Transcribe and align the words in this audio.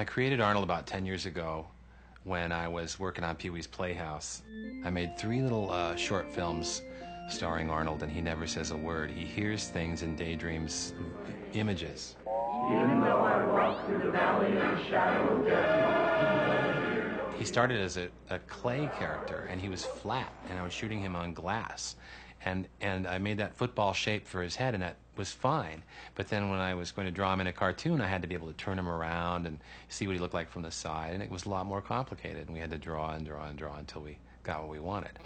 I 0.00 0.04
created 0.04 0.40
Arnold 0.40 0.64
about 0.64 0.86
10 0.86 1.04
years 1.04 1.26
ago 1.26 1.66
when 2.24 2.52
I 2.52 2.66
was 2.68 2.98
working 2.98 3.22
on 3.22 3.36
Pee 3.36 3.50
Wee's 3.50 3.66
Playhouse. 3.66 4.40
I 4.82 4.88
made 4.88 5.18
three 5.18 5.42
little 5.42 5.70
uh, 5.70 5.94
short 5.94 6.32
films 6.32 6.80
starring 7.28 7.68
Arnold, 7.68 8.02
and 8.02 8.10
he 8.10 8.22
never 8.22 8.46
says 8.46 8.70
a 8.70 8.76
word. 8.78 9.10
He 9.10 9.26
hears 9.26 9.68
things 9.68 10.00
and 10.00 10.16
daydreams 10.16 10.94
images. 11.52 12.16
He 17.38 17.44
started 17.44 17.78
as 17.78 17.98
a, 17.98 18.08
a 18.30 18.38
clay 18.38 18.88
character, 18.98 19.48
and 19.50 19.60
he 19.60 19.68
was 19.68 19.84
flat, 19.84 20.32
and 20.48 20.58
I 20.58 20.62
was 20.62 20.72
shooting 20.72 21.00
him 21.00 21.14
on 21.14 21.34
glass. 21.34 21.96
And, 22.44 22.66
and 22.80 23.06
I 23.06 23.18
made 23.18 23.38
that 23.38 23.54
football 23.54 23.92
shape 23.92 24.26
for 24.26 24.42
his 24.42 24.56
head, 24.56 24.74
and 24.74 24.82
that 24.82 24.96
was 25.16 25.30
fine. 25.30 25.82
But 26.14 26.28
then 26.28 26.50
when 26.50 26.60
I 26.60 26.74
was 26.74 26.90
going 26.90 27.06
to 27.06 27.12
draw 27.12 27.32
him 27.32 27.40
in 27.40 27.46
a 27.46 27.52
cartoon, 27.52 28.00
I 28.00 28.08
had 28.08 28.22
to 28.22 28.28
be 28.28 28.34
able 28.34 28.48
to 28.48 28.54
turn 28.54 28.78
him 28.78 28.88
around 28.88 29.46
and 29.46 29.58
see 29.88 30.06
what 30.06 30.14
he 30.14 30.18
looked 30.18 30.34
like 30.34 30.50
from 30.50 30.62
the 30.62 30.70
side, 30.70 31.12
and 31.12 31.22
it 31.22 31.30
was 31.30 31.44
a 31.44 31.50
lot 31.50 31.66
more 31.66 31.82
complicated. 31.82 32.46
And 32.46 32.54
we 32.54 32.60
had 32.60 32.70
to 32.70 32.78
draw 32.78 33.12
and 33.12 33.26
draw 33.26 33.46
and 33.46 33.58
draw 33.58 33.76
until 33.76 34.02
we 34.02 34.18
got 34.42 34.60
what 34.60 34.70
we 34.70 34.80
wanted. 34.80 35.18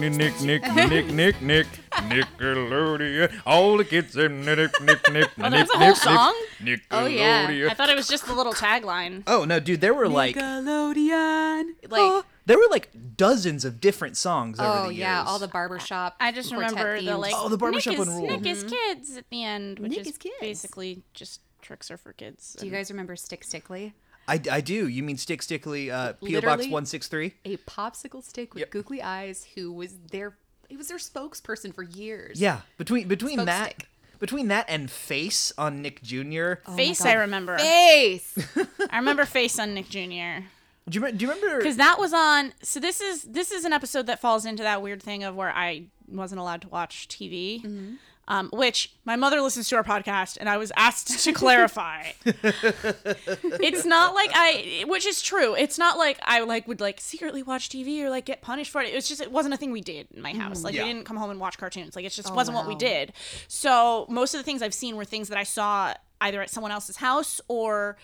Nick, 0.00 0.12
Nick, 0.14 0.40
Nick, 0.40 0.62
Nick. 0.74 0.88
Nick, 0.88 1.10
Nick, 1.12 1.42
Nick, 1.42 1.66
Nickelodeon. 1.92 3.40
All 3.44 3.76
the 3.76 3.84
kids 3.84 4.14
say 4.14 4.28
Nick, 4.28 4.58
Nick, 4.80 4.80
Nick, 4.80 5.00
oh, 5.08 5.12
Nick, 5.12 5.30
Oh, 5.38 5.48
Nick, 5.48 5.50
there's 5.50 5.70
a 5.70 5.78
Nick, 5.78 5.86
whole 5.86 5.94
song? 5.94 6.34
Nick, 6.62 6.80
Oh, 6.90 7.04
yeah. 7.04 7.68
I 7.70 7.74
thought 7.74 7.90
it 7.90 7.96
was 7.96 8.08
just 8.08 8.26
the 8.26 8.32
little 8.32 8.54
tagline. 8.54 9.22
Oh 9.26 9.44
no, 9.44 9.60
dude, 9.60 9.82
there 9.82 9.92
were 9.92 10.08
like 10.08 10.36
Nickelodeon. 10.36 11.64
Like, 11.88 12.00
oh, 12.00 12.24
there 12.46 12.56
were 12.56 12.68
like 12.70 12.88
dozens 13.16 13.64
of 13.64 13.80
different 13.80 14.16
songs 14.16 14.58
over 14.58 14.68
oh 14.68 14.86
the 14.88 14.94
yeah, 14.94 15.18
years. 15.18 15.28
all 15.28 15.38
the 15.38 15.48
barbershop. 15.48 16.16
I 16.18 16.32
just 16.32 16.50
quartet 16.52 16.70
remember 16.70 17.02
the 17.02 17.18
like 17.18 17.34
Oh, 17.36 17.48
the 17.48 17.58
barbershop 17.58 17.92
Nick 17.92 18.00
is, 18.00 18.08
one 18.08 18.16
rule. 18.16 18.26
Nick 18.28 18.46
is 18.46 18.64
mm-hmm. 18.64 18.68
kids 18.70 19.16
at 19.16 19.28
the 19.30 19.44
end, 19.44 19.78
which 19.78 19.90
Nick 19.90 20.00
is, 20.00 20.06
is 20.08 20.18
kids. 20.18 20.34
basically 20.40 21.02
just 21.12 21.42
tricks 21.60 21.90
are 21.90 21.98
for 21.98 22.12
kids. 22.14 22.56
Do 22.58 22.66
you 22.66 22.72
guys 22.72 22.90
remember 22.90 23.16
Stick 23.16 23.44
Stickly? 23.44 23.92
I, 24.30 24.40
I 24.50 24.60
do. 24.60 24.88
You 24.88 25.02
mean 25.02 25.16
Stick 25.16 25.42
Stickly 25.42 25.90
uh, 25.90 26.12
PO 26.14 26.40
Box 26.40 26.66
one 26.68 26.86
six 26.86 27.08
three? 27.08 27.34
A 27.44 27.56
popsicle 27.58 28.22
stick 28.22 28.54
with 28.54 28.60
Yep. 28.60 28.70
googly 28.70 29.02
eyes 29.02 29.46
who 29.54 29.72
was 29.72 29.94
their 30.10 30.36
he 30.68 30.76
was 30.76 30.88
their 30.88 30.98
spokesperson 30.98 31.74
for 31.74 31.82
years. 31.82 32.40
Yeah, 32.40 32.60
between 32.78 33.08
between 33.08 33.34
Smoke 33.34 33.46
that 33.46 33.70
stick. 33.74 33.88
between 34.20 34.48
that 34.48 34.66
and 34.68 34.90
Face 34.90 35.52
on 35.58 35.82
Nick 35.82 36.00
Jr. 36.02 36.54
Face, 36.76 37.00
Oh 37.00 37.04
my 37.04 37.10
I 37.10 37.14
remember. 37.14 37.58
Face. 37.58 38.38
I 38.90 38.98
remember 38.98 39.24
Face 39.24 39.58
on 39.58 39.74
Nick 39.74 39.88
Jr. 39.88 40.46
Do 40.88 40.98
you, 40.98 41.12
do 41.12 41.24
you 41.26 41.32
remember? 41.32 41.58
because 41.58 41.76
that 41.76 41.98
was 41.98 42.12
on. 42.12 42.52
So 42.62 42.80
this 42.80 43.00
is 43.00 43.22
this 43.24 43.50
is 43.50 43.64
an 43.64 43.72
episode 43.72 44.06
that 44.06 44.20
falls 44.20 44.44
into 44.46 44.62
that 44.62 44.80
weird 44.82 45.02
thing 45.02 45.24
of 45.24 45.34
where 45.36 45.50
I 45.50 45.84
wasn't 46.08 46.40
allowed 46.40 46.62
to 46.62 46.68
watch 46.68 47.06
TV. 47.08 47.62
Mm-hmm. 47.62 47.94
Um, 48.30 48.48
which 48.52 48.92
my 49.04 49.16
mother 49.16 49.40
listens 49.40 49.68
to 49.70 49.76
our 49.76 49.82
podcast, 49.82 50.36
and 50.38 50.48
I 50.48 50.56
was 50.56 50.70
asked 50.76 51.24
to 51.24 51.32
clarify. 51.42 52.12
it's 52.24 53.84
not 53.84 54.14
like 54.14 54.30
I, 54.32 54.84
which 54.86 55.04
is 55.04 55.20
true. 55.20 55.54
It's 55.56 55.78
not 55.78 55.98
like 55.98 56.18
I 56.22 56.40
like 56.40 56.68
would 56.68 56.80
like 56.80 57.00
secretly 57.00 57.42
watch 57.42 57.68
TV 57.68 58.00
or 58.02 58.08
like 58.08 58.24
get 58.26 58.40
punished 58.40 58.70
for 58.70 58.80
it. 58.82 58.92
It 58.92 58.94
was 58.94 59.08
just 59.08 59.20
it 59.20 59.32
wasn't 59.32 59.54
a 59.54 59.56
thing 59.56 59.72
we 59.72 59.80
did 59.80 60.06
in 60.14 60.22
my 60.22 60.32
house. 60.32 60.62
Like 60.62 60.74
Yeah. 60.74 60.84
we 60.84 60.92
didn't 60.92 61.06
come 61.06 61.16
home 61.16 61.30
and 61.30 61.40
watch 61.40 61.58
cartoons. 61.58 61.96
Like 61.96 62.04
it 62.04 62.12
just 62.12 62.30
Oh, 62.30 62.34
wasn't 62.34 62.54
what 62.56 62.68
we 62.68 62.76
did. 62.76 63.12
So 63.48 64.06
most 64.08 64.32
of 64.34 64.38
the 64.38 64.44
things 64.44 64.62
I've 64.62 64.74
seen 64.74 64.96
were 64.96 65.04
things 65.04 65.28
that 65.28 65.36
I 65.38 65.42
saw 65.44 65.94
either 66.20 66.40
at 66.40 66.50
someone 66.50 66.70
else's 66.70 66.96
house 66.98 67.40
or 67.48 67.96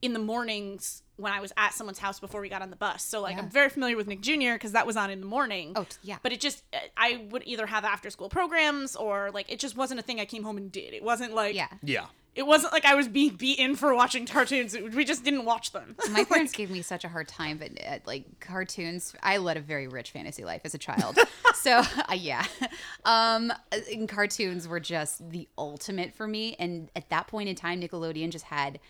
in 0.00 0.12
the 0.14 0.18
mornings 0.18 1.02
when 1.16 1.32
I 1.32 1.40
was 1.40 1.52
at 1.56 1.72
someone's 1.74 1.98
house 1.98 2.18
before 2.18 2.40
we 2.40 2.48
got 2.48 2.62
on 2.62 2.70
the 2.70 2.76
bus. 2.76 3.02
So 3.04 3.20
like 3.20 3.38
I'm 3.38 3.48
very 3.48 3.68
familiar 3.68 3.96
with 3.96 4.06
Nick 4.08 4.20
Jr. 4.20 4.54
because 4.54 4.72
that 4.72 4.86
was 4.86 4.96
on 4.96 5.10
in 5.10 5.20
the 5.20 5.26
morning. 5.26 5.72
Oh, 5.76 5.86
yeah. 6.02 6.16
But 6.22 6.32
it 6.32 6.40
just 6.40 6.64
I 6.96 7.26
would 7.30 7.42
either 7.46 7.66
have 7.66 7.84
after 7.84 8.10
school 8.10 8.28
programs 8.28 8.96
or 8.96 9.30
like 9.32 9.50
it 9.50 9.58
just 9.60 9.76
wasn't 9.76 10.00
a 10.00 10.02
thing 10.02 10.20
I 10.20 10.24
came 10.24 10.42
home 10.42 10.56
and 10.56 10.72
did. 10.72 10.92
It 10.94 11.02
wasn't 11.04 11.34
like 11.34 11.54
Yeah. 11.54 11.68
yeah. 11.82 12.06
it 12.34 12.44
wasn't 12.44 12.72
like 12.72 12.84
I 12.84 12.96
was 12.96 13.06
being 13.06 13.36
beaten 13.36 13.76
for 13.76 13.94
watching 13.94 14.26
cartoons. 14.26 14.76
We 14.76 15.04
just 15.04 15.22
didn't 15.22 15.44
watch 15.44 15.70
them. 15.70 15.94
My 16.10 16.24
parents 16.24 16.52
gave 16.52 16.68
me 16.68 16.82
such 16.82 17.04
a 17.04 17.08
hard 17.08 17.28
time, 17.28 17.58
but 17.58 17.70
uh, 17.86 17.98
like 18.06 18.40
cartoons, 18.40 19.14
I 19.22 19.36
led 19.36 19.56
a 19.56 19.60
very 19.60 19.86
rich 19.86 20.10
fantasy 20.10 20.44
life 20.44 20.62
as 20.64 20.74
a 20.74 20.78
child. 20.78 21.16
so 21.54 21.78
uh, 22.08 22.14
yeah, 22.14 22.44
um, 23.04 23.52
and 23.92 24.08
cartoons 24.08 24.66
were 24.66 24.80
just 24.80 25.30
the 25.30 25.48
ultimate 25.56 26.12
for 26.14 26.26
me. 26.26 26.56
And 26.58 26.90
at 26.96 27.08
that 27.10 27.28
point 27.28 27.48
in 27.48 27.54
time, 27.54 27.80
Nickelodeon 27.80 28.30
just 28.30 28.46
had 28.46 28.80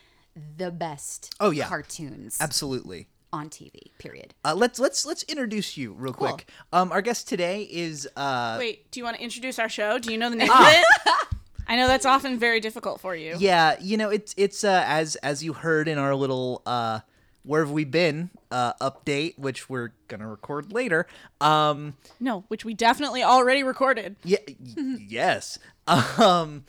the 0.57 0.71
best 0.71 1.33
Oh, 1.39 1.49
yeah. 1.51 1.67
cartoons 1.67 2.37
Absolutely. 2.39 3.07
on 3.31 3.49
TV. 3.49 3.91
Period. 3.97 4.33
Uh, 4.43 4.53
let's 4.55 4.79
let's 4.79 5.05
let's 5.05 5.23
introduce 5.23 5.77
you 5.77 5.93
real 5.93 6.13
Cool. 6.13 6.29
quick. 6.29 6.49
Um, 6.73 6.91
our 6.91 7.01
guest 7.01 7.27
today 7.27 7.63
is 7.63 8.07
uh, 8.15 8.55
Wait, 8.59 8.89
do 8.91 8.99
you 8.99 9.03
want 9.03 9.17
to 9.17 9.23
introduce 9.23 9.59
our 9.59 9.69
show? 9.69 9.97
Do 9.99 10.11
you 10.11 10.17
know 10.17 10.29
the 10.29 10.35
name 10.35 10.49
of 10.51 10.57
it? 10.59 10.85
I 11.67 11.75
know 11.77 11.87
that's 11.87 12.05
often 12.05 12.37
very 12.37 12.59
difficult 12.59 13.01
for 13.01 13.15
you. 13.15 13.35
yeah, 13.39 13.75
you 13.81 13.97
know 13.97 14.09
it's 14.09 14.33
it's 14.37 14.63
uh, 14.63 14.83
as 14.85 15.15
as 15.17 15.43
you 15.43 15.53
heard 15.53 15.87
in 15.87 15.97
our 15.97 16.13
little 16.15 16.61
uh, 16.65 16.99
where 17.43 17.61
have 17.63 17.71
we 17.71 17.85
been 17.85 18.29
uh, 18.51 18.73
update, 18.81 19.37
which 19.39 19.67
we're 19.69 19.91
gonna 20.07 20.27
record 20.27 20.71
later. 20.71 21.07
Um, 21.41 21.95
No, 22.19 22.43
which 22.49 22.63
we 22.65 22.73
definitely 22.73 23.23
already 23.23 23.63
recorded. 23.63 24.15
Yeah, 24.23 24.37
y- 24.47 24.55
yes. 25.07 25.57
Um, 25.87 26.65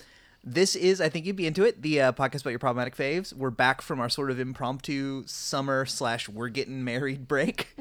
this 0.49 0.77
is, 0.77 1.01
I 1.01 1.09
think 1.09 1.27
you'd 1.27 1.35
be 1.37 1.47
into 1.47 1.65
it. 1.65 1.83
The 1.83 2.01
uh, 2.01 2.13
podcast 2.13 2.43
about 2.43 2.51
your 2.51 2.61
problematic 2.61 2.97
faves. 2.97 3.33
We're 3.33 3.51
back 3.51 3.83
from 3.83 3.99
our 4.01 4.09
sort 4.09 4.31
of 4.31 4.39
impromptu 4.39 5.25
summer 5.27 5.85
slash 5.85 6.29
we're 6.29 6.49
getting 6.49 6.85
married 6.85 7.27
break. 7.29 7.75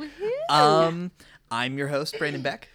Um, 0.49 1.11
I'm 1.51 1.77
your 1.77 1.87
host 1.89 2.17
Brandon 2.17 2.41
Beck. 2.41 2.69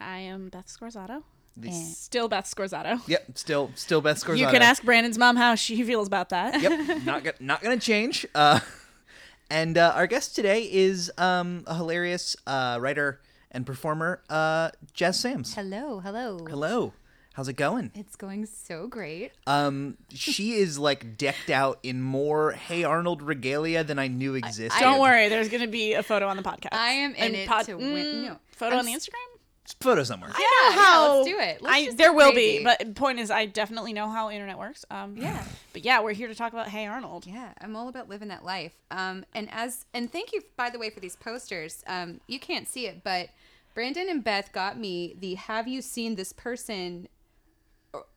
I 0.00 0.18
am 0.18 0.48
Beth 0.48 0.66
Scorzato. 0.66 1.22
Still 1.70 2.28
Beth 2.28 2.44
Scorzato. 2.44 3.00
Yep, 3.08 3.38
still 3.38 3.70
still 3.74 4.02
Beth 4.02 4.22
Scorzato. 4.22 4.38
You 4.38 4.46
can 4.48 4.60
ask 4.60 4.82
Brandon's 4.82 5.16
mom 5.16 5.36
how 5.36 5.54
she 5.54 5.82
feels 5.84 6.06
about 6.06 6.28
that. 6.28 6.60
Yep, 6.60 7.02
not 7.04 7.24
go- 7.24 7.32
not 7.40 7.62
gonna 7.62 7.78
change. 7.78 8.26
Uh, 8.34 8.60
and 9.48 9.78
uh, 9.78 9.92
our 9.94 10.06
guest 10.06 10.34
today 10.36 10.68
is 10.70 11.10
um, 11.16 11.64
a 11.66 11.74
hilarious 11.74 12.36
uh, 12.46 12.76
writer 12.80 13.20
and 13.50 13.64
performer, 13.64 14.22
uh, 14.28 14.70
Jazz 14.92 15.18
Sams. 15.18 15.54
Hello, 15.54 16.00
hello. 16.00 16.44
Hello, 16.46 16.92
how's 17.36 17.48
it 17.48 17.52
going? 17.56 17.90
It's 17.94 18.16
going 18.16 18.46
so 18.46 18.86
great. 18.88 19.32
Um, 19.46 19.98
she 20.08 20.54
is 20.54 20.78
like 20.78 21.18
decked 21.18 21.50
out 21.50 21.78
in 21.82 22.00
more 22.02 22.52
Hey 22.52 22.82
Arnold 22.82 23.20
regalia 23.20 23.84
than 23.84 23.98
I 23.98 24.08
knew 24.08 24.34
existed. 24.34 24.78
Don't 24.80 25.00
worry, 25.00 25.28
there's 25.28 25.50
going 25.50 25.60
to 25.60 25.66
be 25.68 25.92
a 25.92 26.02
photo 26.02 26.28
on 26.28 26.38
the 26.38 26.42
podcast. 26.42 26.68
I 26.72 26.92
am 26.92 27.10
in 27.14 27.22
And 27.24 27.34
it 27.36 27.46
pod- 27.48 27.66
to 27.66 27.74
win. 27.76 28.22
No, 28.22 28.38
Photo 28.52 28.72
I'm 28.76 28.78
on 28.80 28.86
the 28.86 28.92
s- 28.92 29.06
Instagram? 29.06 29.38
Photo 29.80 30.04
somewhere. 30.04 30.30
Yeah, 30.30 30.74
know 30.76 30.80
how 30.82 31.14
let's 31.16 31.28
do 31.28 31.38
it. 31.40 31.60
Let's 31.60 31.88
I, 31.92 31.94
there 31.96 32.12
will 32.12 32.30
crazy. 32.30 32.58
be, 32.58 32.64
but 32.64 32.78
the 32.78 32.86
point 32.92 33.18
is, 33.18 33.30
I 33.32 33.46
definitely 33.46 33.92
know 33.92 34.08
how 34.08 34.30
internet 34.30 34.56
works. 34.58 34.84
Um, 34.90 35.16
Yeah. 35.16 35.44
but 35.72 35.84
yeah, 35.84 36.00
we're 36.00 36.12
here 36.12 36.28
to 36.28 36.34
talk 36.36 36.52
about 36.52 36.68
Hey 36.68 36.86
Arnold. 36.86 37.26
Yeah, 37.26 37.52
I'm 37.60 37.74
all 37.76 37.88
about 37.88 38.08
living 38.08 38.28
that 38.28 38.44
life. 38.44 38.72
Um, 38.92 39.24
and 39.34 39.48
as 39.52 39.84
and 39.92 40.10
thank 40.10 40.32
you 40.32 40.40
by 40.56 40.70
the 40.70 40.78
way 40.78 40.88
for 40.88 41.00
these 41.00 41.16
posters. 41.16 41.82
Um, 41.88 42.20
you 42.28 42.38
can't 42.38 42.66
see 42.68 42.86
it, 42.86 43.02
but 43.04 43.28
Brandon 43.74 44.08
and 44.08 44.22
Beth 44.24 44.52
got 44.52 44.78
me 44.78 45.16
the 45.18 45.34
"Have 45.34 45.66
you 45.68 45.82
seen 45.82 46.14
this 46.14 46.32
person?" 46.32 47.08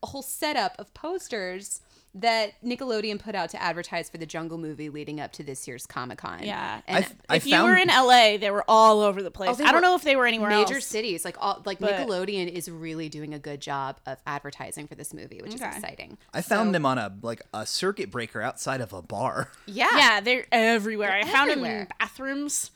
A 0.02 0.06
whole 0.06 0.22
setup 0.22 0.74
of 0.78 0.92
posters 0.94 1.80
that 2.12 2.54
Nickelodeon 2.64 3.20
put 3.20 3.36
out 3.36 3.50
to 3.50 3.62
advertise 3.62 4.10
for 4.10 4.18
the 4.18 4.26
Jungle 4.26 4.58
movie 4.58 4.88
leading 4.88 5.20
up 5.20 5.30
to 5.30 5.44
this 5.44 5.68
year's 5.68 5.86
Comic 5.86 6.18
Con. 6.18 6.40
Yeah. 6.42 6.80
and 6.88 7.04
I've- 7.04 7.14
I 7.28 7.36
if 7.36 7.46
you 7.46 7.62
were 7.62 7.76
in 7.76 7.88
LA, 7.88 8.36
they 8.36 8.50
were 8.50 8.64
all 8.66 9.00
over 9.00 9.22
the 9.22 9.30
place. 9.30 9.60
Oh, 9.60 9.64
I 9.64 9.70
don't 9.70 9.80
know 9.82 9.94
if 9.94 10.02
they 10.02 10.16
were 10.16 10.26
anywhere 10.26 10.50
major 10.50 10.74
else. 10.76 10.86
cities 10.86 11.24
like 11.24 11.36
all 11.38 11.62
like 11.64 11.78
But- 11.78 11.92
Nickelodeon 11.94 12.48
is 12.48 12.68
really 12.68 13.08
doing 13.08 13.32
a 13.32 13.38
good 13.38 13.60
job 13.60 14.00
of 14.06 14.18
advertising 14.26 14.88
for 14.88 14.96
this 14.96 15.14
movie, 15.14 15.40
which 15.40 15.54
Okay. 15.54 15.68
is 15.68 15.76
exciting. 15.76 16.18
I 16.34 16.42
found 16.42 16.70
So- 16.70 16.72
them 16.72 16.84
on 16.84 16.98
a 16.98 17.16
like 17.22 17.42
a 17.54 17.64
circuit 17.64 18.10
breaker 18.10 18.42
outside 18.42 18.80
of 18.80 18.92
a 18.92 19.02
bar. 19.02 19.52
Yeah. 19.66 19.88
Yeah, 19.96 20.20
they're 20.20 20.46
everywhere. 20.50 21.12
I 21.12 21.24
found 21.30 21.52
them 21.52 21.64
in 21.64 21.86
bathrooms. 22.00 22.72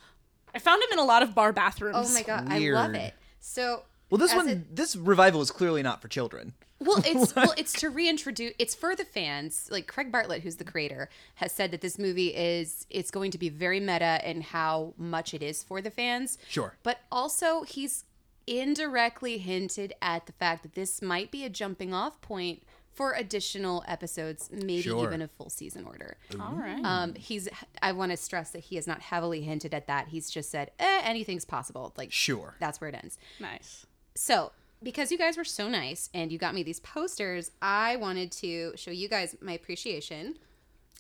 I 0.55 0.61
found 0.61 0.81
them 0.81 0.91
in 0.93 0.99
a 1.01 1.05
lot 1.05 1.25
of 1.25 1.35
bar 1.35 1.49
oh 1.49 1.53
bathrooms. 1.53 2.09
Oh 2.09 2.15
my 2.15 2.23
god, 2.23 2.47
I 2.53 2.59
love 2.71 2.95
it. 2.95 3.15
So 3.41 3.83
Well, 4.11 4.19
this 4.19 4.33
one, 4.33 4.49
it- 4.49 4.77
this 4.77 4.95
revival 4.95 5.41
is 5.41 5.51
clearly 5.51 5.83
not 5.83 6.01
for 6.01 6.07
children. 6.07 6.53
Well, 6.85 7.03
it's 7.05 7.35
well, 7.35 7.55
it's 7.57 7.73
to 7.81 7.91
reintroduce. 7.91 8.55
It's 8.59 8.75
for 8.75 8.95
the 8.95 9.05
fans. 9.05 9.69
Like 9.71 9.87
Craig 9.87 10.13
Bartlett, 10.13 10.43
who's 10.43 10.57
the 10.57 10.65
creator, 10.65 11.09
has 11.37 11.53
said 11.53 11.71
that 11.73 11.81
this 11.81 11.99
movie 11.99 12.29
is 12.29 12.87
it's 12.91 13.11
going 13.11 13.31
to 13.33 13.39
be 13.39 13.49
very 13.49 13.81
meta 13.81 14.21
in 14.29 14.43
how 14.43 14.95
much 14.97 15.35
it 15.35 15.43
is 15.43 15.63
for 15.63 15.81
the 15.81 15.91
fans. 15.91 16.39
Sure. 16.49 16.75
But 16.83 17.01
also, 17.11 17.63
he's 17.63 18.05
indirectly 18.47 19.39
hinted 19.39 19.95
at 20.03 20.27
the 20.27 20.33
fact 20.33 20.63
that 20.63 20.75
this 20.75 21.01
might 21.03 21.31
be 21.31 21.45
a 21.45 21.49
jumping 21.51 21.93
off 21.95 22.21
point 22.21 22.63
for 22.93 23.13
additional 23.15 23.83
episodes, 23.89 24.49
maybe 24.53 24.83
Sure. 24.83 25.05
even 25.05 25.21
a 25.21 25.27
full 25.27 25.51
season 25.51 25.85
order. 25.85 26.17
All 26.41 26.53
right. 26.55 26.81
Um, 26.85 27.15
he's. 27.15 27.49
I 27.83 27.91
want 27.93 28.13
to 28.13 28.17
stress 28.17 28.51
that 28.51 28.61
he 28.61 28.77
has 28.77 28.87
not 28.87 29.01
heavily 29.01 29.43
hinted 29.43 29.75
at 29.75 29.89
that. 29.89 30.09
He's 30.09 30.31
just 30.31 30.49
said, 30.51 30.71
eh, 30.79 31.01
anything's 31.03 31.45
possible. 31.45 31.93
Like, 31.97 32.13
Sure. 32.13 32.55
that's 32.61 32.81
where 32.81 32.89
it 32.89 32.95
ends. 32.95 33.19
nice. 33.41 33.85
So, 34.15 34.53
because 34.85 35.11
you 35.11 35.19
guys 35.19 35.37
were 35.37 35.45
so 35.45 35.69
nice 35.69 36.11
and 36.15 36.31
you 36.31 36.39
got 36.39 36.55
me 36.55 36.63
these 36.63 36.79
posters, 36.81 37.51
I 37.61 37.97
wanted 37.97 38.31
to 38.33 38.73
show 38.77 38.91
you 38.93 39.09
guys 39.09 39.35
my 39.41 39.53
appreciation. 39.53 40.37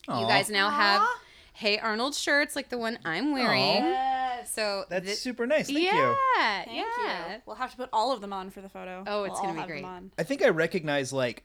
You 0.08 0.26
guys 0.26 0.50
now 0.50 0.68
have 0.70 1.06
Hey 1.54 1.78
Arnold 1.78 2.14
shirts 2.14 2.56
like 2.56 2.68
the 2.68 2.78
one 2.78 2.98
I'm 3.04 3.32
wearing. 3.32 3.94
So 4.46 4.84
That's 4.90 5.06
thi- 5.06 5.14
super 5.14 5.46
nice. 5.46 5.66
Thank 5.68 5.78
yeah, 5.80 5.94
you. 6.10 6.16
Thank 6.64 6.76
yeah. 6.76 7.34
you. 7.36 7.42
We'll 7.46 7.56
have 7.56 7.70
to 7.70 7.76
put 7.76 7.88
all 7.92 8.12
of 8.12 8.20
them 8.20 8.32
on 8.32 8.50
for 8.50 8.60
the 8.60 8.68
photo. 8.68 9.04
Oh, 9.06 9.24
it's 9.24 9.32
We'll 9.34 9.42
gonna 9.42 9.52
be 9.54 9.58
have 9.60 9.68
great. 9.68 9.84
I 10.18 10.22
think 10.24 10.42
I 10.42 10.48
recognize 10.48 11.12
like 11.12 11.44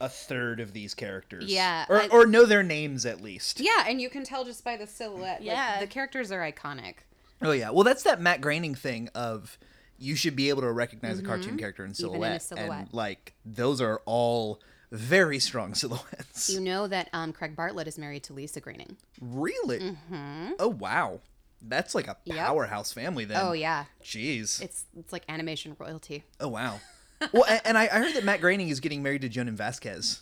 a 0.00 0.08
third 0.08 0.60
of 0.60 0.72
these 0.72 0.94
characters. 0.94 1.44
Yeah, 1.46 1.86
Or, 1.88 2.02
I- 2.02 2.08
or 2.08 2.26
know 2.26 2.44
their 2.44 2.62
names 2.62 3.06
at 3.06 3.20
least. 3.22 3.60
Yeah, 3.60 3.84
and 3.86 4.00
you 4.00 4.10
can 4.10 4.24
tell 4.24 4.44
just 4.44 4.62
by 4.64 4.76
the 4.76 4.86
silhouette. 4.86 5.42
Yeah, 5.42 5.74
Yeah. 5.74 5.80
the 5.80 5.86
characters 5.86 6.30
are 6.30 6.40
iconic. 6.40 6.96
Oh 7.40 7.52
yeah. 7.52 7.70
Well, 7.70 7.84
that's 7.84 8.02
that 8.02 8.20
Matt 8.20 8.40
Groening 8.40 8.74
thing 8.74 9.08
of 9.14 9.58
you 9.98 10.14
should 10.16 10.36
be 10.36 10.48
able 10.48 10.62
to 10.62 10.70
recognize 10.72 11.18
a 11.18 11.22
cartoon 11.22 11.56
character 11.58 11.84
in 11.84 11.90
Mm-hmm. 11.92 12.04
Even 12.06 12.14
in 12.14 12.20
silhouette, 12.20 12.36
a 12.36 12.40
silhouette. 12.44 12.78
and 12.86 12.94
like 12.94 13.34
those 13.44 13.80
are 13.80 14.00
all 14.06 14.60
very 14.92 15.38
strong 15.38 15.74
silhouettes. 15.74 16.48
You 16.50 16.60
know 16.60 16.86
that 16.86 17.08
um, 17.12 17.32
Craig 17.32 17.54
Bartlett 17.56 17.86
is 17.88 17.98
married 17.98 18.22
to 18.24 18.32
Lisa 18.32 18.60
Groening. 18.60 18.96
really? 19.20 19.96
Oh 20.58 20.68
wow. 20.68 21.20
That's 21.60 21.94
like 21.94 22.06
a 22.06 22.16
Yep. 22.24 22.36
powerhouse 22.36 22.92
family 22.92 23.24
then. 23.24 23.40
Oh 23.42 23.52
yeah, 23.52 23.86
Jeez. 24.04 24.62
it's 24.62 24.84
it's 24.96 25.12
like 25.12 25.24
animation 25.28 25.74
royalty. 25.78 26.22
Oh 26.38 26.48
wow. 26.48 26.78
well, 27.32 27.44
and, 27.48 27.60
and 27.64 27.76
I, 27.78 27.84
I 27.84 27.98
heard 27.98 28.14
that 28.14 28.22
Matt 28.24 28.40
Groening 28.40 28.68
is 28.68 28.78
getting 28.78 29.02
married 29.02 29.22
to 29.22 29.28
Jhonen 29.28 29.54
Vasquez. 29.54 30.20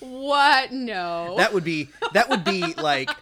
What? 0.00 0.72
No. 0.72 1.34
That 1.36 1.52
would 1.52 1.64
be 1.64 1.90
that 2.14 2.28
would 2.30 2.42
be 2.44 2.74
like. 2.74 3.10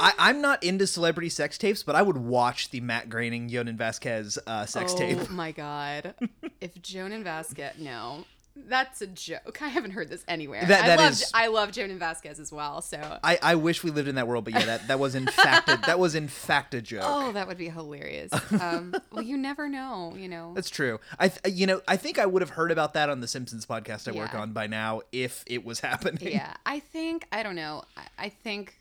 I, 0.00 0.12
I'm 0.18 0.40
not 0.40 0.62
into 0.62 0.86
celebrity 0.86 1.28
sex 1.28 1.58
tapes, 1.58 1.82
but 1.82 1.94
I 1.96 2.02
would 2.02 2.18
watch 2.18 2.70
the 2.70 2.80
Matt 2.80 3.08
Groening 3.08 3.50
Jhonen 3.50 3.76
Vasquez 3.76 4.38
uh, 4.46 4.66
sex 4.66 4.92
oh 4.94 4.98
tape. 4.98 5.18
Oh 5.20 5.32
my 5.32 5.52
god! 5.52 6.14
if 6.60 6.74
Jhonen 6.76 7.22
Vasquez, 7.24 7.74
no, 7.78 8.24
that's 8.66 9.00
a 9.02 9.06
joke. 9.06 9.58
I 9.62 9.68
haven't 9.68 9.92
heard 9.92 10.08
this 10.10 10.24
anywhere. 10.26 10.60
That- 10.62 10.86
that 10.86 10.98
I 10.98 11.02
love 11.02 11.12
is- 11.12 11.30
I 11.32 11.46
love 11.46 11.70
Jhonen 11.70 11.98
Vasquez 11.98 12.40
as 12.40 12.50
well. 12.52 12.82
So 12.82 13.18
I, 13.22 13.38
I 13.42 13.54
wish 13.54 13.84
we 13.84 13.90
lived 13.90 14.08
in 14.08 14.16
that 14.16 14.26
world, 14.26 14.44
but 14.44 14.54
yeah, 14.54 14.64
that, 14.66 14.88
that 14.88 14.98
was 14.98 15.14
in 15.14 15.26
fact 15.26 15.68
a, 15.68 15.76
that 15.86 15.98
was 15.98 16.14
in 16.16 16.26
fact 16.28 16.74
a 16.74 16.82
joke. 16.82 17.02
oh, 17.04 17.32
that 17.32 17.46
would 17.48 17.58
be 17.58 17.68
hilarious. 17.68 18.32
Um, 18.60 18.94
well, 19.12 19.22
you 19.22 19.36
never 19.36 19.68
know. 19.68 20.14
You 20.16 20.28
know. 20.28 20.52
That's 20.54 20.70
true. 20.70 20.98
I 21.18 21.28
th- 21.28 21.54
you 21.56 21.66
know 21.66 21.80
I 21.86 21.96
think 21.96 22.18
I 22.18 22.26
would 22.26 22.42
have 22.42 22.50
heard 22.50 22.72
about 22.72 22.94
that 22.94 23.08
on 23.08 23.20
the 23.20 23.28
Simpsons 23.28 23.64
podcast 23.66 24.08
I 24.08 24.12
work 24.16 24.34
on 24.34 24.52
by 24.52 24.66
now 24.66 25.02
if 25.12 25.44
it 25.46 25.64
was 25.64 25.78
happening. 25.80 26.32
yeah, 26.32 26.54
I 26.66 26.80
think 26.80 27.26
I 27.30 27.42
don't 27.44 27.54
know. 27.56 27.84
I, 27.96 28.02
I 28.26 28.28
think 28.30 28.74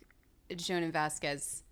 Jhonen 0.50 0.92
Vasquez. 0.92 1.64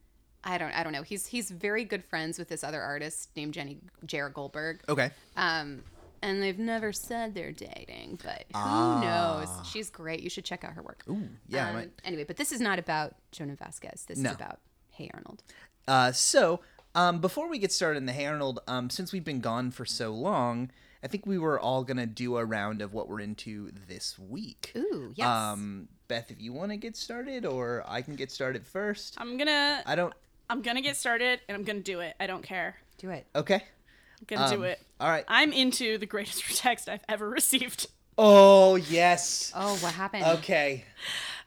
I 0.44 0.58
don't. 0.58 0.72
I 0.72 0.84
don't 0.84 0.94
know. 0.94 1.02
He's 1.02 1.26
he's 1.26 1.50
very 1.50 1.84
good 1.86 2.04
friends 2.04 2.38
with 2.38 2.50
this 2.50 2.64
other 2.64 2.82
artist 2.82 3.30
named 3.36 3.54
Jenny 3.54 3.80
Jared 4.06 4.34
Goldberg. 4.34 4.82
Okay. 4.88 5.10
Um, 5.36 5.84
and 6.22 6.42
they've 6.42 6.58
never 6.60 6.92
said 6.94 7.34
they're 7.36 7.52
dating, 7.52 8.20
but 8.24 8.46
who 8.54 8.60
Ah. 8.60 9.02
knows? 9.46 9.68
She's 9.70 9.90
great. 9.90 10.22
You 10.22 10.30
should 10.30 10.46
check 10.46 10.64
out 10.64 10.74
her 10.74 10.82
work. 10.84 11.04
Ooh, 11.10 11.28
yeah. 11.48 11.70
Um. 11.70 11.92
Anyway, 12.04 12.24
but 12.26 12.38
this 12.38 12.52
is 12.52 12.62
not 12.62 12.78
about 12.80 13.16
Jhonen 13.32 13.58
Vasquez. 13.58 14.06
This 14.08 14.20
No. 14.20 14.30
is 14.32 14.36
about 14.36 14.60
Hey 14.92 15.10
Arnold. 15.14 15.44
Uh, 15.88 16.12
so, 16.12 16.62
um, 16.96 17.20
before 17.22 17.48
we 17.50 17.58
get 17.60 17.72
started 17.72 17.98
in 17.98 18.06
the 18.06 18.14
Hey 18.14 18.26
Arnold, 18.26 18.60
um, 18.68 18.90
since 18.90 19.12
we've 19.12 19.26
been 19.26 19.42
gone 19.42 19.72
for 19.72 19.86
so 19.86 20.12
long, 20.14 20.72
I 21.04 21.08
think 21.08 21.26
we 21.26 21.38
were 21.38 21.60
all 21.60 21.84
gonna 21.84 22.08
do 22.08 22.38
a 22.38 22.46
round 22.46 22.82
of 22.82 22.94
what 22.94 23.08
we're 23.10 23.20
into 23.20 23.72
this 23.88 24.18
week. 24.18 24.72
Ooh, 24.76 25.12
yes. 25.16 25.28
Um, 25.28 25.90
Beth, 26.08 26.32
if 26.32 26.42
you 26.42 26.54
want 26.54 26.72
to 26.72 26.78
get 26.78 26.96
started, 26.96 27.46
or 27.46 27.84
I 27.88 28.02
can 28.02 28.16
get 28.16 28.32
started 28.32 28.66
first. 28.66 29.16
I'm 29.18 29.38
gonna 29.38 29.82
I 29.86 29.96
don't. 29.96 30.14
I'm 30.50 30.62
gonna 30.62 30.82
get 30.82 30.96
started 30.98 31.40
and 31.48 31.56
I'm 31.58 31.64
gonna 31.64 31.80
do 31.80 32.00
it. 32.02 32.16
I 32.20 32.28
don't 32.28 32.44
care. 32.44 32.76
Do 32.98 33.10
it. 33.10 33.26
Okay. 33.36 33.56
I'm 33.56 34.26
gonna 34.28 34.46
Um, 34.46 34.56
do 34.58 34.64
it. 34.64 34.80
All 35.00 35.10
right. 35.10 35.26
I'm 35.28 35.52
into 35.52 35.98
the 35.98 36.06
greatest 36.06 36.44
text 36.58 36.88
I've 36.88 37.04
ever 37.10 37.28
received. 37.30 37.88
Oh 38.18 38.76
yes. 38.76 39.52
Oh, 39.56 39.76
what 39.78 39.94
happened? 39.94 40.24
Okay. 40.26 40.86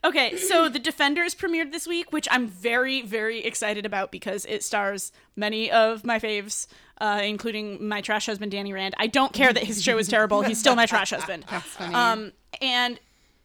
Okay, 0.04 0.36
so 0.36 0.68
The 0.68 0.78
Defenders 0.78 1.34
premiered 1.34 1.72
this 1.72 1.86
week, 1.86 2.12
which 2.12 2.28
I'm 2.30 2.46
very, 2.46 3.02
very 3.02 3.40
excited 3.44 3.84
about 3.86 4.12
because 4.12 4.44
it 4.44 4.62
stars 4.62 5.10
many 5.34 5.70
of 5.72 6.04
my 6.04 6.18
faves, 6.20 6.66
uh, 7.00 7.20
including 7.24 7.88
my 7.88 8.00
trash 8.00 8.26
husband 8.26 8.52
Danny 8.52 8.72
Rand. 8.72 8.94
I 8.98 9.06
don't 9.08 9.32
care 9.32 9.52
that 9.52 9.64
his 9.64 9.82
show 9.82 9.98
is 9.98 10.06
terrible; 10.08 10.42
he's 10.42 10.60
still 10.60 10.76
my 10.76 10.86
trash 10.86 11.10
husband. 11.10 11.46
That's 11.50 11.64
funny. 11.66 11.94
Um, 11.94 12.32
and 12.60 13.00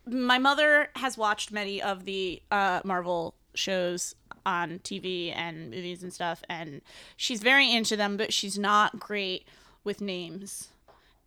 my 0.06 0.38
mother 0.38 0.90
has 0.96 1.18
watched 1.18 1.52
many 1.52 1.82
of 1.82 2.06
the 2.06 2.42
uh, 2.52 2.82
Marvel 2.84 3.36
shows 3.56 4.16
on 4.46 4.80
TV 4.80 5.34
and 5.36 5.70
movies 5.72 6.04
and 6.04 6.12
stuff, 6.12 6.44
and 6.50 6.82
she's 7.16 7.42
very 7.42 7.72
into 7.74 7.96
them, 7.96 8.18
but 8.18 8.34
she's 8.34 8.58
not 8.58 9.00
great 9.00 9.48
with 9.84 10.02
names. 10.02 10.70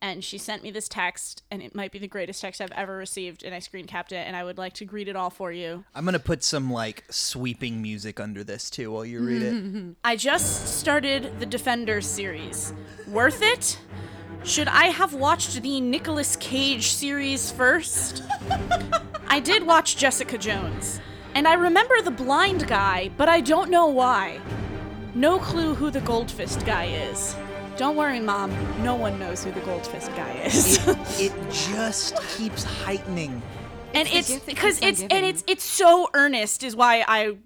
And 0.03 0.23
she 0.23 0.37
sent 0.37 0.63
me 0.63 0.71
this 0.71 0.91
text, 0.91 1.43
and 1.51 1.63
it 1.63 1.75
might 1.75 1.91
be 1.91 1.99
the 1.99 2.07
greatest 2.07 2.43
text 2.43 2.61
I've 2.61 2.71
ever 2.73 2.99
received, 2.99 3.43
and 3.43 3.55
I 3.55 3.61
screen 3.61 3.87
capped 3.87 4.13
it, 4.13 4.27
and 4.27 4.37
I 4.37 4.45
would 4.45 4.59
like 4.59 4.75
to 4.75 4.85
greet 4.85 5.09
it 5.09 5.17
all 5.17 5.31
for 5.31 5.51
you. 5.51 5.85
I'm 5.95 6.05
gonna 6.05 6.19
put 6.19 6.45
some 6.45 6.71
like 6.71 7.05
sweeping 7.09 7.81
music 7.81 8.21
under 8.21 8.45
this 8.45 8.69
too 8.69 8.93
while 8.93 9.07
you 9.07 9.21
read 9.21 9.43
it. 9.43 9.97
I 10.05 10.17
just 10.17 10.79
started 10.79 11.41
the 11.41 11.47
Defenders 11.47 12.07
series. 12.07 12.75
Worth 13.09 13.41
it? 13.41 13.79
Should 14.47 14.69
I 14.69 14.85
have 14.85 15.13
watched 15.13 15.61
the 15.61 15.81
Nicolas 15.81 16.37
Cage 16.37 16.93
series 16.93 17.51
first? 17.51 18.23
I 19.27 19.41
did 19.41 19.67
watch 19.67 19.97
Jessica 19.97 20.39
Jones, 20.39 21.01
and 21.35 21.49
I 21.49 21.55
remember 21.55 22.01
the 22.01 22.13
blind 22.13 22.69
guy, 22.69 23.11
but 23.17 23.29
I 23.29 23.41
don't 23.41 23.71
know 23.71 23.89
why. 23.89 24.39
No 25.17 25.41
clue 25.41 25.75
who 25.75 25.91
the 25.91 26.01
Goldfist 26.01 26.65
guy 26.65 26.85
is. 26.85 27.35
Don't 27.77 27.97
worry, 27.97 28.21
Mom. 28.21 28.53
No 28.85 28.95
one 28.95 29.19
knows 29.19 29.43
who 29.43 29.51
the 29.51 29.61
Goldfist 29.63 30.15
guy 30.15 30.33
is. 30.45 30.79
it 31.21 31.33
just 31.51 32.17
keeps 32.37 32.63
heightening. 32.63 33.43
and 33.95 34.07
it's 34.13 34.31
because 34.45 34.79
keeps 34.79 35.01
it's 35.01 35.13
and 35.13 35.27
it's 35.27 35.43
it's 35.49 35.65
so 35.65 36.09
earnest 36.15 36.63
is 36.63 36.77
why 36.77 37.05
I 37.09 37.37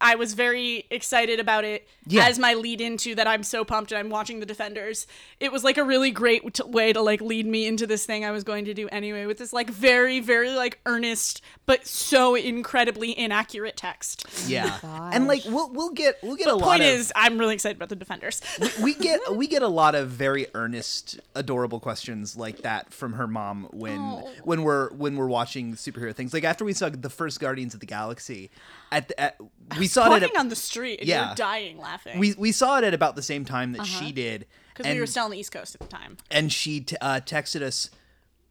I 0.00 0.14
was 0.14 0.34
very 0.34 0.86
excited 0.90 1.40
about 1.40 1.64
it 1.64 1.88
Yeah. 2.06 2.26
as 2.26 2.38
my 2.38 2.54
lead 2.54 2.80
into 2.80 3.14
that 3.14 3.26
I'm 3.26 3.42
so 3.42 3.64
pumped 3.64 3.92
and 3.92 3.98
I'm 3.98 4.10
watching 4.10 4.40
the 4.40 4.46
Defenders. 4.46 5.06
It 5.38 5.52
was 5.52 5.64
like 5.64 5.76
a 5.76 5.84
really 5.84 6.10
great 6.10 6.54
t- 6.54 6.62
way 6.64 6.92
to 6.92 7.00
like 7.02 7.20
lead 7.20 7.46
me 7.46 7.66
into 7.66 7.86
this 7.86 8.06
thing 8.06 8.24
I 8.24 8.30
was 8.30 8.44
going 8.44 8.64
to 8.66 8.74
do 8.74 8.88
anyway 8.88 9.26
with 9.26 9.38
this 9.38 9.52
like 9.52 9.70
very 9.70 10.20
very 10.20 10.50
like 10.50 10.80
earnest 10.86 11.42
but 11.66 11.86
so 11.86 12.34
incredibly 12.34 13.16
inaccurate 13.16 13.76
text. 13.76 14.26
Yeah, 14.46 14.78
and 15.12 15.28
like 15.28 15.42
we'll 15.46 15.70
we'll 15.70 15.90
get 15.92 16.18
we'll 16.22 16.36
get 16.36 16.48
a 16.48 16.54
lot 16.54 16.58
The 16.58 16.64
Point 16.64 16.82
of 16.82 16.88
is, 16.88 17.12
I'm 17.14 17.38
really 17.38 17.54
excited 17.54 17.76
about 17.76 17.90
the 17.90 17.96
Defenders. 17.96 18.42
we 18.82 18.94
get 18.94 19.20
we 19.36 19.46
get 19.46 19.62
a 19.62 19.68
lot 19.68 19.94
of 19.94 20.08
very 20.08 20.46
earnest, 20.54 21.20
adorable 21.34 21.78
questions 21.78 22.36
like 22.36 22.62
that 22.62 22.92
from 22.92 23.12
her 23.12 23.26
mom 23.26 23.68
when 23.70 23.98
oh. 24.00 24.30
when 24.42 24.62
we're 24.62 24.92
when 24.94 25.16
we're 25.16 25.28
watching 25.28 25.74
superhero 25.74 26.14
things. 26.14 26.34
Like 26.34 26.44
after 26.44 26.64
we 26.64 26.72
saw 26.72 26.88
the 26.88 27.10
first 27.10 27.38
Guardians 27.38 27.74
of 27.74 27.80
the 27.80 27.86
Galaxy, 27.86 28.50
at, 28.90 29.08
the, 29.08 29.20
at 29.20 29.36
we 29.78 29.86
saw 29.86 30.14
it 30.14 30.22
at, 30.22 30.36
on 30.36 30.48
the 30.48 30.56
street 30.56 31.00
and 31.00 31.08
Yeah. 31.08 31.26
you're 31.28 31.34
dying 31.36 31.78
laughing. 31.78 32.18
we 32.18 32.34
we 32.34 32.52
saw 32.52 32.78
it 32.78 32.84
at 32.84 32.94
about 32.94 33.16
the 33.16 33.22
same 33.22 33.44
time 33.44 33.72
that 33.72 33.86
she 33.86 34.12
did, 34.12 34.46
because 34.74 34.92
we 34.92 35.00
were 35.00 35.06
still 35.06 35.24
on 35.24 35.30
the 35.30 35.38
East 35.38 35.52
Coast 35.52 35.74
at 35.74 35.80
the 35.80 35.86
time. 35.88 36.16
and 36.30 36.52
she 36.52 36.80
t- 36.80 36.96
uh, 37.00 37.20
texted 37.20 37.62
us. 37.62 37.90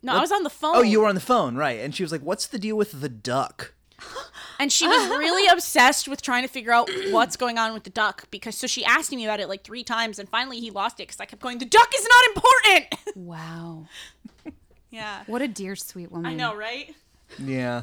No, 0.01 0.13
I 0.15 0.19
was 0.21 0.31
on 0.31 0.43
the 0.43 0.49
phone. 0.49 0.77
Oh, 0.77 0.81
you 0.81 1.01
were 1.01 1.07
on 1.07 1.15
the 1.15 1.21
phone, 1.21 1.55
right? 1.57 1.79
And 1.81 1.93
she 1.93 2.03
was 2.03 2.11
like, 2.11 2.21
"What's 2.21 2.47
the 2.47 2.57
deal 2.57 2.77
with 2.77 3.01
the 3.01 3.09
duck?" 3.09 3.73
and 4.59 4.71
she 4.71 4.87
was 4.87 5.09
really 5.09 5.45
obsessed 5.51 6.07
with 6.07 6.21
trying 6.21 6.41
to 6.43 6.47
figure 6.47 6.71
out 6.71 6.89
what's 7.11 7.35
going 7.35 7.57
on 7.57 7.73
with 7.73 7.83
the 7.83 7.89
duck 7.89 8.23
because 8.31 8.55
so 8.55 8.65
she 8.65 8.85
asked 8.85 9.11
me 9.11 9.25
about 9.25 9.41
it 9.41 9.49
like 9.49 9.61
three 9.65 9.83
times 9.83 10.19
and 10.19 10.29
finally 10.29 10.57
he 10.61 10.71
lost 10.71 11.01
it 11.01 11.03
because 11.07 11.19
i 11.19 11.25
kept 11.25 11.41
going 11.41 11.57
the 11.57 11.65
duck 11.65 11.89
is 11.93 12.07
not 12.07 12.35
important 12.35 12.95
wow. 13.27 13.85
yeah 14.89 15.23
What 15.27 15.41
a 15.41 15.49
dear, 15.49 15.75
sweet 15.75 16.11
woman. 16.13 16.31
i 16.31 16.33
know 16.33 16.55
right 16.55 16.95
Yeah. 17.37 17.81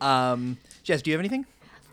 um, 0.00 0.56
Jess, 0.82 1.02
do 1.02 1.10
you 1.10 1.14
have 1.16 1.20
anything? 1.20 1.44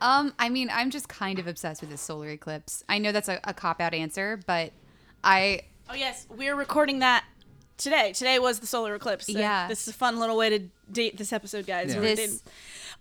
Um, 0.03 0.33
I 0.37 0.49
mean, 0.49 0.69
I'm 0.71 0.91
just 0.91 1.07
kind 1.09 1.39
of 1.39 1.47
obsessed 1.47 1.81
with 1.81 1.89
this 1.89 2.01
solar 2.01 2.29
eclipse. 2.29 2.83
I 2.89 2.97
know 2.99 3.11
that's 3.11 3.29
a, 3.29 3.39
a 3.45 3.53
cop 3.53 3.79
out 3.81 3.93
answer, 3.93 4.39
but 4.45 4.71
I 5.23 5.61
oh 5.89 5.93
yes. 5.95 6.27
We're 6.29 6.55
recording 6.55 6.99
that 6.99 7.23
today. 7.77 8.11
Today 8.13 8.37
was 8.37 8.59
the 8.59 8.67
solar 8.67 8.93
eclipse. 8.95 9.29
Uh, 9.29 9.39
Yeah. 9.39 9.67
this 9.69 9.81
is 9.83 9.87
a 9.87 9.97
fun 9.97 10.19
little 10.19 10.35
way 10.37 10.49
to 10.49 10.59
date 10.91 11.17
this 11.17 11.31
episode 11.33 11.65
guys. 11.65 11.93
Yeah. 11.95 12.01
This- 12.01 12.43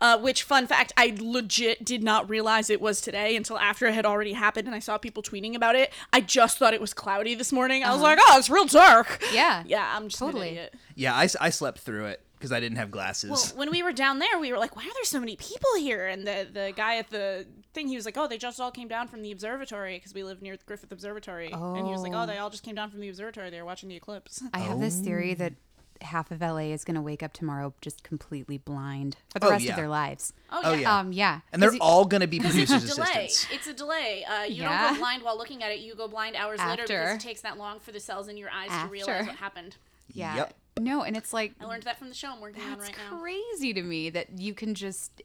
uh, 0.01 0.19
which 0.19 0.43
fun 0.43 0.67
fact 0.67 0.93
i 0.97 1.17
legit 1.21 1.85
did 1.85 2.03
not 2.03 2.29
realize 2.29 2.71
it 2.71 2.81
was 2.81 3.01
today 3.01 3.37
until 3.37 3.57
after 3.59 3.87
it 3.87 3.95
had 3.95 4.05
already 4.05 4.33
happened 4.33 4.67
and 4.67 4.75
i 4.75 4.81
saw 4.81 4.99
people 4.99 5.23
tweeting 5.23 5.55
about 5.55 5.77
it. 5.77 5.93
I 6.13 6.21
just 6.21 6.59
thought 6.59 6.75
it 6.75 6.81
was 6.81 6.93
cloudy 6.95 7.35
this 7.37 7.53
morning. 7.53 7.85
I 7.85 7.93
was 7.93 8.01
like 8.01 8.19
oh 8.21 8.39
it's 8.39 8.51
real 8.51 8.65
dark. 8.65 9.23
Yeah. 9.33 9.63
Yeah 9.67 9.93
i'm 9.95 10.09
just 10.09 10.19
Totally. 10.19 10.49
an 10.49 10.55
idiot. 10.55 10.75
Yeah, 10.97 11.15
I, 11.15 11.25
s- 11.25 11.37
I 11.41 11.51
slept 11.51 11.81
through 11.81 12.07
it 12.07 12.21
because 12.43 12.51
I 12.53 12.59
didn't 12.59 12.79
have 12.79 12.91
glasses. 12.91 13.31
Well, 13.31 13.45
when 13.55 13.71
we 13.71 13.85
were 13.85 13.93
down 13.93 14.19
there, 14.19 14.37
we 14.41 14.51
were 14.51 14.59
like, 14.59 14.75
"Why 14.75 14.83
are 14.83 14.93
there 14.95 15.05
so 15.05 15.21
many 15.21 15.37
people 15.37 15.71
here?" 15.79 16.09
And 16.09 16.27
the 16.27 16.49
the 16.53 16.73
guy 16.75 16.97
at 16.97 17.09
the 17.11 17.47
thing, 17.73 17.87
he 17.87 17.95
was 17.95 18.05
like, 18.05 18.17
"Oh, 18.19 18.27
they 18.27 18.37
just 18.39 18.59
all 18.61 18.73
came 18.73 18.89
down 18.89 19.07
from 19.07 19.23
the 19.23 19.31
observatory 19.31 19.97
because 19.97 20.13
we 20.13 20.25
live 20.25 20.43
near 20.43 20.57
the 20.57 20.65
Griffith 20.65 20.91
Observatory." 20.91 21.51
Oh. 21.53 21.75
And 21.77 21.87
he 21.87 21.93
was 21.93 22.03
like, 22.03 22.13
"Oh, 22.15 22.27
they 22.27 22.39
all 22.39 22.51
just 22.51 22.65
came 22.65 22.75
down 22.75 22.91
from 22.91 22.99
the 23.01 23.09
observatory. 23.09 23.51
They 23.51 23.61
were 23.61 23.65
watching 23.67 23.89
the 23.89 23.95
eclipse." 23.97 24.43
I 24.53 24.59
have 24.59 24.81
this 24.81 24.99
Oh. 25.01 25.05
theory 25.05 25.35
that 25.35 25.53
half 26.01 26.33
of 26.33 26.43
LA 26.43 26.73
is 26.73 26.83
going 26.85 26.97
to 26.97 27.01
wake 27.01 27.23
up 27.23 27.33
tomorrow 27.33 27.73
just 27.81 28.03
completely 28.03 28.59
blind 28.59 29.17
for 29.33 29.39
the 29.39 29.47
Oh, 29.47 29.51
rest 29.51 29.65
yeah. 29.65 29.71
of 29.71 29.77
their 29.77 29.89
lives. 29.89 30.33
Oh, 30.51 30.75
yeah. 30.75 30.99
Um, 30.99 31.13
yeah. 31.13 31.43
and 31.53 31.63
they're 31.63 31.73
you- 31.73 31.79
all 31.81 32.05
going 32.07 32.23
to 32.23 32.27
be 32.27 32.39
It's 32.39 32.47
producers' 32.47 32.91
a 32.91 32.95
delay. 32.97 33.27
assistants. 33.27 33.47
It's 33.53 33.67
a 33.69 33.73
delay. 33.73 34.25
Uh, 34.25 34.43
you 34.43 34.63
don't 34.65 34.95
go 34.95 34.99
blind 34.99 35.23
while 35.23 35.39
looking 35.39 35.63
at 35.63 35.71
it. 35.71 35.79
You 35.79 35.95
go 35.95 36.09
blind 36.09 36.35
hours 36.35 36.59
later 36.59 36.83
After. 36.83 36.99
because 37.03 37.17
it 37.17 37.21
takes 37.21 37.43
that 37.43 37.57
long 37.57 37.79
for 37.79 37.93
the 37.93 38.01
cells 38.01 38.27
in 38.27 38.37
your 38.37 38.51
eyes 38.51 38.71
to 38.83 38.89
realize 38.89 39.27
what 39.29 39.37
happened. 39.37 39.77
Yeah. 40.13 40.35
Yep. 40.37 40.55
No, 40.81 41.03
and 41.03 41.17
it's 41.17 41.33
like 41.33 41.53
I 41.61 41.65
learned 41.67 41.83
that 41.85 41.99
from 41.99 42.09
the 42.09 42.15
show 42.15 42.33
I'm 42.33 42.41
working 42.41 42.63
on 42.63 42.71
that's 42.79 42.89
right 42.89 42.97
now. 43.11 43.19
crazy 43.19 43.73
to 43.75 43.83
me 43.83 44.11
that 44.11 44.39
you 44.39 44.55
can 44.55 44.75
just 44.75 45.23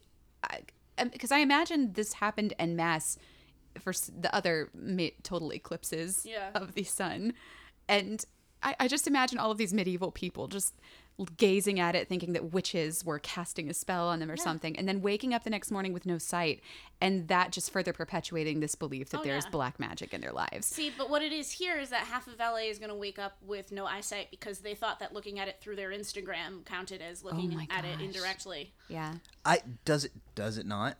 because 1.12 1.32
um, 1.32 1.38
I, 1.38 1.40
imagine 1.40 1.92
this 1.94 2.14
happened 2.14 2.54
en 2.58 2.76
masse 2.76 3.18
for 3.78 3.92
the 4.20 4.34
other 4.34 4.68
total 5.22 5.52
eclipses 5.52 6.22
Yeah. 6.24 6.50
of 6.54 6.74
the 6.74 6.82
sun, 6.84 7.32
and 7.88 8.24
I, 8.62 8.74
I 8.80 8.88
just 8.88 9.06
imagine 9.06 9.38
all 9.38 9.50
of 9.50 9.58
these 9.58 9.72
medieval 9.72 10.10
people 10.10 10.48
just 10.48 10.74
gazing 11.36 11.80
at 11.80 11.94
it, 11.96 12.08
thinking 12.08 12.32
that 12.32 12.52
witches 12.52 13.04
were 13.04 13.18
casting 13.18 13.68
a 13.68 13.74
spell 13.74 14.08
on 14.08 14.20
them 14.20 14.30
or 14.30 14.36
something, 14.36 14.76
and 14.78 14.88
then 14.88 15.02
waking 15.02 15.34
up 15.34 15.44
the 15.44 15.50
next 15.50 15.70
morning 15.70 15.92
with 15.92 16.06
no 16.06 16.18
sight, 16.18 16.60
and 17.00 17.26
that 17.28 17.50
just 17.50 17.72
further 17.72 17.92
perpetuating 17.92 18.60
this 18.60 18.74
belief 18.74 19.10
that 19.10 19.20
Oh, 19.20 19.24
there's 19.24 19.44
yeah. 19.44 19.50
black 19.50 19.80
magic 19.80 20.14
in 20.14 20.20
their 20.20 20.32
lives. 20.32 20.66
See, 20.66 20.92
but 20.96 21.10
what 21.10 21.22
it 21.22 21.32
is 21.32 21.50
here 21.52 21.76
is 21.78 21.90
that 21.90 22.06
half 22.06 22.26
of 22.28 22.38
LA 22.38 22.68
is 22.68 22.78
going 22.78 22.90
to 22.90 22.94
wake 22.94 23.18
up 23.18 23.36
with 23.42 23.72
no 23.72 23.86
eyesight 23.86 24.30
because 24.30 24.60
they 24.60 24.74
thought 24.74 25.00
that 25.00 25.12
looking 25.12 25.38
at 25.40 25.48
it 25.48 25.60
through 25.60 25.76
their 25.76 25.90
Instagram 25.90 26.64
counted 26.64 27.02
as 27.02 27.24
looking 27.24 27.50
oh 27.52 27.56
my 27.56 27.66
at 27.70 27.84
it 27.84 28.00
indirectly. 28.00 28.72
Yeah. 28.88 29.14
I 29.44 29.62
does 29.84 30.04
it 30.04 30.12
does 30.34 30.56
it 30.58 30.66
not? 30.66 30.96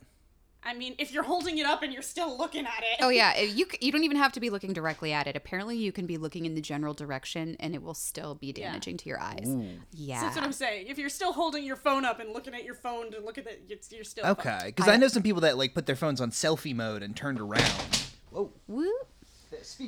I 0.62 0.74
mean, 0.74 0.94
if 0.98 1.12
you're 1.12 1.22
holding 1.22 1.58
it 1.58 1.66
up 1.66 1.82
and 1.82 1.92
you're 1.92 2.02
still 2.02 2.36
looking 2.36 2.66
at 2.66 2.82
it. 2.82 2.98
Oh 3.00 3.08
yeah, 3.08 3.38
you 3.40 3.66
you 3.80 3.92
don't 3.92 4.04
even 4.04 4.16
have 4.16 4.32
to 4.32 4.40
be 4.40 4.50
looking 4.50 4.72
directly 4.72 5.12
at 5.12 5.26
it. 5.26 5.36
Apparently, 5.36 5.76
you 5.76 5.92
can 5.92 6.06
be 6.06 6.16
looking 6.16 6.46
in 6.46 6.54
the 6.54 6.60
general 6.60 6.94
direction, 6.94 7.56
and 7.60 7.74
it 7.74 7.82
will 7.82 7.94
still 7.94 8.34
be 8.34 8.52
damaging 8.52 8.96
to 8.98 9.08
your 9.08 9.20
eyes. 9.20 9.48
Yeah, 9.92 10.20
So 10.20 10.26
that's 10.26 10.36
what 10.36 10.44
I'm 10.44 10.52
saying. 10.52 10.88
If 10.88 10.98
you're 10.98 11.08
still 11.08 11.32
holding 11.32 11.64
your 11.64 11.76
phone 11.76 12.04
up 12.04 12.20
and 12.20 12.32
looking 12.32 12.54
at 12.54 12.64
your 12.64 12.74
phone 12.74 13.10
to 13.12 13.20
look 13.20 13.38
at 13.38 13.46
it, 13.46 13.88
you're 13.90 14.04
still. 14.04 14.26
Okay, 14.26 14.60
because 14.66 14.88
I, 14.88 14.96
know 14.96 15.08
some 15.08 15.22
people 15.22 15.42
that 15.42 15.56
like 15.56 15.74
put 15.74 15.86
their 15.86 15.96
phones 15.96 16.20
on 16.20 16.30
selfie 16.30 16.74
mode 16.74 17.02
and 17.02 17.16
turned 17.16 17.40
around. 17.40 18.06
Whoa. 18.30 18.50
Woo. 18.66 18.92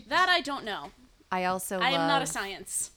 That 0.08 0.28
I 0.28 0.40
don't 0.40 0.64
know. 0.64 0.90
I 1.30 1.44
also 1.44 1.78
I 1.78 1.90
am 1.90 2.08
not 2.08 2.22
a 2.22 2.26
science. 2.26 2.90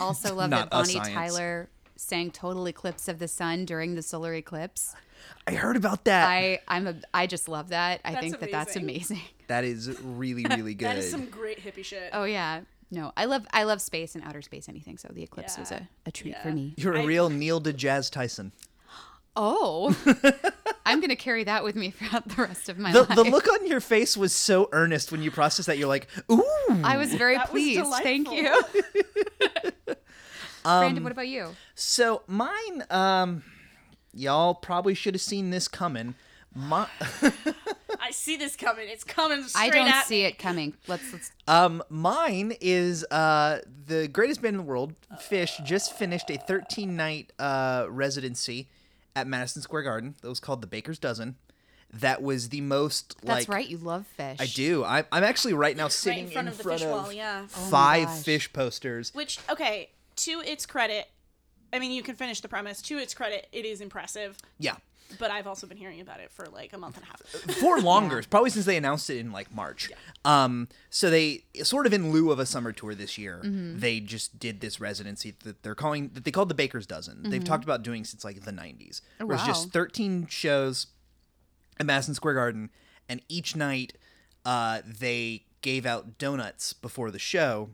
also 0.00 0.34
love 0.36 0.50
Not 0.50 0.70
that 0.70 0.84
Bonnie. 0.84 0.94
Tyler 0.94 1.68
sang 1.96 2.30
"Total 2.30 2.66
Eclipse 2.68 3.08
of 3.08 3.18
the 3.18 3.28
Sun" 3.28 3.64
during 3.64 3.94
the 3.94 4.02
solar 4.02 4.34
eclipse. 4.34 4.94
I 5.46 5.52
heard 5.52 5.76
about 5.76 6.04
that. 6.06 6.28
I 6.28 6.60
I'm 6.68 6.86
a 6.86 6.94
I 7.12 7.26
just 7.26 7.48
love 7.48 7.68
that. 7.68 8.00
I 8.04 8.12
That's 8.12 8.20
think 8.22 8.40
that 8.40 8.50
that's 8.50 8.76
amazing. 8.76 9.16
amazing. 9.16 9.28
That 9.48 9.64
is 9.64 9.94
really 10.02 10.44
really 10.50 10.74
good. 10.74 10.86
That 10.86 10.96
is 10.96 11.10
some 11.10 11.26
great 11.26 11.62
hippie 11.62 11.84
shit. 11.84 12.10
Oh 12.14 12.24
yeah. 12.24 12.62
No, 12.90 13.12
I 13.16 13.26
love 13.26 13.46
I 13.52 13.64
love 13.64 13.82
space 13.82 14.14
and 14.14 14.24
outer 14.24 14.40
space 14.40 14.68
anything. 14.70 14.96
So 14.96 15.08
the 15.12 15.22
eclipse 15.22 15.58
was 15.58 15.70
a, 15.70 15.86
a 16.06 16.10
treat 16.10 16.36
for 16.42 16.50
me. 16.50 16.72
You're 16.78 16.94
a 16.94 17.02
I- 17.02 17.04
real 17.04 17.28
Neil 17.28 17.60
deJazz 17.60 18.10
Tyson. 18.10 18.52
Oh, 19.36 19.94
I'm 20.86 21.00
gonna 21.00 21.16
carry 21.16 21.42
that 21.44 21.64
with 21.64 21.74
me 21.74 21.90
throughout 21.90 22.28
the 22.28 22.40
rest 22.42 22.68
of 22.68 22.78
my 22.78 22.92
The, 22.92 23.00
life. 23.02 23.16
the 23.16 23.24
look 23.24 23.48
on 23.48 23.66
your 23.66 23.80
face 23.80 24.16
was 24.16 24.32
so 24.32 24.68
earnest 24.72 25.10
when 25.12 25.22
you 25.22 25.30
processed 25.32 25.66
that. 25.66 25.76
You're 25.76 25.88
like, 25.88 26.06
ooh. 26.30 26.44
I 26.84 26.96
was 26.96 27.12
very 27.14 27.34
That 27.34 27.52
was 27.52 27.62
pleased. 27.62 27.92
Thank 28.02 28.30
you. 28.30 28.54
Brandon, 30.62 31.02
what 31.02 31.12
about 31.12 31.28
you? 31.28 31.48
So 31.74 32.22
mine, 32.26 32.84
um, 32.90 33.42
y'all 34.14 34.54
probably 34.54 34.94
should 34.94 35.14
have 35.14 35.22
seen 35.22 35.50
this 35.50 35.68
coming. 35.68 36.14
My, 36.54 36.86
I 38.00 38.12
see 38.12 38.36
this 38.36 38.54
coming. 38.54 38.88
It's 38.88 39.02
coming 39.02 39.42
straight 39.42 39.72
I 39.72 39.76
don't 39.76 39.88
at 39.88 40.06
see 40.06 40.20
me. 40.22 40.26
it 40.26 40.38
coming. 40.38 40.74
Let's 40.86 41.12
let's. 41.12 41.32
um, 41.48 41.82
mine 41.88 42.54
is 42.60 43.04
uh 43.10 43.58
the 43.86 44.06
greatest 44.06 44.40
band 44.40 44.54
in 44.54 44.58
the 44.58 44.62
world. 44.62 44.94
Phish 45.14 45.62
just 45.64 45.94
finished 45.96 46.30
a 46.30 46.36
13 46.38 46.94
night 46.94 47.32
uh 47.40 47.86
residency 47.88 48.68
at 49.16 49.26
Madison 49.26 49.62
Square 49.62 49.82
Garden. 49.82 50.14
That 50.22 50.28
was 50.28 50.38
called 50.38 50.60
the 50.60 50.68
Baker's 50.68 50.98
Dozen. 50.98 51.36
That 51.92 52.22
was 52.22 52.48
the 52.48 52.60
most 52.60 53.16
That's 53.22 53.48
like 53.48 53.48
right. 53.48 53.68
You 53.68 53.78
love 53.78 54.06
Phish. 54.18 54.40
I 54.40 54.46
do. 54.46 54.84
I, 54.84 55.04
I'm 55.12 55.22
actually 55.24 55.54
right 55.54 55.76
now 55.76 55.84
Right 55.84 55.92
sitting 55.92 56.24
in 56.26 56.30
front 56.30 56.48
of 56.48 56.58
the 56.58 56.64
Phish 56.64 56.88
wall, 56.88 57.12
yeah. 57.12 57.46
five 57.46 58.06
gosh. 58.06 58.22
Phish 58.24 58.52
posters. 58.52 59.14
Which, 59.14 59.38
okay, 59.48 59.90
to 60.16 60.40
its 60.44 60.66
credit, 60.66 61.08
I 61.74 61.80
mean, 61.80 61.90
you 61.90 62.02
can 62.02 62.14
finish 62.14 62.40
the 62.40 62.48
premise. 62.48 62.80
To 62.82 62.98
its 62.98 63.14
credit, 63.14 63.48
it 63.52 63.64
is 63.64 63.80
impressive. 63.80 64.38
Yeah. 64.58 64.76
But 65.18 65.30
I've 65.30 65.46
also 65.46 65.66
been 65.66 65.76
hearing 65.76 66.00
about 66.00 66.20
it 66.20 66.30
for 66.30 66.46
like 66.46 66.72
a 66.72 66.78
month 66.78 66.96
and 66.96 67.04
a 67.04 67.06
half. 67.08 67.20
for 67.56 67.78
longer, 67.80 68.22
probably 68.30 68.50
since 68.50 68.64
they 68.64 68.76
announced 68.76 69.10
it 69.10 69.18
in 69.18 69.32
like 69.32 69.52
March. 69.52 69.90
Yeah. 69.90 69.96
Um, 70.24 70.68
so 70.88 71.10
they 71.10 71.44
sort 71.62 71.86
of 71.86 71.92
in 71.92 72.10
lieu 72.12 72.30
of 72.30 72.38
a 72.38 72.46
summer 72.46 72.72
tour 72.72 72.94
this 72.94 73.18
year, 73.18 73.40
they 73.44 74.00
just 74.00 74.38
did 74.38 74.60
this 74.60 74.80
residency 74.80 75.34
that 75.44 75.62
they're 75.62 75.74
calling 75.74 76.10
that 76.14 76.24
they 76.24 76.30
called 76.30 76.48
the 76.48 76.54
Baker's 76.54 76.86
Dozen. 76.86 77.24
They've 77.24 77.44
talked 77.44 77.64
about 77.64 77.82
doing 77.82 78.04
since 78.04 78.24
like 78.24 78.44
the 78.44 78.52
'90s. 78.52 79.02
It 79.20 79.24
was 79.24 79.42
just 79.42 79.70
13 79.70 80.26
shows 80.28 80.86
at 81.78 81.86
Madison 81.86 82.14
Square 82.14 82.34
Garden, 82.34 82.70
and 83.08 83.20
each 83.28 83.54
night 83.54 83.92
uh, 84.44 84.80
they 84.86 85.44
gave 85.60 85.86
out 85.86 86.18
donuts 86.18 86.72
before 86.72 87.10
the 87.10 87.18
show, 87.18 87.70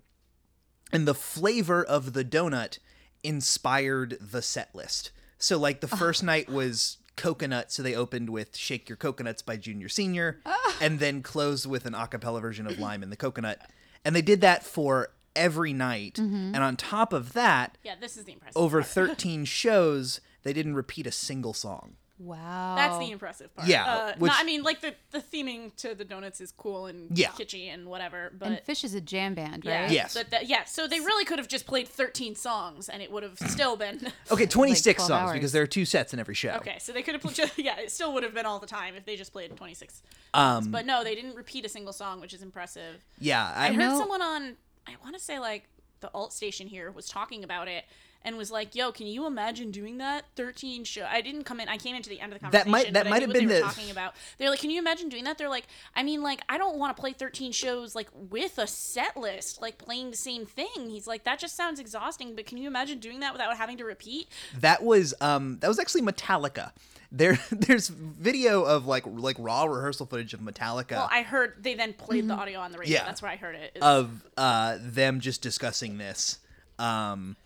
and 0.93 1.07
the 1.07 1.15
flavor 1.15 1.85
of 1.85 2.13
the 2.13 2.25
donut 2.25 2.79
inspired 3.23 4.19
the 4.21 4.43
set 4.43 4.75
list. 4.75 5.11
So 5.39 5.59
like 5.59 5.81
the 5.81 5.89
ah. 5.93 5.97
first 5.97 6.23
night 6.23 6.49
was 6.49 6.99
coconut, 7.17 7.73
so 7.73 7.83
they 7.83 7.95
opened 7.95 8.31
with 8.31 8.57
"Shake 8.57 8.89
Your 8.89 8.97
Coconuts" 8.97 9.43
by 9.43 9.57
Junior 9.57 9.89
Senior, 9.89 10.41
ah. 10.47 10.77
and 10.81 10.99
then 10.99 11.23
closed 11.23 11.67
with 11.67 11.87
an 11.87 11.95
a 11.95 12.07
cappella 12.07 12.41
version 12.41 12.67
of 12.67 12.79
"Lime 12.79 13.03
in 13.03 13.11
the 13.11 13.17
Coconut," 13.17 13.61
and 14.05 14.15
they 14.15 14.23
did 14.23 14.41
that 14.43 14.65
for 14.65 15.11
every 15.37 15.73
night. 15.73 16.15
Mm-hmm. 16.15 16.55
And 16.55 16.59
on 16.59 16.77
top 16.77 17.13
of 17.13 17.33
that, 17.35 17.79
Yeah, 17.85 17.95
this 18.01 18.17
is 18.17 18.25
the 18.25 18.33
impressive. 18.33 18.57
over 18.57 18.81
part. 18.81 18.91
13 19.17 19.45
shows, 19.45 20.21
they 20.43 20.53
didn't 20.53 20.75
repeat 20.75 21.07
a 21.07 21.13
single 21.13 21.53
song. 21.53 21.97
Wow. 22.23 22.75
That's 22.77 22.99
the 22.99 23.11
impressive 23.11 23.55
part. 23.57 23.67
Yeah, 23.67 23.85
Uh, 23.87 24.15
which- 24.19 24.31
no, 24.31 24.37
I 24.39 24.45
mean, 24.45 24.63
like 24.63 24.83
the 24.83 24.95
the 25.11 25.21
theming 25.21 25.75
to 25.77 25.95
the 25.95 26.05
donuts 26.05 26.39
is 26.41 26.53
cool 26.53 26.85
and 26.87 27.17
Yeah. 27.17 27.29
kitschy 27.31 27.73
and 27.73 27.87
whatever. 27.89 28.31
But 28.39 28.49
and 28.49 28.61
Phish 28.67 28.85
is 28.85 28.93
a 28.95 29.01
jam 29.01 29.35
band, 29.35 29.65
yeah, 29.65 29.83
right? 29.85 29.91
Yes. 29.91 30.13
but 30.13 30.31
that- 30.31 30.47
yeah. 30.47 30.65
So 30.65 30.87
they 30.87 31.01
really 31.01 31.25
could 31.25 31.39
have 31.39 31.49
just 31.49 31.67
played 31.67 31.89
13 31.89 32.35
songs 32.37 32.91
and 32.91 33.01
it 33.03 33.11
would 33.11 33.23
have 33.23 33.39
still 33.39 33.75
been. 33.77 34.13
Okay, 34.31 34.45
26 34.47 34.97
12 34.99 35.09
songs 35.09 35.29
hours. 35.31 35.33
because 35.33 35.53
there 35.53 35.63
are 35.63 35.67
two 35.67 35.87
sets 35.87 36.13
in 36.13 36.21
every 36.21 36.35
show. 36.35 36.51
Okay, 36.57 36.77
so 36.79 36.93
they 36.93 37.03
could 37.03 37.15
have 37.15 37.23
played. 37.23 37.51
Yeah, 37.57 37.79
it 37.81 37.91
still 37.91 38.13
would 38.13 38.23
have 38.23 38.35
been 38.35 38.45
all 38.47 38.59
the 38.59 38.67
time 38.67 38.95
if 38.97 39.07
they 39.07 39.17
just 39.17 39.33
played 39.33 39.57
26. 39.57 40.03
Um, 40.35 40.71
But 40.71 40.85
no, 40.85 41.03
they 41.03 41.15
didn't 41.15 41.35
repeat 41.37 41.65
a 41.65 41.69
single 41.71 41.93
song, 41.95 42.21
which 42.21 42.35
is 42.35 42.43
impressive. 42.43 43.03
yeah, 43.19 43.51
I, 43.57 43.69
I 43.69 43.73
heard 43.73 43.79
know- 43.79 43.99
someone 43.99 44.21
on, 44.23 44.57
I 44.87 44.93
want 45.03 45.15
to 45.17 45.21
say 45.23 45.39
like 45.39 45.65
the 46.01 46.11
alt 46.15 46.33
station 46.35 46.67
here 46.67 46.91
was 46.91 47.07
talking 47.09 47.45
about 47.45 47.67
it 47.69 47.85
and 48.23 48.37
was 48.37 48.51
like, 48.51 48.75
"Yo, 48.75 48.93
can 48.93 49.07
you 49.07 49.27
imagine 49.27 49.71
doing 49.71 49.99
that? 49.99 50.25
13 50.37 50.85
show." 50.85 51.07
I 51.11 51.21
didn't 51.21 51.45
come 51.45 51.61
in. 51.61 51.69
I 51.69 51.77
came 51.79 51.95
into 51.97 52.09
the 52.11 52.21
end 52.21 52.33
of 52.33 52.39
the 52.39 52.45
conversation. 52.45 52.67
That 52.67 52.71
might- 52.71 52.93
that 52.95 53.07
might 53.09 53.23
have 53.23 53.33
been 53.33 53.49
were 53.49 53.55
the- 53.55 53.61
talking 53.61 53.91
about. 53.91 54.15
They're 54.39 54.51
like, 54.51 54.61
"Can 54.61 54.71
you 54.71 54.79
imagine 54.79 55.09
doing 55.09 55.25
that?" 55.25 55.39
They're 55.39 55.49
like, 55.49 55.67
"I 55.95 56.03
mean, 56.03 56.23
like, 56.23 56.41
I 56.49 56.59
don't 56.59 56.77
want 56.79 56.97
to 56.97 57.01
play 57.01 57.13
13 57.13 57.53
shows 57.53 57.95
like 57.95 58.09
with 58.15 58.59
a 58.59 58.67
set 58.67 59.17
list, 59.17 59.61
like 59.63 59.79
playing 59.79 60.11
the 60.11 60.17
same 60.17 60.47
thing." 60.47 60.91
He's 60.91 61.07
like, 61.07 61.25
"That 61.25 61.39
just 61.39 61.57
sounds 61.57 61.81
exhausting." 61.81 62.35
But 62.37 62.47
can 62.47 62.59
you 62.59 62.67
imagine 62.69 62.99
doing 62.99 63.21
that 63.21 63.33
without 63.33 63.57
having 63.57 63.77
to 63.79 63.85
repeat? 63.85 64.29
that 64.59 64.83
was 64.83 65.15
um 65.21 65.59
that 65.61 65.69
was 65.69 65.79
actually 65.79 66.03
Metallica. 66.03 66.73
There 67.13 67.39
there's 67.51 67.89
video 67.89 68.63
of 68.63 68.87
like 68.87 69.05
like 69.07 69.37
raw 69.39 69.65
rehearsal 69.65 70.07
footage 70.07 70.33
of 70.35 70.41
Metallica 70.41 70.93
Well, 70.93 71.09
I 71.11 71.23
heard 71.23 71.55
they 71.63 71.75
then 71.75 71.93
played 71.93 72.29
the 72.29 72.35
audio 72.35 72.61
on 72.61 72.71
the 72.73 72.79
radio. 72.79 72.99
Yeah. 72.99 73.05
That's 73.05 73.21
where 73.23 73.31
I 73.33 73.37
heard 73.37 73.57
it. 73.57 73.73
is- 73.75 73.83
of 73.83 74.25
uh 74.37 74.79
them 74.81 75.21
just 75.21 75.43
discussing 75.43 75.99
this. 75.99 76.39
Um 76.79 77.37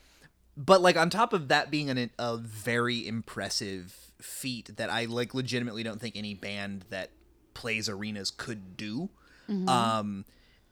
but 0.56 0.80
like 0.82 0.96
on 0.96 1.10
top 1.10 1.32
of 1.32 1.48
that 1.48 1.70
being 1.70 1.90
an, 1.90 2.10
a 2.18 2.36
very 2.36 3.06
impressive 3.06 4.12
feat 4.20 4.76
that 4.76 4.90
I 4.90 5.04
like 5.06 5.34
legitimately 5.34 5.82
don't 5.82 6.00
think 6.00 6.16
any 6.16 6.34
band 6.34 6.84
that 6.90 7.10
plays 7.54 7.88
arenas 7.88 8.30
could 8.30 8.76
do. 8.76 9.10
Um 9.48 10.24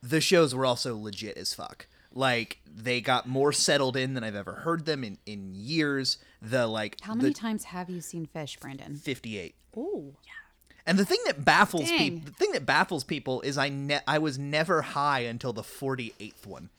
the 0.03 0.21
shows 0.21 0.55
were 0.55 0.67
also 0.67 0.97
legit 0.97 1.37
as 1.37 1.55
fuck. 1.55 1.87
Like 2.15 2.59
they 2.67 3.01
got 3.01 3.27
more 3.29 3.53
settled 3.53 3.97
in 3.97 4.15
than 4.15 4.25
I've 4.25 4.35
ever 4.35 4.53
heard 4.55 4.85
them 4.87 5.05
in 5.05 5.19
in 5.27 5.55
years. 5.55 6.19
The 6.41 6.67
like 6.67 6.97
How 7.03 7.15
many 7.15 7.29
the 7.29 7.35
times 7.35 7.65
have 7.65 7.89
you 7.91 8.01
seen 8.01 8.29
Phish, 8.35 8.59
Brandon? 8.59 8.97
58. 8.97 9.55
Oh, 9.77 10.15
yeah. 10.25 10.33
And 10.85 10.99
the 10.99 11.05
thing 11.05 11.21
that 11.27 11.45
baffles 11.45 11.89
people, 11.91 12.21
the 12.25 12.33
thing 12.33 12.53
that 12.53 12.67
baffles 12.67 13.05
people 13.05 13.41
is 13.43 13.57
I 13.57 13.69
ne- 13.69 14.01
I 14.07 14.19
was 14.19 14.39
never 14.39 14.83
high 14.83 15.21
until 15.21 15.53
the 15.53 15.63
48th 15.63 16.45
one. 16.45 16.71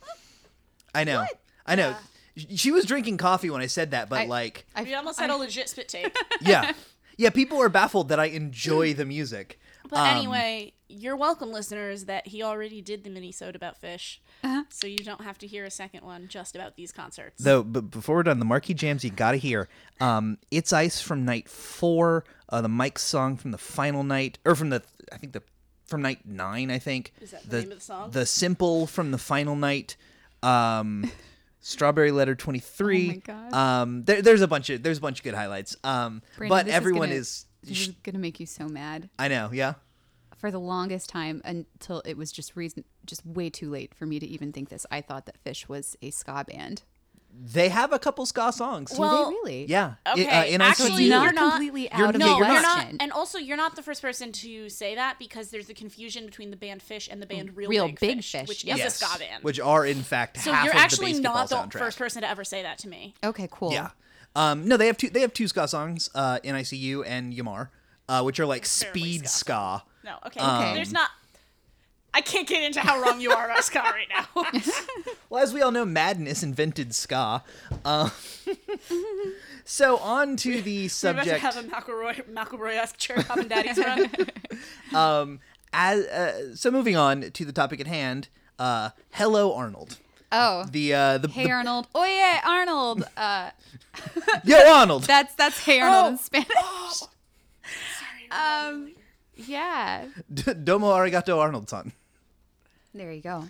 I 0.93 1.05
know. 1.05 1.25
I 1.65 1.75
know. 1.75 1.95
She 2.36 2.72
was 2.72 2.86
drinking 2.86 3.18
coffee 3.18 3.50
when 3.50 3.62
I 3.62 3.68
said 3.68 3.92
that, 3.92 4.10
but 4.10 4.22
I- 4.22 4.25
like 4.25 4.66
I, 4.75 4.84
we 4.84 4.94
almost 4.94 5.20
had 5.20 5.30
a 5.30 5.36
legit 5.36 5.70
spit 5.70 5.88
take. 5.88 6.16
yeah. 6.42 6.74
Yeah, 7.18 7.30
people 7.30 7.62
are 7.62 7.70
baffled 7.70 8.10
that 8.10 8.20
I 8.20 8.25
enjoy 8.25 8.94
the 8.96 9.06
music. 9.06 9.60
But 9.88 10.00
Um, 10.00 10.18
anyway, 10.18 10.74
you're 10.88 11.16
welcome, 11.16 11.52
listeners, 11.52 12.06
that 12.06 12.25
he 12.28 12.42
already 12.42 12.82
did 12.82 13.04
the 13.04 13.12
mini-sode 13.12 13.56
about 13.56 13.80
Phish. 13.80 14.18
Uh-huh. 14.44 14.63
So 14.70 14.88
you 14.88 14.98
don't 14.98 15.22
have 15.22 15.38
to 15.40 15.48
hear 15.48 15.63
a 15.66 15.70
second 15.70 16.04
one 16.04 16.28
just 16.28 16.56
about 16.56 16.75
these 16.75 16.92
concerts. 16.92 17.44
Though, 17.44 17.62
but 17.63 17.92
before 17.92 18.16
we're 18.16 18.24
done, 18.24 18.40
the 18.40 18.46
marquee 18.46 18.74
jams 18.74 19.04
you 19.04 19.12
gotta 19.12 19.38
hear. 19.38 19.70
Um, 20.02 20.40
"It's 20.50 20.74
Ice" 20.74 21.02
from 21.02 21.24
night 21.25 21.48
four. 21.50 22.24
Uh, 22.50 22.62
the 22.62 22.70
Mike 22.70 22.98
song 22.98 23.38
from 23.38 23.52
the 23.52 23.58
final 23.60 24.04
night, 24.04 24.40
or 24.44 24.56
from 24.56 24.70
the 24.72 24.82
I 25.12 25.18
think 25.18 25.34
the 25.34 25.44
from 25.86 26.02
night 26.02 26.25
nine. 26.25 26.72
I 26.72 26.80
think 26.80 27.13
Is 27.22 27.32
that 27.32 27.48
the 27.48 27.62
name 27.62 27.72
of 27.74 27.78
the 27.78 27.84
song? 27.84 28.10
The 28.12 28.25
simple 28.25 28.88
from 28.88 29.12
the 29.12 29.18
final 29.20 29.56
night. 29.56 29.96
Um, 30.42 31.12
Strawberry 31.63 32.12
Letter 32.12 32.36
23. 32.36 33.24
Oh. 33.27 33.58
Um, 33.58 34.03
there, 34.03 34.22
there's 34.22 34.41
a 34.41 34.48
bunch 34.48 34.70
of 34.70 34.84
there's 34.84 34.98
a 34.98 35.01
bunch 35.01 35.20
of 35.20 35.24
good 35.24 35.34
highlights. 35.34 35.75
Um, 35.84 36.22
Brandon, 36.38 36.50
but 36.50 36.67
everyone 36.67 37.08
gonna, 37.08 37.20
is. 37.20 37.46
This 37.63 37.88
is 37.88 37.96
gonna 38.03 38.20
make 38.20 38.39
you 38.39 38.46
so 38.46 38.67
mad. 38.67 39.10
I 39.17 39.29
know. 39.29 39.50
Yeah. 39.51 39.75
For 40.38 40.51
the 40.51 40.60
longest 40.60 41.10
time, 41.10 41.41
until 41.46 42.01
it 42.05 42.17
was 42.17 42.34
just 42.34 42.58
reason, 42.58 42.84
just 43.05 43.25
way 43.25 43.50
too 43.50 43.70
late 43.70 43.96
for 43.96 44.05
me 44.05 44.20
to 44.20 44.27
even 44.27 44.51
think 44.51 44.67
this. 44.67 44.86
I 44.91 45.00
thought 45.00 45.25
that 45.25 45.41
Phish 45.41 45.70
was 45.70 45.96
a 46.01 46.12
ska 46.12 46.43
band. 46.46 46.84
They 47.36 47.70
have 47.70 47.92
a 47.92 48.00
couple 48.00 48.25
ska 48.25 48.52
songs. 48.54 48.94
Well, 48.98 49.30
Do 49.32 49.40
they 49.46 49.52
really? 49.52 49.66
yeah. 49.70 49.96
I- 50.06 50.12
Okay, 50.13 50.28
uh, 50.28 50.46
in 50.46 50.62
actually, 50.62 51.06
you're 51.06 51.10
not 51.24 51.36
not- 51.36 51.52
completely 51.54 51.82
you're- 51.94 51.94
of 51.94 52.00
yeah, 52.00 52.12
the 52.12 52.18
you're 52.20 52.20
not. 52.30 52.38
You're 52.38 52.62
question. 52.62 52.92
not, 52.98 53.02
and 53.04 53.12
also 53.12 53.38
you're 53.38 53.58
not 53.58 53.75
the 53.75 53.82
first 53.82 54.02
person 54.02 54.32
to 54.32 54.70
say 54.70 54.96
that 54.96 55.18
because 55.20 55.50
there's 55.50 55.70
a 55.70 55.74
confusion 55.74 56.25
between 56.25 56.52
the 56.52 56.56
band 56.58 56.82
Phish 56.88 57.10
and 57.12 57.22
the 57.22 57.25
band 57.25 57.58
Real, 57.58 57.70
Real 57.70 57.86
Big, 57.88 58.00
Big 58.00 58.18
Fish, 58.18 58.32
Fish, 58.32 58.48
which 58.48 58.63
yes. 58.63 58.80
is 58.80 59.02
a 59.02 59.06
ska 59.06 59.20
band. 59.20 59.44
which 59.44 59.60
are 59.60 59.86
in 59.86 60.04
fact 60.04 60.38
so 60.42 60.52
half 60.54 60.66
you're 60.66 60.75
actually 60.75 61.13
the 61.13 61.22
not 61.22 61.50
the 61.50 61.56
soundtrack. 61.56 61.80
first 61.80 61.98
person 61.98 62.22
to 62.22 62.30
ever 62.30 62.44
say 62.44 62.62
that 62.62 62.78
to 62.80 62.88
me. 62.88 63.13
Okay, 63.24 63.48
cool. 63.52 63.74
Yeah. 63.74 63.90
Um, 64.36 64.68
no, 64.68 64.78
they 64.78 64.88
have 64.88 64.98
two. 64.98 65.10
They 65.10 65.22
have 65.22 65.34
two 65.34 65.48
ska 65.48 65.68
songs, 65.68 66.10
uh, 66.16 66.40
NICU 66.44 67.04
and 67.06 67.34
Ya 67.34 67.44
Mar, 67.44 67.72
uh, 68.10 68.22
which 68.24 68.40
are 68.40 68.46
like 68.46 68.66
Fairly 68.66 69.00
speed 69.02 69.28
ska. 69.28 69.82
ska. 69.82 69.84
No, 70.06 70.16
okay. 70.28 70.40
Um, 70.40 70.74
There's 70.75 70.92
not. 70.94 71.10
I 72.13 72.22
can't 72.22 72.48
get 72.48 72.63
into 72.63 72.79
how 72.79 73.01
wrong 73.01 73.20
you 73.20 73.32
are 73.32 73.46
about 73.46 73.63
ska 73.63 73.79
right 73.79 74.08
now. 74.10 74.27
Well, 75.29 75.41
as 75.41 75.51
we 75.51 75.63
all 75.63 75.72
know, 75.72 75.84
Madness 75.84 76.43
invented 76.43 76.93
ska. 76.93 77.43
Uh, 77.84 78.12
so 79.65 79.98
on 79.98 80.36
to 80.38 80.62
the 80.62 80.82
We're 80.82 81.10
about 81.10 81.24
to 81.24 81.39
subject. 81.39 81.39
have 81.41 81.58
a 81.58 81.63
McElroy, 81.63 82.29
McElroy-esque 82.32 82.98
cherry 82.98 83.24
and 83.29 83.50
daddies 83.50 83.77
run. 83.77 84.12
Um, 84.93 85.39
as 85.74 86.05
uh, 86.05 86.55
so 86.55 86.70
moving 86.70 86.96
on 86.96 87.32
to 87.32 87.46
the 87.46 87.51
topic 87.51 87.79
at 87.79 87.88
hand. 87.88 88.27
Uh, 88.60 88.91
Hello 89.13 89.55
Arnold. 89.55 89.98
Oh, 90.32 90.65
The 90.70 90.93
uh, 90.93 91.17
the, 91.17 91.27
hey 91.29 91.46
the 91.46 91.51
Arnold. 91.51 91.88
Oh 91.96 92.05
yeah, 92.05 92.41
Arnold. 92.46 93.03
Uh, 93.17 93.50
Yo 94.43 94.58
Arnold. 94.72 95.03
that's 95.05 95.34
that's 95.34 95.58
hey 95.65 95.79
Arnold 95.79 96.12
in 96.13 96.17
Spanish. 96.20 96.48
Sorry. 96.93 98.29
Um, 98.32 98.93
yeah. 99.36 100.05
D- 100.32 100.53
Domo 100.63 100.91
arigato 100.91 101.39
Arnold 101.39 101.70
son. 101.70 101.91
There 102.93 103.12
you 103.12 103.21
go. 103.21 103.45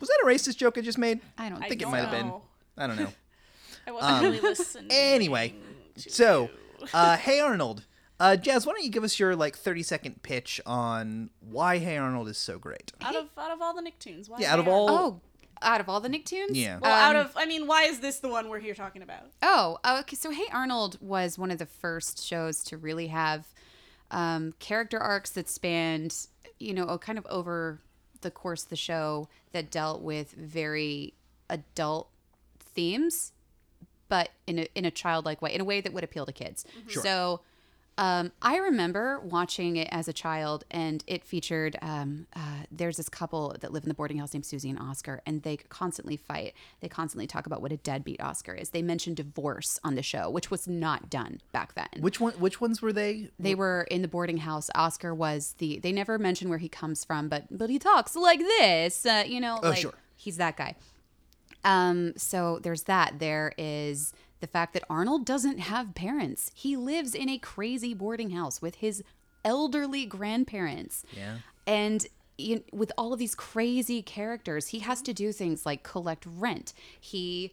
Was 0.00 0.08
that 0.08 0.20
a 0.22 0.26
racist 0.26 0.56
joke 0.56 0.78
I 0.78 0.80
just 0.80 0.98
made? 0.98 1.20
I 1.36 1.48
don't 1.48 1.58
I 1.58 1.68
think 1.68 1.70
think 1.70 1.82
it 1.82 1.84
don't 1.84 1.92
might 1.92 2.00
have 2.00 2.10
been. 2.10 2.26
know. 2.28 2.42
I 2.78 2.86
don't 2.86 2.96
know. 2.96 3.12
I 3.86 3.90
wasn't 3.92 4.22
really 4.22 4.40
listening. 4.40 4.88
Anyway, 4.90 5.54
so 5.96 6.50
uh, 6.94 7.16
Hey 7.16 7.40
Arnold. 7.40 7.84
Uh, 8.18 8.36
Jazz, 8.36 8.66
why 8.66 8.72
don't 8.74 8.84
you 8.84 8.90
give 8.90 9.04
us 9.04 9.18
your 9.18 9.34
like 9.36 9.56
thirty 9.56 9.82
second 9.82 10.22
pitch 10.22 10.60
on 10.66 11.30
why 11.40 11.78
Hey 11.78 11.96
Arnold 11.96 12.28
is 12.28 12.38
so 12.38 12.58
great? 12.58 12.92
out 13.02 13.16
of 13.16 13.28
out 13.36 13.50
of 13.50 13.60
all 13.62 13.74
the 13.74 13.82
Nicktoons, 13.82 14.28
why? 14.28 14.38
Yeah, 14.40 14.52
out 14.52 14.58
of 14.58 14.64
they 14.66 14.70
are- 14.70 14.74
all. 14.74 14.90
Oh, 14.90 15.20
out 15.62 15.80
of 15.80 15.88
all 15.90 16.00
the 16.00 16.08
Nicktoons? 16.08 16.50
Yeah. 16.52 16.78
Well, 16.80 16.90
out 16.92 17.16
Um, 17.16 17.26
of 17.26 17.32
I 17.36 17.44
mean, 17.46 17.66
why 17.66 17.82
is 17.84 18.00
this 18.00 18.18
the 18.20 18.28
one 18.28 18.48
we're 18.48 18.60
here 18.60 18.74
talking 18.74 19.02
about? 19.02 19.24
Oh, 19.42 19.78
okay. 20.00 20.16
So 20.16 20.30
Hey 20.30 20.46
Arnold 20.52 20.96
was 21.02 21.38
one 21.38 21.50
of 21.50 21.58
the 21.58 21.66
first 21.66 22.24
shows 22.24 22.62
to 22.64 22.78
really 22.78 23.08
have 23.08 23.46
um, 24.10 24.54
character 24.58 24.98
arcs 24.98 25.30
that 25.30 25.48
spanned, 25.48 26.26
you 26.58 26.72
know, 26.74 26.96
kind 26.98 27.18
of 27.18 27.26
over 27.28 27.80
the 28.20 28.30
course 28.30 28.64
of 28.64 28.68
the 28.70 28.76
show 28.76 29.28
that 29.52 29.70
dealt 29.70 30.02
with 30.02 30.32
very 30.32 31.14
adult 31.48 32.08
themes, 32.58 33.32
but 34.08 34.30
in 34.46 34.60
a 34.60 34.68
in 34.74 34.84
a 34.84 34.90
childlike 34.90 35.40
way, 35.42 35.54
in 35.54 35.60
a 35.60 35.64
way 35.64 35.80
that 35.80 35.92
would 35.92 36.04
appeal 36.04 36.26
to 36.26 36.32
kids. 36.32 36.64
So. 37.02 37.40
Um, 38.00 38.32
I 38.40 38.56
remember 38.56 39.20
watching 39.20 39.76
it 39.76 39.86
as 39.92 40.08
a 40.08 40.14
child, 40.14 40.64
and 40.70 41.04
it 41.06 41.22
featured. 41.22 41.76
Um, 41.82 42.26
uh, 42.34 42.64
there's 42.72 42.96
this 42.96 43.10
couple 43.10 43.54
that 43.60 43.74
live 43.74 43.82
in 43.82 43.90
the 43.90 43.94
boarding 43.94 44.16
house 44.16 44.32
named 44.32 44.46
Susie 44.46 44.70
and 44.70 44.78
Oscar, 44.78 45.20
and 45.26 45.42
they 45.42 45.58
constantly 45.58 46.16
fight. 46.16 46.54
They 46.80 46.88
constantly 46.88 47.26
talk 47.26 47.44
about 47.44 47.60
what 47.60 47.72
a 47.72 47.76
deadbeat 47.76 48.22
Oscar 48.22 48.54
is. 48.54 48.70
They 48.70 48.80
mention 48.80 49.12
divorce 49.12 49.78
on 49.84 49.96
the 49.96 50.02
show, 50.02 50.30
which 50.30 50.50
was 50.50 50.66
not 50.66 51.10
done 51.10 51.42
back 51.52 51.74
then. 51.74 52.00
Which 52.00 52.18
one? 52.18 52.32
Which 52.34 52.58
ones 52.58 52.80
were 52.80 52.94
they? 52.94 53.28
They 53.38 53.54
were 53.54 53.86
in 53.90 54.00
the 54.00 54.08
boarding 54.08 54.38
house. 54.38 54.70
Oscar 54.74 55.14
was 55.14 55.54
the. 55.58 55.78
They 55.78 55.92
never 55.92 56.18
mention 56.18 56.48
where 56.48 56.58
he 56.58 56.70
comes 56.70 57.04
from, 57.04 57.28
but 57.28 57.48
but 57.50 57.68
he 57.68 57.78
talks 57.78 58.16
like 58.16 58.40
this. 58.40 59.04
Uh, 59.04 59.24
you 59.26 59.42
know, 59.42 59.60
like 59.62 59.76
sure. 59.76 59.92
he's 60.16 60.38
that 60.38 60.56
guy. 60.56 60.74
Um, 61.64 62.14
so 62.16 62.58
there's 62.62 62.84
that. 62.84 63.18
There 63.18 63.52
is 63.58 64.12
the 64.40 64.46
fact 64.46 64.72
that 64.72 64.84
Arnold 64.88 65.24
doesn't 65.24 65.58
have 65.58 65.94
parents. 65.94 66.50
He 66.54 66.76
lives 66.76 67.14
in 67.14 67.28
a 67.28 67.38
crazy 67.38 67.94
boarding 67.94 68.30
house 68.30 68.62
with 68.62 68.76
his 68.76 69.02
elderly 69.44 70.06
grandparents. 70.06 71.04
Yeah. 71.16 71.38
And 71.66 72.06
you, 72.38 72.64
with 72.72 72.90
all 72.96 73.12
of 73.12 73.18
these 73.18 73.34
crazy 73.34 74.02
characters, 74.02 74.68
he 74.68 74.80
has 74.80 75.02
to 75.02 75.12
do 75.12 75.32
things 75.32 75.66
like 75.66 75.82
collect 75.82 76.24
rent. 76.26 76.72
He 76.98 77.52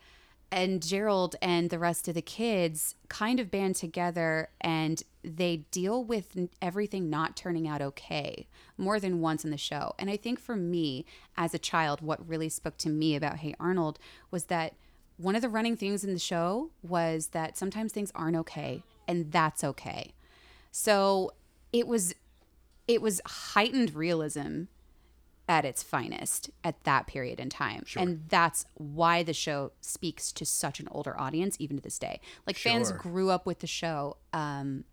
and 0.51 0.81
Gerald 0.81 1.35
and 1.41 1.69
the 1.69 1.79
rest 1.79 2.07
of 2.07 2.13
the 2.13 2.21
kids 2.21 2.95
kind 3.09 3.39
of 3.39 3.51
band 3.51 3.75
together 3.75 4.49
and 4.61 5.03
they 5.23 5.57
deal 5.71 6.03
with 6.03 6.37
everything 6.61 7.09
not 7.09 7.35
turning 7.35 7.67
out 7.67 7.81
okay 7.81 8.47
more 8.77 8.99
than 8.99 9.19
once 9.19 9.43
in 9.43 9.51
the 9.51 9.57
show. 9.57 9.93
And 9.99 10.09
I 10.09 10.15
think 10.15 10.39
for 10.39 10.55
me 10.55 11.05
as 11.35 11.53
a 11.53 11.59
child, 11.59 12.01
what 12.01 12.27
really 12.27 12.49
spoke 12.49 12.77
to 12.79 12.89
me 12.89 13.15
about 13.15 13.37
Hey 13.37 13.55
Arnold 13.59 13.99
was 14.31 14.45
that 14.45 14.75
one 15.17 15.35
of 15.35 15.41
the 15.41 15.49
running 15.49 15.75
things 15.75 16.03
in 16.03 16.13
the 16.13 16.19
show 16.19 16.69
was 16.81 17.27
that 17.27 17.57
sometimes 17.57 17.91
things 17.91 18.11
aren't 18.15 18.37
okay 18.37 18.83
and 19.07 19.31
that's 19.31 19.63
okay. 19.63 20.13
So 20.71 21.33
it 21.73 21.87
was 21.87 22.15
it 22.87 23.01
was 23.01 23.19
heightened 23.25 23.93
realism 23.93 24.63
at 25.47 25.63
its 25.63 25.81
finest 25.81 26.49
at 26.63 26.83
that 26.83 27.07
period 27.07 27.39
in 27.39 27.49
time. 27.49 27.83
And 28.01 28.23
that's 28.27 28.65
why 28.75 29.23
the 29.23 29.33
show 29.33 29.71
speaks 29.81 30.31
to 30.33 30.45
such 30.45 30.79
an 30.79 30.87
older 30.91 31.19
audience 31.19 31.55
even 31.59 31.77
to 31.77 31.83
this 31.83 31.97
day. 31.97 32.19
Like 32.45 32.57
fans 32.57 32.91
grew 32.91 33.29
up 33.29 33.45
with 33.45 33.59
the 33.59 33.67
show 33.67 34.17
um 34.33 34.83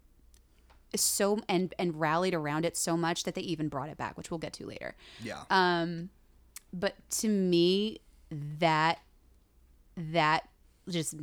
so 0.94 1.40
and 1.48 1.74
and 1.76 1.98
rallied 1.98 2.34
around 2.34 2.64
it 2.64 2.76
so 2.76 2.96
much 2.96 3.24
that 3.24 3.34
they 3.34 3.40
even 3.42 3.68
brought 3.68 3.88
it 3.88 3.96
back, 3.96 4.16
which 4.16 4.30
we'll 4.30 4.38
get 4.38 4.52
to 4.54 4.66
later. 4.66 4.94
Yeah. 5.22 5.42
Um 5.50 6.10
but 6.72 6.94
to 7.18 7.28
me 7.28 8.00
that 8.30 9.00
that 9.96 10.48
just 10.88 11.14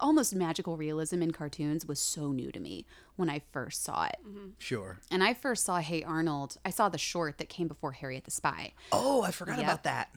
almost 0.00 0.34
magical 0.34 0.76
realism 0.76 1.22
in 1.22 1.30
cartoons 1.30 1.86
was 1.86 2.00
so 2.00 2.32
new 2.32 2.50
to 2.50 2.58
me 2.60 2.84
when 3.16 3.30
I 3.30 3.42
first 3.52 3.84
saw 3.84 4.04
it. 4.06 4.16
sure. 4.58 4.98
And 5.10 5.22
I 5.22 5.34
first 5.34 5.64
saw 5.64 5.78
Hey 5.78 6.02
Arnold. 6.02 6.56
I 6.64 6.70
saw 6.70 6.88
the 6.88 6.98
short 6.98 7.38
that 7.38 7.48
came 7.48 7.68
before 7.68 7.92
Harriet 7.92 8.24
the 8.24 8.30
Spy. 8.30 8.72
Oh, 8.92 9.22
I 9.22 9.30
forgot 9.30 9.58
Yep. 9.58 9.64
about 9.66 9.82
that. 9.84 10.10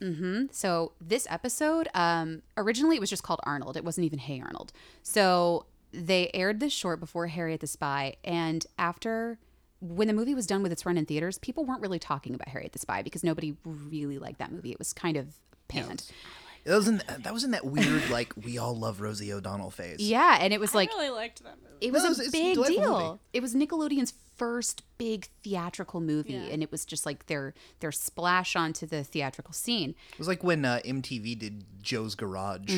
So 0.51 0.93
this 0.99 1.27
episode, 1.29 1.87
um, 1.93 2.41
originally 2.57 2.95
it 2.95 2.99
was 2.99 3.09
just 3.09 3.23
called 3.23 3.39
Arnold. 3.43 3.77
It 3.77 3.83
wasn't 3.85 4.05
even 4.05 4.19
Hey 4.19 4.41
Arnold. 4.41 4.71
So 5.03 5.65
they 5.91 6.29
aired 6.33 6.59
this 6.59 6.73
short 6.73 6.99
before 6.99 7.27
Harriet 7.27 7.61
the 7.61 7.67
Spy, 7.67 8.15
and 8.23 8.65
after 8.77 9.37
when 9.79 10.07
the 10.07 10.13
movie 10.13 10.33
was 10.33 10.47
done 10.47 10.63
with 10.63 10.71
its 10.71 10.85
run 10.87 10.97
in 10.97 11.05
theaters, 11.05 11.37
people 11.37 11.63
weren't 11.63 11.81
really 11.81 11.99
talking 11.99 12.33
about 12.33 12.47
Harriet 12.49 12.71
the 12.71 12.79
Spy 12.79 13.03
because 13.03 13.23
nobody 13.23 13.55
really 13.63 14.17
liked 14.17 14.39
that 14.39 14.51
movie. 14.51 14.71
It 14.71 14.79
was 14.79 14.91
kind 14.91 15.15
of 15.17 15.35
panned. 15.67 16.03
That 16.67 16.75
was 16.75 16.87
in 16.87 17.01
that 17.19 17.33
was 17.33 17.43
in 17.43 17.51
that 17.51 17.65
weird 17.65 18.09
like 18.09 18.33
we 18.35 18.57
all 18.57 18.75
love 18.77 19.01
Rosie 19.01 19.31
O'Donnell 19.33 19.71
phase. 19.71 19.99
Yeah, 19.99 20.37
and 20.39 20.53
it 20.53 20.59
was 20.59 20.75
like 20.75 20.91
I 20.91 20.95
really 20.97 21.09
liked 21.09 21.43
that 21.43 21.55
movie. 21.63 21.77
it 21.81 21.91
was 21.93 22.03
No, 22.03 22.09
a 22.09 22.11
it's- 22.11 22.27
it's 22.27 22.35
a 22.35 22.55
big 22.55 22.55
deal. 22.67 22.99
movie. 23.09 23.19
It 23.33 23.41
was 23.41 23.55
Nickelodeon's 23.55 24.13
first 24.35 24.83
big 24.99 25.27
theatrical 25.43 25.99
movie, 25.99 26.33
Yeah. 26.33 26.41
and 26.51 26.61
it 26.61 26.71
was 26.71 26.85
just 26.85 27.05
like 27.05 27.25
their 27.27 27.53
their 27.79 27.91
splash 27.91 28.55
onto 28.55 28.85
the 28.85 29.03
theatrical 29.03 29.53
scene. 29.53 29.95
It 30.11 30.19
was 30.19 30.27
like 30.27 30.43
when 30.43 30.63
uh, 30.65 30.81
MTV 30.85 31.39
did 31.39 31.63
Joe's 31.81 32.13
Garage 32.15 32.69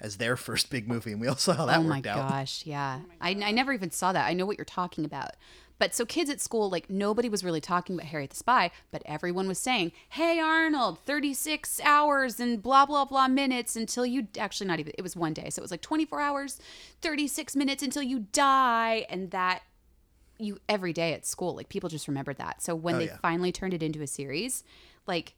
as 0.00 0.16
their 0.16 0.36
first 0.36 0.70
big 0.70 0.88
movie, 0.88 1.12
and 1.12 1.20
we 1.20 1.28
all 1.28 1.36
saw 1.36 1.52
how 1.52 1.66
that 1.66 1.82
worked 1.84 2.06
out. 2.06 2.18
oh 2.18 2.22
my 2.22 2.28
gosh, 2.30 2.64
yeah. 2.66 3.00
I, 3.20 3.30
I 3.30 3.50
never 3.52 3.72
even 3.72 3.90
saw 3.90 4.12
that. 4.12 4.26
I 4.26 4.32
know 4.32 4.46
what 4.46 4.58
you're 4.58 4.64
talking 4.64 5.04
about. 5.04 5.30
But 5.78 5.94
so 5.94 6.06
kids 6.06 6.30
at 6.30 6.40
school, 6.40 6.70
like 6.70 6.88
nobody 6.88 7.28
was 7.28 7.44
really 7.44 7.60
talking 7.60 7.96
about 7.96 8.06
Harriet 8.06 8.30
the 8.30 8.36
Spy, 8.36 8.70
but 8.90 9.02
everyone 9.04 9.46
was 9.46 9.58
saying, 9.58 9.92
"Hey 10.08 10.40
Arnold, 10.40 10.98
36 11.04 11.80
hours 11.84 12.40
and 12.40 12.62
blah 12.62 12.86
blah 12.86 13.04
blah 13.04 13.28
minutes 13.28 13.76
until 13.76 14.06
you 14.06 14.26
actually 14.38 14.66
not 14.68 14.80
even 14.80 14.92
it 14.96 15.02
was 15.02 15.14
one 15.16 15.34
day, 15.34 15.50
so 15.50 15.60
it 15.60 15.64
was 15.64 15.70
like 15.70 15.82
24 15.82 16.20
hours, 16.20 16.58
36 17.02 17.54
minutes 17.56 17.82
until 17.82 18.02
you 18.02 18.20
die," 18.32 19.04
and 19.10 19.30
that 19.32 19.62
you 20.38 20.58
every 20.68 20.92
day 20.92 21.12
at 21.12 21.24
school, 21.26 21.54
like 21.54 21.68
people 21.68 21.88
just 21.88 22.08
remembered 22.08 22.36
that. 22.38 22.62
So 22.62 22.74
when 22.74 22.94
Oh, 22.96 22.98
they 22.98 23.06
yeah. 23.06 23.16
finally 23.22 23.52
turned 23.52 23.74
it 23.74 23.82
into 23.82 24.02
a 24.02 24.06
series, 24.06 24.64
like 25.06 25.34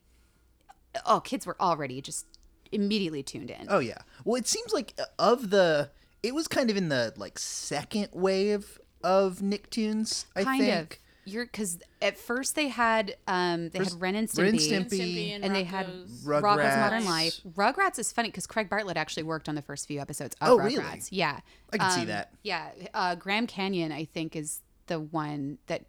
oh, 1.06 1.20
kids 1.20 1.46
were 1.46 1.56
already 1.60 2.00
just 2.00 2.26
immediately 2.72 3.22
tuned 3.22 3.50
in. 3.50 3.66
Oh 3.68 3.78
yeah. 3.78 3.98
Well, 4.24 4.36
it 4.36 4.46
seems 4.46 4.72
like 4.72 4.94
uh, 4.98 5.04
of 5.18 5.50
the 5.50 5.90
it 6.22 6.34
was 6.34 6.48
kind 6.48 6.70
of 6.70 6.76
in 6.76 6.88
the 6.88 7.12
like 7.16 7.38
second 7.38 8.08
wave 8.12 8.78
of 9.02 9.38
Nicktoons. 9.38 10.26
I 10.36 10.44
kind 10.44 10.62
think. 10.62 10.92
of 10.94 10.98
you're 11.24 11.44
because 11.44 11.78
at 12.00 12.16
first 12.16 12.54
they 12.54 12.68
had 12.68 13.14
um 13.26 13.68
they 13.70 13.80
had 13.80 13.92
Ren 14.00 14.14
and 14.14 14.28
Stimpy, 14.28 14.38
Ren 14.70 14.80
and 14.82 14.90
Stimpy. 14.90 15.34
and, 15.34 15.44
and 15.44 15.54
they 15.54 15.64
had 15.64 15.86
Rocko's- 15.86 16.24
Rugrats. 16.24 16.80
Modern 16.80 17.04
Life. 17.04 17.40
Rugrats 17.54 17.98
is 17.98 18.10
funny 18.12 18.28
because 18.28 18.46
Craig 18.46 18.70
Bartlett 18.70 18.96
actually 18.96 19.24
worked 19.24 19.48
on 19.48 19.54
the 19.54 19.60
first 19.62 19.86
few 19.86 20.00
episodes 20.00 20.34
of 20.40 20.48
Oh, 20.48 20.56
Rugrats. 20.58 20.64
really? 20.64 21.00
Yeah, 21.10 21.40
I 21.72 21.76
can 21.78 21.90
see 21.90 22.00
Um, 22.02 22.06
that. 22.06 22.32
Yeah, 22.42 22.70
uh, 22.94 23.14
Graham 23.14 23.46
Canyon 23.46 23.92
I 23.92 24.06
think 24.06 24.34
is 24.36 24.62
the 24.86 25.00
one 25.00 25.58
that 25.66 25.84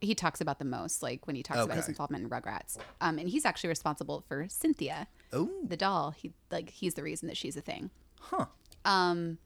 he 0.00 0.14
talks 0.14 0.40
about 0.40 0.58
the 0.60 0.64
most, 0.64 1.02
like 1.02 1.26
when 1.26 1.34
he 1.34 1.42
talks 1.42 1.58
about 1.60 1.76
his 1.76 1.88
involvement 1.88 2.22
in 2.24 2.30
Rugrats. 2.30 2.76
Um, 3.00 3.18
and 3.18 3.28
he's 3.28 3.44
actually 3.46 3.70
responsible 3.70 4.22
for 4.28 4.46
Cynthia, 4.48 5.08
Oh, 5.32 5.50
the 5.66 5.76
doll. 5.76 6.10
He 6.12 6.32
like 6.52 6.70
he's 6.70 6.94
the 6.94 7.02
reason 7.02 7.26
that 7.28 7.36
she's 7.36 7.56
a 7.56 7.60
thing. 7.62 7.90
Huh. 8.20 8.46
Um, 8.84 9.38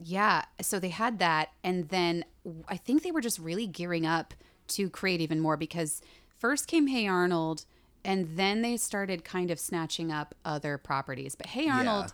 yeah. 0.00 0.44
So 0.60 0.78
they 0.78 0.88
had 0.90 1.18
that, 1.18 1.50
and 1.62 1.88
then 1.88 2.24
I 2.68 2.76
think 2.76 3.02
they 3.02 3.10
were 3.12 3.20
just 3.20 3.38
really 3.38 3.66
gearing 3.66 4.06
up 4.06 4.34
to 4.68 4.88
create 4.90 5.20
even 5.20 5.40
more 5.40 5.56
because 5.56 6.00
first 6.38 6.66
came 6.66 6.86
Hey 6.88 7.06
Arnold, 7.06 7.64
and 8.04 8.36
then 8.36 8.62
they 8.62 8.76
started 8.76 9.24
kind 9.24 9.50
of 9.50 9.58
snatching 9.58 10.10
up 10.12 10.34
other 10.44 10.78
properties. 10.78 11.34
But 11.34 11.46
Hey 11.46 11.68
Arnold, 11.68 12.12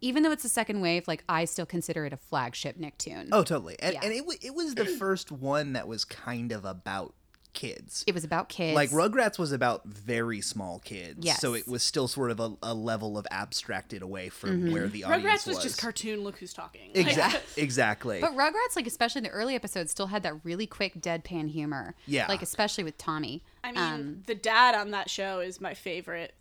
even 0.00 0.22
though 0.22 0.30
it's 0.32 0.44
a 0.44 0.48
second 0.48 0.80
wave, 0.80 1.06
like 1.08 1.24
I 1.28 1.44
still 1.44 1.66
consider 1.66 2.06
it 2.06 2.12
a 2.12 2.16
flagship 2.16 2.78
Nicktoon. 2.78 3.28
Oh, 3.32 3.42
totally. 3.42 3.76
And, 3.80 3.94
Yeah. 3.94 4.00
and 4.04 4.12
it, 4.12 4.24
wa- 4.26 4.34
it 4.40 4.54
was 4.54 4.74
the 4.74 4.84
first 4.86 5.30
one 5.32 5.72
that 5.74 5.86
was 5.88 6.04
kind 6.04 6.52
of 6.52 6.64
about 6.64 7.14
kids. 7.58 8.04
It 8.06 8.14
was 8.14 8.22
about 8.24 8.48
kids. 8.48 8.74
Like 8.76 8.90
Rugrats 8.90 9.38
was 9.38 9.50
about 9.52 9.84
very 9.84 10.40
small 10.40 10.78
kids, 10.78 11.18
Yes. 11.26 11.40
so 11.40 11.54
it 11.54 11.66
was 11.66 11.82
still 11.82 12.06
sort 12.06 12.30
of 12.30 12.38
a, 12.38 12.52
a 12.62 12.72
level 12.72 13.18
of 13.18 13.26
abstracted 13.32 14.00
away 14.00 14.28
from 14.28 14.48
Mm-hmm. 14.62 14.72
where 14.72 14.86
the 14.88 15.02
audience 15.04 15.42
Rugrats 15.42 15.46
was, 15.48 15.58
just 15.62 15.80
cartoon. 15.80 16.22
Look 16.22 16.38
who's 16.38 16.52
talking. 16.54 16.90
Exactly. 16.94 17.40
exactly. 17.62 18.20
But 18.20 18.34
Rugrats, 18.36 18.76
like 18.76 18.86
especially 18.86 19.18
in 19.20 19.24
the 19.24 19.30
early 19.30 19.54
episodes, 19.56 19.90
still 19.90 20.06
had 20.06 20.22
that 20.22 20.44
really 20.44 20.66
quick 20.66 21.00
deadpan 21.00 21.50
humor. 21.50 21.94
Yeah. 22.06 22.26
Like 22.28 22.42
especially 22.42 22.84
with 22.84 22.96
Tommy. 22.96 23.42
I 23.64 23.72
mean, 23.72 23.82
Um, 23.82 24.22
the 24.26 24.34
dad 24.36 24.74
on 24.76 24.92
that 24.92 25.10
show 25.10 25.40
is 25.40 25.60
my 25.60 25.74
favorite. 25.74 26.34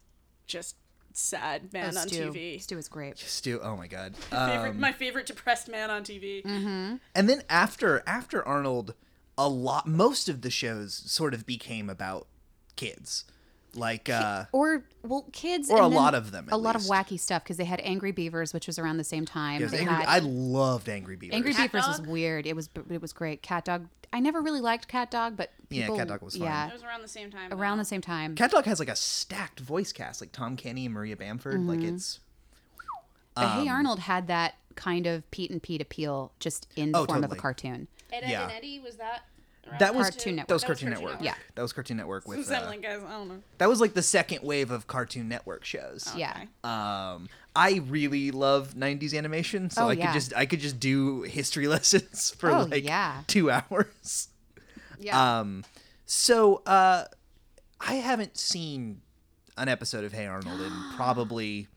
Just 0.46 0.76
sad 1.14 1.74
man 1.74 1.94
oh, 1.98 2.02
on 2.02 2.08
Stu. 2.08 2.32
TV. 2.32 2.62
Stu 2.62 2.78
is 2.78 2.88
great. 2.88 3.18
Stu, 3.28 3.60
oh 3.64 3.76
my 3.76 3.88
god. 3.88 4.16
Favorite, 4.16 4.70
Um, 4.70 4.80
my 4.80 4.92
favorite 4.92 5.26
depressed 5.26 5.68
man 5.68 5.90
on 5.90 6.04
TV. 6.04 6.44
Mm-hmm. 6.44 6.96
and 7.16 7.28
then 7.30 7.42
after 7.50 8.04
after 8.06 8.48
Arnold, 8.48 8.94
a 9.38 9.48
lot 9.48 9.88
most 9.88 10.30
of 10.30 10.42
the 10.42 10.50
shows 10.50 10.94
sort 10.94 11.34
of 11.34 11.46
became 11.46 11.90
about 11.90 12.28
kids, 12.76 13.26
like 13.76 14.10
uh, 14.10 14.46
Or 14.52 14.84
well, 15.04 15.26
kids. 15.32 15.70
Or 15.70 15.78
and 15.84 15.94
a 15.94 15.96
lot 15.96 16.16
of 16.16 16.32
them, 16.32 16.46
at 16.48 16.54
A 16.54 16.58
lot 16.58 16.76
of 16.76 16.84
wacky 16.84 17.20
stuff 17.20 17.44
because 17.44 17.58
they 17.58 17.66
had 17.66 17.80
Angry 17.84 18.12
Beavers, 18.12 18.54
which 18.54 18.68
was 18.68 18.80
around 18.80 18.98
the 18.98 19.04
same 19.04 19.26
time. 19.26 19.62
yes, 19.62 19.72
They 19.72 19.80
Angry, 19.80 19.94
had- 19.96 20.08
I 20.08 20.20
loved 20.20 20.90
Angry 20.90 21.16
Beavers. 21.16 21.36
Angry 21.36 21.54
Cat 21.54 21.72
Beavers 21.72 21.88
was 21.88 22.02
weird. 22.02 22.48
It 22.48 22.56
was 22.56 22.70
it 22.90 23.02
was 23.02 23.14
great. 23.14 23.42
Cat 23.42 23.66
Dog. 23.66 23.88
I 24.14 24.20
never 24.22 24.42
really 24.42 24.62
liked 24.62 24.88
Cat 24.88 25.12
Dog, 25.12 25.36
but 25.36 25.52
Yeah, 25.70 25.84
people, 25.84 25.98
Cat 25.98 26.08
Dog 26.08 26.22
was 26.22 26.36
fun. 26.38 26.48
Yeah, 26.48 26.68
It 26.70 26.74
was 26.74 26.84
around 26.84 27.02
the 27.02 27.08
same 27.10 27.30
time. 27.30 27.52
around 27.54 27.78
though. 27.78 27.82
the 27.82 27.86
same 27.86 28.02
time. 28.02 28.36
Cat 28.36 28.52
Dog 28.52 28.64
has 28.66 28.80
like 28.80 28.88
a 28.90 28.96
stacked 28.96 29.60
voice 29.60 29.92
cast, 29.92 30.22
like 30.22 30.32
Tom 30.32 30.56
Kenny 30.56 30.86
and 30.86 30.94
Maria 30.94 31.16
Bamford. 31.18 31.60
Like 31.62 31.80
Mm-hmm. 31.80 31.96
it's 31.96 32.20
but 33.36 33.44
um, 33.46 33.64
Hey 33.64 33.70
Arnold 33.70 34.00
had 34.00 34.28
that 34.28 34.56
kind 34.76 35.06
of 35.08 35.30
Pete 35.32 35.52
and 35.52 35.62
Pete 35.62 35.82
appeal, 35.82 36.32
just 36.40 36.68
in 36.76 36.92
the 36.94 37.00
Oh, 37.00 37.06
form 37.06 37.24
of 37.24 37.32
a 37.32 37.36
cartoon. 37.36 37.88
Ed, 38.12 38.24
Ed 38.24 38.30
Yeah. 38.30 38.44
and 38.44 38.52
Eddie 38.52 38.80
was 38.80 38.96
that. 38.98 39.24
around 39.68 39.80
that 39.80 39.96
was 39.96 40.10
Cartoon 40.10 40.36
Network. 40.38 40.48
That 40.48 40.54
was 40.54 40.62
That 40.62 40.70
was 40.70 40.78
Cartoon 40.80 40.88
Cartoon 40.90 41.04
Network. 41.10 41.26
Yeah. 41.26 41.36
that 41.56 41.62
was 41.62 41.74
Cartoon 41.74 41.98
Network 41.98 42.28
with. 42.28 42.46
Since 42.46 42.52
Uh, 42.64 42.66
like, 42.68 42.82
guys, 42.82 43.02
I 43.06 43.12
don't 43.12 43.28
know. 43.28 43.42
that 43.58 43.68
was 43.70 43.82
like 43.82 43.94
the 43.94 44.02
second 44.02 44.44
wave 44.44 44.72
of 44.72 44.88
Cartoon 44.88 45.28
Network 45.28 45.66
shows. 45.66 46.10
Yeah. 46.16 46.46
Um, 46.64 47.28
I 47.56 47.82
really 47.88 48.32
love 48.32 48.76
'90s 48.76 49.14
animation, 49.18 49.70
so 49.70 49.86
Oh, 49.86 49.90
I 49.90 49.94
yeah. 49.94 50.06
could 50.08 50.14
just 50.14 50.34
I 50.36 50.46
could 50.46 50.60
just 50.62 50.80
do 50.80 51.24
history 51.24 51.68
lessons 51.76 52.32
for 52.38 52.50
Oh, 52.52 52.64
like 52.64 52.86
yeah. 52.86 53.24
two 53.28 53.52
hours. 53.52 54.30
Yeah. 55.00 55.40
Um, 55.40 55.66
so 56.06 56.62
uh, 56.66 57.06
I 57.82 57.96
haven't 57.96 58.38
seen 58.38 59.02
an 59.58 59.68
episode 59.68 60.04
of 60.06 60.14
Hey 60.14 60.28
Arnold 60.28 60.62
in 60.62 60.72
probably 60.96 61.68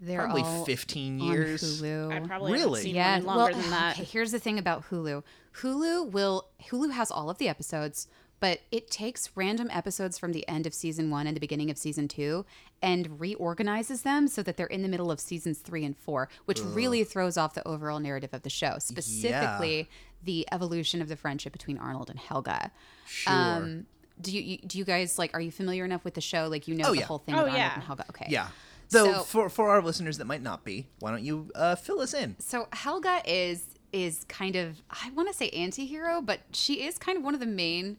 They're 0.00 0.20
probably 0.22 0.42
all 0.42 0.64
15 0.64 1.20
on 1.20 1.26
years. 1.28 1.82
Hulu. 1.82 2.12
I 2.12 2.26
probably 2.26 2.52
Really? 2.52 2.82
seen 2.82 2.94
yeah, 2.94 3.16
one 3.16 3.24
longer 3.26 3.52
well, 3.54 3.60
than 3.62 3.70
that. 3.78 3.94
Okay, 3.96 4.04
here's 4.04 4.30
the 4.32 4.38
thing 4.38 4.58
about 4.58 4.88
Hulu. 4.90 5.22
Hulu 5.60 6.10
will 6.10 6.48
Hulu 6.70 6.92
has 6.92 7.10
all 7.10 7.28
of 7.30 7.38
the 7.38 7.48
episodes, 7.48 8.08
but 8.40 8.60
it 8.70 8.90
takes 8.90 9.30
random 9.36 9.68
episodes 9.70 10.18
from 10.18 10.32
the 10.32 10.46
end 10.48 10.66
of 10.66 10.74
season 10.74 11.10
one 11.10 11.26
and 11.26 11.36
the 11.36 11.40
beginning 11.40 11.70
of 11.70 11.78
season 11.78 12.08
two 12.08 12.44
and 12.80 13.20
reorganizes 13.20 14.02
them 14.02 14.26
so 14.26 14.42
that 14.42 14.56
they're 14.56 14.66
in 14.66 14.82
the 14.82 14.88
middle 14.88 15.10
of 15.10 15.20
seasons 15.20 15.58
three 15.58 15.84
and 15.84 15.96
four, 15.96 16.28
which 16.46 16.60
really 16.60 17.04
throws 17.04 17.36
off 17.36 17.54
the 17.54 17.66
overall 17.68 18.00
narrative 18.00 18.30
of 18.32 18.42
the 18.42 18.50
show, 18.50 18.76
specifically 18.78 19.88
the 20.24 20.46
evolution 20.50 21.00
of 21.00 21.08
the 21.08 21.16
friendship 21.16 21.52
between 21.52 21.78
Arnold 21.78 22.10
and 22.10 22.18
Helga. 22.18 22.70
Sure. 23.06 23.84
do 24.20 24.30
you, 24.32 24.40
you 24.40 24.58
do 24.66 24.78
you 24.78 24.84
guys 24.84 25.18
like? 25.18 25.32
Are 25.34 25.40
you 25.40 25.50
familiar 25.50 25.84
enough 25.84 26.04
with 26.04 26.14
the 26.14 26.20
show? 26.20 26.48
Like 26.48 26.66
you 26.66 26.74
know 26.74 26.88
Oh, 26.88 26.92
the 26.92 26.98
yeah. 27.00 27.04
whole 27.04 27.18
thing 27.18 27.34
Oh, 27.34 27.44
with 27.44 27.52
Arnold 27.52 27.58
yeah. 27.58 27.74
and 27.74 27.82
Helga? 27.84 28.04
Okay. 28.10 28.26
yeah. 28.28 28.48
So, 28.88 29.12
So- 29.12 29.20
for 29.22 29.48
for 29.48 29.70
our 29.70 29.82
listeners 29.82 30.18
that 30.18 30.26
might 30.26 30.42
not 30.42 30.64
be, 30.64 30.88
why 30.98 31.10
don't 31.10 31.24
you 31.24 31.50
uh, 31.54 31.76
fill 31.76 32.00
us 32.00 32.14
in? 32.14 32.36
So 32.40 32.68
Helga 32.72 33.22
is 33.24 33.64
is 33.92 34.24
kind 34.28 34.56
of 34.56 34.82
I 34.90 35.10
want 35.10 35.28
to 35.28 35.34
say 35.34 35.50
anti-hero, 35.50 36.20
but 36.22 36.40
she 36.52 36.84
is 36.84 36.98
kind 36.98 37.18
of 37.18 37.24
one 37.24 37.34
of 37.34 37.40
the 37.40 37.46
main 37.46 37.98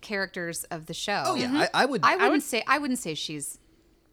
characters 0.00 0.64
of 0.64 0.86
the 0.86 0.94
show. 0.94 1.22
Oh 1.26 1.34
yeah, 1.34 1.46
mm-hmm. 1.46 1.56
I, 1.56 1.68
I 1.74 1.84
would. 1.86 2.00
I 2.04 2.16
wouldn't 2.16 2.42
say 2.42 2.62
I 2.66 2.78
wouldn't 2.78 2.98
say 2.98 3.14
she's 3.14 3.58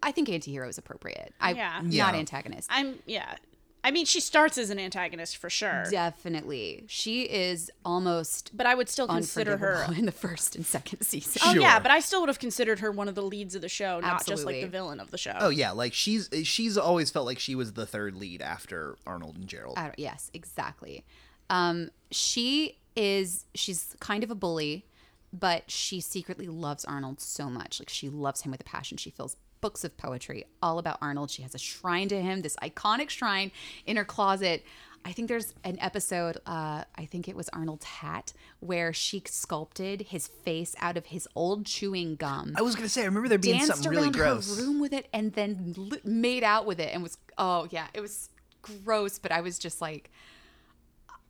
I 0.01 0.11
think 0.11 0.29
anti-hero 0.29 0.67
is 0.67 0.77
appropriate. 0.77 1.33
I 1.41 1.51
Yeah. 1.51 1.81
not 1.83 1.91
Yeah. 1.91 2.11
antagonist. 2.13 2.69
I'm 2.71 2.99
yeah. 3.05 3.35
I 3.83 3.91
mean, 3.91 4.05
she 4.05 4.19
starts 4.19 4.57
as 4.57 4.69
an 4.69 4.79
antagonist 4.79 5.37
for 5.37 5.49
sure, 5.49 5.85
Definitely. 5.89 6.83
She 6.87 7.23
is 7.23 7.71
almost 7.85 8.51
but 8.55 8.65
I 8.65 8.75
would 8.75 8.89
still 8.89 9.07
consider 9.07 9.57
her. 9.57 9.87
in 9.97 10.05
the 10.05 10.11
first 10.11 10.55
and 10.55 10.65
second 10.65 11.01
season. 11.03 11.41
Oh 11.45 11.53
yeah, 11.53 11.79
but 11.79 11.91
I 11.91 11.99
still 11.99 12.19
would 12.21 12.29
have 12.29 12.39
considered 12.39 12.79
her 12.79 12.91
one 12.91 13.07
of 13.07 13.15
the 13.15 13.23
leads 13.23 13.55
of 13.55 13.61
the 13.61 13.69
show, 13.69 13.99
not 13.99 14.25
just 14.25 14.45
like 14.45 14.61
the 14.61 14.67
villain 14.67 14.99
of 14.99 15.11
the 15.11 15.17
show. 15.17 15.35
oh 15.39 15.49
yeah, 15.49 15.71
like 15.71 15.93
she's 15.93 16.29
she's 16.43 16.77
always 16.77 17.09
felt 17.09 17.25
like 17.25 17.39
she 17.39 17.55
was 17.55 17.73
the 17.73 17.85
third 17.85 18.15
lead 18.15 18.41
after 18.41 18.97
Arnold 19.07 19.35
and 19.35 19.47
Gerald. 19.47 19.77
I 19.77 19.83
don't, 19.83 19.99
yes, 19.99 20.29
exactly. 20.33 21.05
Um, 21.49 21.89
she 22.11 22.77
is 22.95 23.45
she's 23.55 23.95
kind 23.99 24.23
of 24.23 24.31
a 24.31 24.35
bully, 24.35 24.85
but 25.31 25.71
she 25.71 26.01
secretly 26.01 26.47
loves 26.47 26.83
Arnold 26.85 27.21
so 27.21 27.49
much. 27.49 27.79
Like 27.79 27.89
she 27.89 28.09
loves 28.09 28.41
him 28.41 28.51
with 28.51 28.61
a 28.61 28.65
passion. 28.65 28.97
She 28.97 29.09
fills 29.09 29.37
books 29.61 29.83
of 29.83 29.97
poetry 29.97 30.45
all 30.61 30.79
about 30.79 30.97
Arnold. 31.01 31.31
She 31.31 31.41
has 31.41 31.53
a 31.55 31.57
shrine 31.59 32.07
to 32.09 32.21
him, 32.21 32.41
this 32.41 32.55
iconic 32.57 33.09
shrine 33.09 33.51
in 33.85 33.97
her 33.97 34.05
closet. 34.05 34.63
I 35.05 35.13
think 35.13 35.29
there's 35.29 35.53
an 35.63 35.77
episode, 35.79 36.37
uh, 36.45 36.83
I 36.97 37.05
think 37.05 37.29
it 37.29 37.35
was 37.35 37.47
Arnold's 37.49 37.85
hat, 37.85 38.33
where 38.59 38.91
she 38.91 39.23
sculpted 39.25 40.01
his 40.09 40.27
face 40.27 40.75
out 40.79 40.97
of 40.97 41.07
his 41.07 41.27
old 41.35 41.65
chewing 41.65 42.15
gum 42.17 42.53
I 42.57 42.61
was 42.61 42.75
gonna 42.75 42.89
say, 42.89 43.03
I 43.03 43.05
remember 43.05 43.29
there 43.29 43.37
being 43.37 43.57
danced 43.59 43.75
something 43.75 43.91
really 43.91 44.11
gross. 44.11 44.57
her 44.57 44.63
room 44.65 44.79
with 44.81 44.91
it 44.91 45.07
and 45.13 45.31
then 45.33 45.73
li- 45.77 46.01
made 46.03 46.43
out 46.43 46.65
with 46.65 46.79
it 46.81 46.93
and 46.93 47.01
was 47.01 47.17
oh 47.37 47.67
yeah 47.71 47.87
it 47.93 48.01
was 48.01 48.29
gross 48.61 49.17
but 49.19 49.31
i 49.31 49.39
was 49.39 49.57
just 49.57 49.79
like 49.79 50.11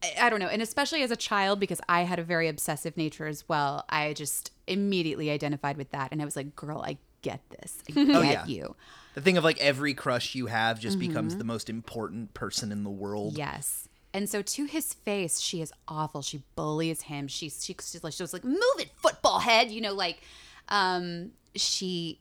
I, 0.01 0.13
I 0.23 0.29
don't 0.31 0.39
know 0.39 0.47
and 0.47 0.63
especially 0.63 1.03
as 1.03 1.11
a 1.11 1.15
child 1.15 1.59
because 1.59 1.79
i 1.87 2.01
had 2.01 2.17
a 2.17 2.23
very 2.23 2.47
obsessive 2.47 2.97
nature 2.97 3.27
as 3.27 3.47
well 3.47 3.85
i 3.87 4.13
just 4.13 4.51
immediately 4.65 5.29
identified 5.29 5.77
with 5.77 5.91
that 5.91 6.11
and 6.11 6.23
i 6.23 6.25
was 6.25 6.35
like 6.35 6.55
girl 6.55 6.81
i 6.81 6.97
get 7.21 7.41
this. 7.49 7.83
I 7.89 7.91
get 7.91 8.15
Oh, 8.15 8.21
yeah. 8.21 8.45
you. 8.45 8.75
The 9.15 9.21
thing 9.21 9.37
of 9.37 9.43
like 9.43 9.59
every 9.59 9.93
crush 9.93 10.35
you 10.35 10.45
have 10.47 10.79
just 10.79 10.99
becomes 10.99 11.33
Mm-hmm. 11.33 11.39
the 11.39 11.45
most 11.45 11.69
important 11.69 12.33
person 12.33 12.71
in 12.71 12.83
the 12.83 12.89
world. 12.89 13.37
yes. 13.37 13.87
And 14.11 14.27
so 14.27 14.41
to 14.41 14.65
his 14.65 14.93
face 14.95 15.39
she 15.39 15.61
is 15.61 15.71
awful. 15.87 16.21
She 16.23 16.41
bullies 16.55 17.03
him. 17.03 17.27
She's 17.27 17.63
she's 17.63 18.03
like 18.03 18.13
she 18.13 18.23
was 18.23 18.33
like 18.33 18.43
move 18.43 18.79
it 18.79 18.89
football 18.95 19.39
head 19.39 19.69
you 19.69 19.81
know 19.81 19.93
like 19.93 20.21
um 20.69 21.31
she 21.55 22.19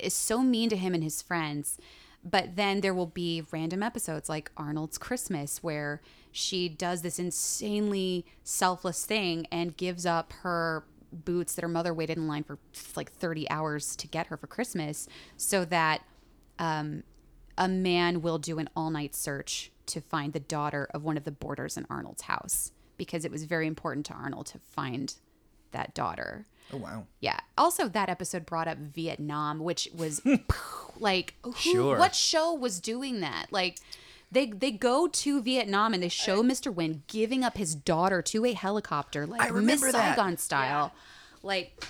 is 0.00 0.14
so 0.14 0.40
mean 0.42 0.68
to 0.70 0.76
him 0.76 0.94
and 0.94 1.02
his 1.04 1.22
friends. 1.22 1.78
But 2.24 2.56
then 2.56 2.80
there 2.80 2.92
will 2.94 3.06
be 3.06 3.44
random 3.52 3.82
episodes 3.84 4.28
like 4.28 4.50
arnold's 4.56 4.98
christmas 4.98 5.62
where 5.62 6.00
she 6.32 6.68
does 6.68 7.02
this 7.02 7.18
insanely 7.20 8.26
selfless 8.42 9.04
thing 9.06 9.46
and 9.52 9.76
gives 9.76 10.04
up 10.06 10.32
her 10.42 10.84
boots 11.12 11.54
that 11.54 11.62
her 11.62 11.68
mother 11.68 11.92
waited 11.94 12.16
in 12.18 12.26
line 12.28 12.44
for 12.44 12.58
like 12.96 13.10
30 13.12 13.48
hours 13.50 13.96
to 13.96 14.06
get 14.06 14.26
her 14.28 14.36
for 14.36 14.46
christmas 14.46 15.08
so 15.36 15.64
that 15.64 16.02
um, 16.58 17.02
a 17.56 17.68
man 17.68 18.20
will 18.22 18.38
do 18.38 18.58
an 18.58 18.68
all 18.76 18.90
night 18.90 19.14
search 19.14 19.70
to 19.86 20.00
find 20.00 20.32
the 20.32 20.40
daughter 20.40 20.88
of 20.92 21.02
one 21.04 21.16
of 21.16 21.24
the 21.24 21.30
boarders 21.32 21.76
in 21.76 21.86
Arnold's 21.88 22.22
house 22.22 22.72
because 22.96 23.24
it 23.24 23.30
was 23.30 23.44
very 23.44 23.66
important 23.66 24.04
to 24.06 24.12
Arnold 24.12 24.46
to 24.46 24.58
find 24.58 25.14
that 25.72 25.94
daughter. 25.94 26.46
Oh 26.72 26.76
wow. 26.76 27.06
Yeah. 27.20 27.38
Also, 27.56 27.88
that 27.88 28.08
episode 28.08 28.44
brought 28.44 28.68
up 28.68 28.76
Vietnam, 28.78 29.60
which 29.60 29.88
was 29.94 30.20
like, 30.98 31.34
who, 31.42 31.52
Sure. 31.54 31.98
what 31.98 32.14
show 32.14 32.52
was 32.52 32.80
doing 32.80 33.20
that? 33.20 33.46
Like, 33.50 33.78
they 34.30 34.46
they 34.46 34.70
go 34.70 35.08
to 35.08 35.42
Vietnam 35.42 35.94
and 35.94 36.02
they 36.02 36.08
show 36.08 36.42
Mr. 36.42 36.74
Hyunh 36.74 37.00
giving 37.06 37.44
up 37.44 37.56
his 37.56 37.74
daughter 37.74 38.22
to 38.22 38.44
a 38.44 38.52
helicopter, 38.52 39.26
like 39.26 39.40
I 39.40 39.50
Miss. 39.50 39.80
Saigon 39.80 40.36
style. 40.36 40.92
Like, 41.42 41.84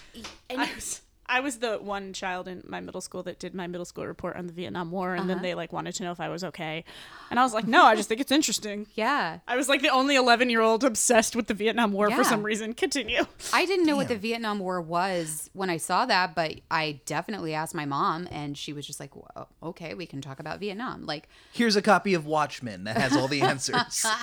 and 0.50 0.60
I 0.60 0.68
was 0.74 1.00
I 1.28 1.40
was 1.40 1.58
the 1.58 1.76
one 1.76 2.12
child 2.12 2.48
in 2.48 2.62
my 2.66 2.80
middle 2.80 3.00
school 3.00 3.22
that 3.24 3.38
did 3.38 3.54
my 3.54 3.66
middle 3.66 3.84
school 3.84 4.06
report 4.06 4.36
on 4.36 4.46
the 4.46 4.52
Vietnam 4.52 4.90
War, 4.90 5.14
and 5.14 5.28
then 5.28 5.36
uh-huh. 5.36 5.42
they 5.42 5.54
like 5.54 5.72
wanted 5.72 5.94
to 5.96 6.02
know 6.04 6.12
if 6.12 6.20
I 6.20 6.28
was 6.28 6.42
okay, 6.44 6.84
and 7.30 7.38
I 7.38 7.42
was 7.42 7.52
like, 7.52 7.66
no, 7.66 7.84
I 7.84 7.96
just 7.96 8.08
think 8.08 8.20
it's 8.20 8.32
interesting. 8.32 8.86
yeah, 8.94 9.40
I 9.46 9.56
was 9.56 9.68
like 9.68 9.82
the 9.82 9.88
only 9.88 10.16
11 10.16 10.50
year 10.50 10.60
old 10.60 10.84
obsessed 10.84 11.36
with 11.36 11.46
the 11.46 11.54
Vietnam 11.54 11.92
War 11.92 12.08
Yeah. 12.08 12.16
for 12.16 12.24
some 12.24 12.42
reason. 12.42 12.72
Continue. 12.72 13.24
I 13.52 13.66
didn't 13.66 13.86
know 13.86 13.96
what 13.96 14.08
the 14.08 14.16
Vietnam 14.16 14.58
War 14.58 14.80
was 14.80 15.50
when 15.52 15.70
I 15.70 15.76
saw 15.76 16.06
that, 16.06 16.34
but 16.34 16.60
I 16.70 17.00
definitely 17.06 17.54
asked 17.54 17.74
my 17.74 17.84
mom, 17.84 18.28
and 18.30 18.56
she 18.56 18.72
was 18.72 18.86
just 18.86 19.00
like, 19.00 19.14
well, 19.14 19.48
"Okay, 19.62 19.94
we 19.94 20.06
can 20.06 20.20
talk 20.20 20.40
about 20.40 20.60
Vietnam." 20.60 21.06
Like, 21.06 21.28
Here's 21.52 21.76
a 21.76 21.82
copy 21.82 22.14
of 22.14 22.26
Watchmen 22.26 22.84
that 22.84 22.96
has 22.96 23.16
all 23.16 23.28
the 23.28 23.42
answers. 23.42 24.06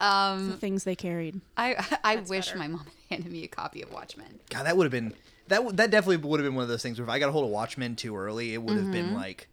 Um, 0.00 0.48
the 0.48 0.56
things 0.56 0.84
they 0.84 0.96
carried. 0.96 1.40
I 1.56 1.98
I 2.04 2.16
wish 2.16 2.54
my 2.54 2.66
mom 2.66 2.86
had 2.86 3.16
handed 3.16 3.32
me 3.32 3.44
a 3.44 3.48
copy 3.48 3.82
of 3.82 3.92
Watchmen. 3.92 4.40
God, 4.48 4.64
that 4.64 4.76
would 4.76 4.84
have 4.84 4.92
been 4.92 5.12
that. 5.50 5.56
w- 5.58 5.76
That 5.76 5.90
definitely 5.90 6.16
would 6.28 6.40
have 6.40 6.46
been 6.46 6.54
one 6.56 6.62
of 6.64 6.68
those 6.68 6.82
things 6.82 6.98
where 6.98 7.04
if 7.04 7.10
I 7.10 7.18
got 7.18 7.28
a 7.28 7.32
hold 7.32 7.44
of 7.44 7.50
Watchmen 7.50 7.94
too 7.94 8.16
early, 8.16 8.54
it 8.54 8.62
would 8.62 8.74
have 8.76 8.84
Mm-hmm. 8.84 8.92
been 8.92 9.14
like, 9.14 9.48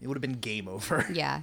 it 0.00 0.06
would 0.06 0.16
have 0.16 0.22
been 0.22 0.38
game 0.40 0.68
over. 0.68 1.04
Yeah, 1.12 1.42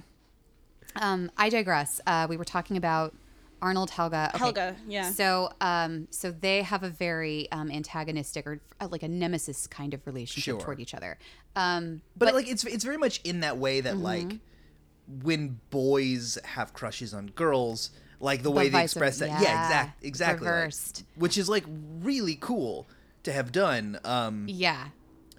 Um, 0.96 1.30
I 1.36 1.48
digress. 1.50 2.00
Uh, 2.06 2.26
we 2.28 2.36
were 2.36 2.44
talking 2.44 2.76
about 2.76 3.14
Arnold 3.62 3.90
Helga. 3.90 4.30
Okay. 4.34 4.38
Helga, 4.38 4.76
yeah. 4.88 5.10
So, 5.10 5.52
um, 5.60 6.08
so 6.10 6.30
they 6.32 6.62
have 6.62 6.82
a 6.82 6.88
very 6.88 7.50
um, 7.52 7.70
antagonistic 7.70 8.46
or 8.46 8.60
uh, 8.80 8.88
like 8.90 9.02
a 9.02 9.08
nemesis 9.08 9.66
kind 9.66 9.92
of 9.94 10.06
relationship 10.06 10.54
Sure. 10.54 10.60
toward 10.60 10.80
each 10.80 10.94
other. 10.94 11.18
Um, 11.56 12.00
but, 12.16 12.32
like 12.34 12.48
it's 12.48 12.64
it's 12.64 12.84
very 12.84 12.96
much 12.96 13.20
in 13.22 13.40
that 13.40 13.58
way 13.58 13.80
that 13.82 13.96
like 13.98 14.26
Mm-hmm. 14.26 15.20
when 15.26 15.60
boys 15.70 16.38
have 16.44 16.72
crushes 16.72 17.12
on 17.12 17.26
girls 17.34 17.90
like 18.20 18.42
the 18.42 18.50
way 18.50 18.64
they 18.64 18.70
vice 18.70 18.92
express 18.92 19.18
that 19.18 19.28
yeah, 19.28 19.40
Yeah, 19.42 19.64
exact 19.66 20.04
exactly 20.04 20.46
like- 20.46 20.54
reversed. 20.54 21.04
which 21.16 21.36
is 21.38 21.48
like 21.48 21.64
really 22.02 22.36
cool 22.40 22.86
to 23.22 23.32
have 23.32 23.52
done 23.52 23.98
um 24.04 24.46
yeah. 24.48 24.88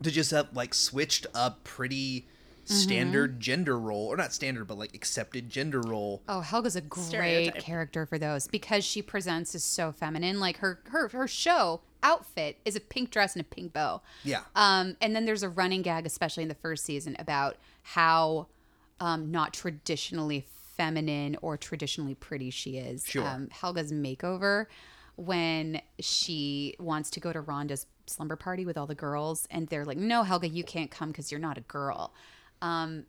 to 0.04 0.12
just 0.12 0.32
have 0.32 0.48
like 0.54 0.74
switched 0.74 1.26
a 1.36 1.52
pretty 1.64 2.28
Mm-hmm. 2.68 2.76
standard 2.76 3.40
gender 3.40 3.78
role 3.78 4.06
or 4.06 4.16
not 4.16 4.32
standard 4.32 4.66
but 4.68 4.78
like 4.78 4.94
accepted 4.94 5.50
gender 5.50 5.82
role 5.82 6.22
Oh, 6.30 6.42
Helga's 6.46 6.76
a 6.76 6.82
great 6.82 7.04
Stereotype. 7.06 7.62
character 7.64 8.06
for 8.06 8.20
those 8.20 8.46
because 8.48 8.86
she 8.86 9.02
presents 9.02 9.56
as 9.56 9.64
so 9.64 9.92
feminine. 9.92 10.40
Like 10.40 10.58
her 10.58 10.80
her 10.90 11.08
her 11.10 11.28
show 11.28 11.82
outfit 12.04 12.60
is 12.64 12.76
a 12.76 12.80
pink 12.80 13.10
dress 13.10 13.34
and 13.36 13.42
a 13.42 13.44
pink 13.46 13.74
bow. 13.74 14.04
yeah 14.24 14.42
Um, 14.56 14.96
and 15.02 15.16
then 15.16 15.26
there's 15.26 15.42
a 15.42 15.50
running 15.50 15.82
gag, 15.82 16.06
especially 16.06 16.44
in 16.44 16.50
the 16.50 16.56
first 16.56 16.86
season, 16.86 17.16
about 17.18 17.58
how 17.82 18.46
um, 19.00 19.32
not 19.32 19.54
traditionally 19.56 20.46
feminine 20.78 21.38
or 21.42 21.58
traditionally 21.58 22.14
pretty 22.14 22.52
she 22.52 22.78
is. 22.78 23.06
Sure. 23.08 23.28
Um, 23.28 23.48
Helga's 23.48 23.92
makeover 23.92 24.68
when 25.26 25.82
she 26.00 26.76
wants 26.80 27.10
to 27.12 27.20
go 27.20 27.32
to 27.32 27.42
Rhonda's 27.42 27.86
slumber 28.08 28.36
party 28.36 28.66
with 28.66 28.78
all 28.78 28.88
the 28.88 28.96
girls, 28.96 29.48
and 29.52 29.68
they're 29.68 29.86
like, 29.86 29.98
"No, 29.98 30.24
Helga, 30.24 30.48
you 30.48 30.64
can't 30.64 30.92
come 30.92 31.10
because 31.10 31.32
you're 31.32 31.40
not 31.40 31.58
a 31.58 31.62
girl." 31.62 32.14
Um, 32.62 33.06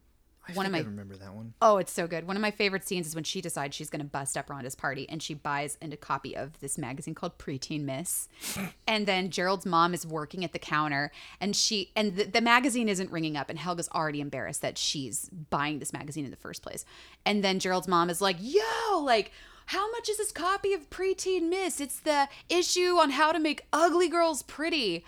I 0.48 0.52
one 0.54 0.66
of 0.66 0.72
my 0.72 0.78
I 0.78 0.82
remember 0.82 1.16
that 1.16 1.32
one 1.32 1.54
Oh, 1.62 1.76
it's 1.76 1.92
so 1.92 2.06
good. 2.06 2.26
One 2.26 2.36
of 2.36 2.42
my 2.42 2.50
favorite 2.50 2.86
scenes 2.86 3.06
is 3.06 3.14
when 3.14 3.24
she 3.24 3.40
decides 3.40 3.76
she's 3.76 3.88
going 3.88 4.00
to 4.00 4.06
bust 4.06 4.36
up 4.36 4.48
Rhonda's 4.48 4.74
party 4.74 5.08
and 5.08 5.22
she 5.22 5.34
buys 5.34 5.78
a 5.80 5.96
copy 5.96 6.36
of 6.36 6.58
this 6.58 6.76
magazine 6.76 7.14
called 7.14 7.38
Preteen 7.38 7.82
Miss. 7.82 8.28
and 8.88 9.06
then 9.06 9.30
Gerald's 9.30 9.66
mom 9.66 9.94
is 9.94 10.04
working 10.04 10.44
at 10.44 10.52
the 10.52 10.58
counter 10.58 11.12
and 11.40 11.54
she 11.54 11.92
and 11.94 12.16
the, 12.16 12.24
the 12.24 12.40
magazine 12.40 12.88
isn't 12.88 13.10
ringing 13.12 13.36
up 13.36 13.50
and 13.50 13.58
Helga's 13.58 13.88
already 13.94 14.20
embarrassed 14.20 14.62
that 14.62 14.78
she's 14.78 15.28
buying 15.50 15.78
this 15.78 15.92
magazine 15.92 16.24
in 16.24 16.32
the 16.32 16.36
first 16.36 16.62
place. 16.62 16.84
And 17.24 17.44
then 17.44 17.60
Gerald's 17.60 17.88
mom 17.88 18.10
is 18.10 18.20
like, 18.20 18.36
"Yo, 18.40 19.00
like 19.00 19.30
how 19.66 19.90
much 19.92 20.08
is 20.08 20.18
this 20.18 20.32
copy 20.32 20.72
of 20.72 20.90
Preteen 20.90 21.48
Miss? 21.48 21.80
It's 21.80 22.00
the 22.00 22.28
issue 22.48 22.96
on 22.98 23.10
how 23.10 23.32
to 23.32 23.38
make 23.38 23.66
ugly 23.72 24.08
girls 24.08 24.42
pretty." 24.42 25.04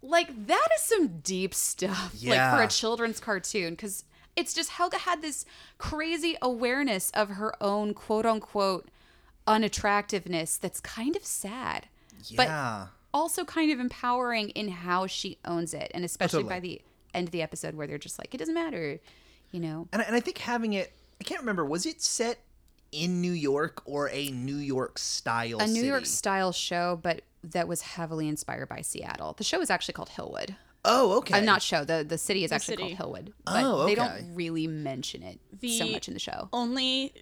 Like 0.00 0.46
that 0.46 0.68
is 0.76 0.82
some 0.82 1.18
deep 1.20 1.52
stuff 1.54 2.14
like 2.24 2.38
for 2.56 2.62
a 2.62 2.68
children's 2.68 3.18
cartoon 3.18 3.74
cuz 3.74 4.04
it's 4.36 4.54
just 4.54 4.70
Helga 4.70 4.98
had 4.98 5.22
this 5.22 5.44
crazy 5.78 6.36
awareness 6.40 7.10
of 7.10 7.30
her 7.30 7.52
own 7.60 7.94
quote 7.94 8.24
unquote 8.24 8.88
unattractiveness 9.48 10.56
that's 10.56 10.80
kind 10.80 11.16
of 11.16 11.24
sad. 11.24 11.88
yeah 12.26 12.36
But 12.36 12.88
also 13.18 13.44
kind 13.44 13.72
of 13.72 13.80
empowering 13.80 14.50
in 14.50 14.68
how 14.68 15.06
she 15.06 15.38
owns 15.44 15.74
it. 15.74 15.90
And 15.94 16.04
especially 16.04 16.44
totally. 16.44 16.54
by 16.54 16.60
the 16.60 16.82
end 17.14 17.28
of 17.28 17.32
the 17.32 17.42
episode 17.42 17.74
where 17.74 17.86
they're 17.86 17.98
just 17.98 18.18
like, 18.18 18.32
it 18.34 18.38
doesn't 18.38 18.54
matter, 18.54 19.00
you 19.50 19.58
know. 19.60 19.88
and 19.92 20.02
I, 20.02 20.04
and 20.04 20.14
I 20.14 20.20
think 20.20 20.38
having 20.38 20.74
it 20.74 20.92
i 21.20 21.24
can't 21.24 21.40
remember 21.40 21.64
was 21.64 21.84
it 21.84 22.00
set 22.00 22.38
in 22.92 23.20
new 23.20 23.32
york 23.32 23.82
or 23.84 24.08
a 24.10 24.30
new 24.30 24.56
york 24.56 24.98
style 24.98 25.58
A 25.60 25.66
New 25.66 25.74
city? 25.74 25.86
York 25.88 26.06
style 26.06 26.52
show, 26.52 26.98
but 27.02 27.22
that 27.44 27.68
was 27.68 27.82
heavily 27.82 28.26
inspired 28.28 28.68
by 28.68 28.80
Seattle. 28.80 29.34
The 29.34 29.44
show 29.44 29.60
is 29.60 29.70
actually 29.70 29.92
called 29.94 30.08
Hillwood. 30.10 30.56
oh 30.84 31.18
okay 31.18 31.34
I'm 31.34 31.44
not 31.44 31.62
show. 31.62 31.84
The 31.84 32.04
the 32.08 32.18
city 32.18 32.44
is 32.44 32.52
actually 32.52 32.76
city. 32.78 32.96
called 32.96 33.14
Hillwood. 33.14 33.32
But 33.44 33.64
Oh, 33.64 33.86
they 33.86 33.94
don't 33.94 34.34
really 34.34 34.66
mention 34.66 35.22
it 35.22 35.38
so 35.78 35.86
much 35.86 36.08
in 36.08 36.14
the 36.14 36.20
show. 36.20 36.48
only 36.52 37.12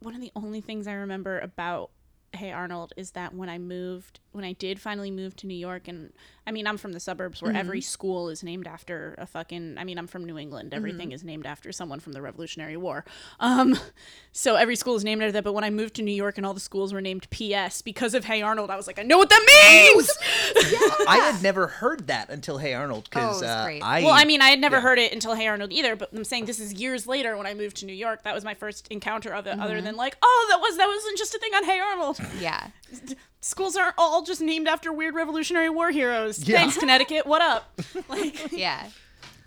one 0.00 0.14
of 0.14 0.20
the 0.20 0.30
only 0.36 0.60
things 0.60 0.86
I 0.86 0.92
remember 0.92 1.38
about 1.40 1.90
Hey 2.32 2.52
Arnold 2.52 2.92
is 2.98 3.12
that 3.12 3.34
when 3.34 3.48
I 3.48 3.56
moved, 3.58 4.20
when 4.32 4.44
I 4.44 4.52
did 4.52 4.78
finally 4.80 5.10
move 5.10 5.34
to 5.36 5.46
New 5.46 5.56
York, 5.56 5.88
and 5.88 6.12
I 6.46 6.52
mean, 6.52 6.66
I'm 6.66 6.76
from 6.76 6.92
the 6.92 7.00
suburbs 7.00 7.42
where 7.42 7.52
every 7.52 7.80
school 7.80 8.28
is 8.28 8.44
named 8.44 8.68
after 8.68 9.16
a 9.18 9.26
fucking. 9.26 9.78
I 9.78 9.84
mean, 9.84 9.98
I'm 9.98 10.06
from 10.06 10.24
New 10.24 10.38
England. 10.38 10.72
Everything 10.72 11.10
is 11.10 11.24
named 11.24 11.44
after 11.44 11.72
someone 11.72 11.98
from 11.98 12.12
the 12.12 12.22
Revolutionary 12.22 12.76
War. 12.76 13.04
Um, 13.40 13.76
so 14.32 14.54
every 14.54 14.76
school 14.76 14.94
is 14.94 15.04
named 15.04 15.22
after 15.22 15.32
that. 15.32 15.44
But 15.44 15.54
when 15.54 15.64
I 15.64 15.70
moved 15.70 15.94
to 15.94 16.02
New 16.02 16.14
York 16.14 16.36
and 16.36 16.46
all 16.46 16.54
the 16.54 16.60
schools 16.60 16.92
were 16.92 17.00
named 17.00 17.28
P.S. 17.30 17.82
because 17.82 18.14
of 18.14 18.24
Hey 18.24 18.42
Arnold, 18.42 18.70
I 18.70 18.76
was 18.76 18.86
like, 18.86 18.98
I 18.98 19.02
know 19.02 19.18
what 19.18 19.28
that 19.28 19.92
means. 19.94 20.10
I 21.08 21.16
had 21.18 21.42
never 21.42 21.66
heard 21.66 22.06
that 22.06 22.30
until 22.30 22.58
Hey 22.58 22.74
Arnold 22.74 23.08
because 23.10 23.42
Oh, 23.42 23.46
uh. 23.46 23.78
I 23.82 24.02
Well, 24.04 24.12
I 24.12 24.24
mean, 24.24 24.40
I 24.40 24.50
had 24.50 24.60
never 24.60 24.76
yeah. 24.76 24.82
heard 24.82 24.98
it 24.98 25.12
until 25.12 25.34
Hey 25.34 25.48
Arnold 25.48 25.72
either, 25.72 25.96
but 25.96 26.12
I'm 26.12 26.24
saying 26.24 26.46
this 26.46 26.60
is 26.60 26.74
years 26.74 27.08
later 27.08 27.36
when 27.36 27.46
I 27.46 27.54
moved 27.54 27.78
to 27.78 27.86
New 27.86 27.92
York. 27.92 28.22
That 28.22 28.34
was 28.34 28.44
my 28.44 28.54
first 28.54 28.86
encounter 28.88 29.34
of 29.34 29.46
it, 29.48 29.58
other 29.58 29.80
than 29.80 29.96
like, 29.96 30.16
oh, 30.22 30.46
that 30.50 30.60
was 30.60 30.76
that 30.76 30.86
wasn't 30.86 31.18
just 31.18 31.34
a 31.34 31.38
thing 31.38 31.54
on 31.54 31.64
Hey 31.64 31.80
Arnold. 31.80 32.20
Yeah. 32.40 32.68
Schools 33.40 33.76
aren't 33.76 33.94
all 33.98 34.22
just 34.22 34.40
named 34.40 34.66
after 34.66 34.92
weird 34.92 35.14
Revolutionary 35.14 35.70
War 35.70 35.90
heroes. 35.90 36.46
Yeah. 36.46 36.56
Thanks, 36.58 36.76
Connecticut. 36.78 37.26
What 37.26 37.42
up? 37.42 37.80
Like, 38.08 38.52
Yeah. 38.52 38.88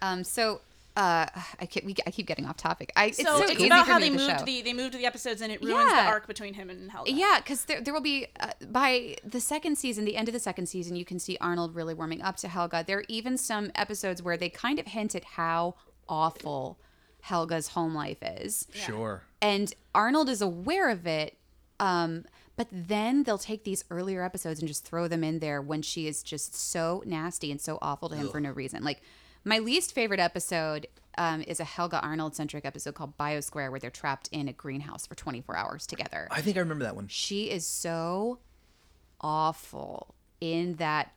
Um. 0.02 0.24
So, 0.24 0.62
uh, 0.96 1.26
I 1.60 1.66
keep 1.66 1.86
we, 1.86 1.96
I 2.06 2.12
keep 2.12 2.26
getting 2.28 2.46
off 2.46 2.58
topic. 2.58 2.92
I 2.96 3.08
it's 3.08 3.18
so 3.18 3.38
so, 3.38 3.44
it's 3.44 3.52
easy 3.54 3.68
about 3.68 3.88
how 3.88 4.00
they 4.00 4.10
the 4.10 4.18
moved 4.18 4.40
show. 4.40 4.46
the 4.46 4.62
they 4.62 4.74
moved 4.74 4.94
the 4.94 5.06
episodes 5.06 5.42
and 5.42 5.52
it 5.52 5.62
ruins 5.62 5.92
the 5.92 6.02
arc 6.02 6.28
between 6.28 6.54
him 6.54 6.70
and 6.70 6.92
Helga. 6.92 7.12
Yeah, 7.12 7.40
because 7.40 7.66
there, 7.66 7.82
there 7.82 7.94
will 7.94 8.02
be 8.02 8.28
uh, 8.40 8.52
by 8.70 9.16
the 9.24 9.40
second 9.40 9.78
season, 9.78 10.06
the 10.06 10.16
end 10.18 10.28
of 10.28 10.34
the 10.34 10.40
second 10.40 10.68
season, 10.68 10.96
you 10.96 11.06
can 11.06 11.20
see 11.20 11.38
Arnold 11.40 11.76
really 11.76 11.94
warming 11.94 12.22
up 12.22 12.38
to 12.38 12.48
Helga. 12.48 12.84
There 12.86 13.00
are 13.00 13.06
even 13.08 13.38
some 13.38 13.72
episodes 13.76 14.22
where 14.22 14.38
they 14.38 14.50
kind 14.50 14.80
of 14.80 14.88
hint 14.88 15.16
at 15.16 15.24
how 15.24 15.76
awful 16.08 16.78
Helga's 17.22 17.70
home 17.70 17.94
life 17.94 18.20
is, 18.22 18.68
sure 18.74 19.24
and 19.42 19.74
Arnold 19.96 20.30
is 20.30 20.42
aware 20.42 20.90
of 20.90 21.06
it. 21.08 21.38
Um, 21.80 22.26
but 22.60 22.68
then 22.74 23.24
they'll 23.24 23.38
take 23.38 23.64
these 23.64 23.86
earlier 23.90 24.22
episodes 24.22 24.60
and 24.60 24.68
just 24.68 24.84
throw 24.84 25.08
them 25.08 25.24
in 25.24 25.40
there 25.40 25.62
when 25.62 25.82
she 25.82 26.08
is 26.08 26.22
just 26.22 26.54
so 26.54 27.02
nasty 27.06 27.52
and 27.52 27.62
so 27.62 27.80
awful 27.82 28.10
to 28.10 28.18
him 28.18 28.28
for 28.28 28.42
no 28.42 28.52
reason. 28.52 28.84
Like 28.84 29.02
my 29.46 29.60
least 29.60 29.96
favorite 29.96 30.20
episode 30.20 30.86
um, 31.18 31.42
is 31.44 31.62
a 31.62 31.64
Helga 31.64 32.02
Arnold 32.02 32.36
centric 32.36 32.66
episode 32.66 32.96
called 32.96 33.18
Biosquare, 33.18 33.72
where 33.72 33.80
they're 33.80 33.90
trapped 33.90 34.28
in 34.34 34.50
a 34.50 34.52
greenhouse 34.52 35.08
for 35.08 35.16
24 35.16 35.56
hours 35.56 35.88
together 35.88 36.28
I 36.32 36.42
think 36.42 36.58
I 36.58 36.60
remember 36.60 36.84
that 36.84 36.98
one. 36.98 37.08
she 37.08 37.50
is 37.50 37.66
so 37.66 38.40
awful 39.22 40.14
in 40.42 40.76
that 40.76 41.14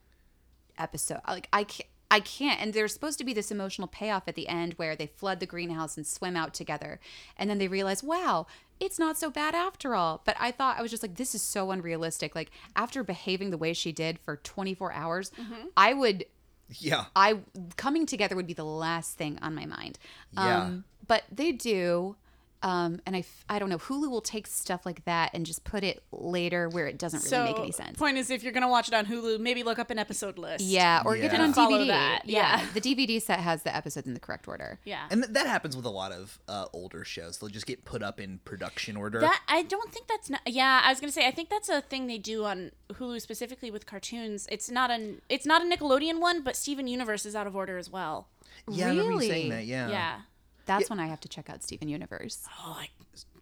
episode. 0.78 1.22
Like 1.26 1.48
I 1.52 1.64
can't, 1.64 1.88
I 2.12 2.20
can't. 2.20 2.60
And 2.60 2.72
there's 2.72 2.92
supposed 2.92 3.18
to 3.18 3.24
be 3.24 3.32
this 3.32 3.50
emotional 3.50 3.88
payoff 3.88 4.28
at 4.28 4.34
the 4.34 4.46
end 4.48 4.74
where 4.74 4.94
they 4.94 5.06
flood 5.06 5.40
the 5.40 5.46
greenhouse 5.46 5.96
and 5.96 6.06
swim 6.06 6.36
out 6.36 6.52
together, 6.54 7.00
and 7.36 7.48
then 7.48 7.58
they 7.58 7.68
realize, 7.68 8.02
wow, 8.02 8.46
it's 8.78 8.98
not 8.98 9.16
so 9.16 9.30
bad 9.30 9.54
after 9.54 9.94
all. 9.94 10.20
But 10.24 10.36
I 10.38 10.50
thought 10.50 10.78
I 10.78 10.82
was 10.82 10.90
just 10.90 11.02
like, 11.02 11.14
this 11.16 11.34
is 11.34 11.42
so 11.42 11.70
unrealistic. 11.70 12.34
Like 12.34 12.50
after 12.76 13.02
behaving 13.02 13.50
the 13.50 13.56
way 13.58 13.72
she 13.72 13.92
did 13.92 14.18
for 14.18 14.36
24 14.36 14.92
hours, 14.92 15.32
I 15.76 15.94
would 15.94 16.24
Yeah. 16.68 17.06
I 17.16 17.40
coming 17.76 18.06
together 18.06 18.36
would 18.36 18.46
be 18.46 18.54
the 18.54 18.64
last 18.64 19.16
thing 19.16 19.38
on 19.40 19.54
my 19.54 19.66
mind. 19.66 19.98
Yeah. 20.32 20.62
Um, 20.64 20.84
but 21.06 21.24
they 21.30 21.52
do. 21.52 22.16
Um, 22.62 23.00
and 23.06 23.16
I, 23.16 23.20
f- 23.20 23.44
I 23.48 23.58
don't 23.58 23.68
know. 23.68 23.78
Hulu 23.78 24.08
will 24.10 24.20
take 24.20 24.46
stuff 24.46 24.86
like 24.86 25.04
that 25.04 25.30
and 25.34 25.44
just 25.44 25.64
put 25.64 25.82
it 25.82 26.02
later 26.12 26.68
where 26.68 26.86
it 26.86 26.98
doesn't 26.98 27.18
really 27.24 27.28
so 27.30 27.44
make 27.44 27.58
any 27.58 27.72
sense. 27.72 27.98
point 27.98 28.16
is, 28.18 28.30
if 28.30 28.42
you're 28.42 28.52
gonna 28.52 28.68
watch 28.68 28.88
it 28.88 28.94
on 28.94 29.06
Hulu, 29.06 29.40
maybe 29.40 29.62
look 29.62 29.78
up 29.78 29.90
an 29.90 29.98
episode 29.98 30.38
list. 30.38 30.64
Yeah, 30.64 31.02
or 31.04 31.16
get 31.16 31.34
it 31.34 31.40
on 31.40 31.52
Follow 31.52 31.78
DVD. 31.78 31.88
that, 31.88 32.22
Yeah. 32.24 32.60
yeah. 32.60 32.66
the 32.74 32.80
DVD 32.80 33.20
set 33.20 33.40
has 33.40 33.62
the 33.64 33.74
episodes 33.74 34.06
in 34.06 34.14
the 34.14 34.20
correct 34.20 34.46
order. 34.46 34.78
yeah. 34.84 35.06
And 35.10 35.22
th- 35.24 35.34
that 35.34 35.46
happens 35.46 35.76
with 35.76 35.84
a 35.86 35.90
lot 35.90 36.12
of 36.12 36.38
uh, 36.48 36.66
older 36.72 37.04
shows. 37.04 37.38
They'll 37.38 37.48
just 37.50 37.66
get 37.66 37.84
put 37.84 38.02
up 38.02 38.20
in 38.20 38.38
production 38.44 38.96
order. 38.96 39.20
That 39.20 39.40
I 39.48 39.62
don't 39.62 39.90
think 39.92 40.06
that's 40.06 40.30
not. 40.30 40.40
Yeah, 40.46 40.82
I 40.84 40.90
was 40.90 41.00
gonna 41.00 41.12
say 41.12 41.26
I 41.26 41.30
think 41.32 41.50
that's 41.50 41.68
a 41.68 41.80
thing 41.80 42.06
they 42.06 42.18
do 42.18 42.44
on 42.44 42.70
Hulu 42.92 43.20
specifically 43.20 43.70
with 43.70 43.86
cartoons. 43.86 44.46
It's 44.50 44.70
not 44.70 44.90
an 44.90 45.20
it's 45.28 45.46
not 45.46 45.62
a 45.62 45.64
Nickelodeon 45.64 46.20
one, 46.20 46.42
but 46.42 46.56
Steven 46.56 46.86
Universe 46.86 47.26
is 47.26 47.34
out 47.34 47.46
of 47.46 47.56
order 47.56 47.76
as 47.78 47.90
well. 47.90 48.28
yeah, 48.70 48.86
I 48.86 48.88
remember 48.90 49.22
you 49.24 49.28
saying 49.30 49.50
that. 49.50 49.64
Yeah. 49.66 49.88
Yeah. 49.88 50.20
That's 50.66 50.88
when 50.90 51.00
I 51.00 51.06
have 51.06 51.20
to 51.20 51.28
check 51.28 51.48
out 51.50 51.62
Steven 51.62 51.88
Universe. 51.88 52.46
Oh, 52.64 52.76
like 52.78 52.90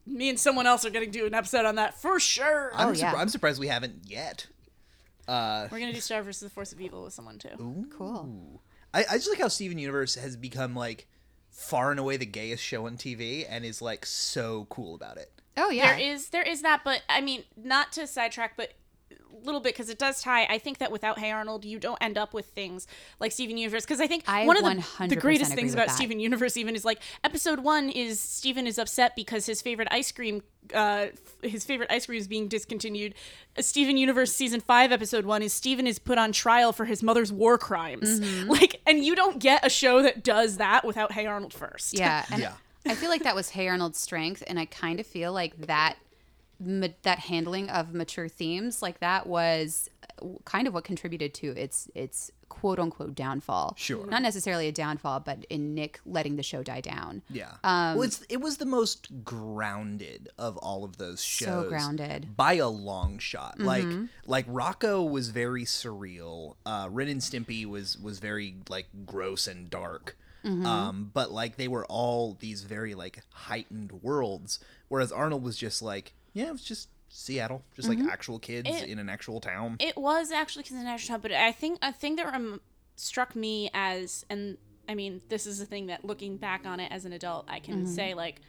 me 0.07 0.29
and 0.29 0.39
someone 0.41 0.67
else 0.67 0.85
are 0.85 0.91
gonna 0.91 1.07
do 1.07 1.27
an 1.27 1.35
episode 1.35 1.65
on 1.67 1.77
that 1.77 1.95
for 2.01 2.19
sure. 2.19 2.73
I'm, 2.75 2.89
Oh, 2.89 2.93
surpri- 2.93 2.99
yeah. 3.01 3.15
I'm 3.15 3.29
surprised 3.29 3.61
we 3.61 3.69
haven't 3.69 4.03
yet. 4.07 4.47
Uh, 5.29 5.69
We're 5.71 5.79
gonna 5.79 5.93
do 5.93 6.01
Star 6.01 6.23
versus 6.23 6.41
the 6.41 6.51
Force 6.51 6.73
of 6.73 6.81
Evil 6.81 7.05
with 7.05 7.13
someone 7.13 7.39
too. 7.39 7.87
Cool. 7.97 8.61
I, 8.93 9.05
I 9.09 9.15
just 9.15 9.29
like 9.31 9.39
how 9.39 9.49
Steven 9.49 9.79
Universe 9.79 10.17
has 10.17 10.37
become 10.37 10.75
like 10.75 11.07
far 11.51 11.91
and 11.91 12.01
away 12.01 12.17
the 12.17 12.27
gayest 12.27 12.63
show 12.63 12.87
on 12.87 12.97
TV 12.97 13.47
and 13.49 13.65
is 13.65 13.81
like 13.81 14.05
so 14.07 14.67
cool 14.71 14.95
about 14.95 15.17
it. 15.19 15.31
Oh 15.57 15.71
yeah. 15.71 15.97
There 15.97 16.13
is 16.13 16.29
there 16.31 16.43
is 16.43 16.63
that, 16.63 16.81
but 16.85 17.03
I 17.09 17.21
mean, 17.21 17.45
not 17.57 17.93
to 17.93 18.07
sidetrack, 18.07 18.57
but 18.57 18.71
a 18.71 18.75
little 19.45 19.61
bit 19.61 19.75
because 19.75 19.89
it 19.89 19.99
does 19.99 20.23
tie. 20.23 20.45
I 20.45 20.59
think 20.59 20.79
that 20.79 20.93
without 20.93 21.19
Hey 21.19 21.31
Arnold, 21.31 21.65
you 21.65 21.79
don't 21.79 21.99
end 22.01 22.19
up 22.19 22.35
with 22.35 22.47
things 22.47 22.87
like 23.19 23.33
Steven 23.33 23.57
Universe. 23.57 23.85
Because 23.85 24.01
I 24.01 24.07
think 24.07 24.25
I 24.27 24.47
one 24.47 24.57
of 24.57 24.65
the, 24.65 25.07
the 25.09 25.17
greatest 25.17 25.55
things 25.55 25.73
about 25.75 25.89
that. 25.89 25.97
Steven 25.97 26.21
Universe 26.21 26.57
even 26.57 26.75
is 26.75 26.85
like 26.85 27.01
episode 27.25 27.61
one 27.61 27.89
is 27.89 28.21
Steven 28.21 28.67
is 28.67 28.79
upset 28.79 29.17
because 29.17 29.47
his 29.47 29.63
favorite 29.63 29.89
ice 29.91 30.13
cream, 30.13 30.43
uh, 30.75 31.07
his 31.43 31.65
favorite 31.65 31.91
ice 31.91 32.07
cream 32.07 32.19
is 32.19 32.29
being 32.29 32.49
discontinued. 32.49 33.15
Uh, 33.57 33.63
Steven 33.63 33.97
Universe 33.97 34.33
season 34.33 34.61
five 34.61 34.93
episode 34.93 35.25
one 35.25 35.43
is 35.43 35.53
Steven 35.53 35.87
is 35.87 35.99
put 35.99 36.19
on 36.19 36.33
trial 36.33 36.73
for 36.73 36.85
his 36.85 37.03
mother's 37.03 37.33
war 37.33 37.59
crimes. 37.59 38.21
Mm-hmm. 38.21 38.51
Like, 38.51 38.81
and 38.87 39.05
you 39.05 39.15
don't 39.15 39.39
get 39.39 39.65
a 39.65 39.71
show 39.71 40.03
that 40.03 40.23
does 40.25 40.59
that 40.59 40.85
without 40.85 41.13
Hey 41.13 41.27
Arnold 41.27 41.55
first. 41.55 41.99
Yeah. 41.99 42.25
And 42.31 42.43
Yeah. 42.43 42.53
I 42.87 42.95
feel 42.95 43.11
like 43.11 43.25
that 43.25 43.35
was 43.35 43.51
Hey 43.51 43.69
Arnold's 43.69 43.99
strength, 44.01 44.43
and 44.47 44.59
I 44.59 44.65
kind 44.65 45.01
of 45.01 45.07
feel 45.07 45.33
like 45.35 45.67
that 45.67 45.97
ma- 46.61 46.89
that 47.03 47.19
handling 47.21 47.69
of 47.71 47.95
mature 47.95 48.29
themes 48.29 48.83
like 48.83 49.01
that 49.01 49.27
was 49.27 49.89
uh, 50.23 50.27
kind 50.45 50.69
of 50.69 50.75
what 50.75 50.85
contributed 50.85 51.35
to 51.35 51.49
its 51.57 51.89
its 51.95 52.31
quote 52.49 52.79
unquote 52.81 53.15
downfall. 53.15 53.75
Sure. 53.79 54.07
not 54.07 54.23
necessarily 54.23 54.67
a 54.69 54.73
downfall, 54.73 55.21
but 55.21 55.45
in 55.49 55.73
Nick 55.75 56.01
letting 56.05 56.35
the 56.37 56.43
show 56.43 56.63
die 56.65 56.81
down. 56.81 57.23
Yeah. 57.31 57.53
Um, 57.63 57.95
well, 57.95 58.03
it's 58.03 58.23
it 58.29 58.41
was 58.41 58.57
the 58.59 58.67
most 58.67 59.25
grounded 59.25 60.29
of 60.37 60.57
all 60.59 60.85
of 60.85 60.97
those 60.99 61.23
shows. 61.23 61.65
So 61.65 61.69
grounded. 61.69 62.37
by 62.37 62.55
a 62.55 62.69
long 62.69 63.19
shot. 63.19 63.59
Like 63.61 63.87
like 64.27 64.47
Rocko 64.49 65.09
was 65.09 65.31
very 65.31 65.65
surreal. 65.65 66.57
Uh, 66.67 66.89
Ren 66.91 67.09
and 67.09 67.21
Stimpy 67.21 67.65
was 67.67 67.97
was 67.99 68.19
very 68.19 68.57
like 68.69 68.87
gross 69.07 69.47
and 69.47 69.71
dark. 69.71 70.17
Um, 70.43 71.11
but 71.13 71.31
like 71.31 71.57
they 71.57 71.69
were 71.69 71.85
all 71.87 72.35
these 72.41 72.63
very 72.63 72.95
like 72.95 73.23
heightened 73.31 73.93
worlds, 74.03 74.59
whereas 74.89 75.13
Arnold 75.13 75.43
was 75.43 75.57
just 75.59 75.83
like, 75.83 76.15
yeah, 76.33 76.49
it 76.49 76.53
was 76.53 76.65
just 76.65 76.89
Seattle, 77.09 77.65
just 77.75 77.89
like 77.89 77.99
actual 78.01 78.39
kids 78.39 78.69
It- 78.69 78.89
in 78.89 78.99
an 78.99 79.09
actual 79.09 79.41
town. 79.41 79.77
It 79.81 79.97
was 79.97 80.31
actually 80.31 80.63
considered 80.63 80.85
national, 80.85 81.17
Town, 81.17 81.21
but 81.23 81.33
I 81.33 81.53
think 81.53 81.79
a 81.83 81.93
thing 81.93 82.17
that 82.17 82.33
um, 82.33 82.61
struck 82.97 83.35
me 83.35 83.71
as, 83.75 84.25
and 84.31 84.57
I 84.89 84.95
mean, 84.95 85.21
this 85.29 85.47
is 85.47 85.59
the 85.59 85.67
thing 85.67 85.87
that 85.87 86.05
looking 86.05 86.37
back 86.37 86.65
on 86.65 86.79
it 86.81 86.91
as 86.93 87.05
an 87.05 87.13
adult, 87.13 87.47
I 87.49 87.59
can 87.59 87.87
say 87.87 88.15
like, 88.15 88.41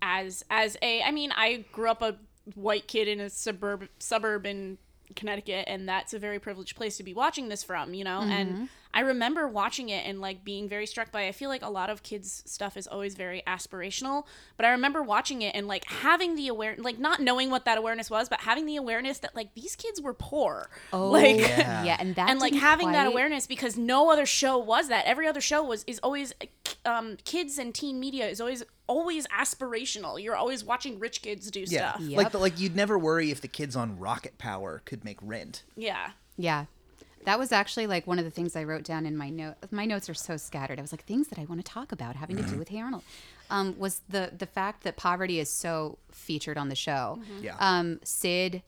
as 0.00 0.44
as 0.50 0.76
a, 0.82 1.02
I 1.02 1.10
mean, 1.10 1.32
I 1.32 1.64
grew 1.72 1.88
up 1.90 2.02
a 2.02 2.16
white 2.54 2.88
kid 2.88 3.08
in 3.08 3.20
a 3.20 3.30
suburb 3.30 3.88
suburb 3.98 4.46
in 4.46 4.78
Connecticut, 5.14 5.66
and 5.68 5.88
that's 5.88 6.12
a 6.14 6.18
very 6.18 6.38
privileged 6.38 6.76
place 6.76 6.96
to 6.96 7.02
be 7.02 7.14
watching 7.14 7.48
this 7.48 7.62
from, 7.62 7.94
you 7.94 8.04
know, 8.04 8.20
and. 8.20 8.68
I 8.94 9.00
remember 9.00 9.48
watching 9.48 9.88
it 9.88 10.06
and 10.06 10.20
like 10.20 10.44
being 10.44 10.68
very 10.68 10.86
struck 10.86 11.10
by. 11.10 11.26
I 11.26 11.32
feel 11.32 11.48
like 11.48 11.62
a 11.62 11.70
lot 11.70 11.88
of 11.88 12.02
kids' 12.02 12.42
stuff 12.46 12.76
is 12.76 12.86
always 12.86 13.14
very 13.14 13.42
aspirational, 13.46 14.26
but 14.56 14.66
I 14.66 14.70
remember 14.70 15.02
watching 15.02 15.42
it 15.42 15.54
and 15.54 15.66
like 15.66 15.84
having 15.84 16.36
the 16.36 16.48
aware, 16.48 16.74
like 16.78 16.98
not 16.98 17.20
knowing 17.20 17.50
what 17.50 17.64
that 17.64 17.78
awareness 17.78 18.10
was, 18.10 18.28
but 18.28 18.40
having 18.40 18.66
the 18.66 18.76
awareness 18.76 19.18
that 19.18 19.34
like 19.34 19.54
these 19.54 19.76
kids 19.76 20.00
were 20.00 20.14
poor. 20.14 20.68
Oh, 20.92 21.10
like 21.10 21.38
yeah. 21.38 21.96
and 21.98 22.14
that 22.16 22.28
and 22.28 22.40
like 22.40 22.52
didn't 22.52 22.64
having 22.64 22.92
that 22.92 23.06
awareness 23.06 23.46
because 23.46 23.76
no 23.76 24.10
other 24.10 24.26
show 24.26 24.58
was 24.58 24.88
that. 24.88 25.06
Every 25.06 25.26
other 25.26 25.40
show 25.40 25.62
was 25.62 25.84
is 25.86 25.98
always 26.00 26.34
um 26.84 27.16
kids 27.24 27.58
and 27.58 27.74
teen 27.74 27.98
media 27.98 28.28
is 28.28 28.40
always 28.40 28.62
always 28.86 29.26
aspirational. 29.28 30.22
You're 30.22 30.36
always 30.36 30.64
watching 30.64 30.98
rich 30.98 31.22
kids 31.22 31.50
do 31.50 31.64
yeah, 31.66 31.94
stuff. 31.94 32.02
like 32.10 32.32
the, 32.32 32.38
like 32.38 32.60
you'd 32.60 32.76
never 32.76 32.98
worry 32.98 33.30
if 33.30 33.40
the 33.40 33.48
kids 33.48 33.74
on 33.74 33.98
Rocket 33.98 34.36
Power 34.38 34.82
could 34.84 35.04
make 35.04 35.18
rent. 35.22 35.62
Yeah. 35.76 36.10
Yeah. 36.36 36.66
That 37.24 37.38
was 37.38 37.52
actually 37.52 37.86
like 37.86 38.06
one 38.06 38.18
of 38.18 38.24
the 38.24 38.30
things 38.30 38.56
I 38.56 38.64
wrote 38.64 38.82
down 38.84 39.06
in 39.06 39.16
my 39.16 39.30
note. 39.30 39.54
My 39.70 39.84
notes 39.84 40.08
are 40.08 40.14
so 40.14 40.36
scattered. 40.36 40.78
I 40.78 40.82
was 40.82 40.92
like 40.92 41.04
things 41.04 41.28
that 41.28 41.38
I 41.38 41.44
want 41.44 41.64
to 41.64 41.70
talk 41.70 41.92
about 41.92 42.16
having 42.16 42.36
to 42.36 42.42
do 42.42 42.56
with 42.58 42.68
Hey 42.68 42.80
Arnold. 42.80 43.02
Um, 43.50 43.76
was 43.78 44.00
the 44.08 44.32
the 44.36 44.46
fact 44.46 44.82
that 44.84 44.96
poverty 44.96 45.38
is 45.38 45.50
so 45.50 45.98
featured 46.10 46.56
on 46.58 46.68
the 46.68 46.74
show. 46.74 47.20
Yeah. 47.40 47.56
Um, 47.60 48.00
Sid. 48.04 48.62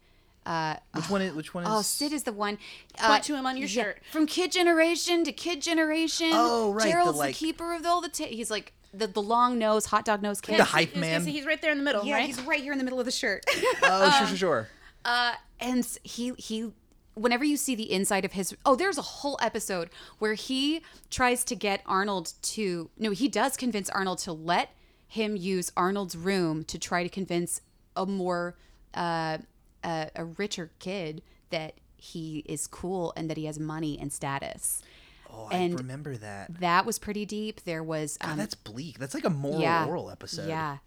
Which 0.95 1.09
one 1.09 1.23
is 1.23 1.35
which 1.35 1.55
one 1.55 1.65
is 1.65 1.71
Oh, 1.73 1.81
Sid 1.83 2.13
is 2.13 2.25
the 2.25 2.33
one. 2.33 2.59
uh, 3.01 3.09
Point 3.09 3.25
to 3.25 3.35
him 3.35 3.47
on 3.47 3.57
your 3.57 3.67
yeah, 3.67 3.83
shirt. 3.85 4.03
From 4.13 4.27
kid 4.27 4.53
generation 4.53 5.25
to 5.25 5.33
kid 5.33 5.63
generation. 5.63 6.31
Oh, 6.33 6.73
right, 6.73 6.85
the, 6.85 6.91
Gerald's 6.91 7.13
the, 7.15 7.19
like- 7.19 7.35
keeper 7.35 7.73
of 7.75 7.85
all 7.87 8.01
the. 8.03 8.09
Ta- 8.11 8.25
he's 8.27 8.51
like 8.51 8.73
the 8.93 9.07
the 9.07 9.23
long 9.23 9.59
nose, 9.59 9.87
hot 9.87 10.05
dog 10.05 10.21
nose 10.23 10.41
kid. 10.41 10.59
the 10.61 10.65
hype 10.65 10.91
He's- 10.91 11.01
man. 11.01 11.27
He's, 11.27 11.47
right 11.47 11.61
there 11.63 11.73
in 11.73 11.79
the 11.79 11.85
middle, 11.85 12.05
yeah, 12.05 12.17
right? 12.17 12.27
he's 12.27 12.41
right 12.43 12.63
here 12.63 12.73
in 12.73 12.79
the 12.79 12.85
middle 12.85 13.01
of 13.01 13.07
the 13.07 13.11
shirt. 13.13 13.45
Oh, 13.83 14.11
sure, 14.19 14.27
sure, 14.37 14.37
sure. 14.37 14.69
and 15.61 15.79
s- 15.79 15.99
he 16.05 16.33
he 16.37 16.71
whenever 17.15 17.45
you 17.45 17.57
see 17.57 17.75
the 17.75 17.91
inside 17.93 18.25
of 18.25 18.33
his 18.33 18.55
oh 18.67 18.75
there's 18.75 18.99
a 18.99 19.03
whole 19.03 19.39
episode 19.41 19.89
where 20.19 20.35
he 20.35 20.83
tries 21.11 21.45
to 21.45 21.55
get 21.55 21.81
arnold 21.87 22.33
to 22.43 22.91
no 22.99 23.11
he 23.11 23.29
does 23.29 23.57
convince 23.57 23.89
arnold 23.91 24.19
to 24.19 24.33
let 24.33 24.71
him 25.07 25.37
use 25.37 25.71
arnold's 25.77 26.17
room 26.17 26.65
to 26.65 26.79
try 26.79 27.03
to 27.03 27.09
convince 27.09 27.61
a 27.97 28.05
more 28.05 28.57
uh, 28.95 29.39
a, 29.85 30.11
a 30.17 30.25
richer 30.25 30.71
kid 30.79 31.23
that 31.51 31.75
he 31.97 32.43
is 32.47 32.67
cool 32.67 33.13
and 33.17 33.31
that 33.31 33.37
he 33.37 33.45
has 33.47 33.59
money 33.59 33.99
and 34.01 34.13
status 34.13 34.83
Oh, 35.37 35.49
I 35.51 35.57
and 35.57 35.79
remember 35.79 36.17
that. 36.17 36.61
that 36.61 36.87
was 36.87 36.99
pretty 37.01 37.25
deep 37.27 37.63
there 37.65 37.83
was 37.83 38.17
um, 38.21 38.31
God, 38.31 38.39
that's 38.39 38.55
bleak. 38.55 38.99
That's 39.01 39.15
like 39.15 39.25
a 39.25 39.31
moral 39.31 39.61
yeah, 39.61 39.85
oral 39.85 40.09
episode. 40.11 40.49
Yeah. 40.49 40.79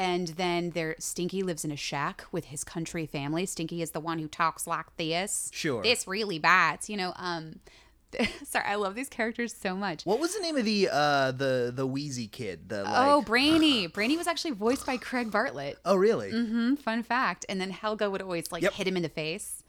And 0.00 0.28
then 0.28 0.70
there 0.70 0.96
Stinky 0.98 1.42
lives 1.42 1.62
in 1.62 1.70
a 1.70 1.76
shack 1.76 2.24
with 2.32 2.46
his 2.46 2.64
country 2.64 3.04
family. 3.04 3.44
Stinky 3.44 3.82
is 3.82 3.90
the 3.90 4.00
one 4.00 4.18
who 4.18 4.28
talks 4.28 4.66
like 4.66 4.96
this. 4.96 5.50
Sure. 5.52 5.82
This 5.82 6.06
really 6.08 6.38
bites, 6.38 6.88
you 6.88 6.96
know, 6.96 7.12
um 7.16 7.60
sorry, 8.44 8.64
I 8.66 8.74
love 8.76 8.94
these 8.96 9.08
characters 9.10 9.54
so 9.54 9.76
much. 9.76 10.04
What 10.04 10.18
was 10.18 10.34
the 10.34 10.40
name 10.40 10.56
of 10.56 10.64
the 10.64 10.88
uh 10.90 11.32
the 11.32 11.70
the 11.74 11.86
Wheezy 11.86 12.28
kid? 12.28 12.68
The 12.70 12.82
like, 12.84 12.92
oh, 12.96 13.20
Brainy. 13.22 13.86
Brainy 13.96 14.16
was 14.16 14.26
actually 14.26 14.52
voiced 14.52 14.86
by 14.86 14.96
Craig 14.96 15.30
Bartlett. 15.30 15.76
oh 15.84 15.96
really? 15.96 16.30
hmm 16.30 16.76
fun 16.76 17.02
fact. 17.02 17.44
And 17.50 17.60
then 17.60 17.70
Helga 17.70 18.10
would 18.10 18.22
always 18.22 18.50
like 18.50 18.62
Yep. 18.62 18.72
hit 18.72 18.88
him 18.88 18.96
in 18.96 19.02
the 19.02 19.08
face. 19.10 19.62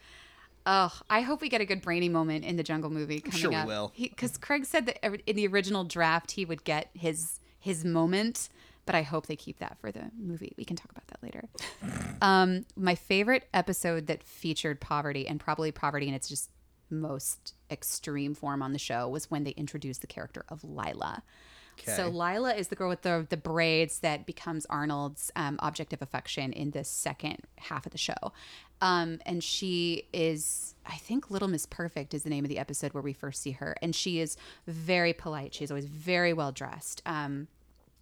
Oh, 0.65 0.91
I 1.09 1.21
hope 1.21 1.41
we 1.41 1.49
get 1.49 1.59
a 1.59 1.65
good 1.65 1.81
Brainy 1.81 2.07
moment 2.07 2.45
in 2.45 2.55
the 2.55 2.63
Jungle 2.63 2.89
movie 2.89 3.19
coming 3.19 3.41
sure 3.41 3.49
we 3.49 3.55
up. 3.57 3.67
will. 3.67 3.91
Because 3.99 4.37
Craig 4.37 4.63
said 4.65 4.85
that 4.85 5.03
in 5.29 5.35
the 5.35 5.45
original 5.47 5.83
draft 5.83 6.31
he 6.31 6.45
would 6.45 6.63
get 6.63 6.89
his 6.93 7.39
his 7.59 7.83
moment, 7.83 8.47
but 8.85 8.95
I 8.95 9.01
hope 9.01 9.27
they 9.27 9.35
keep 9.35 9.59
that 9.59 9.77
for 9.79 9.91
the 9.91 10.11
movie. 10.17 10.53
We 10.57 10.65
can 10.65 10.75
talk 10.75 10.91
about 10.91 11.07
that 11.07 11.23
later. 11.23 11.43
um, 12.21 12.65
my 12.75 12.95
favorite 12.95 13.47
episode 13.53 14.07
that 14.07 14.23
featured 14.23 14.81
poverty 14.81 15.27
and 15.27 15.39
probably 15.39 15.71
poverty 15.71 16.07
in 16.07 16.13
its 16.13 16.27
just 16.29 16.49
most 16.89 17.53
extreme 17.69 18.33
form 18.33 18.61
on 18.61 18.73
the 18.73 18.79
show 18.79 19.07
was 19.07 19.31
when 19.31 19.43
they 19.43 19.51
introduced 19.51 20.01
the 20.01 20.07
character 20.07 20.43
of 20.49 20.63
Lila. 20.63 21.23
So 21.85 22.09
Lila 22.09 22.53
is 22.53 22.67
the 22.67 22.75
girl 22.75 22.89
with 22.89 23.01
the 23.01 23.25
the 23.29 23.37
braids 23.37 23.99
that 23.99 24.25
becomes 24.25 24.65
Arnold's 24.67 25.31
um, 25.35 25.57
object 25.59 25.93
of 25.93 26.01
affection 26.01 26.53
in 26.53 26.71
the 26.71 26.83
second 26.83 27.39
half 27.57 27.85
of 27.85 27.91
the 27.91 27.97
show, 27.97 28.33
um, 28.81 29.19
and 29.25 29.43
she 29.43 30.07
is 30.13 30.75
I 30.85 30.97
think 30.97 31.31
Little 31.31 31.47
Miss 31.47 31.65
Perfect 31.65 32.13
is 32.13 32.23
the 32.23 32.29
name 32.29 32.45
of 32.45 32.49
the 32.49 32.59
episode 32.59 32.93
where 32.93 33.01
we 33.01 33.13
first 33.13 33.41
see 33.41 33.51
her, 33.51 33.75
and 33.81 33.95
she 33.95 34.19
is 34.19 34.37
very 34.67 35.13
polite. 35.13 35.53
She's 35.53 35.71
always 35.71 35.85
very 35.85 36.33
well 36.33 36.51
dressed. 36.51 37.01
Um, 37.05 37.47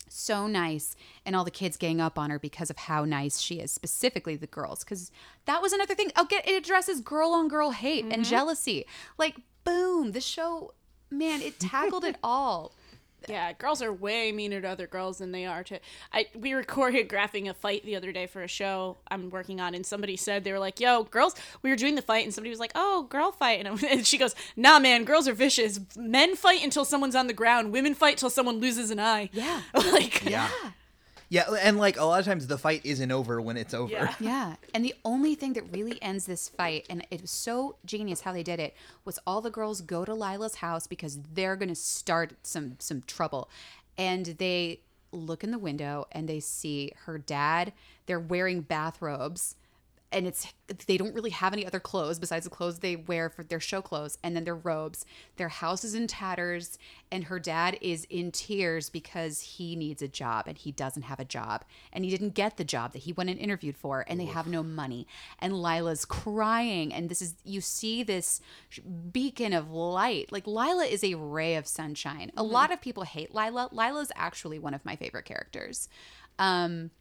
so 0.09 0.47
nice 0.47 0.95
and 1.25 1.35
all 1.35 1.43
the 1.43 1.51
kids 1.51 1.77
gang 1.77 2.01
up 2.01 2.17
on 2.17 2.29
her 2.29 2.39
because 2.39 2.69
of 2.69 2.77
how 2.77 3.05
nice 3.05 3.39
she 3.39 3.59
is 3.59 3.71
specifically 3.71 4.35
the 4.35 4.47
girls 4.47 4.83
because 4.83 5.11
that 5.45 5.61
was 5.61 5.73
another 5.73 5.95
thing. 5.95 6.11
I'll 6.15 6.25
get 6.25 6.47
it 6.47 6.55
addresses 6.55 7.01
girl 7.01 7.31
on 7.31 7.47
girl 7.47 7.71
hate 7.71 8.03
and 8.03 8.13
mm-hmm. 8.13 8.23
jealousy. 8.23 8.85
Like 9.17 9.37
boom 9.63 10.11
the 10.11 10.21
show 10.21 10.73
man 11.11 11.41
it 11.41 11.59
tackled 11.59 12.03
it 12.03 12.15
all 12.23 12.73
Yeah, 13.27 13.53
girls 13.53 13.81
are 13.81 13.91
way 13.91 14.31
meaner 14.31 14.61
to 14.61 14.67
other 14.67 14.87
girls 14.87 15.17
than 15.17 15.31
they 15.31 15.45
are 15.45 15.63
to. 15.65 15.79
I 16.13 16.27
we 16.35 16.55
were 16.55 16.63
choreographing 16.75 17.49
a 17.49 17.53
fight 17.53 17.85
the 17.85 17.95
other 17.95 18.11
day 18.11 18.27
for 18.27 18.41
a 18.41 18.47
show 18.47 18.97
I'm 19.09 19.29
working 19.29 19.59
on, 19.59 19.75
and 19.75 19.85
somebody 19.85 20.15
said 20.15 20.43
they 20.43 20.51
were 20.51 20.59
like, 20.59 20.79
"Yo, 20.79 21.03
girls." 21.03 21.35
We 21.61 21.69
were 21.69 21.75
doing 21.75 21.95
the 21.95 22.01
fight, 22.01 22.23
and 22.25 22.33
somebody 22.33 22.49
was 22.49 22.59
like, 22.59 22.71
"Oh, 22.75 23.03
girl 23.09 23.31
fight," 23.31 23.65
and, 23.65 23.83
and 23.89 24.05
she 24.05 24.17
goes, 24.17 24.35
"Nah, 24.55 24.79
man, 24.79 25.03
girls 25.03 25.27
are 25.27 25.33
vicious. 25.33 25.79
Men 25.97 26.35
fight 26.35 26.63
until 26.63 26.85
someone's 26.85 27.15
on 27.15 27.27
the 27.27 27.33
ground. 27.33 27.73
Women 27.73 27.93
fight 27.93 28.17
till 28.17 28.29
someone 28.29 28.59
loses 28.59 28.91
an 28.91 28.99
eye." 28.99 29.29
Yeah. 29.33 29.61
like 29.73 30.23
Yeah. 30.23 30.49
Yeah, 31.29 31.51
and 31.61 31.77
like 31.77 31.97
a 31.97 32.03
lot 32.03 32.19
of 32.19 32.25
times 32.25 32.47
the 32.47 32.57
fight 32.57 32.81
isn't 32.83 33.11
over 33.11 33.39
when 33.39 33.55
it's 33.55 33.73
over. 33.73 33.91
Yeah. 33.91 34.13
Yeah. 34.19 34.55
And 34.73 34.83
the 34.83 34.95
only 35.05 35.35
thing 35.35 35.53
that 35.53 35.71
really 35.71 36.01
ends 36.01 36.25
this 36.25 36.49
fight, 36.49 36.85
and 36.89 37.05
it 37.11 37.21
was 37.21 37.31
so 37.31 37.75
genius 37.85 38.21
how 38.21 38.33
they 38.33 38.43
did 38.43 38.59
it, 38.59 38.75
was 39.05 39.19
all 39.25 39.39
the 39.41 39.51
girls 39.51 39.81
go 39.81 40.03
to 40.05 40.13
Lila's 40.13 40.55
house 40.55 40.87
because 40.87 41.19
they're 41.33 41.55
gonna 41.55 41.75
start 41.75 42.33
some 42.43 42.75
some 42.79 43.03
trouble. 43.05 43.49
And 43.97 44.25
they 44.25 44.81
look 45.11 45.43
in 45.43 45.51
the 45.51 45.59
window 45.59 46.07
and 46.11 46.27
they 46.27 46.39
see 46.39 46.91
her 47.05 47.17
dad, 47.17 47.73
they're 48.05 48.19
wearing 48.19 48.61
bathrobes. 48.61 49.55
And 50.11 50.25
it's 50.25 50.47
they 50.87 50.97
don't 50.97 51.13
really 51.13 51.29
have 51.29 51.53
any 51.53 51.65
other 51.65 51.79
clothes 51.79 52.19
besides 52.19 52.43
the 52.43 52.49
clothes 52.49 52.79
they 52.79 52.95
wear 52.95 53.29
for 53.29 53.43
their 53.43 53.59
show 53.59 53.81
clothes 53.81 54.17
and 54.23 54.35
then 54.35 54.43
their 54.43 54.55
robes. 54.55 55.05
Their 55.37 55.49
house 55.49 55.83
is 55.83 55.93
in 55.93 56.07
tatters 56.07 56.77
and 57.11 57.25
her 57.25 57.39
dad 57.39 57.77
is 57.81 58.05
in 58.09 58.31
tears 58.31 58.89
because 58.89 59.41
he 59.41 59.75
needs 59.75 60.01
a 60.01 60.07
job 60.07 60.45
and 60.47 60.57
he 60.57 60.71
doesn't 60.71 61.03
have 61.03 61.19
a 61.19 61.25
job 61.25 61.63
and 61.91 62.03
he 62.03 62.11
didn't 62.11 62.33
get 62.33 62.57
the 62.57 62.63
job 62.63 62.93
that 62.93 63.03
he 63.03 63.13
went 63.13 63.29
and 63.29 63.39
interviewed 63.39 63.77
for 63.77 64.05
and 64.07 64.19
they 64.19 64.25
have 64.25 64.47
no 64.47 64.63
money. 64.63 65.07
And 65.39 65.61
Lila's 65.61 66.05
crying 66.05 66.93
and 66.93 67.09
this 67.09 67.21
is 67.21 67.35
you 67.43 67.61
see 67.61 68.03
this 68.03 68.41
beacon 69.11 69.53
of 69.53 69.71
light. 69.71 70.31
Like 70.31 70.47
Lila 70.47 70.85
is 70.85 71.03
a 71.03 71.15
ray 71.15 71.55
of 71.55 71.67
sunshine. 71.67 72.31
A 72.37 72.43
lot 72.43 72.71
of 72.71 72.81
people 72.81 73.03
hate 73.03 73.33
Lila. 73.33 73.69
Lila's 73.71 74.11
actually 74.15 74.59
one 74.59 74.73
of 74.73 74.85
my 74.85 74.95
favorite 74.95 75.25
characters. 75.25 75.87
Um 76.37 76.91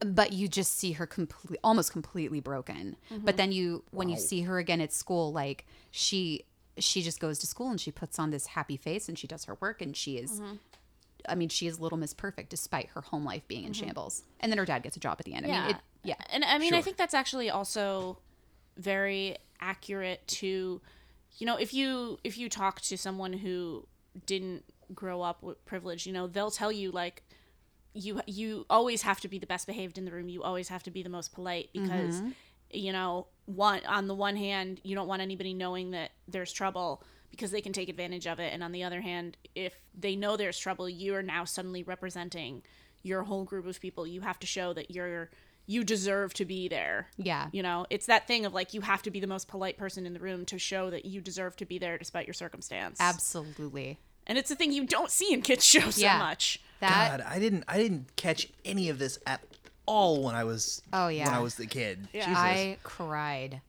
but 0.00 0.32
you 0.32 0.48
just 0.48 0.78
see 0.78 0.92
her 0.92 1.06
complete 1.06 1.58
almost 1.64 1.92
completely 1.92 2.40
broken. 2.40 2.96
But 3.08 3.18
mm-hmm. 3.18 3.36
then 3.36 3.52
you 3.52 3.84
when 3.90 4.08
you 4.08 4.16
see 4.16 4.42
her 4.42 4.58
again 4.58 4.80
at 4.80 4.92
school 4.92 5.32
like 5.32 5.66
she 5.90 6.44
she 6.78 7.02
just 7.02 7.20
goes 7.20 7.38
to 7.38 7.46
school 7.46 7.70
and 7.70 7.80
she 7.80 7.90
puts 7.90 8.18
on 8.18 8.30
this 8.30 8.48
happy 8.48 8.76
face 8.76 9.08
and 9.08 9.18
she 9.18 9.26
does 9.26 9.44
her 9.46 9.56
work 9.60 9.80
and 9.80 9.96
she 9.96 10.18
is 10.18 10.40
mm-hmm. 10.40 10.56
I 11.28 11.34
mean, 11.34 11.48
she 11.48 11.66
is 11.66 11.80
Little 11.80 11.98
Miss 11.98 12.14
Perfect 12.14 12.50
despite 12.50 12.88
her 12.90 13.00
home 13.00 13.24
life 13.24 13.46
being 13.48 13.64
in 13.64 13.72
mm-hmm. 13.72 13.86
shambles. 13.86 14.22
And 14.40 14.50
then 14.50 14.58
her 14.58 14.64
dad 14.64 14.82
gets 14.82 14.96
a 14.96 15.00
job 15.00 15.16
at 15.18 15.24
the 15.24 15.34
end. 15.34 15.46
I 15.46 15.48
mean, 15.48 15.70
it, 15.70 15.76
yeah. 16.04 16.14
And 16.32 16.44
I 16.44 16.58
mean, 16.58 16.74
I 16.74 16.82
think 16.82 16.96
that's 16.96 17.14
actually 17.14 17.50
also 17.50 18.18
very 18.76 19.36
accurate 19.60 20.26
to, 20.28 20.80
you 21.38 21.46
know, 21.46 21.56
if 21.56 21.74
you 21.74 22.18
if 22.24 22.38
you 22.38 22.48
talk 22.48 22.80
to 22.82 22.96
someone 22.96 23.32
who 23.32 23.86
didn't 24.24 24.64
grow 24.94 25.22
up 25.22 25.42
with 25.42 25.64
privilege, 25.66 26.06
you 26.06 26.12
know, 26.12 26.26
they'll 26.26 26.50
tell 26.50 26.70
you 26.70 26.90
like 26.90 27.22
you 27.96 28.20
you 28.26 28.66
always 28.68 29.02
have 29.02 29.20
to 29.20 29.28
be 29.28 29.38
the 29.38 29.46
best 29.46 29.66
behaved 29.66 29.98
in 29.98 30.04
the 30.04 30.12
room. 30.12 30.28
You 30.28 30.42
always 30.42 30.68
have 30.68 30.82
to 30.84 30.90
be 30.90 31.02
the 31.02 31.08
most 31.08 31.32
polite 31.32 31.70
because 31.72 32.16
mm-hmm. 32.16 32.30
you 32.70 32.92
know 32.92 33.26
one 33.46 33.80
on 33.86 34.06
the 34.08 34.14
one 34.14 34.36
hand 34.36 34.80
you 34.84 34.94
don't 34.94 35.08
want 35.08 35.22
anybody 35.22 35.54
knowing 35.54 35.92
that 35.92 36.10
there's 36.28 36.52
trouble 36.52 37.02
because 37.30 37.50
they 37.50 37.60
can 37.60 37.72
take 37.72 37.88
advantage 37.88 38.26
of 38.26 38.38
it 38.40 38.52
and 38.52 38.62
on 38.62 38.72
the 38.72 38.82
other 38.82 39.00
hand 39.00 39.36
if 39.54 39.74
they 39.98 40.16
know 40.16 40.36
there's 40.36 40.58
trouble 40.58 40.88
you 40.88 41.14
are 41.14 41.22
now 41.22 41.44
suddenly 41.44 41.82
representing 41.82 42.62
your 43.02 43.22
whole 43.22 43.44
group 43.44 43.66
of 43.66 43.80
people 43.80 44.06
you 44.06 44.20
have 44.20 44.38
to 44.38 44.46
show 44.46 44.72
that 44.72 44.90
you're 44.90 45.30
you 45.66 45.84
deserve 45.84 46.32
to 46.34 46.44
be 46.44 46.66
there 46.68 47.08
Yeah. 47.16 47.48
you 47.52 47.62
know 47.62 47.86
it's 47.88 48.06
that 48.06 48.26
thing 48.26 48.46
of 48.46 48.52
like 48.54 48.74
you 48.74 48.80
have 48.80 49.02
to 49.02 49.10
be 49.10 49.20
the 49.20 49.26
most 49.28 49.46
polite 49.48 49.78
person 49.78 50.06
in 50.06 50.12
the 50.12 50.20
room 50.20 50.44
to 50.46 50.58
show 50.58 50.90
that 50.90 51.04
you 51.04 51.20
deserve 51.20 51.56
to 51.56 51.64
be 51.66 51.78
there 51.78 51.98
despite 51.98 52.26
your 52.26 52.34
circumstance 52.34 52.98
Absolutely. 53.00 53.98
and 54.26 54.38
it's 54.38 54.50
a 54.50 54.56
thing 54.56 54.72
you 54.72 54.86
don't 54.86 55.10
see 55.10 55.32
in 55.32 55.42
kids 55.42 55.64
shows 55.64 55.98
Yeah. 55.98 56.18
so 56.18 56.24
much 56.24 56.60
That 56.80 57.18
God, 57.20 57.26
I 57.28 57.38
didn't 57.38 57.64
I 57.68 57.78
didn't 57.78 58.14
catch 58.16 58.48
any 58.64 58.88
of 58.88 58.98
this 58.98 59.18
at 59.26 59.40
all 59.86 60.22
when 60.22 60.34
I 60.34 60.44
was 60.44 60.82
Oh, 60.92 61.08
yeah 61.08 61.26
when. 61.26 61.34
I 61.34 61.40
was 61.40 61.54
the 61.54 61.66
kid. 61.66 62.08
Yeah. 62.12 62.26
Jesus. 62.26 62.38
I 62.38 62.78
cried. 62.82 63.60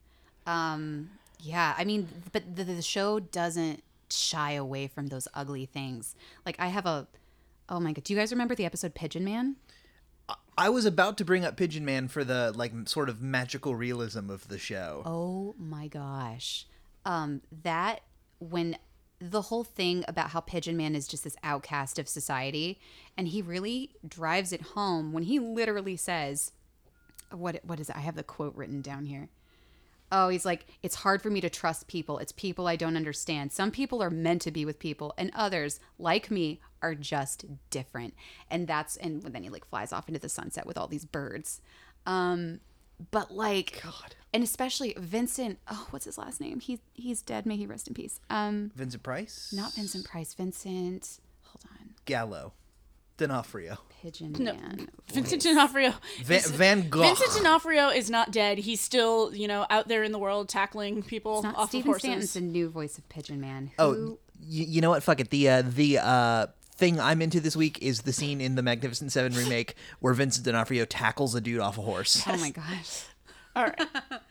Um, 0.46 1.10
yeah, 1.40 1.74
I 1.78 1.84
mean, 1.84 2.08
but 2.32 2.56
the, 2.56 2.64
the 2.64 2.82
show 2.82 3.20
doesn't 3.20 3.82
shy 4.10 4.52
away 4.52 4.86
from 4.88 5.08
those 5.08 5.28
ugly 5.34 5.66
things. 5.66 6.14
Like 6.46 6.56
I 6.58 6.68
have 6.68 6.86
a, 6.86 7.06
oh 7.68 7.78
my 7.80 7.92
god, 7.92 8.04
do 8.04 8.12
you 8.12 8.18
guys 8.18 8.32
remember 8.32 8.54
the 8.54 8.64
episode 8.64 8.94
Pigeon 8.94 9.24
Man? 9.24 9.56
I 10.56 10.68
was 10.70 10.84
about 10.84 11.16
to 11.18 11.24
bring 11.24 11.44
up 11.44 11.56
Pigeon 11.56 11.84
Man 11.84 12.08
for 12.08 12.24
the 12.24 12.52
like 12.54 12.72
sort 12.86 13.08
of 13.08 13.22
magical 13.22 13.76
realism 13.76 14.28
of 14.28 14.48
the 14.48 14.58
show. 14.58 15.02
Oh 15.06 15.54
my 15.58 15.86
gosh, 15.86 16.66
um, 17.04 17.42
that 17.62 18.00
when 18.40 18.76
the 19.20 19.42
whole 19.42 19.64
thing 19.64 20.04
about 20.06 20.30
how 20.30 20.40
Pigeon 20.40 20.76
Man 20.76 20.94
is 20.94 21.08
just 21.08 21.24
this 21.24 21.36
outcast 21.42 21.98
of 21.98 22.08
society, 22.08 22.80
and 23.16 23.28
he 23.28 23.42
really 23.42 23.92
drives 24.06 24.52
it 24.52 24.62
home 24.62 25.12
when 25.12 25.24
he 25.24 25.38
literally 25.38 25.96
says, 25.96 26.52
"What? 27.30 27.60
What 27.64 27.80
is 27.80 27.90
it? 27.90 27.96
I 27.96 28.00
have 28.00 28.16
the 28.16 28.22
quote 28.22 28.54
written 28.54 28.80
down 28.80 29.06
here." 29.06 29.28
Oh, 30.10 30.30
he's 30.30 30.46
like, 30.46 30.64
it's 30.82 30.94
hard 30.94 31.20
for 31.20 31.28
me 31.28 31.42
to 31.42 31.50
trust 31.50 31.86
people. 31.86 32.16
It's 32.16 32.32
people 32.32 32.66
I 32.66 32.76
don't 32.76 32.96
understand. 32.96 33.52
Some 33.52 33.70
people 33.70 34.02
are 34.02 34.08
meant 34.08 34.40
to 34.42 34.50
be 34.50 34.64
with 34.64 34.78
people, 34.78 35.12
and 35.18 35.30
others, 35.34 35.80
like 35.98 36.30
me, 36.30 36.62
are 36.80 36.94
just 36.94 37.44
different. 37.68 38.14
And 38.50 38.66
that's 38.66 38.96
and 38.96 39.22
then 39.22 39.42
he 39.42 39.50
like 39.50 39.68
flies 39.68 39.92
off 39.92 40.08
into 40.08 40.20
the 40.20 40.28
sunset 40.28 40.66
with 40.66 40.78
all 40.78 40.86
these 40.86 41.04
birds. 41.04 41.60
Um, 42.06 42.60
but 43.10 43.30
like, 43.30 43.80
God. 43.82 44.14
and 44.32 44.42
especially 44.42 44.94
Vincent. 44.98 45.58
Oh, 45.70 45.86
what's 45.90 46.04
his 46.04 46.18
last 46.18 46.40
name? 46.40 46.60
He's 46.60 46.78
he's 46.94 47.22
dead. 47.22 47.46
May 47.46 47.56
he 47.56 47.66
rest 47.66 47.88
in 47.88 47.94
peace. 47.94 48.20
Um, 48.30 48.70
Vincent 48.74 49.02
Price? 49.02 49.52
not 49.54 49.72
Vincent 49.74 50.04
Price. 50.06 50.34
Vincent. 50.34 51.20
Hold 51.44 51.64
on. 51.80 51.94
Gallo. 52.04 52.52
D'Onofrio. 53.16 53.78
Pigeon 54.00 54.32
No. 54.38 54.52
Man. 54.54 54.88
Vincent 55.12 55.42
D'Onofrio. 55.42 55.92
Van, 56.22 56.38
is- 56.38 56.50
Van 56.52 56.88
Gogh. 56.88 57.02
Vincent 57.02 57.32
D'Onofrio 57.36 57.88
is 57.88 58.08
not 58.10 58.30
dead. 58.30 58.58
He's 58.58 58.80
still, 58.80 59.34
you 59.34 59.48
know, 59.48 59.66
out 59.70 59.88
there 59.88 60.04
in 60.04 60.12
the 60.12 60.20
world 60.20 60.48
tackling 60.48 61.02
people 61.02 61.38
It's 61.38 61.42
not 61.44 61.56
off 61.56 61.68
Stephen 61.70 61.90
of 61.90 61.98
Stanton's 61.98 62.22
horses. 62.26 62.34
the 62.34 62.40
new 62.42 62.68
voice 62.68 62.96
of 62.96 63.08
Pigeon 63.08 63.40
Man. 63.40 63.72
Oh, 63.76 63.92
Who, 63.94 64.08
y- 64.40 64.66
you 64.68 64.80
know 64.80 64.90
what? 64.90 65.02
Fuck 65.02 65.18
it. 65.18 65.30
The 65.30 65.48
uh, 65.48 65.62
the 65.66 65.98
uh, 65.98 66.46
thing 66.78 66.98
I'm 67.00 67.20
into 67.20 67.40
this 67.40 67.56
week 67.56 67.78
is 67.82 68.02
the 68.02 68.12
scene 68.12 68.40
in 68.40 68.54
the 68.54 68.62
Magnificent 68.62 69.12
Seven 69.12 69.34
remake 69.34 69.74
where 70.00 70.14
Vincent 70.14 70.44
D'Onofrio 70.46 70.84
tackles 70.84 71.34
a 71.34 71.40
dude 71.40 71.60
off 71.60 71.76
a 71.76 71.82
horse. 71.82 72.22
oh 72.26 72.36
my 72.38 72.50
gosh. 72.50 73.04
All 73.56 73.64
right, 73.64 73.80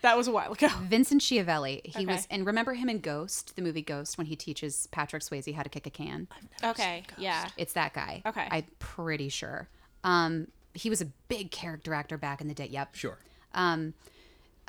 that 0.04 0.16
was 0.16 0.30
a 0.30 0.32
while 0.32 0.54
ago. 0.54 0.70
Vincent 0.84 1.22
Schiavelli. 1.22 1.82
He 1.84 1.92
Okay. 1.98 2.06
was, 2.06 2.28
and 2.32 2.46
remember 2.46 2.74
him 2.76 2.88
in 2.88 3.00
Ghost, 3.00 3.58
the 3.58 3.62
movie 3.62 3.82
Ghost, 3.82 4.18
when 4.18 4.26
he 4.28 4.38
teaches 4.38 4.88
Patrick 4.92 5.22
Swayze 5.22 5.54
how 5.54 5.64
to 5.64 5.70
kick 5.70 5.86
a 5.86 5.90
can. 5.90 6.28
Okay, 6.64 7.04
yeah. 7.18 7.50
It's 7.58 7.74
that 7.74 7.94
guy. 7.94 8.22
Okay. 8.26 8.48
I'm 8.50 8.64
pretty 8.80 9.28
sure. 9.28 9.68
Um, 10.06 10.48
he 10.74 10.90
was 10.90 11.02
a 11.02 11.08
big 11.28 11.52
character 11.52 11.94
actor 11.94 12.18
back 12.18 12.40
in 12.40 12.48
the 12.48 12.54
day. 12.54 12.68
Yep. 12.72 12.96
Sure. 12.96 13.18
Um, 13.54 13.94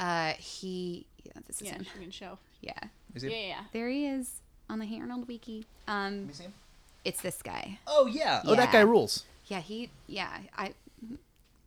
uh, 0.01 0.33
he. 0.39 1.07
Yeah, 1.25 1.33
this 1.47 1.61
is 1.63 1.69
Yeah, 1.69 1.75
him. 1.75 1.87
I 2.09 2.11
show. 2.11 2.39
Yeah. 2.61 2.73
Is 3.15 3.23
Yeah, 3.23 3.31
yeah, 3.31 3.47
yeah. 3.47 3.61
There 3.73 3.89
he 3.89 4.07
is 4.07 4.41
on 4.69 4.81
the 4.81 4.87
Hey 4.87 4.99
Arnold 4.99 5.29
Wiki. 5.29 5.67
Um, 5.87 6.27
me 6.27 6.33
see 6.33 6.45
him? 6.45 6.55
It's 7.05 7.21
this 7.23 7.41
guy. 7.43 7.79
Oh 7.87 8.07
yeah. 8.07 8.43
Oh, 8.45 8.55
that 8.55 8.67
Yeah. 8.69 8.73
guy 8.73 8.81
rules. 8.81 9.25
Yeah, 9.47 9.61
he. 9.61 9.91
Yeah, 10.07 10.29
I. 10.57 10.75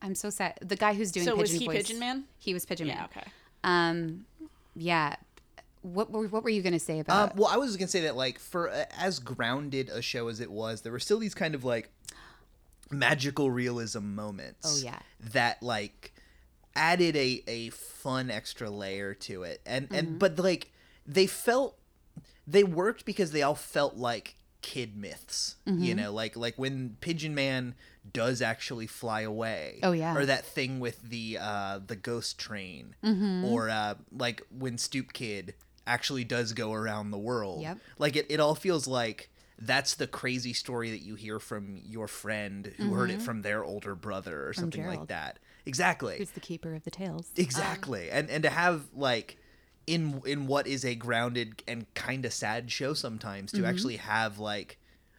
I'm 0.04 0.16
so 0.16 0.30
sad. 0.32 0.58
The 0.62 0.76
guy 0.76 0.94
who's 0.96 1.12
doing 1.12 1.26
So 1.28 1.36
was 1.36 1.52
he 1.52 1.66
voice. 1.66 1.78
Pigeon 1.78 2.00
Man? 2.00 2.24
He 2.40 2.54
was 2.54 2.66
Pigeon 2.66 2.88
Yeah, 2.88 2.96
Man. 2.96 3.06
okay. 3.16 3.28
Um, 3.64 4.26
yeah. 4.76 5.16
What 5.84 6.12
were 6.12 6.28
what 6.28 6.44
were 6.44 6.50
you 6.50 6.62
gonna 6.62 6.80
say 6.80 6.96
Um, 6.96 7.02
about? 7.02 7.36
well, 7.36 7.48
I 7.48 7.58
was 7.58 7.76
gonna 7.78 7.88
say 7.88 8.02
that 8.02 8.16
like 8.16 8.40
for 8.40 8.70
uh, 8.70 8.86
as 8.98 9.20
grounded 9.20 9.90
a 9.90 10.02
show 10.02 10.28
as 10.28 10.40
it 10.40 10.52
was, 10.52 10.82
there 10.82 10.92
were 10.92 11.00
still 11.00 11.18
these 11.20 11.34
kind 11.36 11.56
of 11.56 11.64
like 11.64 11.90
magical 12.90 13.50
realism 13.52 14.14
moments. 14.16 14.82
Oh, 14.82 14.84
yeah. 14.84 15.00
that 15.34 15.62
like 15.64 16.14
added 16.76 17.16
a 17.16 17.44
a 17.48 17.70
fun 17.70 18.30
extra 18.32 18.70
layer 18.70 19.14
to 19.14 19.44
it, 19.44 19.62
and 19.66 19.86
Mm-hmm. 19.88 19.96
and 19.96 20.20
but 20.20 20.38
like 20.40 20.72
they 21.08 21.28
felt 21.28 21.78
they 22.48 22.64
worked 22.64 23.06
because 23.06 23.32
they 23.32 23.42
all 23.42 23.56
felt 23.56 23.98
like 23.98 24.36
kid 24.62 24.96
myths. 24.96 25.56
Mm-hmm. 25.68 25.84
You 25.84 25.96
know, 25.96 26.14
like 26.14 26.36
like 26.36 26.56
when 26.58 26.98
Pigeon 27.02 27.36
Man 27.36 27.76
does 28.14 28.42
actually 28.42 28.88
fly 28.88 29.22
away. 29.22 29.80
Oh, 29.84 29.92
yeah. 29.92 30.16
Or 30.16 30.26
that 30.26 30.46
thing 30.46 30.80
with 30.80 31.02
the 31.02 31.38
uh 31.40 31.80
the 31.86 31.96
ghost 31.96 32.38
train. 32.40 32.96
Mm-hmm. 33.04 33.46
Or 33.46 33.70
uh 33.70 33.96
like 34.12 34.42
when 34.56 34.78
Stoop 34.78 35.14
Kid 35.14 35.54
actually 35.88 36.24
does 36.24 36.54
go 36.54 36.74
around 36.74 37.12
the 37.12 37.18
world. 37.18 37.62
Yep. 37.62 37.78
Like 37.98 38.16
it, 38.16 38.26
it 38.30 38.40
all 38.40 38.56
feels 38.56 38.88
like 38.88 39.30
that's 39.60 39.94
the 39.96 40.08
crazy 40.08 40.54
story 40.54 40.90
that 40.92 41.02
you 41.04 41.14
hear 41.16 41.40
from 41.40 41.80
your 41.86 42.08
friend 42.08 42.74
who 42.78 42.94
heard 42.94 43.12
it 43.12 43.22
from 43.22 43.44
their 43.44 43.64
older 43.64 43.94
brother 43.94 44.48
or 44.48 44.54
something 44.54 44.86
like 44.88 45.00
Mm-hmm. 45.00 45.06
That. 45.08 45.40
Exactly. 45.68 46.18
Who's 46.18 46.32
the 46.32 46.40
keeper 46.40 46.74
of 46.74 46.84
the 46.84 46.90
tales? 46.92 47.30
Exactly. 47.36 48.10
and 48.10 48.30
and 48.30 48.42
to 48.44 48.50
have 48.50 48.86
like 48.96 49.38
in 49.88 50.22
in 50.26 50.48
what 50.48 50.68
is 50.68 50.86
a 50.86 50.96
grounded 50.96 51.64
and 51.68 51.92
kind 51.94 52.26
of 52.26 52.34
sad 52.34 52.72
show 52.72 52.94
sometimes 52.94 53.52
to 53.52 53.58
Mm-hmm. 53.58 53.66
actually 53.66 53.98
have 53.98 54.40
like 54.40 54.78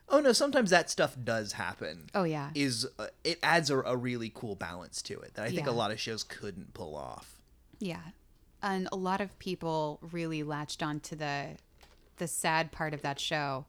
oh 0.08 0.20
no 0.20 0.32
sometimes 0.32 0.70
that 0.70 0.90
stuff 0.90 1.16
does 1.22 1.52
happen. 1.52 2.10
Oh, 2.14 2.24
yeah. 2.24 2.50
Is 2.54 2.86
uh, 2.98 3.06
it 3.24 3.38
adds 3.42 3.70
a, 3.70 3.78
a 3.80 3.96
really 3.96 4.30
cool 4.34 4.54
balance 4.56 5.00
to 5.02 5.18
it 5.20 5.34
that 5.34 5.44
I 5.46 5.50
think 5.50 5.66
a 5.66 5.72
lot 5.72 5.90
of 5.90 5.98
shows 5.98 6.22
couldn't 6.22 6.74
pull 6.74 6.94
off. 6.96 7.40
Yeah. 7.78 8.02
And 8.62 8.88
a 8.92 8.96
lot 8.96 9.20
of 9.20 9.36
people 9.38 9.98
really 10.12 10.42
latched 10.42 10.82
on 10.82 11.00
to 11.00 11.16
the 11.16 11.56
the 12.18 12.28
sad 12.28 12.70
part 12.72 12.92
of 12.94 13.02
that 13.02 13.18
show. 13.18 13.64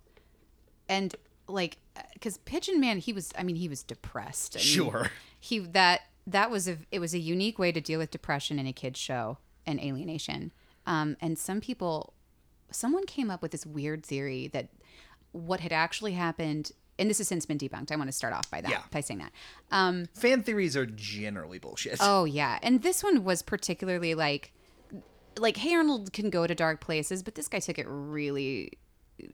And 0.89 1.15
like 1.47 1.77
cuz 2.21 2.37
Pigeon 2.45 2.79
Man 2.79 2.97
he 2.99 3.13
was 3.13 3.31
I 3.37 3.43
mean 3.43 3.55
he 3.55 3.69
was 3.69 3.83
depressed. 3.83 4.55
I 4.55 4.59
mean, 4.59 4.65
Sure. 4.67 5.11
He 5.39 5.59
that 5.59 6.01
that 6.27 6.51
was 6.51 6.67
a 6.67 6.77
it 6.91 6.99
was 6.99 7.13
a 7.13 7.19
unique 7.19 7.57
way 7.57 7.71
to 7.71 7.81
deal 7.81 7.99
with 7.99 8.11
depression 8.11 8.59
in 8.59 8.67
a 8.67 8.73
kids 8.73 8.99
show 8.99 9.37
and 9.65 9.79
alienation. 9.79 10.51
Um 10.86 11.17
and 11.21 11.38
some 11.38 11.61
people 11.61 12.13
someone 12.71 13.05
came 13.05 13.29
up 13.29 13.41
with 13.41 13.51
this 13.51 13.65
weird 13.65 14.03
theory 14.05 14.47
that 14.49 14.69
what 15.31 15.59
had 15.59 15.71
actually 15.71 16.13
happened 16.13 16.71
and 16.99 17.09
this 17.09 17.17
has 17.17 17.27
since 17.27 17.45
been 17.45 17.57
debunked. 17.57 17.91
I 17.91 17.95
want 17.95 18.07
to 18.07 18.11
start 18.11 18.34
off 18.34 18.49
by 18.51 18.61
that 18.61 18.69
Yeah. 18.69 18.81
by 18.91 19.01
saying 19.01 19.19
that. 19.19 19.31
Um 19.71 20.05
Fan 20.13 20.43
theories 20.43 20.75
are 20.77 20.86
generally 20.86 21.59
bullshit. 21.59 21.97
Oh 22.01 22.25
yeah, 22.25 22.59
and 22.61 22.81
this 22.84 23.03
one 23.03 23.23
was 23.23 23.41
particularly 23.41 24.13
like, 24.15 24.53
like 25.38 25.57
Hey 25.57 25.73
Arnold 25.75 26.13
can 26.13 26.29
go 26.29 26.45
to 26.45 26.53
dark 26.55 26.81
places, 26.81 27.23
but 27.23 27.36
this 27.36 27.47
guy 27.47 27.59
took 27.59 27.79
it 27.79 27.88
really, 27.88 28.73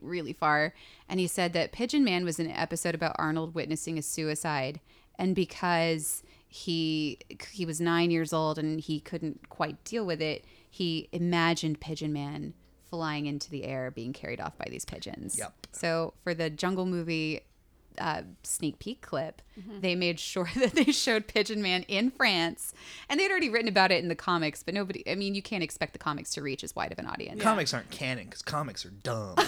really 0.02 0.34
far. 0.34 0.74
And 1.10 1.20
he 1.20 1.28
said 1.28 1.52
that 1.54 1.72
Pigeon 1.74 2.04
Man 2.06 2.24
was 2.24 2.40
an 2.40 2.50
episode 2.50 2.96
about 2.96 3.16
Arnold 3.20 3.54
witnessing 3.56 3.98
a 3.98 4.02
suicide, 4.02 4.80
and 5.18 5.36
because 5.36 6.24
he 6.48 7.20
he 7.52 7.66
was 7.66 7.80
nine 7.82 8.10
years 8.10 8.32
old 8.34 8.58
and 8.58 8.80
he 8.80 9.00
couldn't 9.02 9.50
quite 9.50 9.84
deal 9.84 10.06
with 10.06 10.22
it, 10.22 10.46
he 10.70 11.10
imagined 11.12 11.80
Pigeon 11.80 12.14
Man 12.14 12.54
flying 12.90 13.26
into 13.28 13.50
the 13.50 13.66
air, 13.66 13.92
being 13.92 14.14
carried 14.14 14.40
off 14.40 14.58
by 14.58 14.68
these 14.70 14.86
pigeons. 14.86 15.38
Yep. 15.38 15.68
So 15.72 16.14
for 16.24 16.34
the 16.34 16.50
Jungle 16.50 16.86
movie 16.86 17.42
uh, 18.00 18.24
sneak 18.44 18.80
peek 18.80 19.02
clip, 19.02 19.42
they 19.82 19.94
made 19.96 20.20
sure 20.20 20.50
that 20.56 20.72
they 20.72 20.92
showed 20.92 21.28
Pigeon 21.28 21.62
Man 21.62 21.84
in 21.84 22.12
France, 22.12 22.74
and 23.10 23.20
they'd 23.20 23.30
already 23.30 23.50
written 23.50 23.68
about 23.68 23.92
it 23.92 24.02
in 24.02 24.10
the 24.10 24.16
comics. 24.16 24.64
But 24.64 24.74
nobody, 24.74 25.04
I 25.10 25.16
mean, 25.16 25.36
you 25.36 25.42
can't 25.42 25.64
expect 25.64 25.94
the 25.94 26.00
comics 26.00 26.32
to 26.34 26.42
reach 26.42 26.64
as 26.64 26.76
wide 26.76 26.92
of 26.92 27.00
an 27.00 27.06
audience. 27.06 27.42
Comics 27.42 27.74
aren't 27.74 27.92
canon 27.92 28.26
because 28.26 28.42
comics 28.42 28.86
are 28.86 28.92
dumb. 28.92 29.36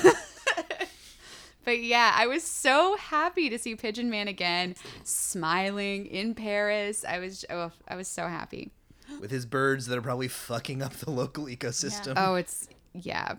But 1.64 1.84
yeah, 1.84 2.14
I 2.16 2.28
was 2.28 2.44
so 2.44 2.98
happy 2.98 3.50
to 3.50 3.60
see 3.60 3.76
Pigeon 3.76 4.10
Man 4.10 4.28
again, 4.28 4.76
smiling 5.04 6.08
in 6.08 6.34
Paris. 6.34 7.06
I 7.08 7.20
was, 7.20 7.46
oh, 7.50 7.72
I 7.88 7.96
was 7.96 8.08
so 8.08 8.28
happy. 8.28 8.72
With 9.20 9.32
his 9.32 9.46
birds 9.46 9.88
that 9.88 9.98
are 9.98 10.02
probably 10.02 10.28
fucking 10.28 10.82
up 10.82 10.94
the 10.94 11.12
local 11.12 11.46
ecosystem. 11.46 12.14
Oh, 12.16 12.36
it's 12.36 12.68
yeah, 12.94 13.36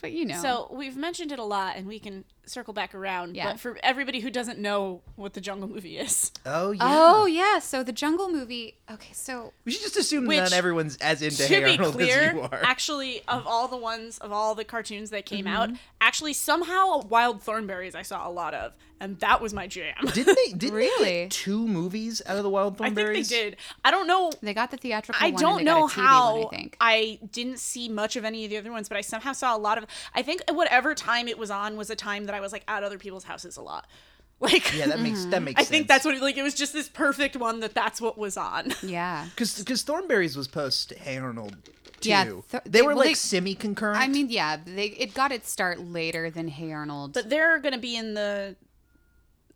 but 0.00 0.12
you 0.12 0.24
know, 0.24 0.40
So 0.40 0.68
we've 0.70 0.96
mentioned 0.96 1.32
it 1.32 1.38
a 1.38 1.44
lot, 1.44 1.76
and 1.76 1.86
we 1.86 1.98
can 1.98 2.24
circle 2.48 2.74
back 2.74 2.94
around. 2.94 3.34
Yeah. 3.36 3.52
But 3.52 3.60
for 3.60 3.78
everybody 3.82 4.20
who 4.20 4.30
doesn't 4.30 4.58
know 4.58 5.02
what 5.16 5.34
the 5.34 5.40
Jungle 5.40 5.68
Movie 5.68 5.98
is, 5.98 6.30
Oh 6.46 6.70
yeah. 6.72 6.82
Oh 6.82 7.26
yeah, 7.26 7.58
so 7.58 7.82
the 7.82 7.92
Jungle 7.92 8.30
movie. 8.30 8.76
Okay, 8.90 9.12
so 9.12 9.52
We 9.64 9.72
should 9.72 9.82
just 9.82 9.96
assume 9.96 10.26
Which, 10.26 10.38
not 10.38 10.52
everyone's 10.52 10.96
as 10.98 11.22
into 11.22 11.36
to 11.38 11.46
Hey 11.46 11.64
be 11.64 11.70
Arnold 11.72 11.94
clear, 11.94 12.20
as 12.20 12.34
you 12.34 12.40
are. 12.42 12.60
actually, 12.62 13.22
of 13.28 13.46
all 13.46 13.68
the 13.68 13.76
ones 13.76 14.18
of 14.18 14.32
all 14.32 14.54
the 14.54 14.64
cartoons 14.64 15.10
that 15.10 15.26
came 15.26 15.46
out, 15.46 15.68
Mm-hmm. 15.70 15.76
actually 16.00 16.32
somehow 16.34 17.00
Wild 17.02 17.42
Thornberrys 17.42 17.94
I 17.94 18.02
saw 18.02 18.28
a 18.28 18.30
lot 18.30 18.52
of, 18.54 18.72
and 19.00 19.18
that 19.20 19.40
was 19.40 19.54
my 19.54 19.66
jam. 19.66 19.94
didn't 20.12 20.36
they? 20.36 20.52
Didn't 20.52 20.60
they 20.60 20.70
Really? 20.70 21.04
get 21.22 21.30
two 21.30 21.66
movies 21.66 22.20
out 22.26 22.36
of 22.36 22.42
the 22.42 22.50
Wild 22.50 22.76
Thornberrys? 22.78 22.88
I 23.08 23.14
think 23.14 23.28
they 23.28 23.36
did. 23.36 23.56
I 23.84 23.90
don't 23.90 24.06
know. 24.06 24.30
they 24.42 24.52
got 24.54 24.70
the 24.70 24.76
theatrical 24.76 25.24
I 25.24 25.30
one. 25.30 25.40
don't 25.40 25.58
and 25.60 25.60
they 25.60 25.72
know 25.72 25.80
got 25.88 25.92
a 25.92 25.94
TV 25.94 26.02
how 26.04 26.34
One, 26.36 26.46
I 26.46 26.56
think. 26.56 26.76
I 26.80 27.18
didn't 27.32 27.58
see 27.58 27.88
much 27.88 28.16
of 28.16 28.24
any 28.24 28.44
of 28.44 28.50
the 28.50 28.58
other 28.58 28.70
ones, 28.72 28.88
but 28.88 28.98
I 28.98 29.00
somehow 29.00 29.32
saw 29.32 29.56
a 29.56 29.58
lot 29.58 29.78
of. 29.78 29.86
I 30.14 30.22
think 30.22 30.42
whatever 30.50 30.94
time 30.94 31.28
it 31.28 31.38
was 31.38 31.50
on 31.50 31.76
was 31.76 31.88
a 31.90 31.96
time 31.96 32.24
that 32.26 32.33
I 32.34 32.40
was 32.40 32.52
like 32.52 32.64
at 32.68 32.82
other 32.84 32.98
people's 32.98 33.24
houses 33.24 33.56
a 33.56 33.62
lot. 33.62 33.86
Like, 34.40 34.76
Yeah, 34.76 34.88
that 34.88 35.00
makes 35.00 35.24
that 35.26 35.42
makes. 35.42 35.60
I 35.60 35.64
think 35.64 35.86
that's 35.86 36.04
what 36.04 36.20
like 36.20 36.36
it 36.36 36.42
was 36.42 36.54
just 36.54 36.72
this 36.72 36.88
perfect 36.88 37.36
one 37.36 37.60
that 37.60 37.72
that's 37.72 38.00
what 38.00 38.18
was 38.18 38.36
on. 38.36 38.74
yeah. 38.82 39.26
because 39.30 39.58
because 39.60 39.84
Thornberrys 39.84 40.36
was 40.36 40.48
post 40.48 40.92
Hey 40.92 41.16
Arnold. 41.16 41.56
Too. 42.00 42.10
Yeah, 42.10 42.24
they, 42.24 42.30
th- 42.50 42.62
they- 42.66 42.82
were 42.82 42.88
well, 42.88 42.96
like 42.98 43.06
they- 43.06 43.14
semi 43.14 43.54
concurrent. 43.54 44.00
I 44.00 44.08
mean, 44.08 44.28
yeah, 44.30 44.58
they 44.62 44.86
it 44.86 45.14
got 45.14 45.30
its 45.30 45.48
start 45.50 45.80
later 45.80 46.30
than 46.30 46.48
Hey 46.48 46.72
Arnold. 46.72 47.12
But 47.14 47.30
they're 47.30 47.60
gonna 47.60 47.78
be 47.78 47.96
in 47.96 48.14
the. 48.14 48.56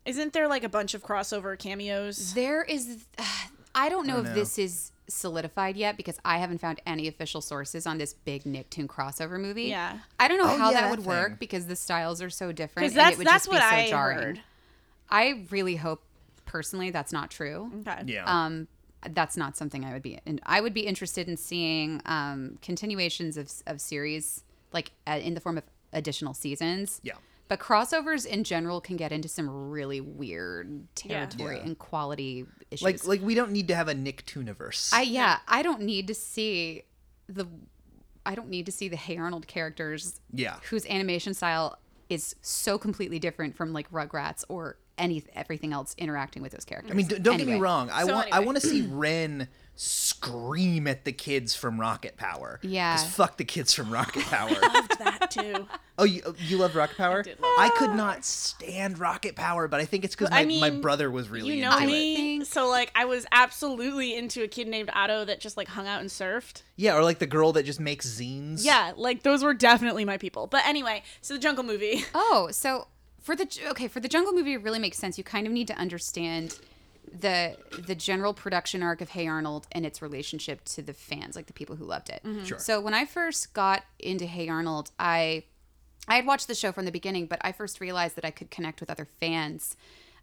Isn't 0.06 0.32
there 0.32 0.48
like 0.48 0.64
a 0.64 0.68
bunch 0.70 0.94
of 0.94 1.02
crossover 1.02 1.58
cameos? 1.58 2.32
There 2.32 2.62
is, 2.62 3.04
I 3.74 3.88
don't 3.88 4.06
know 4.06 4.14
don't 4.14 4.26
if 4.26 4.28
know. 4.30 4.34
this 4.38 4.58
is 4.58 4.92
solidified 5.08 5.76
yet 5.76 5.96
because 5.96 6.18
I 6.24 6.38
haven't 6.38 6.58
found 6.58 6.80
any 6.86 7.08
official 7.08 7.40
sources 7.40 7.86
on 7.86 7.98
this 7.98 8.12
big 8.12 8.44
Nicktoon 8.44 8.86
crossover 8.86 9.40
movie. 9.40 9.64
Yeah. 9.64 9.98
I 10.20 10.28
don't 10.28 10.38
know 10.38 10.44
Oh, 10.44 10.58
how 10.58 10.70
yeah, 10.70 10.80
that 10.80 10.80
that 10.82 10.90
would 10.90 11.06
work 11.06 11.38
because 11.38 11.66
the 11.66 11.76
styles 11.76 12.20
are 12.22 12.30
so 12.30 12.52
different. 12.52 12.88
Because 12.88 12.92
and 12.92 13.00
that's 13.00 13.14
it 13.14 13.18
would 13.18 13.26
that's 13.26 13.46
just 13.46 13.48
what 13.48 13.62
be 13.62 13.76
so 13.76 13.82
I 13.82 13.88
jarring. 13.88 14.18
heard. 14.18 14.40
I 15.10 15.44
really 15.50 15.76
hope, 15.76 16.02
personally, 16.44 16.90
that's 16.90 17.12
not 17.12 17.30
true. 17.30 17.70
Okay. 17.80 18.02
yeah. 18.06 18.24
Um, 18.26 18.68
that's 19.10 19.36
not 19.36 19.56
something 19.56 19.84
I 19.84 19.92
would 19.92 20.02
be. 20.02 20.18
And 20.26 20.40
I 20.44 20.60
would 20.60 20.74
be 20.74 20.80
interested 20.82 21.28
in 21.28 21.36
seeing 21.36 22.02
um, 22.04 22.58
continuations 22.62 23.36
of 23.36 23.50
of 23.66 23.80
series 23.80 24.42
like 24.72 24.90
uh, 25.06 25.18
in 25.22 25.34
the 25.34 25.40
form 25.40 25.56
of 25.56 25.64
additional 25.92 26.34
seasons. 26.34 27.00
Yeah. 27.02 27.14
But 27.48 27.60
crossovers 27.60 28.26
in 28.26 28.44
general 28.44 28.80
can 28.80 28.96
get 28.96 29.10
into 29.10 29.28
some 29.28 29.48
really 29.70 30.00
weird 30.00 30.86
territory 30.94 31.56
Yeah. 31.56 31.62
and 31.64 31.78
quality 31.78 32.44
issues. 32.70 32.82
like 32.84 33.06
like 33.06 33.22
we 33.22 33.34
don't 33.34 33.52
need 33.52 33.68
to 33.68 33.74
have 33.74 33.88
a 33.88 33.94
Nicktooniverse. 33.94 34.92
I 34.92 35.02
yeah, 35.02 35.38
I 35.48 35.62
don't 35.62 35.80
need 35.82 36.06
to 36.08 36.14
see 36.14 36.82
the 37.28 37.46
I 38.26 38.34
don't 38.34 38.50
need 38.50 38.66
to 38.66 38.72
see 38.72 38.88
the 38.88 38.96
Hey 38.96 39.16
Arnold 39.16 39.46
characters 39.46 40.20
Yeah. 40.32 40.56
whose 40.68 40.84
animation 40.86 41.32
style 41.34 41.78
is 42.10 42.34
so 42.42 42.76
completely 42.78 43.18
different 43.18 43.56
from 43.56 43.72
like 43.72 43.90
Rugrats 43.90 44.44
or 44.48 44.76
any 44.98 45.22
everything 45.34 45.72
else 45.72 45.94
interacting 45.96 46.42
with 46.42 46.52
those 46.52 46.64
characters. 46.64 46.90
I 46.90 46.94
mean, 46.94 47.06
don't 47.06 47.38
get 47.38 47.46
me 47.46 47.58
wrong. 47.58 47.88
I 47.90 48.04
So 48.04 48.12
want 48.14 48.32
I 48.32 48.40
want 48.40 48.60
to 48.60 48.66
see 48.66 48.82
Ren 48.90 49.48
scream 49.80 50.88
at 50.88 51.04
the 51.04 51.12
kids 51.12 51.54
from 51.54 51.78
Rocket 51.80 52.16
Power. 52.16 52.58
Yeah. 52.62 52.96
'Cause 52.96 53.06
fuck 53.14 53.36
the 53.36 53.44
kids 53.44 53.72
from 53.72 53.90
Rocket 53.92 54.24
Power. 54.26 54.50
I 54.50 54.72
Loved 54.74 54.98
that 54.98 55.30
too. 55.30 55.68
oh, 55.98 56.02
you 56.04 56.22
oh, 56.26 56.34
you 56.38 56.56
loved 56.58 56.74
Rocket 56.74 56.96
Power? 56.96 57.20
I, 57.20 57.22
did 57.22 57.38
love 57.40 57.72
could 57.74 57.94
not 57.94 58.24
stand 58.24 58.98
Rocket 58.98 59.36
Power, 59.36 59.68
but 59.68 59.80
I 59.80 59.84
think 59.84 60.04
it's 60.04 60.16
because 60.16 60.30
my, 60.32 60.40
I 60.40 60.44
my 60.46 60.70
brother 60.70 61.10
was 61.12 61.28
really 61.28 61.54
you 61.56 61.62
know 61.62 61.70
into 61.72 61.84
it. 61.84 61.86
me, 61.86 62.16
Think- 62.16 62.46
so 62.46 62.68
like 62.68 62.90
I 62.96 63.04
was 63.04 63.24
absolutely 63.30 64.16
into 64.16 64.42
a 64.42 64.48
kid 64.48 64.66
named 64.66 64.90
Otto 64.92 65.24
that 65.26 65.38
just 65.40 65.56
like 65.56 65.68
hung 65.68 65.86
out 65.86 66.00
and 66.00 66.10
surfed. 66.10 66.62
Yeah, 66.74 66.96
or 66.96 67.04
like 67.04 67.20
the 67.20 67.26
girl 67.26 67.52
that 67.52 67.64
just 67.64 67.78
makes 67.78 68.04
zines. 68.06 68.64
Yeah, 68.64 68.92
like 68.96 69.22
those 69.22 69.44
were 69.44 69.54
definitely 69.54 70.04
my 70.04 70.18
people. 70.18 70.48
But 70.48 70.66
anyway, 70.66 71.02
so 71.20 71.34
the 71.34 71.40
Jungle 71.40 71.62
Movie. 71.64 72.04
Oh, 72.14 72.48
so 72.50 72.88
for 73.20 73.36
the 73.36 73.46
okay 73.70 73.86
for 73.86 74.00
the 74.00 74.08
Jungle 74.08 74.32
movie, 74.32 74.54
it 74.54 74.62
really 74.62 74.80
makes 74.80 74.98
sense. 74.98 75.18
You 75.18 75.24
kind 75.24 75.46
of 75.46 75.52
need 75.52 75.68
to 75.68 75.74
understand 75.74 76.58
the 77.08 77.56
the 77.86 77.94
general 77.94 78.34
production 78.34 78.82
arc 78.82 79.00
of 79.00 79.10
Hey 79.10 79.26
Arnold 79.26 79.66
and 79.72 79.84
its 79.86 80.02
relationship 80.02 80.64
to 80.66 80.82
the 80.82 80.92
fans, 80.92 81.36
like 81.36 81.46
the 81.46 81.52
people 81.52 81.76
who 81.76 81.84
loved 81.84 82.10
it. 82.10 82.22
Sure. 82.44 82.58
So 82.58 82.80
when 82.80 82.94
I 82.94 83.04
first 83.04 83.54
got 83.54 83.84
into 83.98 84.26
Hey 84.26 84.48
Arnold, 84.48 84.90
I 84.98 85.44
I 86.08 86.16
had 86.16 86.26
watched 86.26 86.48
the 86.48 86.54
show 86.54 86.72
from 86.72 86.86
the 86.86 86.92
beginning, 86.92 87.26
but 87.26 87.38
I 87.42 87.52
first 87.52 87.80
realized 87.80 88.16
that 88.16 88.24
I 88.24 88.30
could 88.30 88.50
connect 88.50 88.80
with 88.80 88.90
other 88.90 89.06
fans 89.20 89.76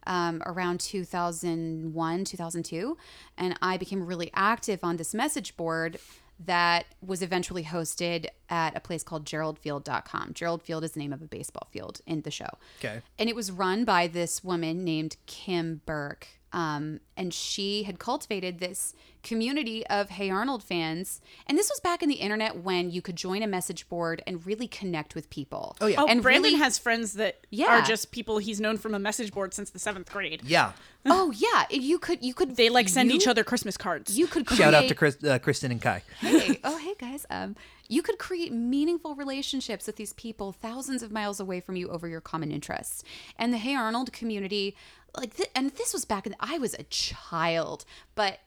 um, 0.06 0.42
around 0.46 0.80
2001, 0.80 2.24
2002, 2.24 2.96
and 3.36 3.58
I 3.62 3.76
became 3.76 4.04
really 4.04 4.30
active 4.34 4.80
on 4.82 4.96
this 4.96 5.14
message 5.14 5.56
board 5.56 5.98
that 6.44 6.86
was 7.00 7.22
eventually 7.22 7.64
hosted 7.64 8.26
at 8.50 8.76
a 8.76 8.80
place 8.80 9.02
called 9.02 9.24
geraldfield.com. 9.24 10.32
Gerald 10.34 10.62
Field 10.62 10.84
is 10.84 10.92
the 10.92 11.00
name 11.00 11.12
of 11.12 11.22
a 11.22 11.26
baseball 11.26 11.66
field 11.70 12.00
in 12.06 12.22
the 12.22 12.30
show. 12.30 12.48
Okay. 12.78 13.00
And 13.18 13.28
it 13.28 13.34
was 13.34 13.50
run 13.50 13.84
by 13.84 14.06
this 14.06 14.44
woman 14.44 14.84
named 14.84 15.16
Kim 15.26 15.80
Burke. 15.86 16.28
Um, 16.52 17.00
and 17.16 17.34
she 17.34 17.82
had 17.82 17.98
cultivated 17.98 18.58
this 18.58 18.94
community 19.26 19.86
of 19.88 20.08
Hey 20.10 20.30
Arnold 20.30 20.62
fans. 20.62 21.20
And 21.46 21.58
this 21.58 21.68
was 21.68 21.80
back 21.80 22.02
in 22.02 22.08
the 22.08 22.14
internet 22.16 22.62
when 22.62 22.90
you 22.90 23.02
could 23.02 23.16
join 23.16 23.42
a 23.42 23.46
message 23.46 23.88
board 23.88 24.22
and 24.26 24.46
really 24.46 24.68
connect 24.68 25.14
with 25.14 25.28
people. 25.30 25.76
Oh, 25.80 25.86
yeah. 25.86 26.00
Oh, 26.00 26.06
And 26.06 26.22
Brandon 26.22 26.44
really- 26.44 26.58
has 26.58 26.78
friends 26.78 27.14
that 27.14 27.40
Yeah. 27.50 27.66
are 27.80 27.82
just 27.82 28.12
people 28.12 28.38
he's 28.38 28.60
known 28.60 28.78
from 28.78 28.94
a 28.94 28.98
message 28.98 29.32
board 29.32 29.52
since 29.52 29.70
the 29.70 29.78
seventh 29.78 30.10
grade. 30.10 30.42
Yeah. 30.44 30.72
Oh 31.08 31.30
yeah, 31.30 31.66
you 31.70 32.00
could 32.00 32.20
you 32.24 32.34
could 32.34 32.56
They 32.56 32.68
like 32.68 32.88
send 32.88 33.10
you- 33.10 33.16
each 33.16 33.28
other 33.28 33.44
Christmas 33.44 33.76
cards. 33.76 34.18
You 34.18 34.26
could 34.26 34.44
create, 34.44 34.58
Shout 34.58 34.74
out 34.74 34.88
to 34.88 34.94
Chris, 34.96 35.16
uh, 35.22 35.38
Kristen 35.38 35.70
and 35.70 35.80
Kai. 35.80 36.02
hey, 36.18 36.58
oh 36.64 36.78
hey 36.78 36.94
guys, 36.98 37.24
um, 37.30 37.54
you 37.88 38.02
could 38.02 38.18
create 38.18 38.52
meaningful 38.52 39.14
relationships 39.14 39.86
with 39.86 39.94
these 39.94 40.12
people 40.14 40.50
thousands 40.50 41.04
of 41.04 41.12
miles 41.12 41.38
away 41.38 41.60
from 41.60 41.76
you 41.76 41.88
over 41.90 42.08
your 42.08 42.20
common 42.20 42.50
interests. 42.50 43.04
And 43.38 43.52
the 43.52 43.58
Hey 43.58 43.76
Arnold 43.76 44.12
community, 44.12 44.74
like, 45.16 45.36
th- 45.36 45.48
and 45.54 45.70
this 45.76 45.92
was 45.92 46.04
back 46.04 46.26
in 46.26 46.34
I 46.40 46.58
was 46.58 46.74
a 46.74 46.82
child, 46.82 47.84
but 48.16 48.32
Yep. 48.32 48.40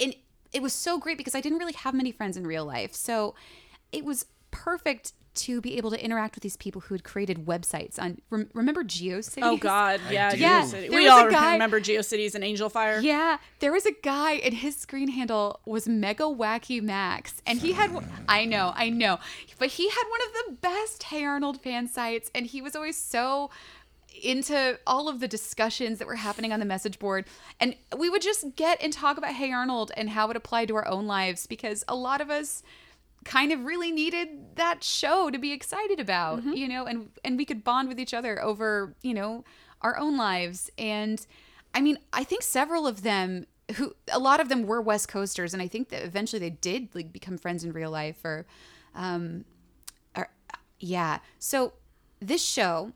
And 0.00 0.14
it 0.52 0.62
was 0.62 0.72
so 0.72 0.98
great 0.98 1.18
because 1.18 1.34
I 1.34 1.40
didn't 1.40 1.58
really 1.58 1.74
have 1.74 1.94
many 1.94 2.10
friends 2.12 2.36
in 2.36 2.46
real 2.46 2.64
life. 2.64 2.94
So 2.94 3.34
it 3.92 4.04
was 4.04 4.26
perfect 4.50 5.12
to 5.32 5.60
be 5.60 5.76
able 5.76 5.90
to 5.92 6.04
interact 6.04 6.34
with 6.34 6.42
these 6.42 6.56
people 6.56 6.80
who 6.80 6.94
had 6.94 7.04
created 7.04 7.46
websites 7.46 8.00
on 8.00 8.20
rem- 8.30 8.50
remember 8.52 8.82
GeoCities? 8.82 9.38
Oh 9.44 9.56
God, 9.56 10.00
yeah, 10.10 10.30
do. 10.34 10.38
Yeah, 10.38 10.68
We 10.90 11.06
all 11.06 11.28
a 11.28 11.30
guy- 11.30 11.52
remember 11.52 11.80
GeoCities 11.80 12.34
and 12.34 12.42
Angelfire. 12.42 13.00
Yeah, 13.00 13.38
there 13.60 13.70
was 13.70 13.86
a 13.86 13.92
guy 14.02 14.32
and 14.34 14.52
his 14.54 14.76
screen 14.76 15.06
handle 15.08 15.60
was 15.64 15.86
Mega 15.86 16.24
Wacky 16.24 16.82
Max. 16.82 17.40
And 17.46 17.60
he 17.60 17.74
had, 17.74 17.92
I 18.28 18.44
know, 18.44 18.72
I 18.74 18.90
know, 18.90 19.20
but 19.56 19.68
he 19.68 19.88
had 19.88 20.02
one 20.10 20.20
of 20.26 20.32
the 20.46 20.52
best 20.68 21.04
Hey 21.04 21.24
Arnold 21.24 21.62
fan 21.62 21.86
sites. 21.86 22.28
And 22.34 22.46
he 22.46 22.60
was 22.60 22.74
always 22.74 22.96
so 22.96 23.50
into 24.22 24.78
all 24.86 25.08
of 25.08 25.20
the 25.20 25.28
discussions 25.28 25.98
that 25.98 26.08
were 26.08 26.16
happening 26.16 26.52
on 26.52 26.60
the 26.60 26.66
message 26.66 26.98
board. 26.98 27.24
And 27.58 27.76
we 27.96 28.10
would 28.10 28.22
just 28.22 28.56
get 28.56 28.82
and 28.82 28.92
talk 28.92 29.16
about 29.16 29.34
Hey 29.34 29.52
Arnold 29.52 29.92
and 29.96 30.10
how 30.10 30.30
it 30.30 30.36
applied 30.36 30.68
to 30.68 30.76
our 30.76 30.86
own 30.86 31.06
lives 31.06 31.46
because 31.46 31.84
a 31.88 31.94
lot 31.94 32.20
of 32.20 32.30
us 32.30 32.62
kind 33.24 33.52
of 33.52 33.64
really 33.64 33.90
needed 33.92 34.56
that 34.56 34.82
show 34.82 35.30
to 35.30 35.38
be 35.38 35.52
excited 35.52 36.00
about, 36.00 36.42
you 36.44 36.68
know, 36.68 36.86
and 36.86 37.10
and 37.24 37.36
we 37.36 37.44
could 37.44 37.62
bond 37.62 37.88
with 37.88 38.00
each 38.00 38.14
other 38.14 38.42
over, 38.42 38.94
you 39.02 39.14
know, 39.14 39.44
our 39.82 39.98
own 39.98 40.16
lives. 40.16 40.70
And 40.78 41.24
I 41.74 41.80
mean, 41.80 41.98
I 42.12 42.24
think 42.24 42.42
several 42.42 42.86
of 42.86 43.02
them 43.02 43.46
who 43.76 43.94
a 44.10 44.18
lot 44.18 44.40
of 44.40 44.48
them 44.48 44.66
were 44.66 44.80
West 44.80 45.08
Coasters 45.08 45.52
and 45.52 45.62
I 45.62 45.68
think 45.68 45.90
that 45.90 46.02
eventually 46.02 46.40
they 46.40 46.50
did 46.50 46.94
like 46.94 47.12
become 47.12 47.38
friends 47.38 47.62
in 47.62 47.72
real 47.72 47.90
life 47.90 48.24
or 48.24 48.46
um 48.94 49.44
or 50.16 50.28
yeah. 50.80 51.18
So 51.38 51.74
this 52.20 52.44
show 52.44 52.92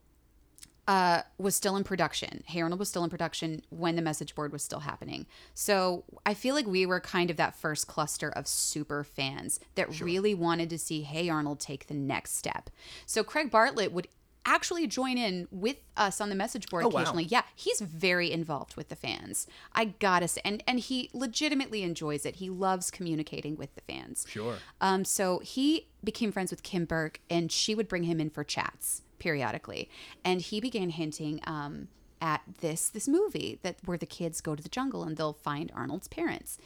uh, 0.87 1.23
was 1.39 1.55
still 1.55 1.77
in 1.77 1.85
production. 1.85 2.43
Hey 2.47 2.61
Arnold 2.61 2.79
was 2.79 2.89
still 2.89 3.05
in 3.05 3.11
production 3.11 3.63
when 3.71 3.97
the 3.97 4.03
message 4.03 4.35
board 4.35 4.53
was 4.53 4.63
still 4.63 4.81
happening. 4.81 5.27
So 5.55 6.05
I 6.27 6.35
feel 6.35 6.55
like 6.55 6.67
we 6.67 6.85
were 6.87 7.01
kind 7.01 7.31
of 7.31 7.37
that 7.39 7.55
first 7.57 7.87
cluster 7.87 8.29
of 8.31 8.47
super 8.47 9.03
fans 9.05 9.61
that 9.77 10.01
really 10.01 10.35
wanted 10.35 10.69
to 10.71 10.79
see 10.79 11.03
Hey 11.03 11.29
Arnold 11.29 11.61
take 11.61 11.87
the 11.87 11.95
next 11.95 12.37
step. 12.37 12.71
So 13.07 13.25
Craig 13.25 13.51
Bartlett 13.51 13.93
would 13.93 14.09
actually 14.47 14.87
join 14.87 15.17
in 15.17 15.49
with 15.51 15.77
us 15.97 16.21
on 16.21 16.29
the 16.29 16.35
message 16.35 16.69
board 16.69 16.85
Oh, 16.85 16.89
wow. 16.89 17.01
occasionally. 17.01 17.25
Yeah, 17.25 17.45
he's 17.55 17.81
very 17.81 18.31
involved 18.31 18.77
with 18.77 18.91
the 18.91 18.97
fans. 18.97 19.47
I 19.73 19.87
gotta 19.87 20.29
say, 20.29 20.43
and 20.45 20.63
and 20.69 20.81
he 20.81 21.09
legitimately 21.15 21.83
enjoys 21.83 22.27
it. 22.27 22.37
He 22.37 22.51
loves 22.51 22.91
communicating 22.91 23.57
with 23.57 23.75
the 23.75 23.81
fans. 23.81 24.27
Sure. 24.29 24.57
Um, 24.83 25.07
so 25.07 25.39
he 25.39 25.89
became 26.05 26.31
friends 26.31 26.51
with 26.51 26.63
Kim 26.63 26.85
Burke, 26.85 27.21
and 27.31 27.51
she 27.51 27.75
would 27.75 27.89
bring 27.89 28.03
him 28.03 28.21
in 28.21 28.29
for 28.29 28.45
chats 28.45 29.01
periodically. 29.25 29.89
And 30.23 30.43
he 30.43 30.61
began 30.61 30.91
hinting 30.91 31.41
um, 31.45 31.89
at 32.21 32.43
this 32.61 32.91
this 32.91 33.09
movie 33.09 33.59
that 33.63 33.77
where 33.87 33.99
the 33.99 34.07
kids 34.19 34.43
go 34.43 34.55
to 34.55 34.63
the 34.63 34.69
jungle 34.69 35.03
and 35.03 35.17
they'll 35.17 35.33
find 35.51 35.73
Arnold's 35.75 36.09
parents. 36.09 36.59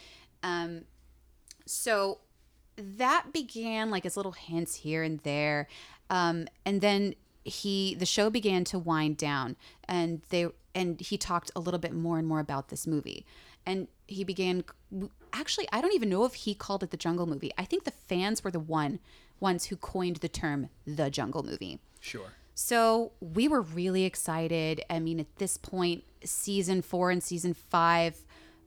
Um, 0.43 0.83
so 1.67 2.19
that 2.77 3.33
began 3.33 3.91
like 3.91 4.05
as 4.05 4.17
little 4.17 4.33
hints 4.33 4.75
here 4.75 5.03
and 5.05 5.21
there, 5.21 5.69
um, 6.11 6.49
and 6.67 6.81
then 6.81 7.15
he 7.45 7.95
the 7.95 8.07
show 8.07 8.29
began 8.29 8.65
to 8.65 8.79
wind 8.79 9.17
down, 9.17 9.57
and 9.87 10.23
they 10.31 10.49
and 10.75 11.01
he 11.01 11.17
talked 11.17 11.51
a 11.55 11.61
little 11.61 11.81
bit 11.81 11.95
more 11.95 12.19
and 12.19 12.27
more 12.27 12.41
about 12.41 12.69
this 12.69 12.87
movie, 12.87 13.25
and 13.65 13.87
he 14.09 14.25
began. 14.25 14.65
Actually, 15.31 15.69
I 15.71 15.83
don't 15.83 15.93
even 15.93 16.09
know 16.09 16.25
if 16.25 16.35
he 16.35 16.55
called 16.55 16.83
it 16.83 16.91
the 16.91 16.97
Jungle 16.97 17.27
Movie. 17.27 17.53
I 17.59 17.65
think 17.65 17.85
the 17.85 17.91
fans 17.91 18.43
were 18.43 18.51
the 18.51 18.59
one 18.59 18.99
ones 19.41 19.67
who 19.67 19.77
coined 19.77 20.17
the 20.17 20.29
term 20.29 20.71
the 20.87 21.11
Jungle 21.11 21.43
Movie. 21.43 21.79
Sure. 22.01 22.33
So 22.61 23.13
we 23.21 23.47
were 23.47 23.63
really 23.63 24.03
excited. 24.05 24.83
I 24.91 24.99
mean, 24.99 25.21
at 25.21 25.37
this 25.37 25.57
point, 25.57 26.03
season 26.25 26.83
four 26.83 27.13
and 27.13 27.23
season 27.23 27.55
five, 27.55 28.17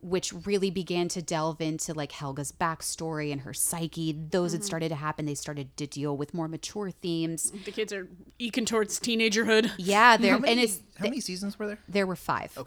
which 0.02 0.32
really 0.46 0.72
began 0.72 1.10
to 1.10 1.22
delve 1.22 1.60
into 1.60 1.94
like 1.94 2.14
Helga's 2.14 2.54
backstory 2.54 3.34
and 3.34 3.42
her 3.42 3.54
psyche, 3.54 4.14
those 4.14 4.54
had 4.54 4.64
started 4.64 4.90
to 4.90 4.96
happen. 4.96 5.26
They 5.26 5.36
started 5.36 5.76
to 5.76 5.88
deal 5.88 6.16
with 6.16 6.34
more 6.34 6.48
mature 6.48 6.90
themes. 6.90 7.52
The 7.66 7.72
kids 7.74 7.92
are 7.92 8.08
eking 8.40 8.64
towards 8.64 8.98
teenagerhood. 8.98 9.72
Yeah, 9.78 10.16
there 10.22 10.36
How 10.36 10.40
many, 10.40 10.54
and 10.54 10.62
it's 10.62 10.80
how 10.98 11.04
many 11.04 11.20
seasons 11.20 11.60
were 11.60 11.68
there? 11.68 11.80
there 11.90 12.08
were 12.08 12.16
five. 12.16 12.58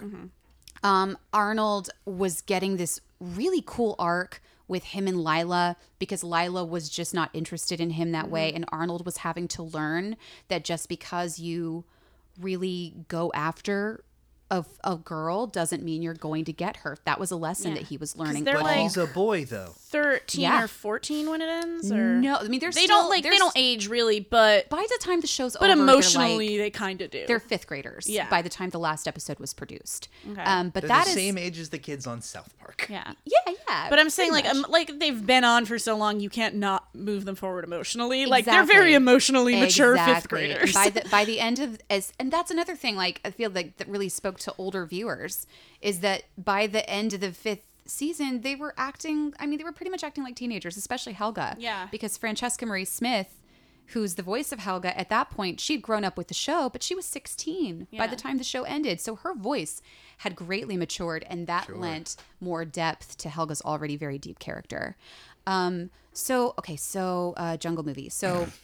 Um, 0.82 1.16
Arnold 1.32 1.88
was 2.04 2.42
getting 2.42 2.76
this 2.76 3.00
really 3.18 3.62
cool 3.64 3.96
arc 3.98 4.42
with 4.66 4.84
him 4.84 5.06
and 5.06 5.22
Lila 5.22 5.76
because 5.98 6.24
Lila 6.24 6.64
was 6.64 6.88
just 6.88 7.14
not 7.14 7.30
interested 7.32 7.80
in 7.80 7.90
him 7.90 8.12
that 8.12 8.30
way, 8.30 8.48
mm-hmm. 8.48 8.56
and 8.56 8.64
Arnold 8.70 9.04
was 9.04 9.18
having 9.18 9.48
to 9.48 9.62
learn 9.62 10.16
that 10.48 10.64
just 10.64 10.88
because 10.88 11.38
you 11.38 11.84
really 12.40 12.94
go 13.08 13.30
after 13.34 14.04
a, 14.50 14.64
a 14.84 14.96
girl 14.96 15.46
doesn't 15.46 15.82
mean 15.82 16.02
you're 16.02 16.14
going 16.14 16.44
to 16.44 16.52
get 16.52 16.76
her. 16.78 16.98
That 17.04 17.18
was 17.18 17.30
a 17.30 17.36
lesson 17.36 17.72
Yeah. 17.72 17.78
that 17.78 17.86
he 17.88 17.96
was 17.96 18.14
learning. 18.16 18.44
they're 18.44 18.54
But 18.54 18.62
like- 18.64 18.80
he's 18.80 18.96
a 18.96 19.06
boy 19.06 19.44
though. 19.46 19.72
13 19.76 20.40
Yeah. 20.42 20.64
or 20.64 20.68
14 20.68 21.30
when 21.30 21.40
it 21.40 21.48
ends 21.48 21.90
or 21.92 22.14
no, 22.20 22.36
I 22.36 22.48
mean 22.48 22.58
they're 22.60 22.70
they 22.72 22.84
still, 22.84 23.02
don't 23.02 23.10
like 23.10 23.22
they 23.22 23.30
they're 23.30 23.38
don't 23.38 23.52
age 23.56 23.88
really 23.88 24.18
but 24.20 24.68
by 24.68 24.84
the 24.88 24.98
time 25.00 25.20
the 25.20 25.26
show's 25.28 25.56
but 25.58 25.70
over, 25.70 25.80
emotionally 25.80 26.48
they're, 26.56 26.64
like, 26.64 26.72
they 26.72 26.78
kind 26.78 27.00
of 27.00 27.10
do 27.12 27.24
they're 27.28 27.38
fifth 27.40 27.66
graders. 27.68 28.08
Yeah. 28.08 28.28
by 28.28 28.42
the 28.42 28.48
time 28.48 28.70
the 28.70 28.78
last 28.80 29.06
episode 29.06 29.38
was 29.38 29.54
produced. 29.54 30.08
Okay. 30.30 30.42
Um, 30.42 30.70
but 30.70 30.80
They're 30.82 30.88
that 30.88 31.04
the 31.04 31.10
is 31.10 31.14
same 31.16 31.38
age 31.38 31.58
as 31.60 31.68
the 31.70 31.78
kids 31.78 32.06
on 32.08 32.20
South 32.22 32.52
Park. 32.58 32.86
yeah 32.90 33.12
yeah, 33.24 33.54
yeah. 33.68 33.86
but 33.88 33.98
i'm 34.00 34.10
saying 34.10 34.32
like 34.32 34.46
um, 34.46 34.66
like 34.68 34.98
they've 34.98 35.24
been 35.24 35.44
on 35.44 35.64
for 35.64 35.78
so 35.78 35.96
long 35.96 36.18
you 36.20 36.28
can't 36.28 36.56
not 36.56 36.92
move 36.94 37.24
them 37.24 37.36
forward 37.36 37.62
emotionally 37.64 38.26
like 38.26 38.44
they're 38.44 38.64
very 38.64 38.90
Exactly. 38.90 38.94
emotionally 38.94 39.60
mature 39.60 39.96
fifth 39.96 40.08
Exactly. 40.08 40.44
And 40.50 40.52
graders 40.58 40.74
by 40.74 40.88
the 40.90 41.08
by 41.08 41.24
the 41.30 41.38
end 41.40 41.60
of 41.60 41.78
as 41.88 42.12
and 42.18 42.32
that's 42.32 42.50
another 42.50 42.74
thing 42.74 42.96
like 42.96 43.20
I 43.24 43.30
feel 43.30 43.50
like 43.50 43.76
that 43.76 43.86
really 43.88 44.08
spoke 44.08 44.38
to 44.44 44.54
older 44.58 44.86
viewers 44.86 45.46
is 45.80 46.00
that 46.00 46.24
by 46.36 46.66
the 46.66 46.88
end 46.88 47.12
of 47.14 47.20
the 47.20 47.32
fifth 47.32 47.66
season 47.86 48.40
they 48.42 48.54
were 48.54 48.74
acting 48.78 49.34
I 49.38 49.46
mean 49.46 49.58
they 49.58 49.64
were 49.64 49.72
pretty 49.72 49.90
much 49.90 50.04
acting 50.04 50.24
like 50.24 50.36
teenagers, 50.36 50.76
especially 50.76 51.12
Helga. 51.14 51.56
Yeah. 51.58 51.88
Because 51.90 52.16
Francesca 52.16 52.64
Marie 52.66 52.84
Smith 52.84 53.40
who's 53.88 54.14
the 54.14 54.22
voice 54.22 54.50
of 54.52 54.58
Helga 54.58 54.98
at 54.98 55.10
that 55.10 55.28
point 55.30 55.60
she'd 55.60 55.82
grown 55.82 56.04
up 56.04 56.16
with 56.16 56.28
the 56.28 56.34
show 56.34 56.70
but 56.70 56.82
she 56.82 56.94
was 56.94 57.04
16 57.04 57.86
by 57.98 58.06
the 58.06 58.16
time 58.16 58.38
the 58.38 58.44
show 58.44 58.62
ended. 58.64 59.00
So 59.00 59.16
her 59.16 59.34
voice 59.34 59.82
had 60.18 60.34
greatly 60.34 60.76
matured 60.76 61.24
and 61.28 61.46
that 61.46 61.74
lent 61.78 62.16
more 62.40 62.64
depth 62.64 63.18
to 63.18 63.28
Helga's 63.28 63.60
already 63.62 63.96
very 63.96 64.18
deep 64.18 64.38
character. 64.38 64.96
Um 65.46 65.90
so 66.12 66.54
okay 66.58 66.76
so 66.76 67.34
uh 67.36 67.56
jungle 67.56 67.84
movie. 67.84 68.08
So 68.08 68.46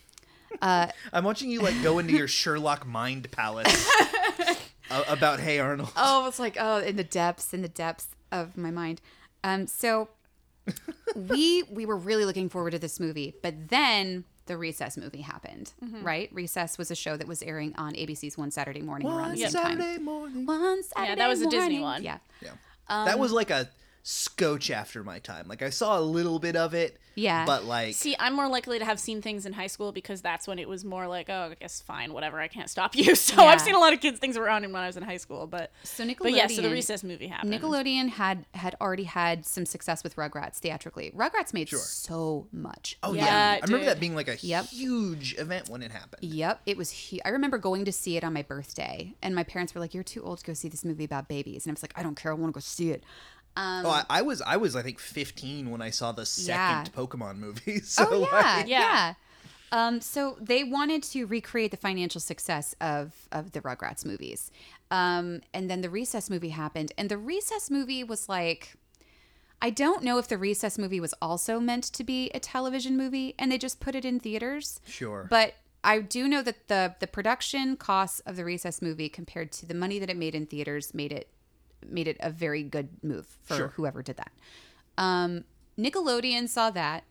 Uh, 0.60 0.88
I'm 1.12 1.22
watching 1.22 1.48
you 1.48 1.60
like 1.62 1.80
go 1.80 2.00
into 2.00 2.12
your 2.12 2.26
Sherlock 2.26 2.84
mind 2.84 3.30
palace 3.30 3.88
a- 4.90 5.12
about 5.12 5.40
Hey 5.40 5.58
Arnold. 5.58 5.90
oh 5.96 6.26
it's 6.28 6.38
like 6.38 6.56
oh 6.60 6.78
in 6.78 6.96
the 6.96 7.04
depths 7.04 7.52
in 7.54 7.62
the 7.62 7.68
depths 7.68 8.08
of 8.32 8.56
my 8.56 8.70
mind 8.70 9.00
um 9.44 9.66
so 9.66 10.08
we 11.14 11.62
we 11.70 11.86
were 11.86 11.96
really 11.96 12.24
looking 12.24 12.48
forward 12.48 12.70
to 12.72 12.78
this 12.78 13.00
movie 13.00 13.34
but 13.42 13.68
then 13.68 14.24
the 14.46 14.56
recess 14.56 14.96
movie 14.96 15.20
happened 15.22 15.72
right 16.02 16.28
recess 16.32 16.76
was 16.78 16.90
a 16.90 16.94
show 16.94 17.16
that 17.16 17.26
was 17.26 17.42
airing 17.42 17.74
on 17.76 17.92
abc's 17.94 18.36
one 18.36 18.50
saturday 18.50 18.82
morning 18.82 19.06
around 19.08 19.20
One 19.20 19.30
the 19.32 19.36
same 19.38 19.50
Saturday 19.50 19.94
time 19.96 20.04
morning. 20.04 20.46
one 20.46 20.82
saturday 20.82 20.96
morning. 20.96 21.08
Yeah, 21.08 21.14
that 21.16 21.28
was 21.28 21.42
a 21.42 21.50
Disney 21.50 21.80
one. 21.80 22.02
yeah 22.02 22.18
Yeah. 22.42 22.50
Um, 22.88 23.06
that 23.06 23.18
was 23.18 23.32
like 23.32 23.50
a 23.50 23.68
scotch 24.02 24.70
after 24.70 25.04
my 25.04 25.18
time. 25.18 25.46
Like 25.48 25.62
I 25.62 25.70
saw 25.70 25.98
a 25.98 26.00
little 26.00 26.38
bit 26.38 26.56
of 26.56 26.74
it. 26.74 26.96
Yeah. 27.16 27.44
But 27.44 27.64
like 27.64 27.94
See, 27.96 28.16
I'm 28.18 28.34
more 28.34 28.48
likely 28.48 28.78
to 28.78 28.84
have 28.84 28.98
seen 28.98 29.20
things 29.20 29.44
in 29.44 29.52
high 29.52 29.66
school 29.66 29.92
because 29.92 30.22
that's 30.22 30.48
when 30.48 30.58
it 30.58 30.68
was 30.68 30.84
more 30.84 31.06
like, 31.06 31.26
oh, 31.28 31.50
I 31.50 31.54
guess 31.54 31.80
fine, 31.82 32.14
whatever, 32.14 32.40
I 32.40 32.48
can't 32.48 32.70
stop 32.70 32.94
you. 32.96 33.14
So 33.20 33.34
Yeah. 33.42 33.48
I've 33.48 33.60
seen 33.60 33.74
a 33.74 33.78
lot 33.78 33.92
of 33.92 34.00
kids 34.00 34.18
things 34.18 34.36
around 34.38 34.64
him 34.64 34.72
when 34.72 34.80
I 34.82 34.86
was 34.86 34.96
in 34.96 35.02
high 35.02 35.18
school, 35.18 35.46
but 35.46 35.70
So 35.82 36.04
Nickelodeon 36.04 36.16
but 36.20 36.32
yeah, 36.32 36.46
so 36.46 36.62
the 36.62 36.70
recess 36.70 37.04
movie 37.04 37.26
happened. 37.26 37.52
Nickelodeon 37.52 38.08
had 38.10 38.46
had 38.54 38.74
already 38.80 39.04
had 39.04 39.44
some 39.44 39.66
success 39.66 40.02
with 40.02 40.16
Rugrats 40.16 40.56
theatrically. 40.58 41.12
Rugrats 41.14 41.52
made 41.52 41.68
so 41.68 42.46
much. 42.52 42.96
Oh 43.02 43.12
Yeah, 43.12 43.24
yeah. 43.26 43.50
I 43.62 43.64
remember 43.66 43.78
did. 43.84 43.88
that 43.88 44.00
being 44.00 44.14
like 44.14 44.28
a 44.28 44.36
Yep. 44.40 44.66
huge 44.66 45.34
event 45.38 45.68
when 45.68 45.82
it 45.82 45.90
happened. 45.90 46.22
Yep, 46.22 46.62
it 46.64 46.76
was. 46.78 47.10
Hu- 47.10 47.18
I 47.24 47.28
remember 47.30 47.58
going 47.58 47.84
to 47.84 47.92
see 47.92 48.16
it 48.16 48.24
on 48.24 48.32
my 48.32 48.42
birthday, 48.42 49.14
and 49.20 49.34
my 49.34 49.42
parents 49.42 49.74
were 49.74 49.80
like, 49.80 49.92
"You're 49.92 50.02
too 50.04 50.22
old 50.22 50.38
to 50.38 50.44
go 50.44 50.54
see 50.54 50.68
this 50.68 50.84
movie 50.84 51.04
about 51.04 51.28
babies," 51.28 51.66
and 51.66 51.72
I 51.72 51.74
was 51.74 51.82
like, 51.82 51.92
"I 51.96 52.02
don't 52.02 52.14
care. 52.16 52.30
I 52.32 52.34
want 52.36 52.52
to 52.54 52.54
go 52.54 52.60
see 52.60 52.90
it." 52.90 53.04
Um, 53.56 53.84
oh, 53.86 53.90
I, 53.90 54.04
I 54.08 54.22
was 54.22 54.40
I 54.42 54.56
was 54.56 54.76
I 54.76 54.82
think 54.82 54.98
15 55.00 55.70
when 55.70 55.82
I 55.82 55.90
saw 55.90 56.12
the 56.12 56.22
Yeah. 56.22 56.84
second 56.84 56.92
Pokemon 56.94 57.38
movie. 57.38 57.80
So 57.84 58.06
oh 58.10 58.20
yeah, 58.32 58.56
like, 58.56 58.68
yeah. 58.68 58.80
Yeah. 58.80 59.14
Um, 59.72 60.00
so 60.00 60.36
they 60.40 60.64
wanted 60.64 61.02
to 61.04 61.26
recreate 61.26 61.70
the 61.70 61.76
financial 61.76 62.20
success 62.20 62.74
of 62.80 63.12
of 63.30 63.52
the 63.52 63.60
Rugrats 63.60 64.04
movies, 64.04 64.50
um, 64.90 65.40
and 65.54 65.70
then 65.70 65.80
the 65.80 65.90
Recess 65.90 66.28
movie 66.28 66.48
happened, 66.48 66.92
and 66.98 67.08
the 67.08 67.18
Recess 67.18 67.70
movie 67.70 68.02
was 68.04 68.28
like. 68.28 68.74
I 69.62 69.68
don't 69.68 70.02
know 70.02 70.16
if 70.16 70.26
the 70.26 70.38
Recess 70.38 70.78
movie 70.78 71.00
was 71.00 71.12
also 71.20 71.60
meant 71.60 71.84
to 71.84 72.02
be 72.02 72.30
a 72.34 72.40
television 72.40 72.96
movie 72.96 73.34
and 73.38 73.52
they 73.52 73.58
just 73.58 73.78
put 73.78 73.94
it 73.94 74.06
in 74.06 74.18
theaters. 74.18 74.80
Sure. 74.86 75.26
But 75.28 75.52
I 75.84 76.00
do 76.00 76.26
know 76.28 76.40
that 76.40 76.68
the 76.68 76.94
the 76.98 77.06
production 77.06 77.76
costs 77.76 78.20
of 78.20 78.36
the 78.36 78.44
Recess 78.46 78.80
movie 78.80 79.10
compared 79.10 79.52
to 79.52 79.66
the 79.66 79.74
money 79.74 79.98
that 79.98 80.08
it 80.08 80.16
made 80.16 80.34
in 80.34 80.46
theaters 80.46 80.94
made 80.94 81.12
it 81.12 81.28
made 81.86 82.08
it 82.08 82.16
a 82.20 82.30
very 82.30 82.62
good 82.62 82.88
move 83.02 83.26
for 83.42 83.56
Sure. 83.56 83.68
whoever 83.68 84.02
did 84.02 84.16
that. 84.16 84.32
Um, 84.98 85.44
Nickelodeon 85.78 86.48
saw 86.48 86.70
that, 86.70 87.04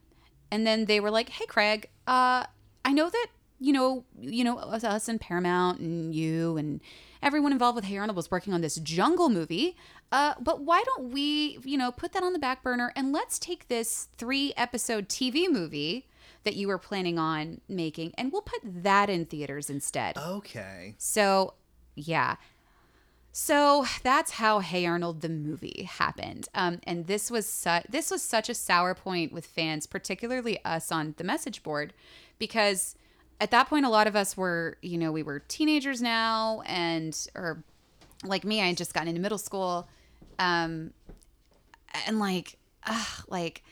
and 0.52 0.66
then 0.66 0.86
they 0.86 1.00
were 1.00 1.12
like, 1.12 1.30
"Hey, 1.30 1.46
Craig, 1.46 1.90
uh, 2.08 2.46
I 2.86 2.92
know 2.94 3.10
that 3.10 3.28
you 3.60 3.74
know 3.74 4.06
you 4.20 4.44
know 4.44 4.58
us, 4.58 4.84
us 4.84 5.08
and 5.08 5.20
Paramount 5.20 5.80
and 5.80 6.14
you 6.14 6.56
and 6.58 6.82
everyone 7.22 7.52
involved 7.52 7.76
with 7.76 7.86
Hey 7.86 7.98
Arnold 7.98 8.16
was 8.16 8.32
working 8.32 8.54
on 8.54 8.62
this 8.62 8.76
Jungle 8.76 9.30
movie. 9.30 9.76
Uh, 10.12 10.34
but 10.40 10.62
why 10.62 10.84
don't 10.86 11.12
we 11.12 11.58
you 11.64 11.78
know 11.78 11.92
put 11.92 12.14
that 12.14 12.24
on 12.24 12.34
the 12.34 12.40
back 12.40 12.64
burner 12.64 12.92
and 12.96 13.12
let's 13.12 13.38
take 13.40 13.68
this 13.68 14.08
three 14.18 14.54
episode 14.58 15.10
TV 15.10 15.48
movie." 15.50 16.06
That 16.46 16.56
you 16.56 16.70
were 16.70 16.78
planning 16.78 17.20
on 17.20 17.60
making, 17.68 18.14
and 18.18 18.32
we'll 18.32 18.42
put 18.44 18.62
that 18.64 19.10
in 19.10 19.26
theaters 19.26 19.70
instead. 19.70 20.18
Okay. 20.18 20.96
So, 20.98 21.56
yeah. 21.96 22.38
So 23.42 23.86
that's 24.04 24.32
how 24.32 24.60
Hey 24.60 24.86
Arnold 24.86 25.22
the 25.22 25.30
movie 25.30 25.84
happened, 25.90 26.50
um, 26.54 26.82
and 26.84 27.08
this 27.08 27.32
was 27.32 27.48
su- 27.48 27.88
this 27.88 28.12
was 28.12 28.22
such 28.22 28.50
a 28.50 28.54
sour 28.54 28.94
point 28.94 29.32
with 29.32 29.46
fans, 29.46 29.88
particularly 29.88 30.64
us 30.66 30.92
on 30.92 31.16
the 31.16 31.24
message 31.24 31.64
board, 31.64 31.94
because 32.38 32.96
at 33.40 33.50
that 33.52 33.70
point 33.70 33.86
a 33.86 33.90
lot 33.90 34.08
of 34.08 34.16
us 34.18 34.36
were, 34.36 34.78
you 34.82 34.98
know, 34.98 35.14
we 35.14 35.24
were 35.24 35.40
teenagers 35.40 36.02
now, 36.02 36.64
and 36.66 37.30
or 37.34 37.64
like 38.26 38.44
me, 38.44 38.62
I 38.62 38.68
had 38.68 38.78
just 38.78 38.94
gotten 38.94 39.08
into 39.08 39.22
middle 39.22 39.38
school, 39.38 39.88
um, 40.38 40.92
and 42.06 42.20
like, 42.20 42.58
ugh, 42.86 43.24
like 43.30 43.64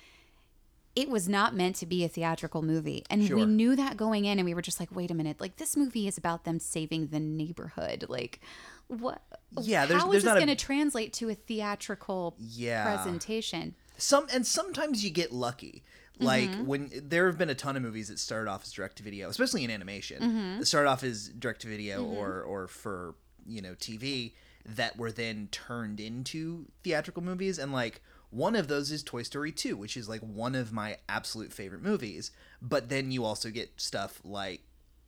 it 0.96 1.10
was 1.10 1.28
not 1.30 1.54
meant 1.54 1.76
to 1.76 1.86
be 1.86 2.04
a 2.06 2.08
theatrical 2.08 2.64
movie. 2.64 3.04
And 3.10 3.30
we 3.30 3.46
knew 3.46 3.76
that 3.76 3.98
going 3.98 4.26
in 4.26 4.40
and 4.40 4.46
we 4.48 4.56
were 4.56 4.64
just 4.64 4.80
like 4.80 4.96
wait 4.96 5.12
a 5.12 5.14
minute. 5.14 5.40
Like 5.40 5.58
this 5.58 5.78
movie 5.78 6.08
is 6.08 6.18
about 6.18 6.44
them 6.44 6.58
saving 6.58 7.08
the 7.08 7.20
neighborhood. 7.20 8.06
Like 8.10 8.40
what 8.88 9.22
Yeah, 9.62 9.86
there's- 9.86 10.02
how 10.02 10.08
is 10.10 10.12
there's 10.12 10.24
this 10.24 10.28
not 10.30 10.38
a- 10.38 10.46
going 10.46 10.56
to 10.56 10.66
translate 10.66 11.14
to 11.14 11.30
a 11.30 11.36
theatrical 11.36 12.36
Yeah. 12.40 12.84
presentation 12.96 13.76
Some 13.98 14.28
and 14.32 14.46
sometimes 14.46 15.04
you 15.04 15.10
get 15.10 15.32
lucky. 15.32 15.84
Like 16.20 16.50
Mm-hmm. 16.50 16.66
when 16.66 16.92
there 17.04 17.28
have 17.28 17.38
been 17.38 17.50
a 17.50 17.56
ton 17.56 17.76
of 17.76 17.82
movies 17.84 18.08
that 18.10 18.18
started 18.20 18.50
off 18.50 18.64
as 18.64 18.72
direct 18.72 18.98
to 18.98 19.04
video, 19.04 19.30
especially 19.30 19.64
in 19.64 19.70
animation. 19.72 20.22
Mm-hmm. 20.22 20.60
That 20.60 20.66
started 20.66 20.90
off 20.90 21.04
as 21.04 21.30
direct 21.30 21.62
to 21.62 21.68
video 21.68 22.04
or 22.04 22.42
or 22.42 22.68
for, 22.68 23.16
you 23.46 23.62
know, 23.62 23.74
TV 23.76 24.34
that 24.66 24.98
were 24.98 25.12
then 25.12 25.48
turned 25.52 26.00
into 26.00 26.66
theatrical 26.84 27.24
movies 27.24 27.58
and 27.60 27.72
like 27.72 28.02
one 28.30 28.56
of 28.56 28.68
those 28.68 28.92
is 28.92 29.04
Toy 29.04 29.24
Story 29.24 29.52
2, 29.54 29.78
which 29.78 29.96
is 29.96 30.10
like 30.10 30.20
one 30.22 30.54
of 30.56 30.74
my 30.74 30.98
absolute 31.08 31.54
favorite 31.54 31.82
movies. 31.82 32.32
But 32.62 32.90
then 32.90 33.10
you 33.12 33.24
also 33.24 33.50
get 33.50 33.80
stuff 33.80 34.20
like 34.24 34.62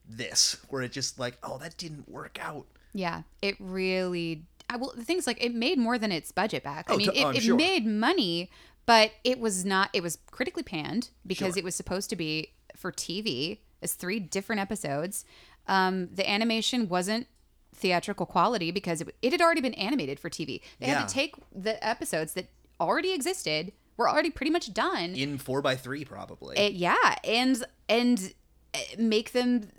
this 0.08 0.58
where 0.70 0.82
it 0.82 0.92
just 0.92 1.20
like, 1.20 1.38
oh, 1.44 1.58
that 1.58 1.78
didn't 1.78 2.08
work 2.10 2.38
out. 2.42 2.66
Yeah 2.94 3.24
it 3.42 3.56
really 3.60 4.44
I, 4.70 4.78
will. 4.78 4.94
the 4.96 5.04
thing's 5.04 5.26
like 5.28 5.44
it 5.44 5.54
made 5.54 5.78
more 5.78 5.98
than 5.98 6.12
its 6.12 6.32
budget 6.32 6.64
back 6.64 6.90
i 6.90 6.94
Oh, 6.94 6.98
mean 6.98 7.08
to- 7.12 7.14
oh, 7.18 7.22
it, 7.22 7.26
I'm 7.32 7.36
it 7.36 7.44
sure. 7.44 7.56
made 7.56 7.86
money 7.86 8.50
but 8.86 9.12
it 9.24 9.40
was 9.40 9.66
not 9.66 9.90
it 9.94 10.02
was 10.04 10.18
critically 10.32 10.64
panned 10.64 11.10
because 11.26 11.54
Sure. 11.54 11.60
it 11.60 11.64
was 11.64 11.76
supposed 11.76 12.10
to 12.10 12.16
be 12.16 12.54
for 12.76 12.92
tv 12.92 13.60
as 13.82 13.94
three 13.94 14.20
different 14.20 14.60
episodes 14.62 15.26
um, 15.68 16.10
the 16.14 16.28
animation 16.30 16.90
wasn't 16.90 17.28
theatrical 17.76 18.26
quality 18.26 18.72
because 18.72 19.02
it, 19.02 19.16
it 19.22 19.32
had 19.32 19.42
already 19.42 19.62
been 19.62 19.76
animated 19.76 20.20
for 20.20 20.30
tv 20.30 20.62
they 20.80 20.88
Yeah. 20.88 21.00
had 21.00 21.08
to 21.08 21.14
take 21.14 21.36
the 21.56 21.84
episodes 21.86 22.34
that 22.34 22.48
already 22.80 23.12
existed 23.14 23.72
were 23.98 24.10
already 24.10 24.30
pretty 24.30 24.50
much 24.50 24.74
done 24.74 25.14
In 25.16 25.38
four 25.38 25.62
by 25.62 25.76
three, 25.76 26.06
probably. 26.06 26.56
uh, 26.58 26.70
yeah, 26.70 27.16
and 27.26 27.66
and 27.90 28.34
uh, 28.74 28.78
make 28.98 29.34
them 29.34 29.70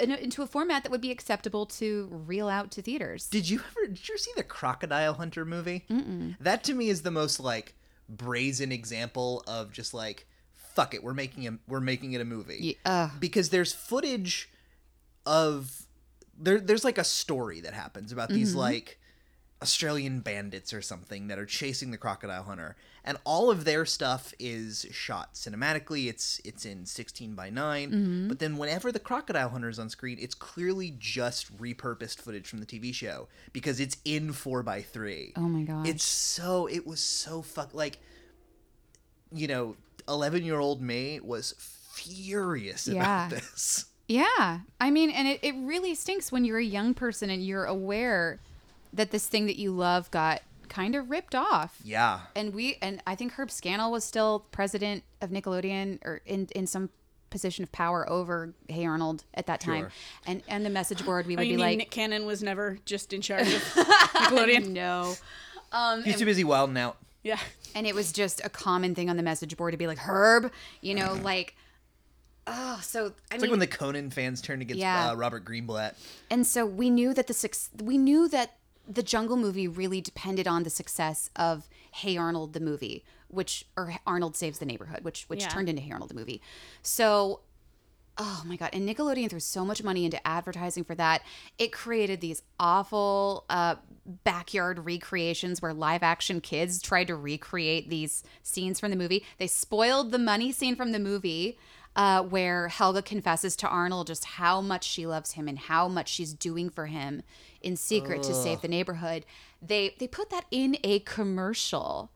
into 0.00 0.42
a 0.42 0.46
format 0.46 0.82
that 0.82 0.92
would 0.92 1.00
be 1.00 1.10
acceptable 1.10 1.66
to 1.66 2.08
reel 2.10 2.48
out 2.48 2.70
to 2.72 2.82
theaters. 2.82 3.26
Did 3.28 3.48
you 3.48 3.58
ever 3.58 3.86
did 3.86 4.08
you 4.08 4.14
ever 4.14 4.18
see 4.18 4.32
the 4.36 4.42
Crocodile 4.42 5.14
Hunter 5.14 5.44
movie? 5.44 5.84
Mm-mm. 5.90 6.36
That 6.40 6.64
to 6.64 6.74
me 6.74 6.88
is 6.88 7.02
the 7.02 7.10
most 7.10 7.40
like 7.40 7.74
brazen 8.08 8.72
example 8.72 9.42
of 9.46 9.72
just 9.72 9.94
like 9.94 10.26
fuck 10.78 10.94
it, 10.94 11.02
we're 11.02 11.12
making 11.14 11.48
a 11.48 11.58
we're 11.66 11.80
making 11.80 12.12
it 12.12 12.20
a 12.20 12.24
movie. 12.24 12.58
Ye- 12.60 12.78
ugh. 12.84 13.10
Because 13.18 13.50
there's 13.50 13.72
footage 13.72 14.48
of 15.26 15.86
there 16.38 16.60
there's 16.60 16.84
like 16.84 16.98
a 16.98 17.04
story 17.04 17.60
that 17.60 17.74
happens 17.74 18.12
about 18.12 18.28
these 18.28 18.50
mm-hmm. 18.50 18.60
like 18.60 19.00
Australian 19.60 20.20
bandits 20.20 20.72
or 20.72 20.80
something 20.80 21.26
that 21.28 21.38
are 21.38 21.44
chasing 21.46 21.90
the 21.90 21.98
crocodile 21.98 22.44
hunter, 22.44 22.76
and 23.04 23.18
all 23.24 23.50
of 23.50 23.64
their 23.64 23.84
stuff 23.84 24.32
is 24.38 24.86
shot 24.92 25.34
cinematically. 25.34 26.08
It's 26.08 26.40
it's 26.44 26.64
in 26.64 26.86
16 26.86 27.34
by 27.34 27.50
9 27.50 27.90
mm-hmm. 27.90 28.28
but 28.28 28.38
then 28.38 28.56
whenever 28.56 28.92
the 28.92 29.00
crocodile 29.00 29.48
hunter 29.48 29.68
is 29.68 29.78
on 29.78 29.90
screen, 29.90 30.16
it's 30.20 30.34
clearly 30.34 30.94
just 30.98 31.56
repurposed 31.58 32.18
footage 32.20 32.46
from 32.46 32.60
the 32.60 32.66
TV 32.66 32.94
show 32.94 33.26
because 33.52 33.80
it's 33.80 33.96
in 34.04 34.32
4 34.32 34.62
by 34.62 34.80
3 34.82 35.32
Oh 35.36 35.40
my 35.42 35.62
god! 35.62 35.88
It's 35.88 36.04
so 36.04 36.66
it 36.68 36.86
was 36.86 37.00
so 37.00 37.42
fuck 37.42 37.74
like, 37.74 37.98
you 39.32 39.48
know, 39.48 39.74
11 40.08 40.44
year 40.44 40.60
old 40.60 40.80
me 40.80 41.18
was 41.20 41.54
furious 41.92 42.86
Yeah. 42.86 43.26
about 43.26 43.30
this. 43.30 43.86
Yeah. 44.06 44.60
I 44.80 44.90
mean, 44.90 45.10
and 45.10 45.28
it, 45.28 45.40
it 45.42 45.54
really 45.58 45.94
stinks 45.94 46.32
when 46.32 46.44
you're 46.44 46.58
a 46.58 46.64
young 46.64 46.94
person 46.94 47.28
and 47.28 47.44
you're 47.44 47.66
aware 47.66 48.38
that 48.92 49.10
this 49.10 49.26
thing 49.26 49.46
that 49.46 49.56
you 49.58 49.70
love 49.72 50.10
got 50.10 50.42
kind 50.68 50.94
of 50.94 51.08
ripped 51.10 51.34
off. 51.34 51.78
Yeah. 51.84 52.20
And 52.36 52.54
we 52.54 52.76
and 52.82 53.02
I 53.06 53.14
think 53.14 53.32
Herb 53.32 53.50
Scannell 53.50 53.90
was 53.90 54.04
still 54.04 54.46
president 54.50 55.02
of 55.22 55.30
Nickelodeon 55.30 55.98
or 56.04 56.20
in 56.26 56.48
in 56.54 56.66
some 56.66 56.90
position 57.30 57.62
of 57.62 57.70
power 57.72 58.08
over 58.08 58.54
Hey 58.68 58.86
Arnold 58.86 59.24
at 59.34 59.46
that 59.46 59.60
time. 59.60 59.80
Sure. 59.84 59.92
And 60.26 60.42
and 60.48 60.64
the 60.66 60.70
message 60.70 61.04
board 61.04 61.26
we 61.26 61.34
Oh, 61.36 61.38
would 61.38 61.46
you 61.46 61.52
be 61.54 61.56
mean 61.56 61.66
like 61.66 61.78
Nick 61.78 61.90
Cannon 61.90 62.26
was 62.26 62.42
never 62.42 62.78
just 62.86 63.12
in 63.12 63.20
charge 63.22 63.52
of 63.52 63.62
Nickelodeon? 63.74 64.68
no. 64.72 65.14
Um 65.72 66.02
He's 66.02 66.16
too 66.18 66.24
busy 66.24 66.44
wilding 66.44 66.76
out. 66.78 66.96
Yeah. 67.22 67.38
and 67.74 67.86
it 67.86 67.94
was 67.94 68.12
just 68.12 68.40
a 68.44 68.48
common 68.48 68.94
thing 68.94 69.10
on 69.10 69.16
the 69.18 69.22
message 69.22 69.54
board 69.56 69.72
to 69.72 69.78
be 69.78 69.86
like 69.86 69.98
Herb, 69.98 70.50
you 70.80 70.94
know, 70.94 71.12
like 71.22 71.54
oh, 72.46 72.80
so 72.82 73.06
I 73.06 73.06
It's 73.06 73.32
mean 73.32 73.40
like 73.42 73.50
when 73.50 73.58
the 73.60 73.66
Conan 73.66 74.10
fans 74.10 74.40
turned 74.40 74.62
against 74.62 74.80
Yeah. 74.80 75.10
uh, 75.10 75.14
Robert 75.14 75.44
Greenblatt. 75.44 75.94
And 76.30 76.46
so 76.46 76.64
we 76.64 76.88
knew 76.90 77.12
that 77.14 77.26
the 77.26 77.34
suc- 77.34 77.54
we 77.82 77.98
knew 77.98 78.28
that 78.28 78.56
the 78.88 79.02
Jungle 79.02 79.36
movie 79.36 79.68
really 79.68 80.00
depended 80.00 80.48
on 80.48 80.62
the 80.62 80.70
success 80.70 81.28
of 81.36 81.68
Hey 81.92 82.16
Arnold 82.16 82.54
the 82.54 82.60
movie, 82.60 83.04
which 83.28 83.64
or 83.76 83.94
Arnold 84.06 84.36
Saves 84.36 84.58
the 84.58 84.66
Neighborhood, 84.66 85.04
which 85.04 85.24
which 85.24 85.42
Yeah. 85.42 85.48
turned 85.48 85.68
into 85.68 85.82
Hey 85.82 85.92
Arnold 85.92 86.10
the 86.10 86.14
movie. 86.14 86.40
So 86.82 87.40
oh 88.20 88.42
my 88.46 88.56
god, 88.56 88.70
and 88.72 88.88
Nickelodeon 88.88 89.30
threw 89.30 89.38
so 89.38 89.64
much 89.64 89.82
money 89.84 90.04
into 90.04 90.26
advertising 90.26 90.82
for 90.84 90.94
that. 90.96 91.22
It 91.58 91.70
created 91.72 92.20
these 92.20 92.42
awful 92.58 93.44
uh 93.50 93.76
backyard 94.24 94.86
recreations 94.86 95.60
where 95.60 95.74
live 95.74 96.02
action 96.02 96.40
kids 96.40 96.80
tried 96.80 97.08
to 97.08 97.14
recreate 97.14 97.90
these 97.90 98.22
scenes 98.42 98.80
from 98.80 98.90
the 98.90 98.96
movie. 98.96 99.22
They 99.36 99.46
spoiled 99.46 100.12
the 100.12 100.18
money 100.18 100.50
scene 100.50 100.76
from 100.76 100.92
the 100.92 100.98
movie 100.98 101.58
uh, 101.94 102.22
where 102.22 102.68
Helga 102.68 103.02
confesses 103.02 103.54
to 103.56 103.68
Arnold 103.68 104.06
just 104.06 104.24
how 104.24 104.60
much 104.60 104.84
she 104.84 105.06
loves 105.06 105.32
him 105.32 105.46
and 105.48 105.58
how 105.58 105.88
much 105.88 106.08
she's 106.08 106.32
doing 106.32 106.70
for 106.70 106.86
him 106.86 107.22
in 107.62 107.76
secret 107.76 108.22
to 108.24 108.34
save 108.34 108.60
the 108.60 108.68
neighborhood. 108.68 109.24
They 109.60 109.94
they 109.98 110.06
put 110.06 110.30
that 110.30 110.44
in 110.50 110.76
a 110.84 111.00
commercial. 111.00 112.10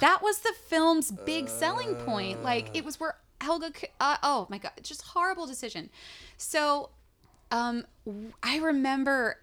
That 0.00 0.22
was 0.22 0.40
the 0.40 0.52
film's 0.68 1.10
big 1.12 1.48
selling 1.48 1.94
point. 1.96 2.42
Like 2.42 2.70
it 2.74 2.84
was 2.84 2.98
where 2.98 3.16
Helga. 3.40 3.72
Uh, 4.00 4.16
oh 4.22 4.46
my 4.50 4.58
god, 4.58 4.72
just 4.82 5.02
horrible 5.02 5.46
decision. 5.46 5.90
So, 6.36 6.90
um, 7.50 7.86
I 8.42 8.58
remember. 8.58 9.38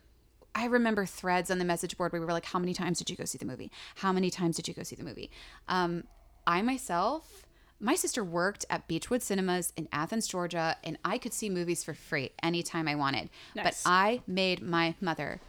I 0.56 0.66
remember 0.66 1.06
threads 1.06 1.52
on 1.52 1.60
the 1.60 1.64
message 1.64 1.96
board 1.96 2.12
where 2.12 2.20
we 2.20 2.26
were 2.26 2.34
like, 2.34 2.46
"How 2.46 2.60
many 2.60 2.74
times 2.74 2.98
did 2.98 3.10
you 3.10 3.16
go 3.16 3.24
see 3.24 3.38
the 3.38 3.46
movie? 3.46 3.72
How 3.98 4.12
many 4.12 4.30
times 4.32 4.56
did 4.56 4.68
you 4.68 4.74
go 4.74 4.84
see 4.84 4.96
the 4.96 5.04
movie?" 5.04 5.30
Um, 5.68 6.06
I 6.48 6.62
myself, 6.64 7.46
my 7.80 7.96
sister 7.96 8.24
worked 8.24 8.66
at 8.70 8.88
Beechwood 8.88 9.24
Cinemas 9.24 9.74
in 9.78 9.88
Athens, 9.92 10.28
Georgia, 10.28 10.78
and 10.84 10.98
I 11.06 11.18
could 11.18 11.34
see 11.34 11.50
movies 11.50 11.84
for 11.84 11.94
free 11.94 12.32
anytime 12.44 12.88
I 12.88 12.96
wanted. 12.96 13.30
But 13.56 13.82
I 13.86 14.22
made 14.28 14.62
my 14.62 14.96
mother 15.00 15.40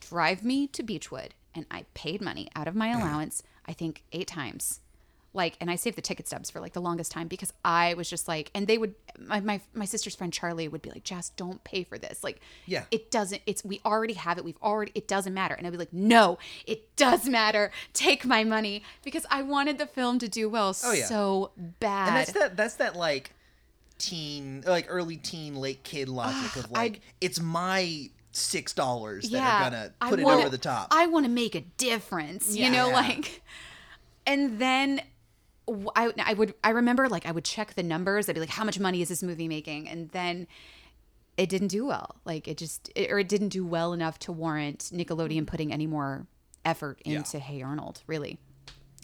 drive 0.00 0.44
me 0.44 0.66
to 0.68 0.82
Beechwood, 0.82 1.34
and 1.54 1.66
I 1.70 1.84
paid 1.94 2.20
money 2.20 2.48
out 2.56 2.68
of 2.68 2.74
my 2.74 2.88
allowance. 2.88 3.42
I 3.66 3.72
think 3.72 4.02
eight 4.12 4.28
times. 4.28 4.80
Like, 5.36 5.56
and 5.60 5.70
I 5.70 5.76
saved 5.76 5.96
the 5.96 6.02
ticket 6.02 6.26
stubs 6.26 6.50
for 6.50 6.58
like 6.60 6.72
the 6.72 6.80
longest 6.80 7.12
time 7.12 7.28
because 7.28 7.52
I 7.64 7.94
was 7.94 8.08
just 8.10 8.26
like, 8.26 8.50
and 8.54 8.66
they 8.66 8.78
would, 8.78 8.94
my, 9.20 9.38
my, 9.40 9.60
my 9.74 9.84
sister's 9.84 10.14
friend 10.16 10.32
Charlie 10.32 10.66
would 10.66 10.82
be 10.82 10.90
like, 10.90 11.04
Jess, 11.04 11.28
don't 11.36 11.62
pay 11.62 11.84
for 11.84 11.98
this. 11.98 12.24
Like, 12.24 12.40
Yeah. 12.64 12.84
it 12.90 13.10
doesn't, 13.10 13.42
it's, 13.46 13.64
we 13.64 13.80
already 13.84 14.14
have 14.14 14.38
it. 14.38 14.44
We've 14.44 14.58
already, 14.62 14.92
it 14.94 15.06
doesn't 15.06 15.34
matter. 15.34 15.54
And 15.54 15.66
I'd 15.66 15.70
be 15.70 15.76
like, 15.78 15.92
no, 15.92 16.38
it 16.66 16.96
does 16.96 17.28
matter. 17.28 17.70
Take 17.92 18.24
my 18.24 18.42
money 18.42 18.82
because 19.04 19.26
I 19.30 19.42
wanted 19.42 19.78
the 19.78 19.86
film 19.86 20.18
to 20.20 20.28
do 20.28 20.48
well 20.48 20.74
Oh, 20.82 20.92
yeah. 20.92 21.04
so 21.04 21.52
bad. 21.56 22.08
And 22.08 22.16
that's 22.16 22.32
that 22.32 22.56
that's 22.56 22.74
that 22.76 22.96
like 22.96 23.32
teen 23.98 24.62
like 24.66 24.86
early 24.88 25.16
teen 25.16 25.54
late 25.56 25.82
kid 25.82 26.08
logic 26.08 26.56
of 26.56 26.70
like 26.70 27.00
it's 27.20 27.40
my 27.40 28.10
six 28.32 28.72
dollars 28.74 29.30
that 29.30 29.40
are 29.40 29.70
gonna 29.70 29.92
put 30.10 30.20
it 30.20 30.24
wanna- 30.24 30.40
over 30.40 30.48
the 30.50 30.58
top. 30.58 30.88
I 30.90 31.06
want 31.06 31.24
to 31.24 31.30
make 31.32 31.54
a 31.54 31.62
difference, 31.62 32.54
you 32.54 32.70
know, 32.70 32.88
Yeah. 32.88 32.94
like, 32.96 33.42
and 34.26 34.58
then 34.58 35.00
I, 35.96 36.12
I 36.18 36.34
would, 36.34 36.54
I 36.62 36.70
remember 36.70 37.08
like 37.08 37.26
I 37.26 37.32
would 37.32 37.44
check 37.44 37.74
the 37.74 37.82
numbers. 37.82 38.28
I'd 38.28 38.34
be 38.34 38.40
like, 38.40 38.50
how 38.50 38.64
much 38.64 38.78
money 38.78 39.02
is 39.02 39.08
this 39.08 39.22
movie 39.22 39.48
making? 39.48 39.88
And 39.88 40.08
then 40.10 40.46
it 41.36 41.48
didn't 41.48 41.68
do 41.68 41.86
well. 41.86 42.16
Like 42.24 42.46
it 42.48 42.56
just, 42.56 42.90
it, 42.94 43.10
or 43.10 43.18
it 43.18 43.28
didn't 43.28 43.48
do 43.50 43.66
well 43.66 43.92
enough 43.92 44.18
to 44.20 44.32
warrant 44.32 44.90
Nickelodeon 44.94 45.46
putting 45.46 45.72
any 45.72 45.86
more 45.86 46.26
effort 46.64 47.00
Yeah. 47.04 47.16
into 47.18 47.38
Hey 47.38 47.62
Arnold, 47.62 48.02
really. 48.06 48.38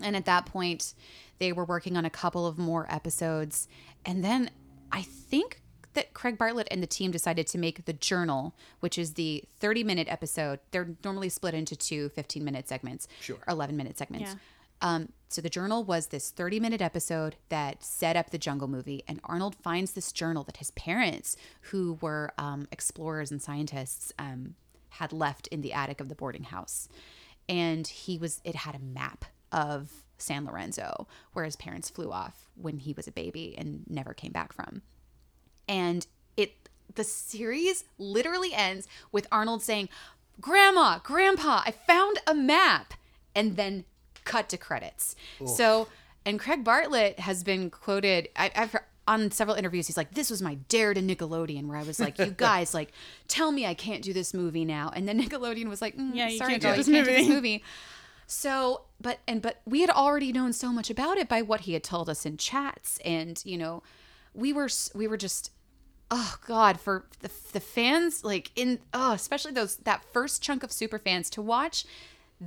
And 0.03 0.17
at 0.17 0.25
that 0.25 0.47
point, 0.47 0.95
they 1.39 1.53
were 1.53 1.65
working 1.65 1.97
on 1.97 2.05
a 2.05 2.11
couple 2.11 2.47
of 2.47 2.59
more 2.59 2.87
episodes. 2.91 3.69
And 4.07 4.25
then 4.25 4.51
I 4.91 5.03
think 5.03 5.61
that 5.95 6.15
Craig 6.15 6.39
Bartlett 6.39 6.69
and 6.71 6.83
the 6.83 6.87
team 6.87 7.11
decided 7.11 7.47
to 7.49 7.59
make 7.59 7.85
The 7.85 7.93
Journal, 7.93 8.55
which 8.81 8.97
is 8.99 9.13
the 9.15 9.45
30 9.61 9.85
minute 9.85 10.09
episode. 10.09 10.61
They're 10.71 10.89
normally 11.05 11.29
split 11.29 11.53
into 11.55 11.77
two 11.77 12.09
15 12.11 12.43
minute 12.43 12.67
segments, 12.69 13.07
Sure. 13.21 13.37
or 13.47 13.53
11 13.53 13.77
minute 13.77 13.99
segments. 13.99 14.31
Yeah. 14.31 14.37
Um, 14.81 15.09
so 15.33 15.41
the 15.41 15.49
journal 15.49 15.83
was 15.83 16.09
this 16.09 16.31
30 16.31 16.61
minute 16.61 16.83
episode 16.83 17.37
that 17.49 17.83
set 17.83 18.17
up 18.17 18.31
the 18.31 18.39
jungle 18.39 18.69
movie 18.69 19.03
and 19.09 19.21
arnold 19.25 19.55
finds 19.55 19.93
this 19.93 20.13
journal 20.13 20.45
that 20.45 20.59
his 20.59 20.71
parents 20.73 21.37
who 21.63 21.99
were 22.01 22.33
um, 22.39 22.69
explorers 22.71 23.31
and 23.31 23.41
scientists 23.41 24.13
um, 24.19 24.55
had 24.91 25.13
left 25.13 25.47
in 25.49 25.63
the 25.63 25.73
attic 25.73 26.01
of 26.01 26.09
the 26.09 26.15
boarding 26.15 26.45
house. 26.45 26.89
And 27.49 27.87
he 27.87 28.19
was 28.19 28.41
it 28.45 28.55
had 28.55 28.75
a 28.75 28.79
map 28.79 29.25
of 29.51 29.91
san 30.19 30.45
lorenzo 30.45 31.09
where 31.33 31.45
his 31.45 31.57
parents 31.57 31.91
flew 31.91 32.13
off 32.13 32.49
when 32.55 32.79
he 32.79 32.93
was 32.93 33.09
a 33.09 33.13
baby 33.13 33.55
and 33.59 33.85
never 33.89 34.15
came 34.15 34.33
back 34.33 34.53
from. 34.53 34.83
And 35.69 36.07
it 36.37 36.69
the 36.95 37.05
series 37.05 37.85
literally 37.99 38.53
ends 38.53 38.87
with 39.11 39.27
Arnold 39.33 39.63
saying, 39.63 39.89
"Grandma, 40.41 40.99
Grandpa, 40.99 41.63
I 41.65 41.71
found 41.71 42.19
a 42.27 42.35
map," 42.35 42.95
and 43.35 43.57
then 43.57 43.85
cut 44.25 44.49
to 44.51 44.57
credits. 44.57 45.17
So, 45.47 45.89
and 46.25 46.39
Craig 46.39 46.65
Bartlett 46.65 47.19
has 47.21 47.43
been 47.43 47.71
quoted. 47.71 48.29
I, 48.37 48.51
I've 48.55 48.73
heard, 48.73 48.85
on 49.09 49.33
several 49.33 49.57
interviews. 49.57 49.89
He's 49.89 49.97
like, 49.97 50.15
"This 50.15 50.31
was 50.31 50.41
my 50.41 50.55
dare 50.69 50.95
to 50.95 51.01
Nickelodeon," 51.03 51.67
where 51.67 51.77
I 51.77 51.83
was 51.83 51.99
like, 51.99 52.19
"You 52.21 52.27
guys, 52.37 52.73
like, 52.73 52.93
tell 53.27 53.51
me 53.51 53.67
I 53.67 53.75
can't 53.75 54.01
do 54.03 54.13
this 54.13 54.33
movie 54.33 54.65
now," 54.65 54.93
and 54.95 55.09
then 55.09 55.21
Nickelodeon 55.21 55.69
was 55.69 55.83
like, 55.83 55.97
mm, 55.97 56.15
Yeah, 56.15 56.29
you 56.29 56.39
"Sorry, 56.39 56.53
can't 56.59 56.63
do 56.63 56.73
this 56.77 56.87
you 56.89 56.95
can't 56.95 57.07
do 57.07 57.11
movie." 57.13 57.23
this 57.25 57.35
movie." 57.35 57.65
So, 58.27 58.83
but 59.01 59.19
and 59.27 59.43
but 59.43 59.61
we 59.67 59.81
had 59.81 59.91
already 59.91 60.33
known 60.33 60.53
so 60.53 60.73
much 60.73 60.89
about 60.89 61.19
it 61.19 61.29
by 61.29 61.43
what 61.43 61.63
he 61.63 61.73
had 61.75 61.83
told 61.83 62.09
us 62.09 62.25
in 62.25 62.37
chats, 62.37 62.99
and 63.05 63.43
you 63.45 63.59
know, 63.59 63.83
we 64.35 64.53
were 64.53 64.67
s- 64.67 64.91
we 64.95 65.07
were 65.09 65.17
just 65.17 65.51
oh 66.15 66.37
god 66.47 66.79
for 66.79 67.07
the, 67.21 67.31
the 67.55 67.61
fans 67.61 68.23
like 68.23 68.51
in 68.55 68.79
oh 68.93 69.13
especially 69.13 69.51
those 69.51 69.77
that 69.77 70.05
first 70.13 70.43
chunk 70.43 70.63
of 70.63 70.71
super 70.71 70.99
fans 70.99 71.31
to 71.31 71.41
watch 71.41 71.87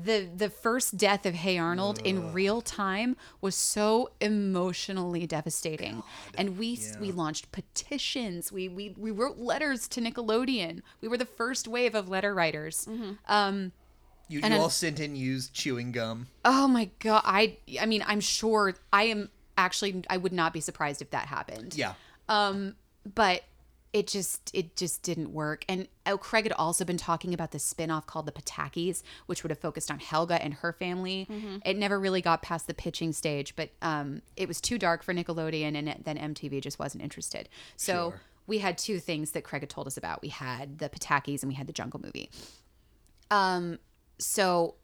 the 0.03 0.27
the 0.35 0.49
first 0.49 0.97
death 0.97 1.25
of 1.25 1.35
Hey 1.35 1.57
Arnold 1.57 1.99
in 2.03 2.33
real 2.33 2.61
time 2.61 3.15
was 3.41 3.55
so 3.55 4.09
emotionally 4.19 5.25
devastating 5.25 6.03
and 6.37 6.57
we 6.57 6.79
we 6.99 7.11
launched 7.11 7.51
petitions 7.51 8.51
we, 8.51 8.67
we 8.67 8.93
we 8.97 9.11
wrote 9.11 9.37
letters 9.37 9.87
to 9.89 10.01
Nickelodeon 10.01 10.81
we 11.01 11.07
were 11.07 11.17
the 11.17 11.25
first 11.25 11.67
wave 11.67 11.95
of 11.95 12.09
letter 12.09 12.33
writers 12.33 12.87
um 13.27 13.71
you 14.27 14.39
you 14.39 14.55
all 14.55 14.69
sent 14.69 14.99
in 14.99 15.15
used 15.15 15.53
chewing 15.53 15.91
gum. 15.91 16.27
Oh 16.43 16.67
my 16.67 16.89
god! 16.99 17.21
I 17.25 17.57
I 17.79 17.85
mean, 17.85 18.03
I'm 18.07 18.19
sure 18.19 18.73
I 18.91 19.03
am 19.03 19.29
actually. 19.57 20.03
I 20.09 20.17
would 20.17 20.33
not 20.33 20.53
be 20.53 20.61
surprised 20.61 21.01
if 21.01 21.11
that 21.11 21.27
happened. 21.27 21.75
Yeah. 21.75 21.93
Um, 22.27 22.75
but 23.13 23.43
it 23.95 24.07
just 24.07 24.51
it 24.53 24.75
just 24.75 25.03
didn't 25.03 25.31
work. 25.31 25.63
And 25.69 25.87
oh, 26.05 26.17
Craig 26.17 26.43
had 26.43 26.51
also 26.51 26.83
been 26.83 26.97
talking 26.97 27.33
about 27.33 27.51
this 27.51 27.63
spin-off 27.63 28.05
called 28.05 28.25
the 28.25 28.33
Patakis, 28.33 29.03
which 29.25 29.41
would 29.41 29.51
have 29.51 29.59
focused 29.59 29.89
on 29.89 29.99
Helga 29.99 30.43
and 30.43 30.55
her 30.55 30.73
family. 30.73 31.25
It 31.65 31.77
never 31.77 31.97
really 31.97 32.21
got 32.21 32.41
past 32.41 32.67
the 32.67 32.73
pitching 32.73 33.13
stage, 33.13 33.55
but 33.55 33.69
um, 33.81 34.21
it 34.35 34.49
was 34.49 34.59
too 34.59 34.77
dark 34.77 35.01
for 35.01 35.13
Nickelodeon, 35.13 35.77
and 35.77 36.03
then 36.03 36.17
MTV 36.17 36.61
just 36.61 36.77
wasn't 36.77 37.03
interested. 37.03 37.49
So. 37.77 38.11
Sure. 38.11 38.21
We 38.47 38.59
had 38.59 38.77
two 38.77 38.99
things 38.99 39.31
that 39.31 39.43
Craig 39.43 39.63
had 39.63 39.71
told 39.71 39.87
us 39.87 39.97
about. 39.97 40.21
We 40.21 40.27
had 40.27 40.77
the 40.77 40.87
Patakis 40.87 41.41
and 41.41 41.49
we 41.49 41.55
had 41.55 41.65
the 41.65 41.73
Jungle 41.73 41.99
Movie. 41.99 42.29
Um, 43.31 43.79
so 44.19 44.75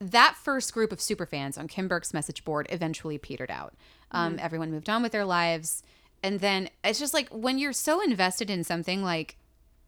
that 0.00 0.34
first 0.42 0.72
group 0.72 0.92
of 0.92 0.98
superfans 0.98 1.58
on 1.58 1.68
Kim 1.68 1.88
Burke's 1.88 2.14
message 2.14 2.42
board 2.42 2.66
eventually 2.70 3.18
petered 3.18 3.50
out. 3.50 3.74
Um, 4.12 4.38
Everyone 4.40 4.70
moved 4.70 4.88
on 4.88 5.02
with 5.02 5.12
their 5.12 5.26
lives. 5.26 5.82
And 6.22 6.40
then 6.40 6.70
it's 6.82 6.98
just 6.98 7.14
like 7.14 7.28
when 7.30 7.58
you're 7.58 7.72
so 7.72 8.02
invested 8.02 8.50
in 8.50 8.64
something 8.64 9.02
like 9.02 9.36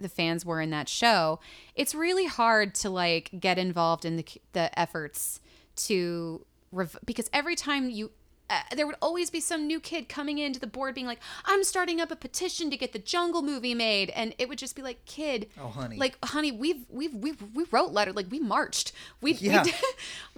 the 0.01 0.09
fans 0.09 0.45
were 0.45 0.61
in 0.61 0.71
that 0.71 0.89
show, 0.89 1.41
it's 1.75 1.95
really 1.95 2.27
hard 2.27 2.75
to 2.77 2.91
like 2.91 3.31
get 3.41 3.59
involved 3.59 4.05
in 4.05 4.17
the 4.17 4.25
the 4.53 4.79
efforts 4.79 5.41
to 5.77 6.45
rev- 6.73 6.99
because 7.05 7.29
every 7.33 7.57
time 7.57 7.91
you 7.91 8.11
uh, 8.51 8.61
there 8.75 8.87
would 8.87 8.97
always 9.03 9.29
be 9.29 9.41
some 9.41 9.67
new 9.67 9.79
kid 9.79 10.09
coming 10.09 10.39
into 10.39 10.59
the 10.59 10.67
board 10.67 10.95
being 10.95 11.07
like, 11.07 11.19
"I'm 11.45 11.63
starting 11.65 12.01
up 12.01 12.11
a 12.11 12.17
petition 12.17 12.71
to 12.71 12.79
get 12.79 12.93
the 12.95 12.99
Jungle 12.99 13.43
movie 13.43 13.75
made," 13.75 14.09
and 14.11 14.35
it 14.39 14.49
would 14.49 14.57
just 14.57 14.75
be 14.75 14.81
like, 14.81 15.05
"Kid, 15.05 15.49
Oh, 15.61 15.69
honey. 15.69 15.97
like, 15.99 16.17
honey, 16.25 16.51
we've 16.51 16.87
we've 16.89 17.15
we 17.15 17.33
we 17.55 17.67
wrote 17.71 17.93
letter, 17.93 18.11
like 18.15 18.31
we 18.31 18.39
marched, 18.41 18.93
we 19.21 19.33
Yeah. 19.35 19.65
we, 19.65 19.71
did, 19.71 19.75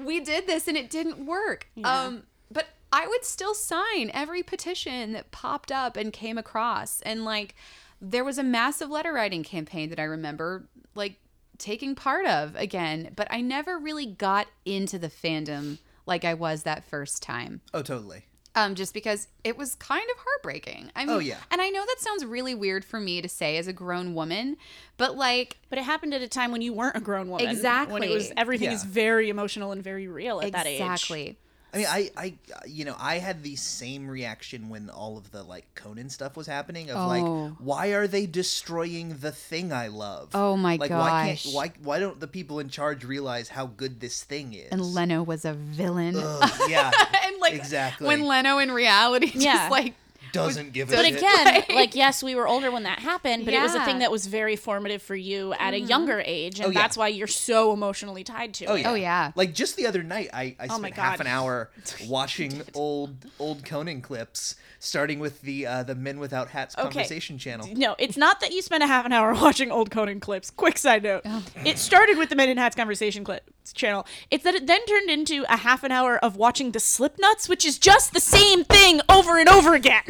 we 0.07 0.21
did 0.21 0.47
this, 0.49 0.67
and 0.67 0.77
it 0.77 0.91
didn't 0.91 1.25
work." 1.25 1.69
Um, 1.85 2.25
but 2.51 2.69
I 2.93 3.07
would 3.07 3.25
still 3.25 3.55
sign 3.55 4.11
every 4.13 4.43
petition 4.43 5.13
that 5.13 5.31
popped 5.31 5.71
up 5.71 5.97
and 5.97 6.13
came 6.13 6.39
across, 6.39 7.01
and 7.03 7.25
like, 7.25 7.55
there 8.01 8.25
was 8.25 8.39
a 8.39 8.43
massive 8.43 8.91
letter 8.91 9.13
writing 9.13 9.43
campaign 9.43 9.91
that 9.91 10.01
I 10.01 10.05
remember, 10.05 10.65
like 10.95 11.17
taking 11.59 11.95
part 11.95 12.27
of 12.27 12.57
again, 12.57 13.13
but 13.15 13.29
I 13.31 13.41
never 13.43 13.79
really 13.79 14.07
got 14.07 14.47
into 14.65 14.99
the 14.99 15.09
fandom 15.11 15.79
like 16.07 16.25
I 16.25 16.33
was 16.35 16.63
that 16.63 16.83
first 16.85 17.23
time. 17.23 17.61
Oh, 17.75 17.83
totally. 17.83 18.25
Um, 18.55 18.75
just 18.75 18.95
because 18.95 19.29
it 19.45 19.57
was 19.57 19.77
kind 19.77 20.03
of 20.11 20.17
heartbreaking. 20.25 20.91
I 20.97 21.05
mean, 21.05 21.15
Oh, 21.17 21.19
yeah. 21.21 21.37
and 21.53 21.61
I 21.61 21.69
know 21.69 21.85
that 21.87 22.01
sounds 22.01 22.25
really 22.25 22.55
weird 22.55 22.85
for 22.85 22.99
me 22.99 23.21
to 23.23 23.29
say 23.29 23.59
as 23.59 23.69
a 23.69 23.73
grown 23.73 24.15
woman, 24.15 24.57
but 24.97 25.15
like, 25.17 25.59
But 25.69 25.79
it 25.79 25.85
happened 25.85 26.15
at 26.15 26.23
a 26.23 26.27
time 26.29 26.51
when 26.51 26.63
you 26.63 26.73
weren't 26.73 26.97
a 26.97 27.01
grown 27.01 27.29
woman. 27.29 27.47
Exactly. 27.49 27.93
When 27.93 28.03
it 28.03 28.11
was 28.11 28.33
everything 28.37 28.69
Yeah. 28.71 28.75
is 28.75 28.83
very 28.85 29.29
emotional 29.29 29.71
and 29.71 29.85
very 29.85 30.09
real 30.09 30.41
at 30.41 30.51
that 30.53 30.67
age. 30.67 30.81
exactly. 30.81 31.39
I 31.73 31.77
mean, 31.77 31.87
I, 31.89 32.11
I, 32.17 32.35
you 32.67 32.85
know, 32.85 32.97
I 32.99 33.19
had 33.19 33.43
the 33.45 33.55
same 33.57 34.09
reaction 34.09 34.69
when 34.69 34.91
all 34.91 35.17
of 35.17 35.31
the 35.31 35.43
like 35.45 35.67
Conan 35.77 36.11
stuff 36.11 36.37
was 36.37 36.47
happening. 36.47 36.91
Of 36.91 36.97
Oh. 36.97 37.07
like, 37.07 37.55
why 37.61 37.89
are 37.89 38.07
they 38.09 38.27
destroying 38.27 39.17
the 39.21 39.31
thing 39.33 39.73
I 39.73 39.87
love? 39.89 40.31
Oh 40.35 40.57
my 40.57 40.77
like, 40.77 40.91
Why 40.91 41.37
can't 41.41 41.55
why 41.55 41.73
why 41.83 41.99
don't 42.01 42.19
the 42.19 42.27
people 42.27 42.59
in 42.59 42.69
charge 42.71 43.05
realize 43.05 43.49
how 43.49 43.67
good 43.67 44.01
this 44.01 44.23
thing 44.25 44.53
is? 44.55 44.69
And 44.73 44.83
Leno 44.85 45.23
was 45.23 45.45
a 45.45 45.53
villain. 45.55 46.17
Ugh, 46.19 46.51
yeah, 46.69 46.91
and 47.25 47.41
like, 47.41 47.55
exactly. 47.55 48.07
when 48.09 48.23
Leno 48.27 48.59
in 48.59 48.73
reality 48.73 49.27
just 49.27 49.37
Yeah. 49.45 49.69
like 49.71 49.95
doesn't 50.33 50.73
give 50.73 50.93
a 50.93 50.97
But 50.97 51.05
shit. 51.07 51.17
again, 51.19 51.65
like 51.75 51.95
yes, 51.95 52.23
we 52.23 52.35
were 52.35 52.47
older 52.49 52.71
when 52.71 52.83
that 52.85 52.99
happened, 52.99 53.45
but 53.45 53.55
it 53.55 53.61
was 53.63 53.75
a 53.75 53.79
Yeah. 53.79 53.85
thing 53.85 53.99
that 54.01 54.11
was 54.11 54.27
very 54.27 54.57
formative 54.57 55.03
for 55.03 55.15
you 55.17 55.53
at 55.55 55.75
a 55.75 55.81
younger 55.81 56.23
age, 56.25 56.59
and 56.59 56.67
Oh, 56.67 56.71
yeah. 56.71 56.81
that's 56.81 56.97
why 56.97 57.09
you're 57.09 57.27
so 57.27 57.73
emotionally 57.73 58.25
tied 58.25 58.55
to 58.55 58.67
Oh 58.67 58.75
it. 58.75 58.81
yeah. 58.81 58.91
Oh, 58.91 58.95
yeah. 58.95 59.33
Like 59.35 59.55
just 59.55 59.77
the 59.77 59.87
other 59.87 60.03
night, 60.03 60.31
I, 60.33 60.57
I 60.59 60.65
Oh, 60.71 60.79
spent 60.79 60.83
my 60.97 61.03
half 61.03 61.19
God. 61.19 61.27
an 61.27 61.27
hour 61.27 61.71
watching 62.07 62.63
old 62.75 63.17
old 63.39 63.65
Conan 63.65 64.01
clips, 64.03 64.55
starting 64.79 65.19
with 65.19 65.43
the 65.43 65.67
uh, 65.67 65.83
the 65.83 65.95
Men 65.95 66.19
Without 66.21 66.49
Hats 66.51 66.75
Okay. 66.77 66.85
conversation 66.85 67.39
channel. 67.39 67.69
No, 67.75 67.97
it's 67.99 68.17
not 68.17 68.41
that 68.41 68.53
you 68.53 68.63
spent 68.63 68.83
a 68.83 68.87
half 68.87 69.05
an 69.07 69.13
hour 69.13 69.35
watching 69.41 69.71
old 69.71 69.91
Conan 69.91 70.21
clips. 70.21 70.51
Quick 70.51 70.79
side 70.79 71.03
note. 71.03 71.23
Oh. 71.25 71.43
It 71.65 71.79
started 71.79 72.19
with 72.19 72.29
the 72.31 72.37
Men 72.37 72.49
in 72.49 72.57
Hats 72.59 72.77
conversation 72.77 73.25
clips 73.25 73.45
channel. 73.75 74.07
It's 74.31 74.45
that 74.45 74.55
it 74.55 74.67
then 74.67 74.85
turned 74.87 75.11
into 75.11 75.45
a 75.49 75.57
half 75.59 75.83
an 75.85 75.93
hour 75.93 76.19
of 76.19 76.37
watching 76.37 76.73
the 76.73 76.79
Slipnuts, 76.79 77.49
which 77.49 77.65
is 77.65 77.79
just 77.79 78.13
the 78.13 78.21
same 78.21 78.65
thing 78.65 79.01
over 79.09 79.39
and 79.39 79.49
over 79.49 79.75
again. 79.75 80.03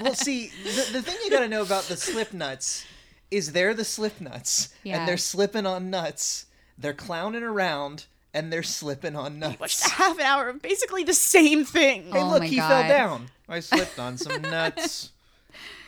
well, 0.00 0.14
see, 0.14 0.48
the, 0.64 0.88
the 0.92 1.02
thing 1.02 1.16
you 1.24 1.30
got 1.30 1.40
to 1.40 1.48
know 1.48 1.62
about 1.62 1.84
the 1.84 1.96
slip 1.96 2.32
nuts 2.32 2.84
is 3.30 3.52
they're 3.52 3.74
the 3.74 3.84
slip 3.84 4.20
nuts, 4.20 4.74
Yeah. 4.84 4.98
and 4.98 5.08
they're 5.08 5.16
slipping 5.16 5.66
on 5.66 5.90
nuts. 5.90 6.46
They're 6.78 6.92
clowning 6.92 7.42
around, 7.42 8.04
and 8.34 8.52
they're 8.52 8.62
slipping 8.62 9.16
on 9.16 9.38
nuts. 9.38 9.58
Watched 9.60 9.86
a 9.86 9.90
half 9.90 10.18
an 10.18 10.24
hour 10.24 10.48
of 10.50 10.62
basically 10.62 11.04
the 11.04 11.14
same 11.14 11.64
thing. 11.64 12.12
hey, 12.12 12.20
Oh 12.20 12.30
look, 12.30 12.44
he 12.44 12.56
God. 12.56 12.68
fell 12.68 12.88
down. 12.88 13.26
I 13.48 13.60
slipped 13.60 13.98
on 13.98 14.16
some 14.18 14.42
nuts. 14.42 15.10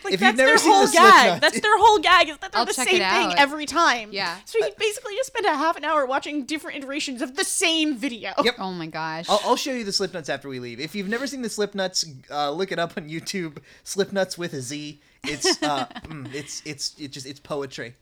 Like 0.09 0.15
If 0.15 0.21
that's 0.21 0.37
their 0.37 0.57
whole 0.57 0.87
the 0.87 0.93
gag. 0.93 1.03
Slipknot- 1.13 1.41
That's 1.41 1.61
their 1.61 1.79
whole 1.79 1.99
gag. 1.99 2.29
Is 2.31 2.39
that 2.39 2.53
they're 2.53 2.59
I'll 2.61 2.67
the 2.67 2.73
same 2.73 2.87
thing 2.87 3.03
out. 3.03 3.39
every 3.39 3.67
time. 3.67 4.11
Yeah. 4.13 4.37
So 4.47 4.59
you 4.59 4.71
basically 4.79 5.15
just 5.17 5.27
spend 5.29 5.47
a 5.47 5.55
half 5.55 5.77
an 5.77 5.85
hour 5.85 6.07
watching 6.07 6.45
different 6.45 6.79
iterations 6.79 7.21
of 7.23 7.37
the 7.37 7.45
same 7.45 7.97
video. 7.97 8.33
Yep. 8.43 8.55
oh 8.59 8.73
my 8.73 8.87
gosh. 8.87 9.27
I'll, 9.29 9.41
I'll 9.45 9.57
show 9.57 9.73
you 9.73 9.85
the 9.85 9.93
slip 9.93 10.13
nuts 10.15 10.29
after 10.29 10.49
we 10.49 10.61
leave. 10.61 10.81
If 10.81 10.95
you've 10.95 11.09
never 11.09 11.27
seen 11.27 11.43
the 11.43 11.49
slip 11.51 11.75
nuts, 11.75 12.05
uh, 12.31 12.51
look 12.51 12.73
it 12.73 12.79
up 12.79 12.95
on 12.97 13.09
YouTube. 13.09 13.59
Slip 13.85 14.13
nuts 14.13 14.39
with 14.39 14.53
a 14.55 14.61
Z. 14.61 15.01
It's 15.25 15.63
uh, 15.63 15.87
mm, 16.05 16.33
it's 16.35 16.63
it's 16.65 16.95
it's 16.99 17.13
just 17.15 17.27
it's 17.27 17.41
poetry. 17.41 17.95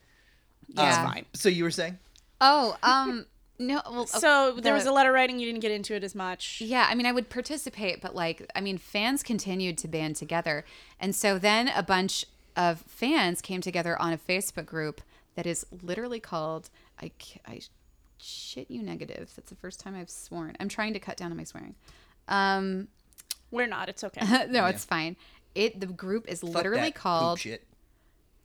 yeah. 0.68 1.12
Um, 1.16 1.24
So 1.34 1.48
you 1.48 1.64
were 1.64 1.70
saying? 1.70 1.98
Oh, 2.40 2.76
um, 2.82 3.26
no. 3.58 3.80
Well, 3.90 4.06
So 4.06 4.52
there 4.60 4.74
was 4.74 4.84
the- 4.84 4.90
a 4.90 4.92
letter 4.92 5.12
writing. 5.12 5.38
You 5.38 5.46
didn't 5.46 5.60
get 5.60 5.72
into 5.72 5.94
it 5.94 6.04
as 6.04 6.14
much. 6.14 6.60
Yeah, 6.60 6.86
I 6.88 6.94
mean, 6.94 7.06
I 7.06 7.12
would 7.12 7.28
participate, 7.30 8.00
but 8.00 8.14
like, 8.14 8.48
I 8.54 8.60
mean, 8.60 8.78
fans 8.78 9.22
continued 9.22 9.78
to 9.78 9.88
band 9.88 10.16
together. 10.16 10.64
And 11.00 11.14
so 11.14 11.38
then 11.38 11.68
a 11.68 11.82
bunch 11.82 12.24
of 12.56 12.80
fans 12.82 13.40
came 13.40 13.60
together 13.60 14.00
on 14.00 14.12
a 14.12 14.18
Facebook 14.18 14.66
group 14.66 15.00
that 15.34 15.46
is 15.46 15.66
literally 15.82 16.20
called, 16.20 16.70
I, 17.00 17.10
I 17.46 17.60
shit 18.18 18.70
you 18.70 18.82
negative. 18.82 19.30
That's 19.36 19.50
the 19.50 19.56
first 19.56 19.80
time 19.80 19.94
I've 19.94 20.10
sworn. 20.10 20.56
I'm 20.58 20.68
trying 20.68 20.92
to 20.94 20.98
cut 20.98 21.16
down 21.16 21.30
on 21.30 21.36
my 21.36 21.44
swearing. 21.44 21.74
Um, 22.28 22.88
We're 23.50 23.66
not. 23.66 23.88
It's 23.88 24.02
okay. 24.04 24.46
no, 24.50 24.66
it's 24.66 24.84
fine. 24.84 25.16
It, 25.54 25.80
the 25.80 25.86
group 25.86 26.28
is 26.28 26.40
Fuck 26.40 26.54
literally 26.54 26.80
that 26.82 26.94
poop 26.94 27.02
called 27.02 27.40
shit. 27.40 27.66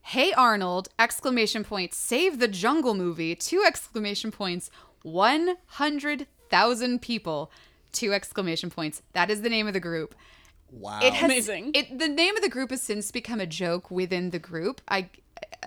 Hey 0.03 0.33
Arnold! 0.33 0.89
Exclamation 0.97 1.63
point! 1.63 1.93
Save 1.93 2.39
the 2.39 2.47
Jungle 2.47 2.95
Movie! 2.95 3.35
Two 3.35 3.63
exclamation 3.65 4.31
points! 4.31 4.71
One 5.03 5.55
hundred 5.67 6.27
thousand 6.49 7.01
people! 7.01 7.51
Two 7.91 8.13
exclamation 8.13 8.69
points! 8.69 9.01
That 9.13 9.29
is 9.29 9.41
the 9.41 9.49
name 9.49 9.67
of 9.67 9.73
the 9.73 9.79
group. 9.79 10.15
Wow. 10.71 10.99
It 11.03 11.13
has, 11.13 11.25
Amazing. 11.25 11.71
It 11.73 11.99
the 11.99 12.07
name 12.07 12.35
of 12.37 12.43
the 12.43 12.49
group 12.49 12.69
has 12.69 12.81
since 12.81 13.11
become 13.11 13.39
a 13.39 13.45
joke 13.45 13.91
within 13.91 14.29
the 14.29 14.39
group. 14.39 14.81
I 14.87 15.09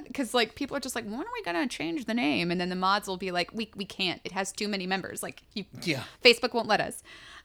because 0.06 0.34
like 0.34 0.54
people 0.54 0.76
are 0.76 0.80
just 0.80 0.94
like, 0.94 1.04
when 1.04 1.20
are 1.20 1.32
we 1.32 1.42
gonna 1.42 1.68
change 1.68 2.06
the 2.06 2.14
name? 2.14 2.50
And 2.50 2.60
then 2.60 2.68
the 2.68 2.76
mods 2.76 3.06
will 3.06 3.16
be 3.16 3.30
like, 3.30 3.50
we 3.52 3.70
we 3.76 3.84
can't. 3.84 4.20
It 4.24 4.32
has 4.32 4.50
too 4.52 4.68
many 4.68 4.86
members. 4.86 5.22
Like 5.22 5.42
you, 5.52 5.64
Yeah. 5.82 6.04
Facebook 6.24 6.54
won't 6.54 6.68
let 6.68 6.80
us. 6.80 7.02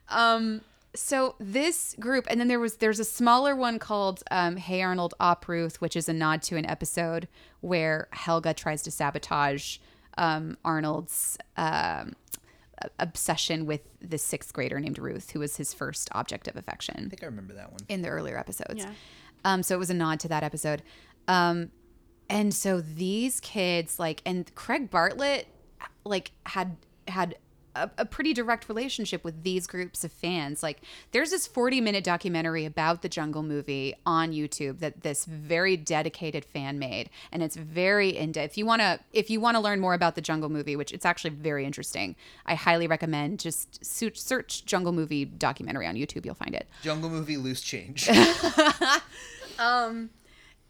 Um, 0.08 0.62
so 0.96 1.36
this 1.40 1.96
group, 2.00 2.26
and 2.30 2.40
then 2.40 2.48
there 2.48 2.60
was 2.60 2.78
there's 2.78 3.00
a 3.00 3.06
smaller 3.06 3.56
one 3.56 3.78
called 3.78 4.24
um, 4.32 4.56
Hey 4.58 4.82
Arnold 4.82 5.14
Op 5.20 5.48
Ruth, 5.48 5.82
which 5.82 5.96
is 5.96 6.10
a 6.10 6.14
nod 6.14 6.42
to 6.44 6.56
an 6.56 6.66
episode 6.66 7.28
where 7.62 8.08
Helga 8.12 8.54
tries 8.54 8.82
to 8.84 8.92
sabotage 8.92 9.78
um, 10.20 10.58
Arnold's 10.66 11.38
um, 11.58 12.14
obsession 13.00 13.66
with 13.66 13.82
the 14.02 14.18
sixth 14.18 14.54
grader 14.54 14.80
named 14.80 15.00
Ruth, 15.00 15.32
who 15.32 15.40
was 15.40 15.56
his 15.58 15.74
first 15.74 16.10
object 16.12 16.48
of 16.48 16.56
affection 16.56 16.96
I 16.98 17.10
think 17.10 17.24
I 17.24 17.26
remember 17.26 17.54
that 17.56 17.72
one. 17.72 17.80
in 17.88 18.02
the 18.02 18.10
earlier 18.10 18.38
episodes. 18.38 18.76
Yeah. 18.76 18.92
Um, 19.46 19.64
so 19.64 19.76
it 19.76 19.80
was 19.80 19.90
a 19.90 19.94
nod 19.94 20.20
to 20.20 20.28
that 20.28 20.44
episode. 20.44 20.84
Um, 21.28 21.72
and 22.30 22.54
so 22.54 22.82
these 22.82 23.40
kids, 23.40 23.98
like, 23.98 24.22
and 24.26 24.54
Craig 24.56 24.92
Bartlett, 24.92 25.48
like, 26.04 26.32
had 26.46 26.76
had 27.08 27.36
a, 27.76 27.90
a 27.98 28.06
pretty 28.06 28.34
direct 28.34 28.70
relationship 28.70 29.24
with 29.24 29.44
these 29.44 29.68
groups 29.68 30.04
of 30.04 30.12
fans. 30.12 30.64
Like, 30.64 30.82
there's 31.12 31.32
this 31.32 31.48
40 31.48 31.82
minute 31.82 32.04
documentary 32.04 32.66
about 32.66 33.02
the 33.02 33.10
Jungle 33.10 33.44
movie 33.44 33.96
on 34.06 34.32
YouTube 34.32 34.80
that 34.80 35.02
this 35.02 35.26
very 35.26 35.78
dedicated 35.78 36.46
fan 36.46 36.80
made, 36.80 37.10
and 37.32 37.44
it's 37.44 37.56
very 37.56 38.16
in 38.16 38.32
depth. 38.32 38.52
If 38.52 38.58
you 38.58 38.66
want 38.66 38.82
to, 38.82 39.00
if 39.14 39.30
you 39.30 39.40
want 39.40 39.56
to 39.56 39.62
learn 39.62 39.80
more 39.80 39.94
about 39.94 40.16
the 40.16 40.22
Jungle 40.22 40.50
movie, 40.50 40.76
which 40.76 40.92
it's 40.92 41.06
actually 41.06 41.32
very 41.32 41.66
interesting, 41.66 42.16
I 42.46 42.56
highly 42.56 42.88
recommend 42.88 43.40
just 43.40 43.84
search 43.86 44.66
Jungle 44.66 44.92
movie 44.92 45.26
documentary 45.26 45.88
on 45.88 45.96
YouTube. 45.96 46.26
You'll 46.26 46.36
find 46.36 46.56
it. 46.56 46.68
Jungle 46.82 47.10
movie 47.10 47.38
loose 47.38 47.62
change. 47.62 48.10
um, 49.60 50.10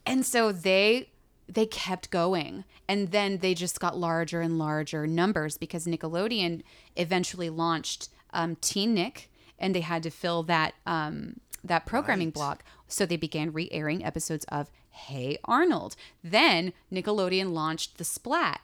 and 0.05 0.25
so 0.25 0.51
they 0.51 1.09
they 1.49 1.65
kept 1.65 2.09
going. 2.09 2.63
And 2.87 3.11
then 3.11 3.39
they 3.39 3.53
just 3.53 3.79
got 3.79 3.97
larger 3.97 4.41
and 4.41 4.57
larger 4.57 5.07
numbers 5.07 5.57
because 5.57 5.85
nickelodeon 5.85 6.61
eventually 6.95 7.49
launched 7.49 8.09
um, 8.31 8.55
teen 8.57 8.93
nick 8.93 9.31
and 9.57 9.75
they 9.75 9.81
had 9.81 10.03
to 10.03 10.09
fill 10.09 10.43
that 10.43 10.75
um, 10.85 11.39
that 11.63 11.85
programming 11.85 12.29
block. 12.29 12.63
So 12.87 13.05
they 13.05 13.17
began 13.17 13.51
re-airing 13.51 14.03
episodes 14.03 14.45
of 14.45 14.71
hey 14.89 15.37
arnold. 15.43 15.95
Then 16.23 16.73
nickelodeon 16.91 17.53
launched 17.53 17.97
the 17.97 18.05
splat 18.05 18.61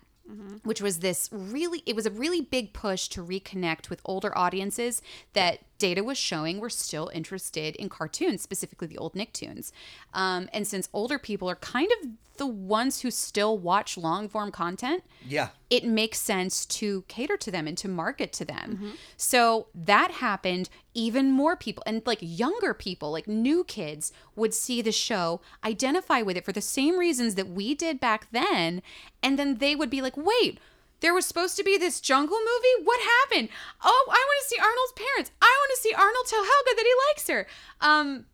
which 0.64 0.82
was 0.82 1.00
this 1.00 1.30
really 1.32 1.84
it 1.86 1.96
was 1.96 2.06
a 2.06 2.12
really 2.12 2.42
big 2.42 2.74
push 2.74 3.08
to 3.08 3.24
reconnect 3.24 3.90
with 3.90 4.02
older 4.06 4.36
audiences 4.36 5.02
that 5.34 5.60
data 5.78 6.04
was 6.04 6.18
showing 6.18 6.60
were 6.60 6.70
still 6.70 7.10
interested 7.14 7.76
in 7.76 7.90
cartoons 7.90 8.42
specifically 8.42 8.88
the 8.88 8.98
old 8.98 9.14
nicktoons 9.14 9.72
um, 10.14 10.50
and 10.54 10.68
since 10.68 10.90
older 10.94 11.20
people 11.20 11.50
are 11.50 11.56
kind 11.56 11.90
of 12.02 12.10
the 12.38 12.48
ones 12.48 13.02
who 13.02 13.12
still 13.12 13.58
watch 13.58 13.98
long 13.98 14.28
form 14.28 14.52
content 14.52 15.04
yeah. 15.26 15.50
it 15.70 15.86
makes 15.86 16.20
sense 16.20 16.66
to 16.66 17.04
cater 17.08 17.38
to 17.38 17.52
them 17.52 17.68
and 17.68 17.78
to 17.78 17.88
market 17.88 18.34
to 18.34 18.46
them. 18.46 18.94
So 19.18 19.68
that 19.74 20.12
happened. 20.12 20.70
Even 20.94 21.32
more 21.32 21.56
people 21.56 21.84
and 21.86 22.02
like 22.06 22.20
younger 22.22 22.74
people, 22.74 23.12
like 23.12 23.28
new 23.28 23.64
kids, 23.64 24.12
would 24.36 24.54
see 24.54 24.82
the 24.82 24.92
show, 24.92 25.42
identify 25.64 26.22
with 26.22 26.38
it 26.38 26.46
for 26.46 26.52
the 26.52 26.62
same 26.62 26.98
reasons 26.98 27.36
that 27.36 27.50
we 27.50 27.76
did 27.76 28.00
back 28.00 28.28
then. 28.32 28.82
And 29.22 29.38
then 29.40 29.58
they 29.58 29.76
would 29.76 29.90
be 29.90 30.02
like, 30.02 30.16
wait, 30.16 30.60
there 31.02 31.14
was 31.14 31.26
supposed 31.26 31.58
to 31.58 31.64
be 31.64 31.78
this 31.78 32.00
jungle 32.00 32.38
movie? 32.38 32.86
What 32.86 33.00
happened? 33.02 33.50
Oh, 33.84 34.06
I 34.10 34.14
want 34.14 34.44
to 34.44 34.48
see 34.48 34.60
Arnold's 34.60 34.94
parents. 34.96 35.32
I 35.42 35.56
want 35.60 35.72
to 35.76 35.82
see 35.82 35.94
Arnold 35.94 36.26
tell 36.28 36.44
Helga 36.44 36.76
that 36.76 36.86
he 36.86 36.94
likes 37.10 37.28
her. 37.30 37.48
Um, 37.82 38.26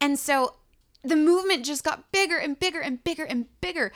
and 0.00 0.18
so 0.18 0.56
the 1.02 1.16
movement 1.16 1.64
just 1.64 1.84
got 1.84 2.10
bigger 2.12 2.36
and 2.38 2.58
bigger 2.58 2.80
and 2.80 3.02
bigger 3.02 3.24
and 3.24 3.46
bigger. 3.60 3.92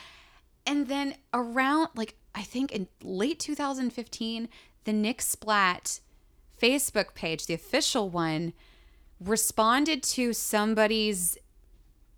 and 0.67 0.89
then 0.89 1.15
around 1.33 1.91
like 1.95 2.17
I 2.35 2.43
think 2.43 2.73
in 2.73 2.89
late 3.03 3.39
2015, 3.39 4.49
the 4.85 4.93
Nick 4.93 5.23
Splat 5.23 6.01
Facebook 6.61 7.15
page, 7.15 7.47
the 7.47 7.55
official 7.55 8.11
one, 8.11 8.53
responded 9.21 10.03
to 10.03 10.33
somebody's 10.33 11.39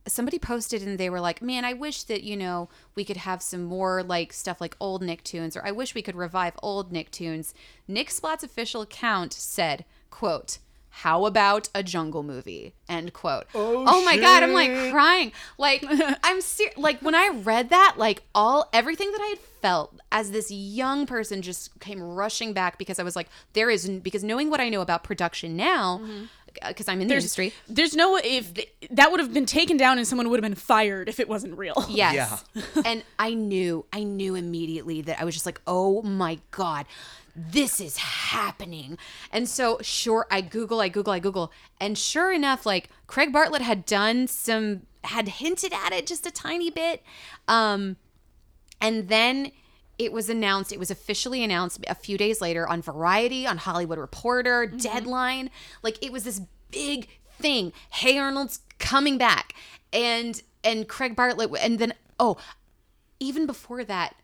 somebody 0.09 0.39
posted 0.39 0.83
and 0.83 0.99
they 0.99 1.11
were 1.11 1.21
like, 1.21 1.43
"Man, 1.43 1.65
I 1.65 1.73
wish 1.73 2.03
that, 2.05 2.23
you 2.23 2.37
know, 2.37 2.69
we 2.95 3.05
could 3.05 3.19
have 3.19 3.43
some 3.43 3.65
more 3.65 4.03
like 4.03 4.33
stuff 4.33 4.61
like 4.61 4.77
old 4.81 5.03
Nicktoons 5.03 5.57
or 5.57 5.65
I 5.65 5.73
wish 5.73 5.95
we 5.95 6.03
could 6.03 6.17
revive 6.17 6.55
old 6.63 6.93
Nicktoons." 6.93 7.53
Nick 7.87 8.09
Splat's 8.09 8.45
official 8.45 8.83
account 8.83 9.33
said, 9.33 9.85
quote, 10.11 10.59
how 10.91 11.27
about 11.27 11.69
a 11.75 11.83
jungle 11.85 12.25
movie? 12.25 12.75
End 12.89 13.13
quote. 13.13 13.45
Oh, 13.55 13.85
oh 13.87 14.05
my 14.05 14.17
god, 14.17 14.43
I'm 14.43 14.53
like 14.53 14.91
crying. 14.91 15.31
Like 15.57 15.85
I'm 16.25 16.41
ser- 16.41 16.73
like 16.77 17.01
when 17.01 17.15
I 17.15 17.29
read 17.29 17.71
that, 17.71 17.95
like 17.99 18.25
all 18.35 18.69
everything 18.73 19.13
that 19.13 19.21
I 19.21 19.27
had 19.29 19.39
felt 19.39 20.01
as 20.11 20.33
this 20.33 20.51
young 20.51 21.07
person 21.07 21.41
just 21.41 21.79
came 21.79 22.03
rushing 22.03 22.53
back 22.53 22.79
because 22.79 22.99
I 22.99 23.05
was 23.05 23.15
like, 23.15 23.29
there 23.53 23.71
is 23.71 23.89
because 23.89 24.25
knowing 24.25 24.51
what 24.51 24.61
I 24.61 24.69
know 24.71 24.81
about 24.81 25.05
production 25.05 25.57
now, 25.57 26.01
mm-hmm. 26.03 26.25
Because 26.67 26.89
I'm 26.89 27.01
in 27.01 27.09
the 27.09 27.15
There's, 27.15 27.25
industry. 27.25 27.53
there's 27.69 27.95
no 27.95 28.17
if 28.17 28.53
that 28.91 29.11
would 29.11 29.21
have 29.21 29.33
been 29.33 29.47
taken 29.47 29.77
down 29.77 29.99
and 29.99 30.07
someone 30.07 30.29
would 30.31 30.43
have 30.43 30.51
been 30.51 30.59
fired 30.59 31.09
if 31.09 31.21
it 31.21 31.29
wasn't 31.29 31.57
real. 31.57 31.75
Yes. 31.89 32.45
and 32.85 33.03
I 33.19 33.35
knew, 33.35 33.85
I 33.93 34.05
knew 34.05 34.35
immediately 34.35 35.03
that 35.03 35.21
I 35.21 35.25
was 35.25 35.35
just 35.35 35.47
like, 35.47 35.61
oh 35.67 36.03
my 36.03 36.39
God, 36.51 36.87
this 37.35 37.81
is 37.81 37.97
happening. 37.97 38.99
And 39.33 39.49
so, 39.49 39.79
sure, 39.81 40.27
I 40.31 40.41
Google, 40.41 40.81
I 40.81 40.89
Google, 40.89 41.13
I 41.13 41.19
Google. 41.19 41.53
And 41.81 41.97
sure 41.99 42.33
enough, 42.33 42.67
like 42.67 42.89
Craig 43.07 43.33
Bartlett 43.33 43.63
had 43.63 43.85
done 43.85 44.27
some, 44.27 44.83
had 45.05 45.29
hinted 45.29 45.73
at 45.73 45.93
it 45.93 46.07
just 46.07 46.27
a 46.27 46.31
tiny 46.31 46.71
bit. 46.71 47.03
Um, 47.47 47.97
and 48.81 49.09
then 49.09 49.53
it 49.99 50.13
was 50.13 50.29
announced, 50.31 50.73
it 50.73 50.79
was 50.79 50.91
officially 50.91 51.43
announced 51.43 51.85
a 51.89 51.95
few 51.95 52.17
days 52.17 52.41
later 52.41 52.69
on 52.69 52.81
Variety, 52.81 53.47
on 53.47 53.59
Hollywood 53.59 53.99
Reporter, 53.99 54.67
mm-hmm. 54.67 54.77
Deadline. 54.77 55.51
Like 55.83 56.03
it 56.05 56.13
was 56.13 56.25
this 56.25 56.41
big 56.71 57.09
thing. 57.39 57.73
Hey 57.91 58.19
Arnold's 58.19 58.61
coming 58.79 59.19
back. 59.19 59.55
And 59.93 60.41
and 60.63 60.89
Craig 60.89 61.17
Bartlett 61.17 61.51
and 61.61 61.79
then 61.79 61.95
oh, 62.21 62.37
even 63.21 63.47
before 63.47 63.85
that, 63.85 64.15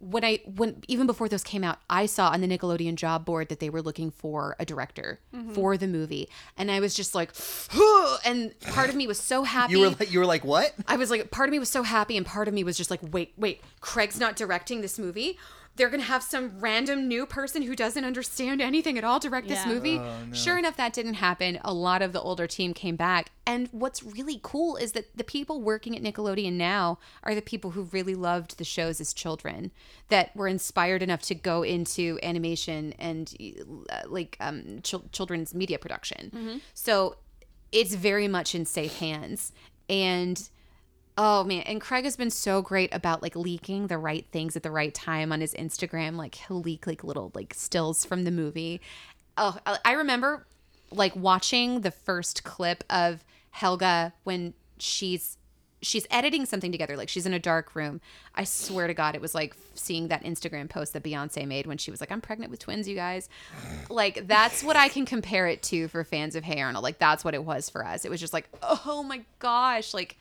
when 0.00 0.24
I 0.24 0.40
when 0.44 0.82
even 0.88 1.06
before 1.06 1.28
those 1.28 1.42
came 1.42 1.64
out, 1.64 1.78
I 1.90 2.06
saw 2.06 2.30
on 2.30 2.40
the 2.40 2.46
Nickelodeon 2.46 2.94
job 2.96 3.24
board 3.24 3.48
that 3.48 3.60
they 3.60 3.70
were 3.70 3.82
looking 3.82 4.10
for 4.10 4.56
a 4.58 4.64
director 4.64 5.20
mm-hmm. 5.34 5.52
for 5.52 5.76
the 5.76 5.86
movie. 5.86 6.28
And 6.56 6.70
I 6.70 6.80
was 6.80 6.94
just 6.94 7.14
like, 7.14 7.32
and 8.24 8.58
part 8.60 8.88
of 8.88 8.94
me 8.94 9.06
was 9.06 9.20
so 9.20 9.42
happy. 9.44 9.68
You 9.78 9.80
were 9.80 9.90
like, 9.90 10.12
you 10.12 10.18
were 10.18 10.26
like, 10.26 10.44
what? 10.44 10.74
I 10.86 10.96
was 10.96 11.10
like, 11.10 11.30
part 11.30 11.48
of 11.48 11.52
me 11.52 11.58
was 11.58 11.68
so 11.68 11.82
happy, 11.82 12.16
and 12.16 12.24
part 12.24 12.48
of 12.48 12.54
me 12.54 12.64
was 12.64 12.76
just 12.76 12.90
like, 12.90 13.00
wait, 13.02 13.32
wait, 13.36 13.60
Craig's 13.80 14.18
not 14.18 14.34
directing 14.34 14.80
this 14.80 14.98
movie. 14.98 15.38
They're 15.78 15.88
gonna 15.88 16.02
have 16.02 16.22
some 16.22 16.58
random 16.60 17.08
new 17.08 17.24
person 17.24 17.62
who 17.62 17.74
doesn't 17.74 18.04
understand 18.04 18.60
anything 18.60 18.98
at 18.98 19.04
all 19.04 19.18
direct 19.18 19.48
this 19.48 19.64
Yeah. 19.64 19.72
movie. 19.72 20.00
Sure 20.36 20.58
enough, 20.58 20.76
that 20.76 20.92
didn't 20.92 21.14
happen. 21.14 21.58
A 21.64 21.72
lot 21.72 22.02
of 22.02 22.12
the 22.12 22.20
older 22.20 22.46
team 22.46 22.74
came 22.74 22.96
back, 22.96 23.30
and 23.46 23.68
what's 23.72 24.02
really 24.02 24.38
cool 24.42 24.76
is 24.76 24.92
that 24.92 25.16
the 25.16 25.24
people 25.24 25.62
working 25.62 25.96
at 25.96 26.02
Nickelodeon 26.02 26.52
now 26.54 26.98
are 27.22 27.34
the 27.34 27.40
people 27.40 27.70
who 27.70 27.84
really 27.84 28.14
loved 28.14 28.58
the 28.58 28.64
shows 28.64 29.00
as 29.00 29.14
children, 29.14 29.70
that 30.08 30.34
were 30.36 30.48
inspired 30.48 31.02
enough 31.02 31.22
to 31.22 31.34
go 31.34 31.62
into 31.62 32.18
animation 32.22 32.92
and 32.98 33.34
uh, 33.88 34.00
like 34.08 34.36
um, 34.40 34.80
chil- 34.82 35.04
children's 35.12 35.54
media 35.54 35.78
production. 35.78 36.60
So 36.74 37.16
it's 37.72 37.94
very 37.94 38.26
much 38.28 38.54
in 38.54 38.66
safe 38.66 38.98
hands, 38.98 39.52
and 39.88 40.48
Oh 41.20 41.42
man, 41.42 41.62
and 41.62 41.80
Craig 41.80 42.04
has 42.04 42.16
been 42.16 42.30
so 42.30 42.62
great 42.62 42.94
about 42.94 43.22
like 43.22 43.34
leaking 43.34 43.88
the 43.88 43.98
right 43.98 44.24
things 44.30 44.54
at 44.54 44.62
the 44.62 44.70
right 44.70 44.94
time 44.94 45.32
on 45.32 45.40
his 45.40 45.52
Instagram. 45.52 46.14
Like 46.14 46.36
he'll 46.36 46.60
leak 46.60 46.86
like 46.86 47.02
little 47.02 47.32
like 47.34 47.54
stills 47.54 48.04
from 48.04 48.22
the 48.22 48.30
movie. 48.30 48.80
Oh, 49.36 49.58
I 49.84 49.92
remember 49.94 50.46
like 50.92 51.16
watching 51.16 51.80
the 51.80 51.90
first 51.90 52.44
clip 52.44 52.84
of 52.88 53.24
Helga 53.50 54.14
when 54.22 54.54
she's 54.78 55.38
she's 55.80 56.06
editing 56.10 56.44
something 56.44 56.72
together 56.72 56.96
like 56.96 57.08
she's 57.08 57.26
in 57.26 57.34
a 57.34 57.38
dark 57.40 57.74
room. 57.74 58.00
I 58.36 58.44
swear 58.44 58.86
to 58.86 58.94
god 58.94 59.16
it 59.16 59.20
was 59.20 59.34
like 59.34 59.56
seeing 59.74 60.08
that 60.08 60.24
instagram 60.24 60.68
post 60.68 60.92
that 60.92 61.04
beyonce 61.04 61.46
made 61.46 61.66
when 61.68 61.78
she 61.78 61.92
was 61.92 62.00
like 62.00 62.10
i'm 62.10 62.20
pregnant 62.20 62.50
with 62.50 62.60
twins 62.60 62.88
you 62.88 62.94
guys. 62.94 63.28
Like 63.90 64.26
that's 64.26 64.62
what 64.62 64.76
i 64.76 64.88
can 64.88 65.06
compare 65.06 65.46
it 65.46 65.62
to 65.64 65.88
for 65.88 66.04
fans 66.04 66.36
of 66.36 66.44
hey 66.44 66.60
arnold. 66.60 66.84
Like 66.84 66.98
that's 66.98 67.24
what 67.24 67.34
it 67.34 67.44
was 67.44 67.68
for 67.70 67.84
us. 67.84 68.04
It 68.04 68.10
was 68.10 68.20
just 68.20 68.32
like 68.32 68.48
oh 68.62 69.02
my 69.02 69.22
gosh. 69.40 69.94
Like 69.94 70.16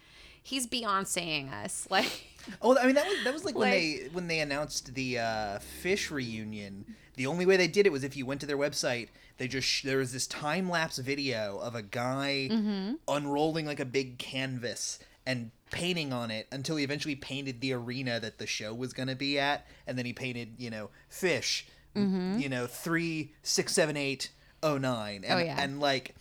he's 0.48 0.66
beyonceing 0.68 1.52
us 1.52 1.88
like 1.92 2.24
Oh, 2.62 2.78
I 2.78 2.86
mean 2.86 2.96
that 2.96 3.06
was 3.08 3.24
that 3.26 3.34
was 3.34 3.44
like, 3.46 3.56
when 3.56 3.70
they 3.70 4.10
when 4.14 4.28
they 4.28 4.40
announced 4.40 4.94
the 4.96 5.20
uh, 5.20 5.60
Phish 5.84 6.10
reunion. 6.10 6.86
The 7.16 7.28
only 7.28 7.46
way 7.46 7.58
they 7.58 7.68
did 7.68 7.86
it 7.86 7.92
was 7.92 8.04
if 8.06 8.16
you 8.16 8.26
went 8.26 8.40
to 8.42 8.48
their 8.48 8.58
website. 8.58 9.10
They 9.38 9.48
just 9.50 9.68
sh- 9.68 9.84
there 9.84 9.98
was 9.98 10.14
this 10.14 10.26
time 10.28 10.70
lapse 10.70 10.98
video 10.98 11.58
of 11.60 11.76
a 11.76 11.82
guy 11.82 12.48
Mm-hmm. 12.50 12.94
unrolling 13.08 13.66
like 13.66 13.82
a 13.82 13.86
big 13.86 14.18
canvas 14.18 14.98
and 15.26 15.52
painting 15.72 16.14
on 16.14 16.32
it 16.32 16.48
until 16.52 16.78
he 16.78 16.86
eventually 16.86 17.16
painted 17.16 17.60
the 17.60 17.74
arena 17.74 18.18
that 18.22 18.38
the 18.38 18.48
show 18.48 18.74
was 18.74 18.94
going 18.94 19.10
to 19.10 19.16
be 19.16 19.38
at, 19.38 19.68
and 19.86 19.98
then 19.98 20.06
he 20.06 20.14
painted 20.14 20.54
you 20.58 20.70
know 20.70 20.90
Phish, 21.12 21.64
Mm-hmm. 21.98 22.40
you 22.40 22.48
know 22.48 22.66
three 22.66 23.34
six 23.44 23.74
seven 23.74 23.98
eight 23.98 24.30
oh 24.64 24.78
nine, 24.78 25.26
and 25.28 25.40
Oh, 25.40 25.44
yeah. 25.44 25.58
and 25.60 25.82
like. 25.82 26.16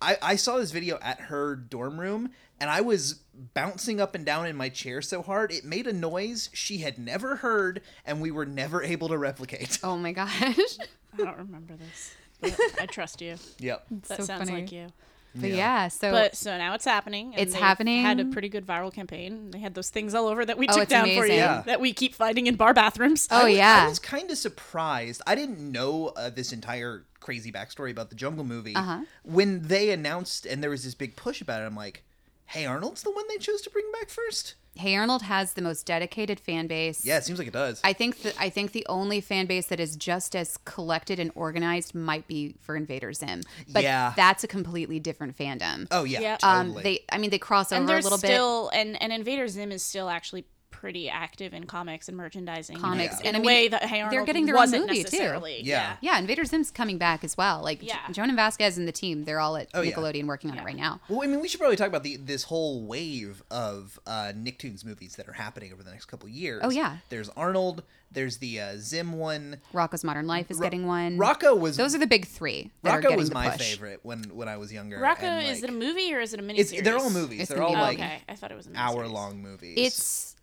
I, 0.00 0.16
I 0.22 0.36
saw 0.36 0.58
this 0.58 0.70
video 0.70 0.96
at 1.02 1.22
her 1.22 1.56
dorm 1.56 1.98
room 1.98 2.30
and 2.60 2.68
I 2.70 2.80
was 2.80 3.20
bouncing 3.54 4.00
up 4.00 4.14
and 4.14 4.24
down 4.26 4.46
in 4.46 4.56
my 4.56 4.68
chair 4.68 5.00
so 5.00 5.22
hard 5.22 5.52
it 5.52 5.64
made 5.64 5.86
a 5.86 5.92
noise 5.92 6.50
she 6.52 6.78
had 6.78 6.98
never 6.98 7.36
heard 7.36 7.80
and 8.04 8.20
we 8.20 8.30
were 8.32 8.46
never 8.46 8.82
able 8.82 9.08
to 9.08 9.16
replicate. 9.18 9.78
oh 9.82 9.96
my 9.96 10.12
gosh 10.20 10.40
I 10.42 11.16
don't 11.16 11.36
remember 11.38 11.74
this. 11.76 12.14
But 12.40 12.56
I 12.80 12.86
trust 12.86 13.20
you. 13.20 13.36
Yep. 13.58 13.86
That 14.08 14.18
So 14.18 14.24
sounds 14.24 14.48
funny. 14.48 14.62
like 14.62 14.70
you. 14.72 14.86
but 15.34 15.50
yeah, 15.50 15.88
so 15.88 16.10
But 16.12 16.36
so 16.36 16.56
now 16.56 16.74
it's 16.74 16.84
happening. 16.84 17.32
and 17.32 17.40
It's 17.42 17.52
they've 17.52 17.60
happening. 17.62 18.02
Had 18.02 18.20
a 18.20 18.24
pretty 18.26 18.48
good 18.48 18.64
viral 18.66 18.92
campaign. 18.92 19.50
They 19.50 19.58
had 19.58 19.74
those 19.74 19.90
things 19.90 20.14
all 20.14 20.26
over 20.26 20.44
that 20.44 20.56
we 20.58 20.68
Oh, 20.68 20.72
took 20.74 20.82
it's 20.84 20.90
down 20.90 21.06
for 21.16 21.26
you. 21.26 21.34
Yeah. 21.34 21.62
that 21.66 21.80
we 21.80 21.92
keep 21.92 22.14
finding 22.14 22.46
in 22.46 22.54
bar 22.56 22.74
bathrooms. 22.74 23.26
oh 23.30 23.40
I 23.40 23.44
was- 23.44 23.54
yeah 23.56 23.84
I 23.84 23.88
was 23.88 23.98
kind 23.98 24.30
of 24.30 24.38
surprised. 24.38 25.22
I 25.26 25.34
didn't 25.34 25.58
know 25.60 26.08
uh, 26.16 26.30
this 26.30 26.52
entire 26.52 27.04
crazy 27.20 27.50
backstory 27.50 27.90
about 27.90 28.10
the 28.10 28.16
Jungle 28.16 28.44
movie. 28.44 28.74
Uh-huh. 28.76 29.00
When 29.24 29.62
they 29.66 29.90
announced 29.90 30.46
and 30.46 30.62
there 30.62 30.70
was 30.70 30.84
this 30.84 30.94
big 30.94 31.16
push 31.16 31.40
about 31.40 31.62
it, 31.62 31.66
I'm 31.66 31.74
like, 31.76 32.04
hey, 32.48 32.66
Arnold's 32.66 33.02
the 33.02 33.10
one 33.10 33.24
they 33.28 33.36
chose 33.38 33.62
to 33.62 33.70
bring 33.70 33.90
back 33.92 34.08
first? 34.10 34.54
hey 34.76 34.94
arnold 34.94 35.22
has 35.22 35.54
the 35.54 35.62
most 35.62 35.84
dedicated 35.86 36.38
fan 36.38 36.68
base 36.68 37.04
Yeah, 37.04 37.16
it 37.16 37.24
seems 37.24 37.36
like 37.40 37.48
it 37.48 37.52
does. 37.54 37.80
I 37.82 37.92
think 37.92 38.22
that 38.22 38.36
I 38.38 38.48
think 38.48 38.70
the 38.70 38.86
only 38.88 39.20
fan 39.20 39.46
base 39.46 39.66
that 39.68 39.80
is 39.80 39.96
just 39.96 40.36
as 40.36 40.56
collected 40.58 41.18
and 41.18 41.32
organized 41.34 41.96
might 41.96 42.28
be 42.28 42.54
for 42.60 42.76
Invader 42.76 43.12
Zim, 43.12 43.42
but 43.72 43.82
Yeah. 43.82 44.12
that's 44.14 44.44
a 44.44 44.46
completely 44.46 45.00
different 45.00 45.36
fandom. 45.36 45.88
oh, 45.90 46.04
yeah, 46.04 46.20
Yeah. 46.20 46.36
um, 46.44 46.66
totally. 46.68 46.82
they, 46.84 47.04
I 47.10 47.18
mean, 47.18 47.30
they 47.30 47.40
cross 47.40 47.72
over 47.72 47.80
and 47.80 47.90
a 47.90 47.92
there's 47.92 48.04
little 48.04 48.18
bit. 48.18 48.28
still 48.28 48.68
and 48.68 49.00
and 49.02 49.12
Invader 49.12 49.48
Zim 49.48 49.72
is 49.72 49.82
still 49.82 50.08
actually 50.08 50.44
pretty 50.80 51.08
active 51.08 51.52
in 51.52 51.64
comics 51.64 52.06
and 52.08 52.16
merchandising. 52.16 52.76
you 52.76 52.82
know, 52.82 52.88
Comics. 52.88 53.20
in 53.20 53.26
And 53.26 53.36
a 53.36 53.38
I 53.38 53.42
mean, 53.42 53.46
way 53.46 53.68
that 53.68 53.82
Hey 53.84 54.06
they're 54.08 54.24
getting 54.24 54.46
their 54.46 54.54
wasn't 54.54 54.82
movie, 54.86 54.98
too. 54.98 55.02
necessarily. 55.04 55.60
Yeah. 55.64 55.96
Yeah, 56.00 56.18
Invader 56.18 56.44
Zim's 56.44 56.70
coming 56.70 56.98
back 56.98 57.24
as 57.24 57.36
well. 57.36 57.62
Like 57.62 57.82
Yeah. 57.82 57.96
J- 58.12 58.22
Jhonen 58.22 58.36
Vasquez 58.36 58.78
and 58.78 58.86
the 58.86 58.92
team, 58.92 59.24
they're 59.24 59.40
all 59.40 59.56
at 59.56 59.68
Oh, 59.74 59.80
yeah. 59.82 59.92
Nickelodeon 59.92 60.26
working 60.26 60.50
on 60.52 60.58
it 60.58 60.64
right 60.64 60.76
now. 60.76 61.00
Well, 61.08 61.22
I 61.22 61.26
mean, 61.26 61.40
we 61.40 61.48
should 61.48 61.58
probably 61.58 61.76
talk 61.76 61.88
about 61.88 62.04
the 62.04 62.16
this 62.16 62.44
whole 62.44 62.82
wave 62.84 63.42
of 63.50 63.98
uh, 64.06 64.32
Nicktoons 64.36 64.84
movies 64.84 65.16
that 65.16 65.28
are 65.28 65.32
happening 65.32 65.72
over 65.72 65.82
the 65.82 65.90
next 65.90 66.04
couple 66.06 66.28
years. 66.28 66.60
Oh, 66.64 66.70
yeah. 66.70 66.98
There's 67.08 67.28
Arnold. 67.30 67.82
There's 68.10 68.38
the 68.38 68.58
uh, 68.60 68.76
Zim 68.78 69.12
one. 69.18 69.58
Rocko's 69.74 70.02
Modern 70.04 70.26
Life 70.26 70.50
is 70.50 70.58
Ro- 70.58 70.64
getting 70.64 70.86
one. 70.86 71.18
Rocko 71.18 71.58
was 71.58 71.76
Those 71.76 71.94
are 71.94 71.98
the 71.98 72.06
big 72.06 72.24
three. 72.26 72.70
That 72.82 72.98
Rocko 73.00 73.02
getting 73.02 73.16
was 73.18 73.28
the 73.28 73.34
my 73.34 73.50
push. 73.50 73.58
favorite 73.72 74.00
when 74.02 74.22
when 74.34 74.48
I 74.48 74.56
was 74.56 74.72
younger. 74.72 74.96
Rocko, 74.98 75.24
and, 75.24 75.46
is 75.48 75.62
it 75.62 75.68
a 75.68 75.72
movie 75.74 76.14
or 76.14 76.20
is 76.20 76.32
it 76.32 76.40
a 76.40 76.42
miniseries? 76.42 76.58
It's, 76.72 76.82
they're 76.82 76.96
all 76.96 77.10
movies. 77.10 77.40
It's 77.40 77.50
they're 77.50 77.62
all 77.62 77.74
be 77.74 77.76
Oh, 77.76 77.82
like 77.82 77.98
okay, 77.98 78.22
I 78.28 78.34
thought 78.34 78.50
it 78.50 78.56
was 78.56 78.66
a 78.66 78.70
hour 78.76 79.06
long 79.06 79.42
movies. 79.42 79.74
It's 79.76 80.36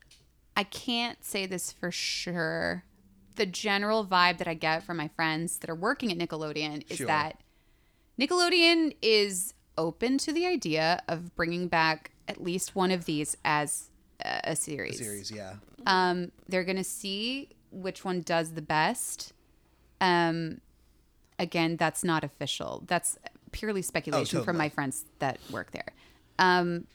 I 0.56 0.64
can't 0.64 1.24
say 1.24 1.46
this 1.46 1.72
for 1.72 1.92
sure. 1.92 2.84
The 3.36 3.46
general 3.46 4.06
vibe 4.06 4.38
that 4.38 4.48
I 4.48 4.54
get 4.54 4.84
from 4.84 4.98
my 4.98 5.10
friends 5.10 5.58
that 5.60 5.70
are 5.70 5.76
working 5.76 6.12
at 6.12 6.18
Nickelodeon 6.18 6.90
is 6.90 6.98
Sure. 6.98 7.08
that 7.08 7.42
Nickelodeon 8.20 8.96
is 9.02 9.54
open 9.78 10.18
to 10.20 10.32
the 10.32 10.46
idea 10.46 11.02
of 11.08 11.36
bringing 11.36 11.68
back 11.68 12.12
at 12.28 12.42
least 12.42 12.76
one 12.76 12.92
of 12.92 13.04
these 13.06 13.36
as 13.44 13.90
a, 14.24 14.52
a 14.52 14.56
series. 14.56 14.98
series. 15.00 15.30
Yeah. 15.32 15.56
Um, 15.86 16.32
they're 16.48 16.64
gonna 16.64 16.86
see 16.86 17.50
which 17.72 18.06
one 18.06 18.22
does 18.22 18.54
the 18.54 18.62
best. 18.62 19.34
Um, 20.00 20.62
again, 21.38 21.76
that's 21.76 22.04
not 22.06 22.24
official. 22.24 22.84
That's 22.88 23.18
purely 23.52 23.82
speculation 23.82 24.40
from 24.40 24.54
totally. 24.54 24.58
my 24.58 24.70
friends 24.70 25.06
that 25.20 25.40
work 25.52 25.72
there. 25.72 25.94
Um, 26.40 26.88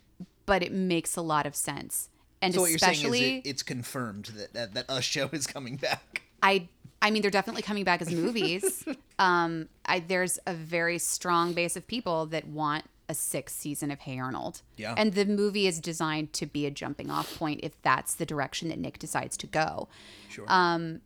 but 0.47 0.63
it 0.63 0.73
makes 0.73 1.17
a 1.17 1.23
lot 1.23 1.45
of 1.47 1.55
sense, 1.55 2.09
and 2.43 2.55
So 2.55 2.61
what 2.61 2.70
you're 2.70 2.78
saying 2.78 2.93
is 2.93 2.99
especially 2.99 3.38
it, 3.38 3.47
it's 3.47 3.62
confirmed 3.62 4.26
that, 4.36 4.53
that 4.55 4.74
that 4.74 4.84
a 4.88 5.03
show 5.03 5.28
is 5.32 5.47
coming 5.47 5.76
back. 5.76 6.22
I 6.43 6.68
I 7.03 7.11
mean 7.11 7.22
they're 7.22 7.30
definitely 7.30 7.62
coming 7.62 7.84
back 7.84 8.03
as 8.03 8.11
movies. 8.11 8.84
um, 9.18 9.68
I 9.86 10.01
there's 10.01 10.38
a 10.47 10.55
very 10.55 10.99
strong 10.99 11.53
base 11.53 11.76
of 11.76 11.86
people 11.86 12.26
that 12.26 12.47
want 12.47 12.84
a 13.09 13.14
sixth 13.14 13.57
season 13.59 13.91
of 13.91 13.99
Hey 14.01 14.18
Arnold. 14.20 14.62
Yeah. 14.76 14.95
And 14.97 15.14
the 15.14 15.24
movie 15.24 15.66
is 15.66 15.80
designed 15.80 16.32
to 16.34 16.47
be 16.47 16.64
a 16.64 16.70
jumping 16.70 17.11
off 17.11 17.36
point 17.36 17.61
if 17.62 17.80
that's 17.82 18.14
the 18.14 18.24
direction 18.24 18.68
that 18.68 18.78
Nick 18.78 18.99
decides 19.01 19.36
to 19.38 19.47
go. 19.49 19.88
Sure. 20.28 20.45
Um, 20.49 21.01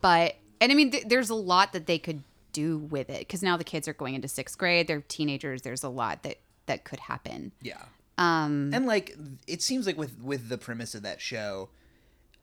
But 0.00 0.36
and 0.60 0.72
I 0.72 0.74
mean, 0.74 0.90
th- 0.90 1.04
there's 1.06 1.30
a 1.30 1.34
lot 1.34 1.72
that 1.72 1.86
they 1.86 1.98
could 1.98 2.22
do 2.52 2.78
with 2.78 3.10
it 3.10 3.20
because 3.20 3.42
now 3.42 3.56
the 3.56 3.64
kids 3.64 3.86
are 3.88 3.92
going 3.92 4.14
into 4.14 4.28
sixth 4.28 4.56
grade. 4.58 4.86
They're 4.88 5.02
teenagers. 5.02 5.62
There's 5.62 5.82
a 5.82 5.88
lot 5.88 6.22
that 6.22 6.38
that 6.66 6.84
could 6.84 7.00
happen. 7.00 7.52
Yeah. 7.62 7.82
Um, 8.18 8.70
and 8.74 8.84
like 8.84 9.16
it 9.46 9.62
seems 9.62 9.86
like 9.86 9.96
with 9.96 10.20
with 10.20 10.48
the 10.48 10.58
premise 10.58 10.94
of 10.94 11.02
that 11.02 11.20
show, 11.20 11.70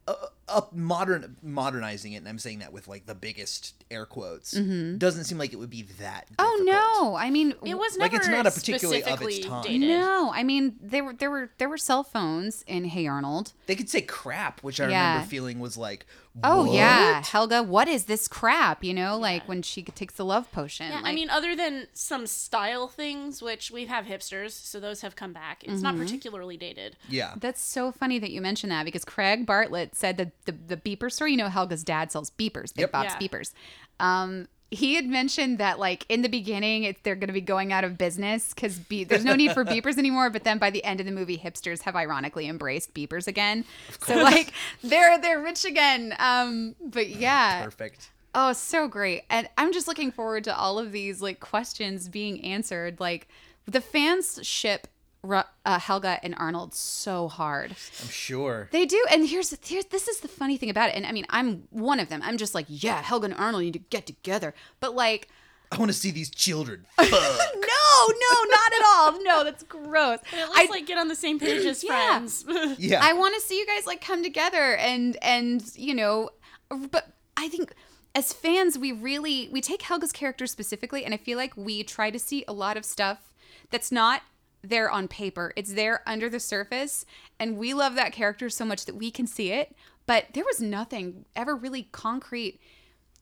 uh, 0.08 0.14
up 0.48 0.74
modern 0.74 1.36
modernizing 1.41 2.14
it, 2.14 2.18
and 2.18 2.28
I'm 2.28 2.38
saying 2.39 2.60
that 2.60 2.72
with 2.72 2.88
like 2.88 3.06
the 3.06 3.16
biggest 3.16 3.84
air 3.89 4.06
quotes, 4.06 4.52
doesn't 4.52 5.24
seem 5.24 5.38
like 5.38 5.54
it 5.54 5.56
would 5.58 5.70
be 5.70 5.84
that. 6.00 6.26
Mm-hmm. 6.28 6.36
Oh 6.39 6.58
difficult. 6.64 7.04
no! 7.12 7.16
I 7.16 7.30
mean, 7.32 7.54
It 7.64 7.78
was 7.78 7.98
Like, 7.98 8.12
never 8.12 8.22
it's 8.22 8.30
not 8.32 8.46
a 8.48 8.52
particularly 8.52 9.02
of 9.04 9.08
its 9.22 9.36
specifically 9.36 9.50
time. 9.50 9.64
dated. 9.64 9.88
no. 9.89 10.32
I 10.34 10.43
mean, 10.43 10.76
there 10.82 11.04
were 11.04 11.14
there 11.14 11.32
were 11.32 11.50
there 11.58 11.70
were 11.70 11.78
cell 11.78 12.04
phones 12.04 12.64
in 12.68 12.86
Hey 12.86 13.08
Arnold. 13.08 13.54
They 13.66 13.76
could 13.76 13.89
say 13.89 14.02
crap, 14.02 14.62
which 14.62 14.80
I 14.80 14.89
Yeah. 14.89 15.10
remember 15.14 15.28
feeling 15.30 15.60
was 15.60 15.78
like, 15.78 16.06
Oh 16.43 16.66
what? 16.66 16.74
yeah, 16.74 17.24
Helga, 17.24 17.64
what 17.64 17.88
is 17.88 18.06
this 18.06 18.28
crap? 18.28 18.84
You 18.84 18.93
know, 18.93 19.18
like 19.18 19.48
when 19.48 19.62
she 19.62 19.82
takes 19.84 20.16
the 20.16 20.26
love 20.26 20.52
potion. 20.52 20.89
Yeah, 20.91 21.02
I 21.04 21.14
mean, 21.14 21.30
other 21.30 21.56
than 21.56 21.88
some 21.93 22.28
style 22.28 22.88
things, 22.89 23.41
which 23.41 23.72
we 23.72 23.86
have 23.86 24.06
hipsters, 24.06 24.52
so 24.52 24.80
those 24.82 25.02
have 25.02 25.16
come 25.16 25.32
back. 25.34 25.64
It's 25.64 25.82
not 25.82 25.96
particularly 25.98 26.58
dated. 26.58 26.98
Yeah. 27.10 27.36
That's 27.38 27.62
so 27.62 27.91
funny 27.91 28.20
that 28.20 28.32
you 28.32 28.41
mentioned 28.41 28.72
that 28.72 28.84
because 28.86 29.06
Craig 29.06 29.46
Bartlett 29.46 29.96
said 29.96 30.18
that 30.18 30.35
the, 30.46 30.52
the 30.54 30.78
beeper 30.78 31.12
store, 31.12 31.28
you 31.28 31.38
know, 31.38 31.48
Helga's 31.50 31.84
dad 31.84 32.12
sells 32.12 32.30
beepers, 32.32 32.74
Big 32.74 32.82
Yep. 32.84 32.91
Bob's 32.91 33.14
Yeah. 33.20 33.28
beepers. 33.28 33.54
Um, 34.00 34.48
he 34.72 34.96
had 34.96 35.06
mentioned 35.06 35.60
that 35.60 35.80
like 35.80 36.06
in 36.10 36.22
the 36.22 36.28
beginning, 36.28 36.84
it, 36.84 37.04
they're 37.04 37.16
going 37.16 37.28
to 37.28 37.34
be 37.34 37.39
going 37.39 37.72
out 37.72 37.84
of 37.84 37.98
business 37.98 38.54
because 38.54 38.78
be- 38.80 39.04
there's 39.04 39.24
no 39.24 39.36
need 39.36 39.52
for 39.54 39.64
beepers 39.66 39.98
anymore. 39.98 40.30
But 40.32 40.43
then 40.43 40.58
by 40.58 40.70
the 40.72 40.84
end 40.84 41.00
of 41.00 41.06
the 41.06 41.12
movie, 41.12 41.38
hipsters 41.38 41.82
have 41.84 41.96
ironically 41.96 42.48
embraced 42.48 42.93
beepers 42.93 43.28
again. 43.28 43.64
So 44.06 44.16
like 44.16 44.52
they're 44.84 45.20
they're 45.20 45.39
rich 45.39 45.66
again. 45.66 46.16
Um, 46.20 46.76
but 46.84 47.08
yeah, 47.10 47.64
Perfect. 47.64 48.10
Oh, 48.34 48.52
so 48.54 48.88
great. 48.89 49.24
And 49.30 49.48
I'm 49.58 49.72
just 49.72 49.88
looking 49.88 50.12
forward 50.12 50.43
to 50.46 50.58
all 50.58 50.78
of 50.80 50.91
these 50.91 51.22
like 51.22 51.39
questions 51.39 52.10
being 52.10 52.43
answered. 52.43 53.00
Like 53.00 53.30
the 53.66 53.80
fans 53.82 54.39
ship 54.41 54.88
Ru- 54.88 54.95
uh, 55.34 55.80
Helga 55.80 56.20
and 56.24 56.36
Arnold 56.38 56.74
so 56.74 57.28
hard. 57.28 57.72
I'm 57.72 58.10
sure. 58.10 58.70
They 58.72 58.86
do. 58.86 59.04
And 59.12 59.28
here's 59.28 59.56
here's 59.68 59.86
this 59.86 60.08
is 60.08 60.20
the 60.20 60.28
funny 60.28 60.58
thing 60.58 60.70
about 60.70 60.90
it. 60.90 60.96
And 60.96 61.06
I 61.06 61.12
mean, 61.12 61.26
I'm 61.30 61.64
one 61.72 62.00
of 62.00 62.10
them. 62.10 62.22
I'm 62.24 62.38
just 62.38 62.54
like, 62.56 62.66
yeah, 62.70 63.02
Helga 63.02 63.26
and 63.26 63.34
Arnold 63.34 63.64
need 63.64 63.74
to 63.74 63.80
get 63.80 64.06
together. 64.06 64.54
But 64.80 64.96
like 64.96 65.28
I 65.72 65.78
want 65.78 65.90
to 65.90 65.98
see 65.98 66.12
these 66.12 66.30
children. 66.30 66.86
no, 67.02 67.06
no, 67.08 68.44
not 68.50 68.74
at 68.74 68.86
all. 68.86 69.24
No, 69.24 69.44
that's 69.44 69.64
gross. 69.64 70.20
At 70.32 70.50
I 70.54 70.60
least 70.62 70.72
like 70.72 70.86
get 70.86 70.98
on 70.98 71.08
the 71.08 71.16
same 71.16 71.40
page 71.40 71.66
as 71.66 71.84
Yeah. 71.84 72.10
friends. 72.10 72.46
yeah. 72.78 73.00
I 73.04 73.14
want 73.14 73.36
to 73.36 73.42
see 73.42 73.58
you 73.58 73.66
guys 73.66 73.86
like 73.88 74.02
come 74.02 74.24
together 74.24 74.76
and 74.76 75.18
and 75.22 75.64
you 75.76 75.94
know, 75.96 76.30
but 76.70 77.14
I 77.36 77.48
think 77.50 77.74
as 78.14 78.32
fans 78.32 78.78
we 78.78 78.92
really 78.92 79.50
we 79.52 79.60
take 79.60 79.82
Helga's 79.82 80.12
character 80.12 80.48
specifically 80.48 81.04
and 81.04 81.14
I 81.14 81.18
feel 81.18 81.38
like 81.38 81.58
we 81.58 81.84
try 81.84 82.12
to 82.12 82.20
see 82.20 82.46
a 82.48 82.54
lot 82.54 82.78
of 82.78 82.86
stuff 82.86 83.34
that's 83.72 83.92
not 83.92 84.22
there 84.70 84.89
on 84.89 85.07
paper. 85.07 85.53
It's 85.55 85.74
there 85.74 86.01
under 86.05 86.30
the 86.30 86.39
surface 86.39 87.05
and 87.39 87.57
we 87.57 87.74
love 87.74 87.95
that 87.95 88.11
character 88.11 88.49
so 88.49 88.66
much 88.66 88.86
that 88.86 88.95
we 88.95 89.11
can 89.11 89.28
see 89.28 89.51
it, 89.51 89.76
but 90.05 90.26
there 90.34 90.43
was 90.45 90.59
nothing 90.61 91.26
ever 91.36 91.55
really 91.55 91.84
concrete 91.91 92.59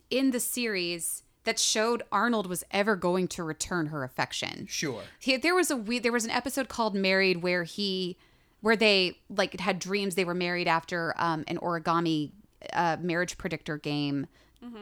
in 0.09 0.31
the 0.31 0.39
series 0.39 1.23
that 1.45 1.59
showed 1.59 2.03
Arnold 2.11 2.47
was 2.47 2.63
ever 2.71 2.95
going 2.95 3.27
to 3.29 3.43
return 3.43 3.87
her 3.87 4.03
affection 4.03 4.65
sure. 4.69 5.01
he, 5.19 5.35
there 5.37 5.55
was 5.55 5.69
a 5.71 5.75
we, 5.75 5.99
there 5.99 6.11
was 6.11 6.23
an 6.23 6.31
episode 6.31 6.69
called 6.69 6.95
married 6.95 7.41
where 7.43 7.63
he 7.63 8.17
where 8.61 8.75
they 8.77 9.17
like 9.29 9.59
had 9.59 9.77
dreams 9.79 10.15
they 10.15 10.23
were 10.23 10.33
married 10.33 10.67
after 10.69 11.13
um, 11.17 11.43
an 11.47 11.57
origami 11.57 12.31
uh, 12.71 12.95
marriage 13.01 13.37
predictor 13.37 13.77
game 13.77 14.27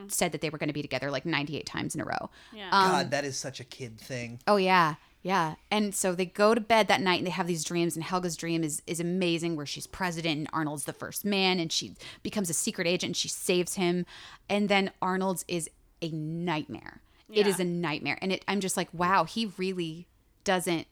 said 0.10 0.32
that 0.32 0.42
they 0.42 0.52
were 0.52 0.60
going 0.60 0.68
to 0.70 0.74
be 0.74 0.84
together 0.84 1.10
like 1.10 1.26
98 1.26 1.66
times 1.66 1.96
in 1.96 2.02
a 2.02 2.06
row 2.06 2.30
Yeah. 2.54 2.70
God, 2.70 3.10
that 3.10 3.26
is 3.26 3.36
such 3.38 3.60
a 3.60 3.64
kid 3.64 4.00
thing. 4.00 4.40
oh 4.48 4.58
yeah 4.58 4.96
yeah 5.24 5.56
and 5.70 5.94
so 5.94 6.14
they 6.16 6.26
go 6.26 6.54
to 6.56 6.62
bed 6.62 6.88
that 6.88 7.02
night 7.02 7.20
and 7.20 7.28
they 7.28 7.32
have 7.32 7.48
these 7.48 7.64
dreams 7.64 7.96
and 7.96 8.04
helga's 8.06 8.36
dream 8.36 8.64
is 8.64 8.82
is 8.88 9.00
amazing 9.00 9.56
where 9.56 9.66
she's 9.66 9.88
president 9.88 10.38
and 10.40 10.50
arnold's 10.52 10.86
the 10.86 10.94
first 10.94 11.24
man 11.24 11.60
and 11.60 11.72
she 11.72 11.94
becomes 12.24 12.50
a 12.50 12.54
secret 12.54 12.88
agent 12.88 13.10
and 13.10 13.18
she 13.18 13.28
saves 13.28 13.76
him. 13.76 14.06
And 14.50 14.68
then 14.70 14.92
arnold's 15.02 15.46
is 15.48 15.70
a 16.02 16.10
nightmare. 16.10 17.02
It 17.32 17.46
is 17.48 17.60
a 17.60 17.64
nightmare. 17.64 18.18
And 18.22 18.32
it 18.32 18.44
i'm 18.48 18.60
just 18.60 18.76
like 18.78 18.90
wow 18.94 19.24
he 19.26 19.52
really 19.58 20.08
doesn't 20.44 20.88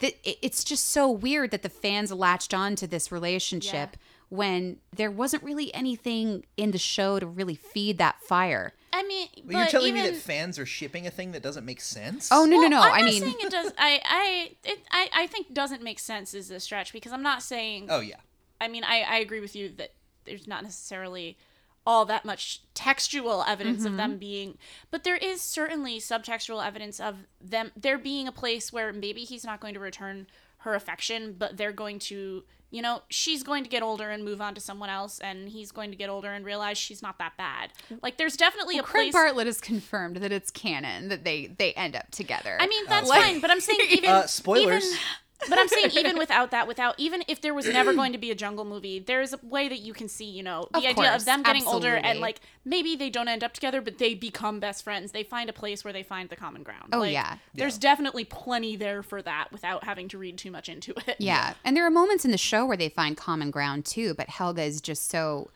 it- 0.00 0.16
it's 0.40 0.64
just 0.64 0.86
so 0.88 1.10
weird 1.10 1.50
that 1.50 1.62
the 1.62 1.68
fans 1.68 2.10
latched 2.10 2.54
on 2.54 2.74
to 2.76 2.86
this 2.86 3.12
relationship 3.12 3.96
when 4.30 4.78
there 4.96 5.10
wasn't 5.10 5.42
really 5.42 5.74
anything 5.74 6.44
in 6.56 6.70
the 6.70 6.78
show 6.78 7.18
to 7.18 7.26
really 7.26 7.56
feed 7.56 7.98
that 7.98 8.22
fire. 8.22 8.72
I 8.92 9.02
mean, 9.04 9.28
But 9.36 9.46
but 9.46 9.56
you're 9.56 9.66
telling 9.66 9.96
even, 9.96 10.02
me 10.02 10.10
that 10.10 10.16
fans 10.18 10.58
are 10.58 10.66
shipping 10.66 11.06
a 11.06 11.10
thing 11.10 11.32
that 11.32 11.42
doesn't 11.42 11.64
make 11.64 11.80
sense? 11.80 12.28
Oh 12.32 12.44
no, 12.44 12.56
no, 12.56 12.62
Well, 12.62 12.70
no! 12.70 12.80
I'm 12.80 13.02
I 13.02 13.02
mean, 13.02 13.22
saying 13.22 13.36
it 13.40 13.50
does. 13.50 13.72
I, 13.78 14.00
I, 14.04 14.56
it, 14.64 14.78
I, 14.90 15.08
I 15.14 15.26
think 15.26 15.54
doesn't 15.54 15.82
make 15.82 15.98
sense 15.98 16.34
is 16.34 16.50
a 16.50 16.60
stretch 16.60 16.92
because 16.92 17.12
I'm 17.12 17.22
not 17.22 17.42
saying. 17.42 17.86
Oh 17.88 18.00
yeah. 18.00 18.16
I 18.60 18.68
mean, 18.68 18.84
I, 18.84 19.02
I 19.02 19.16
agree 19.18 19.40
with 19.40 19.56
you 19.56 19.70
that 19.78 19.92
there's 20.26 20.46
not 20.46 20.62
necessarily 20.62 21.38
all 21.86 22.04
that 22.04 22.24
much 22.24 22.62
textual 22.74 23.42
evidence 23.44 23.84
of 23.84 23.88
mm-hmm. 23.88 23.96
them 23.96 24.18
being, 24.18 24.58
but 24.90 25.04
there 25.04 25.16
is 25.16 25.40
certainly 25.40 25.98
subtextual 25.98 26.64
evidence 26.64 27.00
of 27.00 27.16
them 27.40 27.72
there 27.74 27.98
being 27.98 28.28
a 28.28 28.32
place 28.32 28.72
where 28.72 28.92
maybe 28.92 29.22
he's 29.22 29.44
not 29.44 29.60
going 29.60 29.74
to 29.74 29.80
return 29.80 30.26
her 30.58 30.74
affection, 30.74 31.34
but 31.38 31.56
they're 31.56 31.72
going 31.72 31.98
to, 31.98 32.44
you 32.70 32.82
know, 32.82 33.02
she's 33.08 33.42
going 33.42 33.64
to 33.64 33.70
get 33.70 33.82
older 33.82 34.10
and 34.10 34.24
move 34.24 34.40
on 34.40 34.54
to 34.54 34.60
someone 34.60 34.88
else, 34.90 35.18
and 35.20 35.48
he's 35.48 35.72
going 35.72 35.90
to 35.90 35.96
get 35.96 36.08
older 36.08 36.32
and 36.32 36.44
realize 36.44 36.78
she's 36.78 37.02
not 37.02 37.18
that 37.18 37.36
bad. 37.36 37.72
Like, 38.02 38.16
there's 38.16 38.36
definitely 38.36 38.78
a 38.78 38.82
Craig 38.82 39.06
place. 39.06 39.12
Bartlett 39.12 39.46
has 39.46 39.60
confirmed 39.60 40.16
that 40.18 40.30
it's 40.32 40.50
canon 40.50 41.08
that 41.08 41.24
they 41.24 41.46
they 41.46 41.72
end 41.74 41.96
up 41.96 42.10
together. 42.10 42.56
I 42.60 42.66
mean, 42.66 42.84
that's 42.88 43.08
Like- 43.08 43.22
fine, 43.22 43.40
but 43.40 43.50
I'm 43.50 43.60
saying 43.60 43.80
even 43.90 44.10
Uh, 44.10 44.26
spoilers. 44.26 44.84
even- 44.86 44.98
but 45.48 45.58
I'm 45.58 45.68
saying 45.68 45.90
even 45.92 46.18
without 46.24 46.50
that, 46.50 46.66
without 46.68 46.94
even 46.98 47.22
if 47.28 47.40
there 47.40 47.54
was 47.54 47.66
never 47.66 47.92
going 47.94 48.12
to 48.12 48.18
be 48.18 48.30
a 48.30 48.34
jungle 48.34 48.64
movie, 48.64 48.98
there's 48.98 49.32
a 49.32 49.38
way 49.42 49.68
that 49.68 49.78
you 49.80 49.92
can 49.92 50.08
see, 50.08 50.24
you 50.26 50.42
know, 50.42 50.68
the 50.72 50.78
Of 50.78 50.84
idea 50.84 50.94
course, 50.94 51.16
of 51.16 51.24
them 51.24 51.42
getting 51.42 51.66
older 51.66 51.94
and 51.96 52.20
like 52.20 52.40
maybe 52.64 52.96
they 52.96 53.10
don't 53.10 53.28
end 53.28 53.42
up 53.44 53.52
together, 53.52 53.80
but 53.80 53.98
they 53.98 54.14
become 54.14 54.60
best 54.60 54.84
friends. 54.84 55.12
They 55.12 55.22
find 55.24 55.48
a 55.48 55.52
place 55.52 55.84
where 55.84 55.92
they 55.92 56.02
find 56.02 56.28
the 56.28 56.36
common 56.36 56.62
ground. 56.62 56.90
Oh, 56.92 56.98
Like, 57.00 57.12
yeah. 57.12 57.36
there's 57.54 57.78
definitely 57.78 58.24
plenty 58.24 58.76
there 58.76 59.02
for 59.02 59.22
that 59.22 59.50
without 59.52 59.84
having 59.84 60.08
to 60.08 60.18
read 60.18 60.36
too 60.38 60.50
much 60.50 60.68
into 60.68 60.92
it. 61.06 61.16
Yeah. 61.18 61.54
And 61.64 61.76
there 61.76 61.86
are 61.86 61.90
moments 61.90 62.24
in 62.24 62.30
the 62.30 62.38
show 62.38 62.66
where 62.66 62.76
they 62.76 62.88
find 62.88 63.16
common 63.16 63.50
ground 63.50 63.84
too, 63.86 64.14
but 64.14 64.28
Helga 64.28 64.62
is 64.62 64.80
just 64.80 65.10
so 65.10 65.50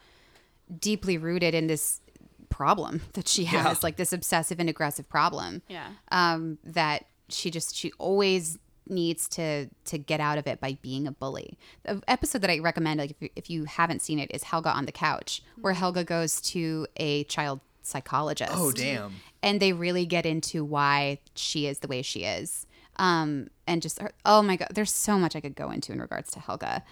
deeply 0.80 1.18
rooted 1.18 1.55
in 1.55 1.66
this 1.66 2.01
problem 2.49 3.03
that 3.14 3.28
she 3.28 3.45
has, 3.47 3.64
Yeah. 3.64 3.74
like 3.82 3.97
this 3.97 4.12
obsessive 4.12 4.61
and 4.61 4.68
aggressive 4.68 5.09
problem. 5.09 5.62
Yeah. 5.68 5.89
Um, 6.11 6.59
that 6.64 7.05
she 7.28 7.51
just 7.51 7.74
she 7.74 7.91
always 7.99 8.59
needs 8.89 9.28
to 9.30 9.68
to 9.87 9.99
get 9.99 10.20
out 10.20 10.39
of 10.39 10.47
it 10.47 10.61
by 10.61 10.76
being 10.82 11.07
a 11.07 11.12
bully. 11.12 11.59
The 11.85 12.03
episode 12.09 12.43
that 12.43 12.51
I 12.51 12.59
recommend, 12.59 13.01
like 13.01 13.11
if 13.12 13.16
you, 13.22 13.28
if 13.37 13.51
you 13.51 13.64
haven't 13.64 14.03
seen 14.03 14.18
it, 14.18 14.30
is 14.32 14.43
Helga 14.45 14.70
on 14.70 14.87
the 14.87 14.93
couch, 14.93 15.43
where 15.61 15.72
Helga 15.74 16.05
goes 16.05 16.41
to 16.43 16.87
a 16.97 17.24
child 17.24 17.61
psychologist 17.82 18.53
Oh 18.55 18.72
damn. 18.72 19.16
and 19.43 19.61
they 19.61 19.72
really 19.72 20.07
get 20.07 20.25
into 20.25 20.64
why 20.64 21.18
she 21.34 21.67
is 21.67 21.80
the 21.80 21.88
way 21.88 22.00
she 22.03 22.25
is. 22.25 22.67
Um, 22.96 23.49
and 23.67 23.83
just 23.83 23.99
her, 24.00 24.13
oh 24.25 24.41
my 24.41 24.57
god, 24.57 24.68
there's 24.72 24.92
so 24.92 25.18
much 25.18 25.34
I 25.37 25.41
could 25.41 25.54
go 25.57 25.71
into 25.71 25.92
in 25.92 26.00
regards 26.00 26.30
to 26.33 26.41
Helga. 26.41 26.83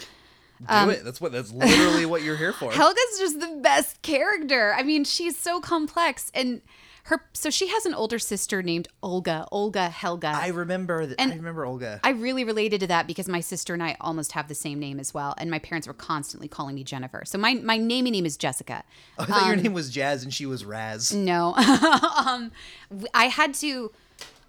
Do 0.68 0.90
it. 0.90 1.02
That's 1.04 1.20
what. 1.20 1.32
That's 1.32 1.50
literally 1.52 2.06
what 2.06 2.22
you're 2.22 2.36
here 2.36 2.52
for. 2.52 2.70
Helga's 2.74 3.18
just 3.18 3.40
the 3.40 3.58
best 3.62 4.00
character. 4.02 4.72
I 4.76 4.84
mean, 4.84 5.02
she's 5.04 5.36
so 5.36 5.60
complex 5.60 6.30
and 6.34 6.62
her 7.04 7.24
so 7.32 7.50
she 7.50 7.66
has 7.68 7.84
an 7.84 7.94
older 7.94 8.18
sister 8.18 8.62
named 8.62 8.86
Olga, 9.02 9.46
Olga 9.50 9.88
Helga. 9.88 10.28
I 10.28 10.44
I, 10.44 10.48
remember. 10.48 11.04
Th- 11.04 11.16
And- 11.18 11.32
I 11.32 11.36
remember 11.36 11.64
Olga. 11.66 12.00
I 12.04 12.10
really 12.10 12.44
related 12.44 12.80
to 12.80 12.86
that 12.88 13.06
because 13.06 13.28
my 13.28 13.40
sister 13.40 13.74
and 13.74 13.82
I 13.82 13.96
almost 14.00 14.32
have 14.32 14.46
the 14.48 14.54
same 14.54 14.78
name 14.78 15.00
as 15.00 15.12
well, 15.12 15.34
and 15.38 15.50
my 15.50 15.58
parents 15.58 15.86
were 15.88 15.94
constantly 15.94 16.48
calling 16.48 16.74
me 16.76 16.84
Jennifer. 16.84 17.22
So 17.24 17.38
my 17.38 17.54
my 17.54 17.76
naming 17.76 18.12
name 18.12 18.26
is 18.26 18.36
Jessica. 18.36 18.84
I 19.18 19.24
thought 19.24 19.42
um, 19.42 19.48
your 19.48 19.56
name 19.56 19.72
was 19.72 19.90
Jazz 19.90 20.22
and 20.22 20.32
she 20.32 20.46
was 20.46 20.64
Raz. 20.64 21.12
No, 21.12 21.54
um, 22.26 22.52
w- 22.90 23.08
I 23.14 23.26
had 23.26 23.54
to. 23.54 23.90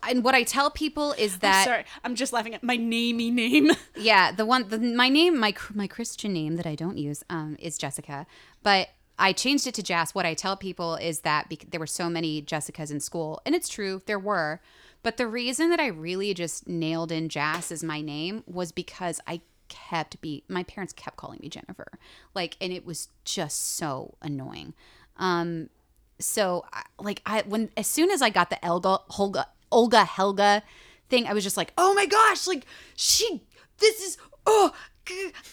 And 0.05 0.21
what 0.21 0.35
I 0.35 0.43
tell 0.43 0.69
people 0.69 1.13
is 1.13 1.39
that 1.39 1.63
Sorry, 1.65 1.85
I'm 2.03 2.13
just 2.15 2.34
laughing 2.34 2.53
at 2.53 2.61
my 2.61 2.77
namey 2.77 3.31
name. 3.31 3.71
yeah 3.95 4.34
the 4.34 4.45
one 4.45 4.67
the, 4.67 4.77
my 4.77 5.07
name 5.07 5.39
my 5.39 5.53
my 5.73 5.88
christian 5.88 6.34
name 6.34 6.57
that 6.57 6.65
i 6.67 6.75
don't 6.75 6.97
use 6.97 7.23
um 7.30 7.55
is 7.57 7.77
jessica 7.77 8.25
but 8.63 8.89
i 9.23 9.31
changed 9.31 9.65
it 9.65 9.73
to 9.73 9.81
jas 9.83 10.13
what 10.13 10.25
i 10.25 10.33
tell 10.33 10.55
people 10.55 10.95
is 10.95 11.21
that 11.21 11.49
bec- 11.49 11.65
there 11.71 11.79
were 11.79 11.87
so 11.87 12.09
many 12.09 12.41
jessicas 12.41 12.91
in 12.91 12.99
school 12.99 13.41
and 13.45 13.55
it's 13.55 13.69
true 13.69 14.01
there 14.05 14.19
were 14.19 14.59
but 15.01 15.17
the 15.17 15.27
reason 15.27 15.69
that 15.69 15.79
i 15.79 15.87
really 15.87 16.33
just 16.33 16.67
nailed 16.67 17.11
in 17.11 17.29
jas 17.29 17.71
as 17.71 17.83
my 17.83 18.01
name 18.01 18.43
was 18.45 18.71
because 18.71 19.19
i 19.27 19.41
kept 19.69 20.19
be 20.21 20.43
my 20.47 20.63
parents 20.63 20.93
kept 20.93 21.17
calling 21.17 21.39
me 21.41 21.49
jennifer 21.49 21.87
like 22.35 22.55
and 22.61 22.71
it 22.71 22.85
was 22.85 23.09
just 23.23 23.75
so 23.75 24.15
annoying 24.21 24.73
um 25.17 25.69
so 26.19 26.63
I- 26.71 26.83
like 26.99 27.21
i 27.25 27.41
when 27.47 27.71
as 27.75 27.87
soon 27.87 28.11
as 28.11 28.21
i 28.21 28.29
got 28.29 28.49
the 28.51 28.63
elga 28.63 28.99
olga 29.17 29.47
olga 29.71 30.05
helga 30.05 30.61
thing, 31.09 31.27
I 31.27 31.33
was 31.33 31.43
just 31.43 31.57
like, 31.57 31.73
oh 31.77 31.93
my 31.93 32.05
gosh, 32.05 32.47
like 32.47 32.65
she, 32.95 33.43
this 33.77 34.01
is, 34.01 34.17
oh, 34.45 34.73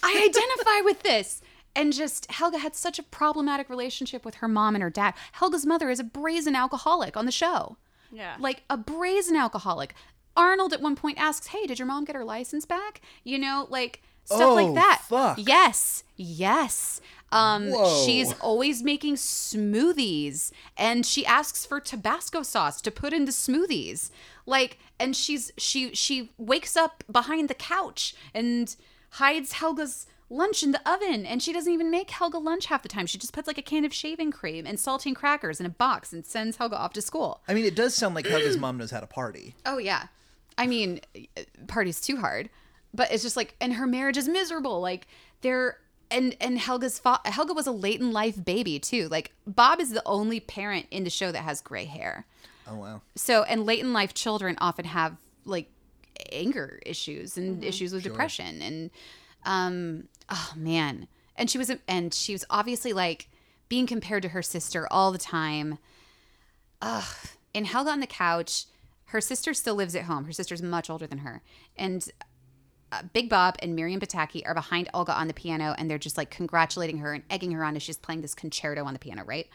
I 0.03 0.29
identify 0.29 0.85
with 0.85 1.03
this. 1.03 1.43
And 1.77 1.93
just 1.93 2.31
Helga 2.33 2.59
had 2.59 2.75
such 2.75 2.99
a 2.99 3.03
problematic 3.03 3.69
relationship 3.71 4.25
with 4.25 4.37
her 4.37 4.49
mom 4.49 4.75
and 4.75 4.83
her 4.83 4.91
dad. 4.91 5.15
Helga's 5.33 5.65
mother 5.65 5.89
is 5.91 6.01
a 6.01 6.05
brazen 6.05 6.57
alcoholic 6.57 7.17
on 7.17 7.27
the 7.27 7.33
show. 7.33 7.77
Yeah. 8.13 8.37
Like 8.41 8.65
a 8.69 8.77
brazen 8.77 9.37
alcoholic. 9.37 9.95
Arnold 10.37 10.73
at 10.73 10.81
one 10.81 10.97
point 10.97 11.19
asks, 11.19 11.49
Hey, 11.49 11.67
did 11.67 11.79
your 11.79 11.87
mom 11.87 12.05
get 12.05 12.17
her 12.17 12.25
license 12.25 12.65
back? 12.67 13.01
You 13.25 13.39
know, 13.39 13.67
like 13.71 14.03
stuff 14.25 14.41
Oh, 14.43 14.55
like 14.55 14.75
that. 14.75 15.03
fuck. 15.09 15.39
Yes. 15.41 16.03
Yes. 16.17 17.01
Um, 17.33 17.71
Whoa. 17.71 18.05
she's 18.05 18.33
always 18.41 18.83
making 18.83 19.15
smoothies 19.15 20.51
and 20.77 21.07
she 21.07 21.25
asks 21.25 21.65
for 21.65 21.81
Tabasco 21.81 22.43
sauce 22.43 22.81
to 22.83 22.91
put 22.91 23.13
in 23.13 23.25
the 23.25 23.33
smoothies. 23.33 24.11
Like, 24.47 24.79
and 24.99 25.15
she's 25.15 25.53
she 25.57 25.95
she 25.95 26.31
wakes 26.39 26.77
up 26.77 27.05
behind 27.11 27.49
the 27.49 27.55
couch 27.55 28.15
and 28.35 28.75
hides 29.11 29.53
Helga's 29.53 30.07
lunch 30.31 30.63
in 30.63 30.71
the 30.71 30.81
oven 30.91 31.27
and 31.27 31.43
she 31.43 31.53
doesn't 31.53 31.73
even 31.73 31.91
make 31.91 32.11
Helga 32.11 32.39
lunch 32.39 32.67
half 32.67 32.83
the 32.83 32.89
time. 32.89 33.05
She 33.07 33.19
just 33.19 33.33
puts 33.33 33.47
like 33.49 33.59
a 33.59 33.63
can 33.63 33.85
of 33.85 33.93
shaving 33.93 34.31
cream 34.31 34.65
and 34.65 34.79
saltine 34.79 35.15
crackers 35.15 35.59
in 35.61 35.67
a 35.67 35.71
box 35.71 36.13
and 36.13 36.25
sends 36.25 36.57
Helga 36.57 36.77
off 36.79 36.93
to 36.95 37.03
school. 37.03 37.43
I 37.49 37.55
mean, 37.55 37.65
it 37.65 37.75
does 37.75 37.95
sound 37.95 38.15
like 38.15 38.27
Helga's 38.27 38.57
mom 38.57 38.79
knows 38.79 38.91
how 38.93 39.01
to 39.01 39.07
party. 39.07 39.55
Oh 39.67 39.79
yeah. 39.79 40.07
I 40.57 40.67
mean, 40.67 41.01
party's 41.67 42.01
too 42.01 42.17
hard, 42.17 42.51
but 42.95 43.11
it's 43.13 43.23
just 43.23 43.37
like, 43.37 43.55
and 43.61 43.75
her 43.75 43.87
marriage 43.87 44.17
is 44.17 44.29
miserable. 44.29 44.81
Like 44.81 45.07
they're 45.41 45.79
and 46.11 46.37
and 46.41 46.59
Helga's 46.59 46.99
fa- 46.99 47.21
Helga 47.25 47.55
was 47.55 47.67
a 47.67 47.73
late 47.73 48.01
in 48.01 48.13
life 48.13 48.43
baby 48.45 48.79
too. 48.79 49.09
Like 49.09 49.33
Bob 49.47 49.81
is 49.81 49.91
the 49.91 50.03
only 50.07 50.41
parent 50.41 50.87
in 50.91 51.05
the 51.05 51.11
show 51.11 51.33
that 51.33 51.43
has 51.43 51.61
gray 51.61 51.85
hair. 51.85 52.27
Oh 52.69 52.77
wow. 52.77 53.01
So 53.17 53.43
and 53.45 53.65
late 53.67 53.81
in 53.81 53.93
life 53.93 54.13
children 54.15 54.57
often 54.61 54.85
have 54.85 55.17
like 55.45 55.71
anger 56.33 56.81
issues 56.85 57.37
and 57.39 57.65
issues 57.65 57.93
with 57.93 58.03
depression 58.03 58.61
and 58.61 58.91
um 59.47 60.05
oh 60.31 60.53
man. 60.57 61.09
And 61.37 61.51
she 61.51 61.59
was 61.59 61.73
and 61.89 62.13
she 62.13 62.33
was 62.33 62.45
obviously 62.51 62.93
like 62.93 63.29
being 63.69 63.87
compared 63.87 64.23
to 64.23 64.31
her 64.31 64.43
sister 64.43 64.87
all 64.91 65.13
the 65.13 65.19
time. 65.19 65.79
Ugh. 66.83 67.05
In 67.53 67.65
Helga 67.65 67.91
on 67.91 68.01
the 68.01 68.07
couch, 68.07 68.67
her 69.07 69.21
sister 69.21 69.55
still 69.55 69.75
lives 69.75 69.97
at 69.97 70.05
home. 70.05 70.25
Her 70.25 70.33
sister's 70.33 70.63
much 70.63 70.89
older 70.89 71.07
than 71.07 71.19
her. 71.19 71.43
And 71.77 72.09
uh, 72.93 73.03
Big 73.13 73.29
Bob 73.29 73.57
and 73.61 73.75
Miriam 73.75 74.01
Pataki 74.01 74.43
are 74.45 74.55
behind 74.55 74.89
Olga 74.95 75.13
on 75.13 75.29
the 75.29 75.35
piano 75.35 75.75
and 75.79 75.91
they're 75.91 75.99
just 75.99 76.17
like 76.17 76.31
congratulating 76.31 76.99
her 76.99 77.15
and 77.15 77.25
egging 77.31 77.53
her 77.53 77.65
on 77.65 77.77
as 77.77 77.83
she's 77.83 77.97
playing 77.97 78.21
this 78.21 78.35
concerto 78.35 78.85
on 78.85 78.93
the 78.93 78.99
piano, 78.99 79.25
right? 79.25 79.49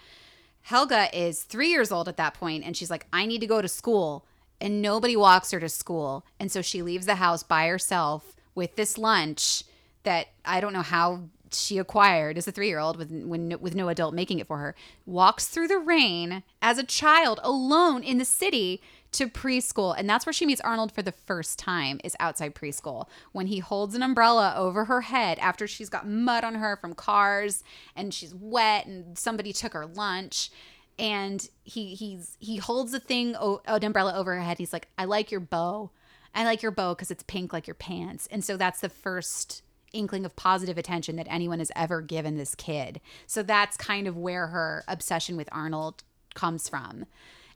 Helga 0.62 1.08
is 1.18 1.44
three 1.44 1.70
years 1.70 1.92
old 1.92 2.08
at 2.08 2.18
that 2.18 2.34
point 2.34 2.64
and 2.64 2.76
she's 2.76 2.90
like, 2.90 3.08
I 3.14 3.26
need 3.26 3.42
to 3.42 3.48
go 3.48 3.62
to 3.62 3.68
school. 3.68 4.26
And 4.62 4.82
nobody 4.82 5.18
walks 5.18 5.52
her 5.52 5.60
to 5.60 5.70
school. 5.70 6.26
And 6.40 6.52
so 6.52 6.62
she 6.62 6.82
leaves 6.82 7.06
the 7.06 7.16
house 7.16 7.44
by 7.44 7.68
herself 7.68 8.36
with 8.56 8.78
this 8.78 8.98
lunch 8.98 9.64
that 10.06 10.28
I 10.44 10.62
don't 10.62 10.74
know 10.74 10.82
how 10.82 11.24
she 11.52 11.78
acquired 11.78 12.38
as 12.38 12.48
a 12.48 12.52
three 12.52 12.68
year 12.68 12.80
old 12.80 12.98
with, 12.98 13.12
when, 13.12 13.56
with 13.60 13.76
no 13.76 13.90
adult 13.90 14.14
making 14.14 14.40
it 14.40 14.48
for 14.48 14.58
her. 14.58 14.76
Walks 15.06 15.48
through 15.48 15.68
the 15.68 15.78
rain 15.78 16.44
as 16.62 16.78
a 16.78 16.84
child 16.84 17.40
alone 17.44 18.04
in 18.04 18.18
the 18.18 18.26
city 18.26 18.82
to 19.14 19.28
preschool. 19.28 19.96
And 19.98 20.10
that's 20.10 20.26
where 20.26 20.34
she 20.34 20.46
meets 20.46 20.62
Arnold 20.62 20.92
for 20.92 21.02
the 21.02 21.12
first 21.12 21.58
time 21.58 22.02
is 22.04 22.16
outside 22.20 22.54
preschool 22.54 23.08
when 23.32 23.48
he 23.48 23.60
holds 23.60 23.96
an 23.96 24.04
umbrella 24.04 24.54
over 24.58 24.86
her 24.86 25.02
head 25.02 25.40
after 25.40 25.68
she's 25.68 25.90
got 25.90 26.08
mud 26.08 26.44
on 26.44 26.56
her 26.56 26.76
from 26.76 26.94
cars 26.94 27.64
and 27.96 28.14
she's 28.14 28.34
wet 28.34 28.86
and 28.86 29.18
somebody 29.18 29.54
took 29.54 29.74
her 29.74 29.86
lunch 29.86 30.52
and 30.98 31.50
he 31.64 31.94
he's 31.94 32.38
he 32.40 32.58
holds 32.58 32.92
the 32.94 33.00
thing 33.00 33.36
an 33.36 33.84
umbrella 33.84 34.14
over 34.16 34.34
her 34.34 34.42
head 34.42 34.58
he's 34.58 34.72
like 34.72 34.88
i 34.98 35.04
like 35.04 35.30
your 35.30 35.42
bow 35.42 35.92
i 36.34 36.46
like 36.46 36.62
your 36.62 36.72
bow 36.72 36.94
because 36.94 37.12
it's 37.12 37.24
pink 37.24 37.52
like 37.52 37.68
your 37.68 37.74
pants 37.74 38.30
and 38.32 38.46
so 38.46 38.56
that's 38.56 38.80
the 38.80 38.88
first 38.88 39.62
inkling 39.94 40.26
of 40.26 40.36
positive 40.36 40.78
attention 40.78 41.16
that 41.16 41.28
anyone 41.30 41.60
has 41.60 41.72
ever 41.76 42.02
given 42.02 42.38
this 42.38 42.56
kid 42.56 43.00
so 43.28 43.42
that's 43.44 43.78
kind 43.78 44.08
of 44.08 44.18
where 44.18 44.48
her 44.48 44.84
obsession 44.88 45.38
with 45.38 45.50
arnold 45.52 46.04
comes 46.34 46.68
from 46.68 47.06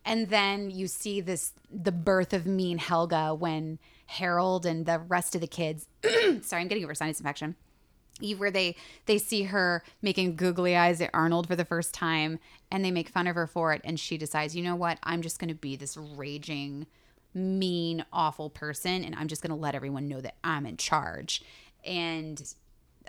and 0.06 0.30
then 0.30 0.70
you 0.70 0.88
see 0.88 1.22
this 1.22 1.54
the 1.72 1.92
birth 1.92 2.34
of 2.34 2.46
mean 2.46 2.78
helga 2.78 3.34
when 3.34 3.78
harold 4.08 4.66
and 4.66 4.86
the 4.86 5.00
rest 5.00 5.36
of 5.36 5.42
the 5.42 5.48
kids 5.48 5.88
sorry 6.42 6.62
i'm 6.62 6.68
getting 6.68 6.84
over 6.84 6.96
sinus 6.96 7.20
infection 7.20 7.56
where 8.38 8.52
they 8.52 8.76
they 9.06 9.18
see 9.18 9.44
her 9.44 9.84
making 10.02 10.36
googly 10.36 10.76
eyes 10.76 11.02
at 11.02 11.10
Arnold 11.14 11.48
for 11.48 11.56
the 11.56 11.66
first 11.66 11.94
time 11.94 12.40
and 12.72 12.84
they 12.84 12.92
make 12.92 13.10
fun 13.10 13.28
of 13.28 13.36
her 13.36 13.48
for 13.48 13.74
it 13.74 13.82
and 13.84 14.00
she 14.00 14.18
decides, 14.18 14.56
"You 14.56 14.64
know 14.64 14.76
what? 14.76 15.00
I'm 15.04 15.22
just 15.22 15.40
going 15.40 15.50
to 15.50 15.56
be 15.56 15.76
this 15.76 15.98
raging 15.98 16.88
mean 17.34 18.04
awful 18.12 18.50
person 18.50 19.04
and 19.04 19.16
I'm 19.16 19.28
just 19.28 19.42
going 19.42 19.52
to 19.52 19.56
let 19.56 19.76
everyone 19.76 20.08
know 20.08 20.22
that 20.22 20.36
I'm 20.44 20.66
in 20.66 20.78
charge." 20.78 21.42
And 21.86 22.42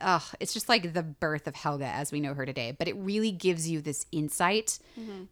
ugh, 0.01 0.23
it's 0.41 0.55
just 0.55 0.69
like 0.69 0.93
the 0.95 1.03
birth 1.03 1.47
of 1.47 1.55
Helga 1.55 1.87
as 1.87 2.13
we 2.13 2.21
know 2.21 2.35
her 2.35 2.47
today, 2.47 2.75
but 2.77 2.89
it 2.89 2.97
really 2.97 3.33
gives 3.33 3.69
you 3.69 3.81
this 3.81 4.07
insight 4.13 4.79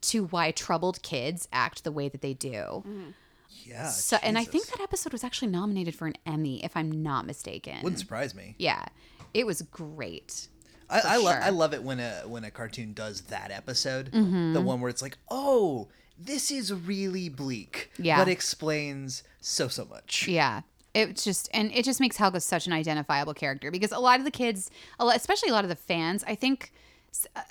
to 0.03 0.25
why 0.27 0.51
troubled 0.51 1.03
kids 1.03 1.49
act 1.53 1.85
the 1.85 1.93
way 1.93 2.09
that 2.09 2.21
they 2.23 2.35
do. 2.35 2.85
Yeah. 3.65 3.89
So, 3.89 4.19
and 4.23 4.39
I 4.39 4.45
think 4.45 4.67
that 4.69 4.81
episode 4.81 5.13
was 5.13 5.25
actually 5.25 5.49
nominated 5.49 5.95
for 5.95 6.07
an 6.07 6.15
Emmy 6.27 6.65
if 6.65 6.77
I'm 6.77 7.03
not 7.03 7.27
mistaken. 7.27 7.79
wouldn't 7.83 8.01
surprise 8.01 8.35
me. 8.35 8.55
Yeah. 8.59 8.85
It 9.35 9.47
was 9.47 9.63
great. 9.63 10.49
I, 10.91 11.01
I 11.05 11.17
love 11.19 11.35
sure. 11.35 11.43
I 11.43 11.51
love 11.51 11.75
it 11.75 11.83
when 11.83 12.01
a 12.01 12.23
when 12.27 12.45
a 12.45 12.51
cartoon 12.51 12.95
does 12.95 13.21
that 13.23 13.51
episode, 13.51 14.11
Mm-hmm. 14.11 14.55
the 14.55 14.61
one 14.63 14.81
where 14.81 14.89
it's 14.89 15.03
like, 15.03 15.19
oh, 15.31 15.89
this 16.19 16.51
is 16.51 16.73
really 16.73 17.29
bleak, 17.29 17.91
Yeah. 17.99 18.17
but 18.19 18.29
explains 18.29 19.23
so 19.41 19.69
so 19.69 19.85
much. 19.85 20.27
Yeah. 20.27 20.63
It's 20.95 21.23
just 21.23 21.49
and 21.53 21.71
it 21.73 21.85
just 21.85 22.01
makes 22.01 22.17
Helga 22.17 22.41
such 22.41 22.67
an 22.67 22.73
identifiable 22.73 23.35
character 23.35 23.71
because 23.71 23.93
a 23.93 23.99
lot 24.01 24.19
of 24.19 24.25
the 24.25 24.31
kids, 24.31 24.71
especially 24.99 25.51
a 25.51 25.53
lot 25.53 25.65
of 25.65 25.69
the 25.71 25.77
fans, 25.77 26.25
I 26.27 26.35
think 26.35 26.73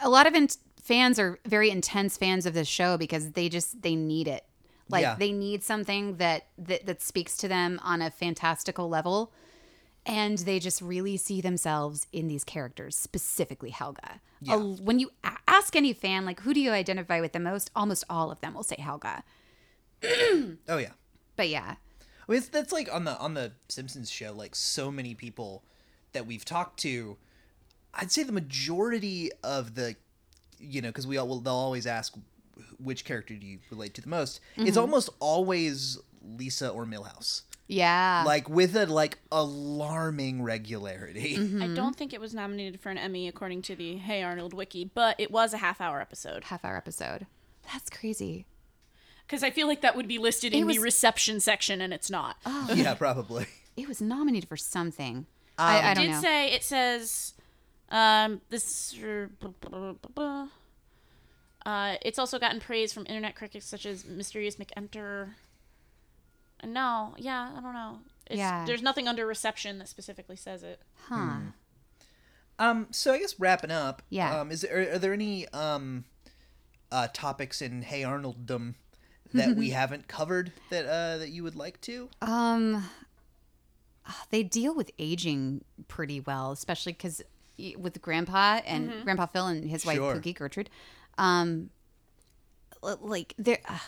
a 0.01 0.09
lot 0.09 0.27
of 0.27 0.33
in- 0.33 0.47
fans 0.81 1.19
are 1.19 1.39
very 1.45 1.69
intense 1.69 2.17
fans 2.17 2.45
of 2.45 2.53
this 2.53 2.67
show 2.67 2.97
because 2.97 3.31
they 3.31 3.47
just 3.49 3.81
they 3.81 3.95
need 3.95 4.27
it. 4.27 4.43
Like 4.89 5.01
Yeah. 5.03 5.15
they 5.15 5.31
need 5.31 5.63
something 5.63 6.17
that, 6.17 6.47
that 6.57 6.85
that 6.85 7.01
speaks 7.01 7.37
to 7.37 7.47
them 7.47 7.79
on 7.83 8.01
a 8.01 8.09
fantastical 8.09 8.89
level 8.89 9.31
and 10.05 10.37
they 10.39 10.59
just 10.59 10.81
really 10.81 11.17
see 11.17 11.41
themselves 11.41 12.07
in 12.13 12.27
these 12.29 12.43
characters, 12.45 12.95
specifically 12.97 13.69
Helga. 13.71 14.21
A- 14.49 14.57
when 14.57 14.99
you 14.99 15.11
a- 15.23 15.37
ask 15.47 15.75
any 15.75 15.91
fan 15.93 16.25
like 16.25 16.39
who 16.41 16.53
do 16.53 16.59
you 16.61 16.71
identify 16.71 17.19
with 17.21 17.33
the 17.33 17.39
most, 17.39 17.69
almost 17.75 18.03
all 18.09 18.31
of 18.31 18.39
them 18.41 18.53
will 18.53 18.63
say 18.63 18.77
Helga. 18.79 19.23
Oh 20.03 20.77
yeah. 20.77 20.91
But 21.35 21.49
yeah. 21.49 21.75
I 22.27 22.31
mean, 22.31 22.37
it's, 22.39 22.49
that's 22.49 22.71
like 22.73 22.93
on 22.93 23.05
the 23.05 23.17
on 23.17 23.33
the 23.33 23.53
Simpsons 23.69 24.09
show. 24.09 24.33
Like 24.33 24.55
so 24.55 24.91
many 24.91 25.13
people 25.15 25.63
that 26.13 26.25
we've 26.25 26.43
talked 26.45 26.79
to, 26.81 27.17
I'd 27.93 28.11
say 28.11 28.23
the 28.23 28.31
majority 28.31 29.29
of 29.43 29.75
the, 29.75 29.95
you 30.59 30.81
know, 30.81 30.89
because 30.89 31.07
we 31.07 31.17
all 31.17 31.27
will 31.27 31.39
they'll 31.39 31.53
always 31.53 31.85
ask 31.87 32.15
which 32.79 33.05
character 33.05 33.35
do 33.35 33.45
you 33.45 33.59
relate 33.69 33.93
to 33.95 34.01
the 34.01 34.09
most. 34.09 34.39
Mm-hmm. 34.57 34.67
It's 34.67 34.77
almost 34.77 35.09
always 35.19 35.99
Lisa 36.37 36.69
or 36.69 36.85
Milhouse, 36.85 37.43
Yeah. 37.67 38.23
like 38.25 38.49
with 38.49 38.75
a 38.75 38.85
like 38.87 39.19
alarming 39.31 40.41
regularity. 40.43 41.37
Mm-hmm. 41.37 41.61
I 41.61 41.67
don't 41.67 41.95
think 41.95 42.13
it 42.13 42.19
was 42.21 42.33
nominated 42.33 42.79
for 42.81 42.89
an 42.89 42.97
Emmy 42.97 43.27
according 43.27 43.61
to 43.63 43.75
the 43.75 43.97
Hey 43.97 44.23
Arnold 44.23 44.53
wiki, 44.53 44.89
but 44.93 45.15
it 45.19 45.31
was 45.31 45.53
a 45.53 45.57
half 45.57 45.79
hour 45.79 46.01
episode. 46.01 46.45
half 46.45 46.65
hour 46.65 46.75
episode. 46.77 47.27
That's 47.71 47.89
crazy. 47.89 48.45
Because 49.27 49.43
I 49.43 49.49
feel 49.49 49.67
like 49.67 49.81
that 49.81 49.95
would 49.95 50.07
be 50.07 50.17
listed 50.19 50.53
in 50.53 50.69
It 50.69 50.73
the 50.73 50.79
reception 50.79 51.41
section, 51.41 51.81
and 51.81 51.93
it's 51.93 52.09
not. 52.09 52.37
yeah, 52.73 52.93
probably. 52.93 53.45
It 53.75 53.87
was 53.87 54.01
nominated 54.01 54.47
for 54.47 54.55
something. 54.55 55.25
I, 55.57 55.91
I 55.91 55.93
don't 55.93 56.05
did 56.05 56.11
know. 56.13 56.21
say 56.21 56.53
it 56.53 56.63
says 56.63 57.33
um, 57.89 58.41
this. 58.49 58.95
Uh, 61.65 61.95
it's 62.01 62.17
also 62.17 62.39
gotten 62.39 62.59
praise 62.61 62.93
from 62.93 63.05
internet 63.07 63.35
critics 63.35 63.65
such 63.65 63.85
as 63.85 64.05
Mysterious 64.05 64.55
Mr. 64.55 64.69
Enter. 64.77 65.35
No, 66.63 67.13
yeah, 67.17 67.51
I 67.55 67.59
don't 67.61 67.73
know. 67.73 67.99
It's, 68.27 68.37
Yeah. 68.37 68.63
There's 68.65 68.81
nothing 68.81 69.07
under 69.07 69.25
reception 69.25 69.77
that 69.79 69.89
specifically 69.89 70.37
says 70.37 70.63
it. 70.63 70.79
huh. 71.07 71.39
Um, 72.59 72.87
so 72.89 73.13
I 73.13 73.19
guess 73.19 73.39
wrapping 73.39 73.69
up. 73.71 74.01
Yeah. 74.09 74.39
Um, 74.39 74.51
is 74.51 74.61
there, 74.61 74.79
are, 74.79 74.95
are 74.95 74.99
there 74.99 75.13
any 75.13 75.47
um, 75.49 76.05
uh, 76.91 77.07
topics 77.13 77.61
in 77.61 77.83
Hey 77.83 78.01
Arnolddom 78.01 78.75
that 79.33 79.55
we 79.55 79.69
haven't 79.81 80.07
covered 80.07 80.51
that 80.69 80.85
uh 80.85 81.17
that 81.17 81.29
you 81.29 81.43
would 81.43 81.55
like 81.55 81.79
to? 81.81 82.09
Um, 82.21 82.83
they 84.29 84.43
deal 84.43 84.73
with 84.73 84.91
aging 84.99 85.63
pretty 85.87 86.19
well, 86.19 86.51
especially 86.51 86.93
because 86.93 87.21
with 87.77 88.01
Grandpa 88.01 88.61
and 88.65 89.03
Grandpa 89.03 89.25
Phil 89.25 89.47
and 89.47 89.69
his 89.69 89.85
wife 89.85 89.95
Sure. 89.97 90.15
Pookie 90.15 90.35
Gertrude. 90.35 90.69
Um, 91.17 91.71
like 92.81 93.33
there, 93.37 93.59
uh, 93.67 93.79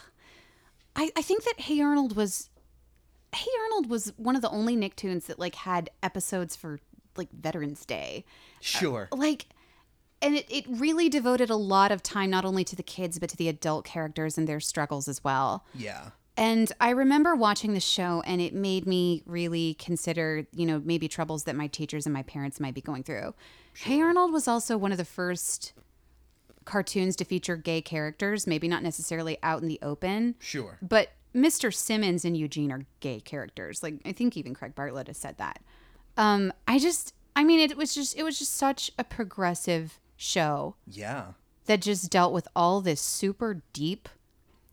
I 0.95 1.11
I 1.15 1.21
think 1.21 1.43
that 1.43 1.59
Hey 1.59 1.79
Arnold 1.81 2.15
was, 2.15 2.49
Hey 3.33 3.51
Arnold 3.63 3.89
was 3.89 4.11
one 4.17 4.35
of 4.35 4.41
the 4.41 4.49
only 4.49 4.75
Nicktoons 4.75 5.27
that 5.27 5.37
like 5.39 5.55
had 5.55 5.89
episodes 6.01 6.55
for 6.55 6.79
like 7.15 7.29
Veterans 7.31 7.85
Day. 7.85 8.25
Sure. 8.61 9.07
like 9.11 9.45
and 10.21 10.35
it, 10.35 10.45
it 10.49 10.65
really 10.67 11.09
devoted 11.09 11.49
a 11.49 11.55
lot 11.55 11.91
of 11.91 12.03
time 12.03 12.29
not 12.29 12.45
only 12.45 12.63
to 12.63 12.75
the 12.75 12.83
kids 12.83 13.19
but 13.19 13.29
to 13.29 13.37
the 13.37 13.47
adult 13.47 13.85
characters 13.85 14.37
and 14.37 14.47
their 14.47 14.59
struggles 14.59 15.07
as 15.07 15.23
well 15.23 15.65
yeah. 15.73 16.09
And 16.39 16.71
I 16.79 16.91
remember 16.91 17.35
watching 17.35 17.73
the 17.73 17.81
show, 17.81 18.23
and 18.25 18.39
it 18.39 18.53
made 18.53 18.87
me 18.87 19.23
really 19.25 19.73
consider, 19.73 20.47
you 20.53 20.65
know, 20.65 20.81
maybe 20.85 21.09
troubles 21.09 21.43
that 21.43 21.55
my 21.57 21.67
teachers 21.67 22.05
and 22.05 22.13
my 22.13 22.23
parents 22.23 22.61
might 22.61 22.73
be 22.73 22.79
going 22.79 23.03
through. 23.03 23.33
Hey 23.75 23.99
Arnold 24.01 24.31
was 24.31 24.47
also 24.47 24.77
one 24.77 24.93
of 24.93 24.97
the 24.97 25.03
first 25.03 25.73
cartoons 26.63 27.17
to 27.17 27.25
feature 27.25 27.57
gay 27.57 27.81
characters, 27.81 28.47
maybe 28.47 28.69
not 28.69 28.83
necessarily 28.83 29.37
out 29.43 29.61
in 29.61 29.67
the 29.67 29.79
open. 29.81 30.35
Sure. 30.39 30.77
But 30.81 31.09
Mr. 31.35 31.73
Simmons 31.73 32.23
and 32.23 32.37
Eugene 32.37 32.71
are 32.71 32.85
gay 33.01 33.19
characters. 33.19 33.83
Like 33.83 33.95
I 34.05 34.13
think 34.13 34.37
even 34.37 34.53
Craig 34.53 34.75
Bartlett 34.75 35.07
has 35.07 35.17
said 35.17 35.37
that. 35.39 35.59
Um, 36.15 36.53
I 36.67 36.79
just, 36.79 37.13
I 37.35 37.43
mean, 37.43 37.59
it 37.59 37.75
was 37.75 37.93
just, 37.93 38.17
it 38.17 38.23
was 38.23 38.39
just 38.39 38.55
such 38.55 38.91
a 38.97 39.03
progressive 39.03 39.99
show 40.19 40.75
Yeah. 40.85 41.33
that 41.65 41.81
just 41.81 42.11
dealt 42.11 42.33
with 42.33 42.47
all 42.55 42.81
this 42.81 42.99
super 42.99 43.61
deep 43.73 44.09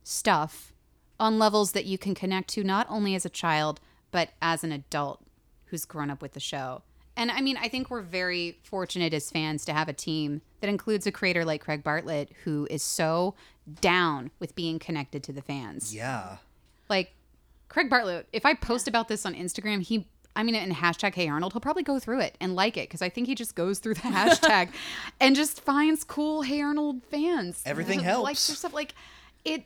stuff 0.02 0.72
on 1.20 1.38
levels 1.38 1.72
that 1.72 1.84
you 1.86 1.96
can 1.98 2.14
connect 2.14 2.48
to 2.50 2.64
not 2.64 2.86
only 2.90 3.14
as 3.14 3.24
a 3.24 3.30
child 3.30 3.80
but 4.10 4.30
as 4.42 4.64
an 4.64 4.72
adult 4.72 5.22
who's 5.66 5.84
grown 5.84 6.10
up 6.10 6.20
with 6.22 6.32
the 6.32 6.40
show. 6.40 6.82
And 7.16 7.30
I 7.30 7.40
mean, 7.40 7.56
I 7.56 7.68
think 7.68 7.90
we're 7.90 8.02
very 8.02 8.58
fortunate 8.62 9.14
as 9.14 9.30
fans 9.30 9.64
to 9.66 9.72
have 9.72 9.88
a 9.88 9.92
team 9.92 10.42
that 10.60 10.68
includes 10.68 11.06
a 11.06 11.12
creator 11.12 11.44
like 11.44 11.62
Craig 11.62 11.82
Bartlett 11.82 12.30
who 12.44 12.66
is 12.70 12.82
so 12.82 13.34
down 13.80 14.30
with 14.38 14.54
being 14.54 14.78
connected 14.78 15.22
to 15.24 15.32
the 15.32 15.42
fans. 15.42 15.94
Yeah. 15.94 16.36
Like 16.88 17.12
Craig 17.68 17.88
Bartlett, 17.90 18.28
if 18.32 18.44
I 18.46 18.54
post 18.54 18.86
about 18.86 19.08
this 19.08 19.24
on 19.26 19.34
Instagram, 19.34 19.82
he 19.82 20.06
I 20.36 20.42
mean, 20.44 20.54
in 20.54 20.70
hashtag 20.70 21.14
Hey 21.14 21.28
Arnold, 21.28 21.52
he'll 21.54 21.60
probably 21.60 21.82
go 21.82 21.98
through 21.98 22.20
it 22.20 22.36
and 22.40 22.54
like 22.54 22.76
it 22.76 22.88
because 22.88 23.02
I 23.02 23.08
think 23.08 23.26
he 23.26 23.34
just 23.34 23.54
goes 23.56 23.78
through 23.80 23.94
the 23.94 24.00
hashtag 24.02 24.68
and 25.18 25.34
just 25.34 25.60
finds 25.62 26.04
cool 26.04 26.42
Hey 26.42 26.60
Arnold 26.60 27.02
fans. 27.10 27.62
Everything 27.66 27.98
Likes 27.98 28.06
helps. 28.06 28.46
their 28.46 28.56
stuff. 28.56 28.72
Like 28.74 28.94
it. 29.44 29.64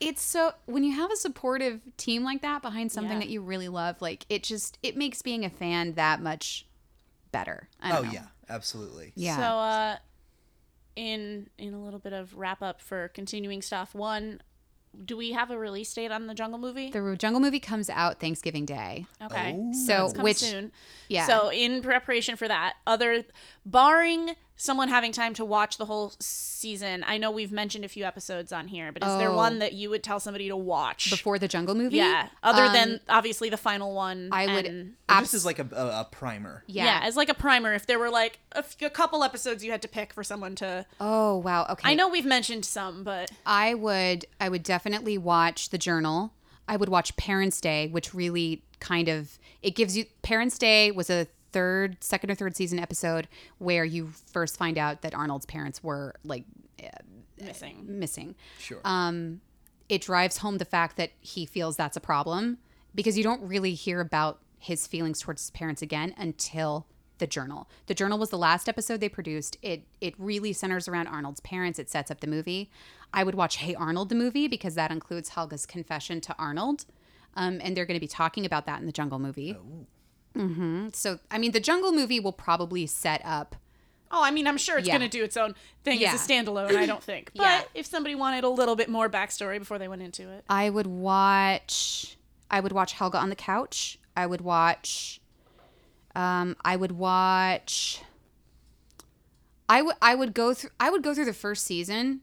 It's 0.00 0.22
so 0.22 0.52
when 0.66 0.84
you 0.84 0.92
have 0.94 1.10
a 1.10 1.16
supportive 1.16 1.80
team 1.96 2.22
like 2.22 2.40
that 2.42 2.62
behind 2.62 2.92
something 2.92 3.14
Yeah. 3.14 3.18
that 3.18 3.28
you 3.30 3.40
really 3.42 3.68
love, 3.68 4.00
like 4.00 4.24
it 4.28 4.42
just 4.44 4.78
it 4.82 4.96
makes 4.96 5.22
being 5.22 5.44
a 5.44 5.50
fan 5.50 5.94
that 5.94 6.22
much 6.22 6.66
better. 7.32 7.68
I 7.82 7.88
don't 7.90 7.98
Oh 7.98 8.02
know. 8.04 8.12
yeah, 8.12 8.24
absolutely. 8.48 9.12
yeah. 9.16 9.36
So, 9.36 9.42
uh, 9.42 9.96
in 10.96 11.48
in 11.58 11.74
a 11.74 11.82
little 11.82 11.98
bit 12.00 12.12
of 12.12 12.36
wrap 12.36 12.62
up 12.62 12.80
for 12.80 13.08
continuing 13.08 13.60
stuff, 13.62 13.94
one, 13.94 14.40
do 15.04 15.16
we 15.16 15.32
have 15.32 15.50
a 15.50 15.58
release 15.58 15.92
date 15.94 16.10
on 16.10 16.26
the 16.26 16.34
Jungle 16.34 16.58
movie? 16.58 16.90
the 16.90 17.16
Jungle 17.18 17.40
movie 17.40 17.60
comes 17.60 17.88
out 17.90 18.20
Thanksgiving 18.20 18.64
Day. 18.66 19.06
Okay, 19.22 19.54
Oh. 19.58 19.72
So 19.72 20.12
which 20.22 20.38
soon. 20.38 20.72
yeah. 21.08 21.26
So 21.26 21.50
in 21.52 21.82
preparation 21.82 22.36
for 22.36 22.48
that, 22.48 22.74
other 22.86 23.24
barring 23.64 24.34
someone 24.60 24.88
having 24.88 25.12
time 25.12 25.32
to 25.34 25.44
watch 25.44 25.78
the 25.78 25.84
whole 25.86 26.12
season, 26.20 27.04
I 27.06 27.16
know 27.16 27.30
we've 27.30 27.52
mentioned 27.52 27.84
a 27.84 27.88
few 27.88 28.04
episodes 28.04 28.52
on 28.52 28.68
here, 28.68 28.90
but 28.92 29.02
is 29.04 29.16
there 29.18 29.30
Oh. 29.30 29.36
one 29.36 29.60
that 29.60 29.72
you 29.72 29.88
would 29.88 30.02
tell 30.02 30.18
somebody 30.20 30.48
to 30.48 30.56
watch 30.56 31.08
before 31.10 31.38
the 31.38 31.46
Jungle 31.48 31.74
movie, 31.76 31.96
Yeah, 31.96 32.28
other 32.42 32.64
Um, 32.64 32.72
than 32.72 33.00
obviously 33.08 33.48
the 33.48 33.56
final 33.56 33.94
one. 33.94 34.28
I 34.32 34.52
would 34.52 34.66
and- 34.66 34.94
Well, 35.08 35.20
this 35.20 35.32
is 35.32 35.46
like 35.46 35.58
a, 35.60 35.68
a, 35.72 36.00
a 36.00 36.08
primer. 36.10 36.64
yeah. 36.66 37.00
as 37.04 37.16
like 37.16 37.28
a 37.28 37.34
primer. 37.34 37.72
If 37.72 37.86
there 37.86 37.98
were 37.98 38.10
like 38.10 38.40
a, 38.52 38.58
f- 38.58 38.76
a 38.82 38.90
couple 38.90 39.22
episodes 39.22 39.64
you 39.64 39.70
had 39.70 39.80
to 39.82 39.88
pick 39.88 40.12
for 40.12 40.24
someone 40.24 40.54
to, 40.56 40.84
Oh 41.00 41.36
wow. 41.38 41.64
Okay. 41.70 41.88
I 41.90 41.94
know 41.94 42.08
we've 42.08 42.26
mentioned 42.26 42.64
some, 42.64 43.04
but 43.04 43.30
I 43.46 43.74
would 43.74 44.26
I 44.40 44.48
would 44.48 44.64
definitely 44.64 45.16
watch 45.16 45.68
The 45.70 45.78
Journal. 45.78 46.32
I 46.66 46.76
would 46.76 46.88
watch 46.90 47.16
Parents' 47.16 47.60
Day, 47.60 47.86
which 47.88 48.12
really 48.12 48.62
kind 48.80 49.08
of 49.08 49.38
it 49.62 49.74
gives 49.76 49.96
you 49.96 50.04
Parents' 50.22 50.58
Day 50.58 50.90
was 50.90 51.08
a 51.10 51.26
third, 51.52 52.02
second 52.02 52.30
or 52.30 52.34
third 52.34 52.56
season 52.56 52.78
episode 52.78 53.28
where 53.58 53.84
you 53.84 54.10
first 54.32 54.56
find 54.56 54.78
out 54.78 55.02
that 55.02 55.14
Arnold's 55.14 55.46
parents 55.46 55.82
were 55.82 56.14
like 56.24 56.44
missing. 57.40 57.84
missing. 57.86 58.34
Sure. 58.58 58.80
Um, 58.84 59.40
it 59.88 60.02
drives 60.02 60.38
home 60.38 60.58
the 60.58 60.64
fact 60.64 60.96
that 60.96 61.12
he 61.20 61.46
feels 61.46 61.76
that's 61.76 61.96
a 61.96 62.00
problem 62.00 62.58
because 62.94 63.16
you 63.16 63.24
don't 63.24 63.42
really 63.42 63.74
hear 63.74 64.00
about 64.00 64.40
his 64.58 64.86
feelings 64.86 65.20
towards 65.20 65.42
his 65.42 65.50
parents 65.50 65.82
again 65.82 66.14
until 66.18 66.86
the 67.18 67.26
journal. 67.26 67.68
The 67.86 67.94
journal 67.94 68.18
was 68.18 68.30
the 68.30 68.38
last 68.38 68.68
episode 68.68 69.00
they 69.00 69.08
produced. 69.08 69.56
It 69.62 69.84
it 70.00 70.14
really 70.18 70.52
centers 70.52 70.88
around 70.88 71.08
Arnold's 71.08 71.40
parents. 71.40 71.78
It 71.78 71.90
sets 71.90 72.10
up 72.10 72.20
the 72.20 72.26
movie. 72.26 72.70
I 73.12 73.24
would 73.24 73.34
watch 73.34 73.56
Hey 73.56 73.74
Arnold 73.74 74.08
the 74.08 74.14
movie 74.14 74.46
because 74.48 74.74
that 74.74 74.90
includes 74.90 75.30
Helga's 75.30 75.66
confession 75.66 76.20
to 76.22 76.34
Arnold, 76.38 76.84
um, 77.34 77.60
and 77.62 77.76
they're 77.76 77.86
going 77.86 77.96
to 77.96 78.00
be 78.00 78.06
talking 78.06 78.44
about 78.44 78.66
that 78.66 78.80
in 78.80 78.86
the 78.86 78.92
Jungle 78.92 79.18
movie. 79.18 79.56
Hmm 80.34 80.88
So 80.92 81.18
I 81.30 81.38
mean, 81.38 81.52
the 81.52 81.60
Jungle 81.60 81.92
movie 81.92 82.20
will 82.20 82.32
probably 82.32 82.86
set 82.86 83.20
up. 83.24 83.56
Oh, 84.10 84.22
I 84.24 84.30
mean, 84.30 84.46
I'm 84.46 84.56
sure 84.56 84.78
it's 84.78 84.86
Yeah. 84.88 84.96
going 84.96 85.08
to 85.10 85.18
do 85.18 85.22
its 85.22 85.36
own 85.36 85.54
thing 85.84 86.00
Yeah. 86.00 86.14
as 86.14 86.24
a 86.24 86.32
standalone. 86.32 86.74
I 86.74 86.86
don't 86.86 87.02
think, 87.02 87.30
but 87.36 87.42
Yeah. 87.42 87.62
if 87.74 87.84
somebody 87.86 88.14
wanted 88.14 88.42
a 88.44 88.48
little 88.48 88.74
bit 88.76 88.88
more 88.88 89.08
backstory 89.10 89.58
before 89.58 89.78
they 89.78 89.88
went 89.88 90.00
into 90.02 90.30
it, 90.30 90.44
I 90.48 90.70
would 90.70 90.86
watch. 90.86 92.16
I 92.50 92.60
would 92.60 92.72
watch 92.72 92.94
Helga 92.94 93.18
on 93.18 93.28
the 93.28 93.36
couch. 93.36 93.98
I 94.16 94.24
would 94.26 94.40
watch. 94.40 95.20
Um, 96.14 96.56
I 96.64 96.74
would 96.76 96.92
watch. 96.92 98.00
I 99.68 99.82
would. 99.82 99.96
I 100.00 100.14
would 100.14 100.32
go 100.34 100.54
through. 100.54 100.70
I 100.80 100.88
would 100.90 101.02
go 101.02 101.14
through 101.14 101.26
the 101.26 101.34
first 101.34 101.64
season. 101.64 102.22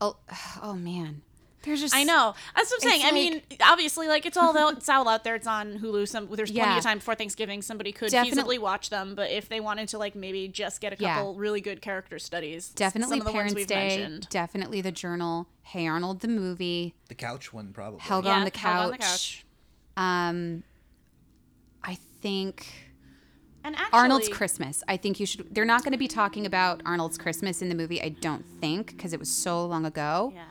Oh, 0.00 0.16
oh 0.62 0.74
man, 0.74 1.22
there's 1.62 1.80
just. 1.80 1.94
I 1.94 2.04
know. 2.04 2.34
That's 2.56 2.70
what 2.70 2.82
I'm 2.84 2.88
saying. 2.90 3.00
It's 3.02 3.10
I 3.10 3.12
mean, 3.12 3.42
obviously, 3.62 4.08
like 4.08 4.24
it's 4.26 4.36
all 4.36 4.56
out, 4.56 4.78
it's 4.78 4.88
all 4.88 5.08
out 5.08 5.24
there. 5.24 5.34
It's 5.34 5.46
on 5.46 5.78
Hulu. 5.78 6.06
Some 6.08 6.28
there's 6.32 6.50
plenty 6.50 6.70
Yeah. 6.70 6.78
of 6.78 6.82
time 6.84 6.98
before 6.98 7.14
Thanksgiving. 7.14 7.62
Somebody 7.62 7.92
could 7.92 8.10
Definitely- 8.10 8.58
feasibly 8.58 8.60
watch 8.60 8.90
them. 8.90 9.14
But 9.14 9.30
if 9.30 9.48
they 9.48 9.60
wanted 9.60 9.88
to, 9.88 9.98
like 9.98 10.14
maybe 10.14 10.48
just 10.48 10.80
get 10.80 10.92
a 10.92 10.96
Yeah. 10.98 11.16
couple 11.16 11.34
really 11.34 11.60
good 11.60 11.80
character 11.82 12.18
studies, 12.18 12.68
Definitely 12.70 13.18
some 13.18 13.20
of 13.20 13.26
the 13.26 13.32
Parents 13.32 13.52
ones 13.54 13.56
we've 13.60 13.66
Day. 13.66 13.88
mentioned. 13.98 14.28
Definitely 14.30 14.80
the 14.80 14.92
Journal. 14.92 15.48
Hey 15.62 15.86
Arnold 15.86 16.20
the 16.20 16.28
movie. 16.28 16.94
The 17.08 17.14
couch 17.14 17.52
one 17.52 17.72
probably. 17.72 18.00
Held, 18.00 18.24
Yeah, 18.24 18.32
on 18.38 18.44
the 18.44 18.56
Helga 18.58 18.84
on 18.84 18.90
the 18.92 18.98
couch. 18.98 19.08
couch. 19.08 19.44
Um, 19.96 20.62
I 21.82 21.96
think. 22.22 22.66
And 23.64 23.74
actually, 23.76 23.98
Arnold's 23.98 24.28
Christmas. 24.28 24.82
I 24.88 24.96
think 24.96 25.18
you 25.20 25.26
should. 25.26 25.54
They're 25.54 25.64
not 25.64 25.82
going 25.82 25.92
to 25.92 25.98
be 25.98 26.08
talking 26.08 26.46
about 26.46 26.80
Arnold's 26.86 27.18
Christmas 27.18 27.60
in 27.60 27.68
the 27.68 27.74
movie. 27.74 28.00
I 28.00 28.08
don't 28.10 28.44
think 28.60 28.88
because 28.96 29.12
it 29.12 29.18
was 29.18 29.28
so 29.30 29.66
long 29.66 29.84
ago. 29.84 30.32
Yeah. 30.34 30.44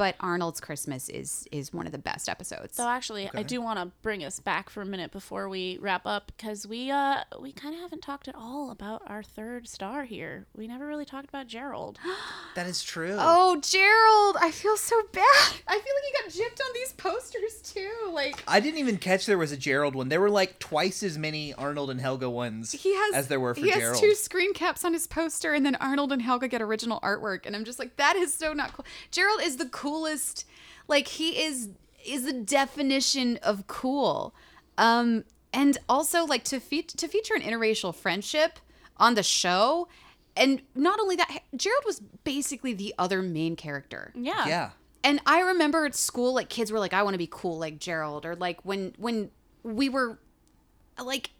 But 0.00 0.16
Arnold's 0.18 0.60
Christmas 0.60 1.10
is 1.10 1.46
is 1.52 1.74
one 1.74 1.84
of 1.84 1.92
the 1.92 1.98
best 1.98 2.30
episodes. 2.30 2.74
So 2.74 2.88
actually, 2.88 3.28
I 3.34 3.42
do 3.42 3.60
want 3.60 3.78
to 3.78 3.90
bring 4.00 4.24
us 4.24 4.40
back 4.40 4.70
for 4.70 4.80
a 4.80 4.86
minute 4.86 5.10
before 5.10 5.46
we 5.50 5.76
wrap 5.76 6.06
up 6.06 6.32
because 6.34 6.66
we 6.66 6.90
uh 6.90 7.18
we 7.38 7.52
kind 7.52 7.74
of 7.74 7.82
haven't 7.82 8.00
talked 8.00 8.26
at 8.26 8.34
all 8.34 8.70
about 8.70 9.02
our 9.06 9.22
third 9.22 9.68
star 9.68 10.04
here. 10.04 10.46
We 10.56 10.66
never 10.66 10.86
really 10.86 11.04
talked 11.04 11.28
about 11.28 11.48
Gerald. 11.48 11.98
That 12.56 12.66
is 12.66 12.82
true. 12.82 13.14
Oh, 13.16 13.60
Gerald, 13.60 14.36
I 14.40 14.50
feel 14.50 14.76
so 14.76 15.00
bad. 15.12 15.22
I 15.68 15.74
feel 15.74 15.76
like 15.78 16.32
he 16.34 16.40
got 16.42 16.50
gypped 16.50 16.60
on 16.60 16.74
these 16.74 16.92
posters 16.94 17.62
too. 17.62 18.10
Like 18.12 18.42
I 18.48 18.58
didn't 18.58 18.80
even 18.80 18.96
catch 18.96 19.26
there 19.26 19.38
was 19.38 19.52
a 19.52 19.56
Gerald 19.56 19.94
one. 19.94 20.08
There 20.08 20.20
were 20.20 20.30
like 20.30 20.58
twice 20.58 21.04
as 21.04 21.16
many 21.16 21.54
Arnold 21.54 21.90
and 21.90 22.00
Helga 22.00 22.28
ones 22.28 22.72
he 22.72 22.92
has 22.92 23.14
as 23.14 23.28
there 23.28 23.38
were 23.38 23.54
for 23.54 23.60
he 23.60 23.70
has 23.70 23.78
Gerald. 23.78 24.00
two 24.00 24.14
screen 24.14 24.52
caps 24.52 24.84
on 24.84 24.94
his 24.94 25.06
poster, 25.06 25.54
and 25.54 25.64
then 25.64 25.76
Arnold 25.76 26.10
and 26.10 26.22
Helga 26.22 26.48
get 26.48 26.60
original 26.60 26.98
artwork, 27.02 27.46
and 27.46 27.54
I'm 27.54 27.64
just 27.64 27.78
like, 27.78 27.96
that 27.98 28.16
is 28.16 28.34
so 28.34 28.52
not 28.52 28.72
cool. 28.72 28.84
Gerald 29.12 29.42
is 29.42 29.58
the 29.58 29.66
coolest. 29.90 30.46
Like 30.88 31.08
he 31.08 31.42
is 31.42 31.70
is 32.04 32.24
the 32.24 32.32
definition 32.32 33.38
of 33.42 33.66
cool. 33.66 34.34
Um, 34.78 35.24
and 35.52 35.76
also 35.88 36.24
like 36.24 36.44
to 36.44 36.60
fe- 36.60 36.82
to 36.82 37.08
feature 37.08 37.34
an 37.34 37.42
interracial 37.42 37.94
friendship 37.94 38.58
on 38.96 39.14
the 39.14 39.22
show. 39.22 39.88
And 40.36 40.62
not 40.74 41.00
only 41.00 41.16
that, 41.16 41.40
Gerald 41.56 41.82
was 41.84 42.00
basically 42.24 42.72
the 42.72 42.94
other 42.98 43.20
main 43.20 43.56
character. 43.56 44.12
Yeah. 44.14 44.46
yeah. 44.46 44.70
And 45.02 45.20
I 45.26 45.40
remember 45.40 45.84
at 45.86 45.94
school, 45.94 46.34
like 46.34 46.48
kids 46.48 46.70
were 46.70 46.78
like, 46.78 46.94
"I 46.94 47.02
want 47.02 47.14
to 47.14 47.18
be 47.18 47.28
cool 47.30 47.58
like 47.58 47.78
Gerald," 47.78 48.24
or 48.24 48.36
like 48.36 48.64
when 48.64 48.94
when 48.98 49.30
we 49.62 49.88
were 49.88 50.18
like, 51.02 51.30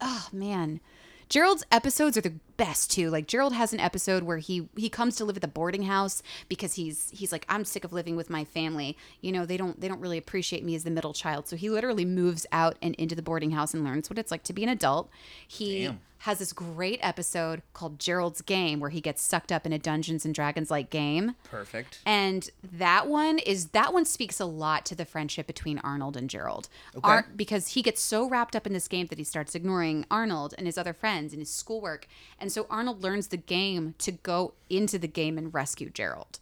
oh 0.00 0.28
man, 0.32 0.80
Gerald's 1.28 1.64
episodes 1.70 2.16
are 2.16 2.22
the 2.22 2.34
best 2.56 2.90
too. 2.90 3.10
Like 3.10 3.26
Gerald 3.26 3.52
has 3.54 3.72
an 3.72 3.80
episode 3.80 4.22
where 4.22 4.38
he 4.38 4.68
he 4.76 4.88
comes 4.88 5.16
to 5.16 5.24
live 5.24 5.36
at 5.36 5.42
the 5.42 5.48
boarding 5.48 5.82
house 5.84 6.22
because 6.48 6.74
he's 6.74 7.10
he's 7.10 7.32
like, 7.32 7.44
I'm 7.48 7.64
sick 7.64 7.84
of 7.84 7.92
living 7.92 8.16
with 8.16 8.30
my 8.30 8.44
family. 8.44 8.96
You 9.20 9.32
know, 9.32 9.46
they 9.46 9.56
don't 9.56 9.80
they 9.80 9.88
don't 9.88 10.00
really 10.00 10.18
appreciate 10.18 10.64
me 10.64 10.74
as 10.74 10.84
the 10.84 10.90
middle 10.90 11.12
child. 11.12 11.48
So 11.48 11.56
he 11.56 11.70
literally 11.70 12.04
moves 12.04 12.46
out 12.52 12.76
and 12.82 12.94
into 12.96 13.14
the 13.14 13.22
boarding 13.22 13.52
house 13.52 13.74
and 13.74 13.84
learns 13.84 14.08
what 14.10 14.18
it's 14.18 14.30
like 14.30 14.42
to 14.44 14.52
be 14.52 14.62
an 14.62 14.68
adult. 14.68 15.10
He 15.46 15.84
Damn. 15.84 16.00
has 16.18 16.38
this 16.38 16.52
great 16.52 17.00
episode 17.02 17.62
called 17.74 17.98
Gerald's 17.98 18.42
Game 18.42 18.78
where 18.78 18.90
he 18.90 19.00
gets 19.00 19.20
sucked 19.22 19.50
up 19.50 19.66
in 19.66 19.72
a 19.72 19.78
Dungeons 19.78 20.24
and 20.24 20.32
Dragons 20.34 20.70
like 20.70 20.88
game. 20.88 21.34
Perfect. 21.44 21.98
And 22.06 22.48
that 22.62 23.08
one 23.08 23.38
is 23.40 23.68
that 23.68 23.92
one 23.92 24.04
speaks 24.04 24.38
a 24.38 24.44
lot 24.44 24.84
to 24.86 24.94
the 24.94 25.04
friendship 25.04 25.46
between 25.48 25.78
Arnold 25.80 26.16
and 26.16 26.30
Gerald. 26.30 26.68
Okay. 26.96 27.08
Ar- 27.08 27.26
because 27.34 27.68
he 27.68 27.82
gets 27.82 28.00
so 28.00 28.28
wrapped 28.28 28.54
up 28.54 28.66
in 28.68 28.72
this 28.72 28.86
game 28.86 29.06
that 29.08 29.18
he 29.18 29.24
starts 29.24 29.54
ignoring 29.56 30.06
Arnold 30.10 30.54
and 30.56 30.66
his 30.66 30.78
other 30.78 30.92
friends 30.92 31.32
and 31.32 31.40
his 31.40 31.50
schoolwork. 31.50 32.06
And 32.42 32.50
so 32.50 32.66
Arnold 32.68 33.04
learns 33.04 33.28
the 33.28 33.36
game 33.36 33.94
to 33.98 34.10
go 34.10 34.52
into 34.68 34.98
the 34.98 35.06
game 35.06 35.38
and 35.38 35.54
rescue 35.54 35.88
Gerald. 35.88 36.40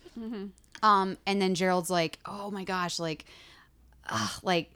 Um, 0.83 1.19
and 1.27 1.43
then 1.43 1.55
Gerald's 1.55 1.91
like, 1.91 2.19
"Oh 2.25 2.51
my 2.51 2.65
gosh, 2.65 2.99
like, 2.99 3.27
ugh, 4.09 4.41
like 4.43 4.71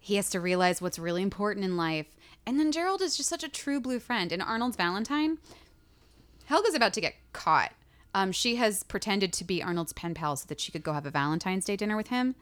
he 0.00 0.16
has 0.16 0.30
to 0.30 0.40
realize 0.40 0.80
what's 0.80 0.98
really 0.98 1.22
important 1.22 1.66
in 1.66 1.76
life." 1.76 2.06
And 2.46 2.58
then 2.58 2.72
Gerald 2.72 3.02
is 3.02 3.14
just 3.14 3.28
such 3.28 3.44
a 3.44 3.48
true 3.48 3.78
blue 3.78 4.00
friend. 4.00 4.32
And 4.32 4.40
Arnold's 4.42 4.76
Valentine, 4.76 5.36
Helga's 6.46 6.74
about 6.74 6.94
to 6.94 7.00
get 7.02 7.14
caught. 7.34 7.72
Um, 8.14 8.32
she 8.32 8.56
has 8.56 8.82
pretended 8.82 9.34
to 9.34 9.44
be 9.44 9.62
Arnold's 9.62 9.92
pen 9.92 10.14
pal 10.14 10.34
so 10.36 10.46
that 10.48 10.60
she 10.60 10.72
could 10.72 10.82
go 10.82 10.94
have 10.94 11.04
a 11.04 11.10
Valentine's 11.10 11.66
Day 11.66 11.76
dinner 11.76 11.96
with 11.96 12.08
him. 12.08 12.34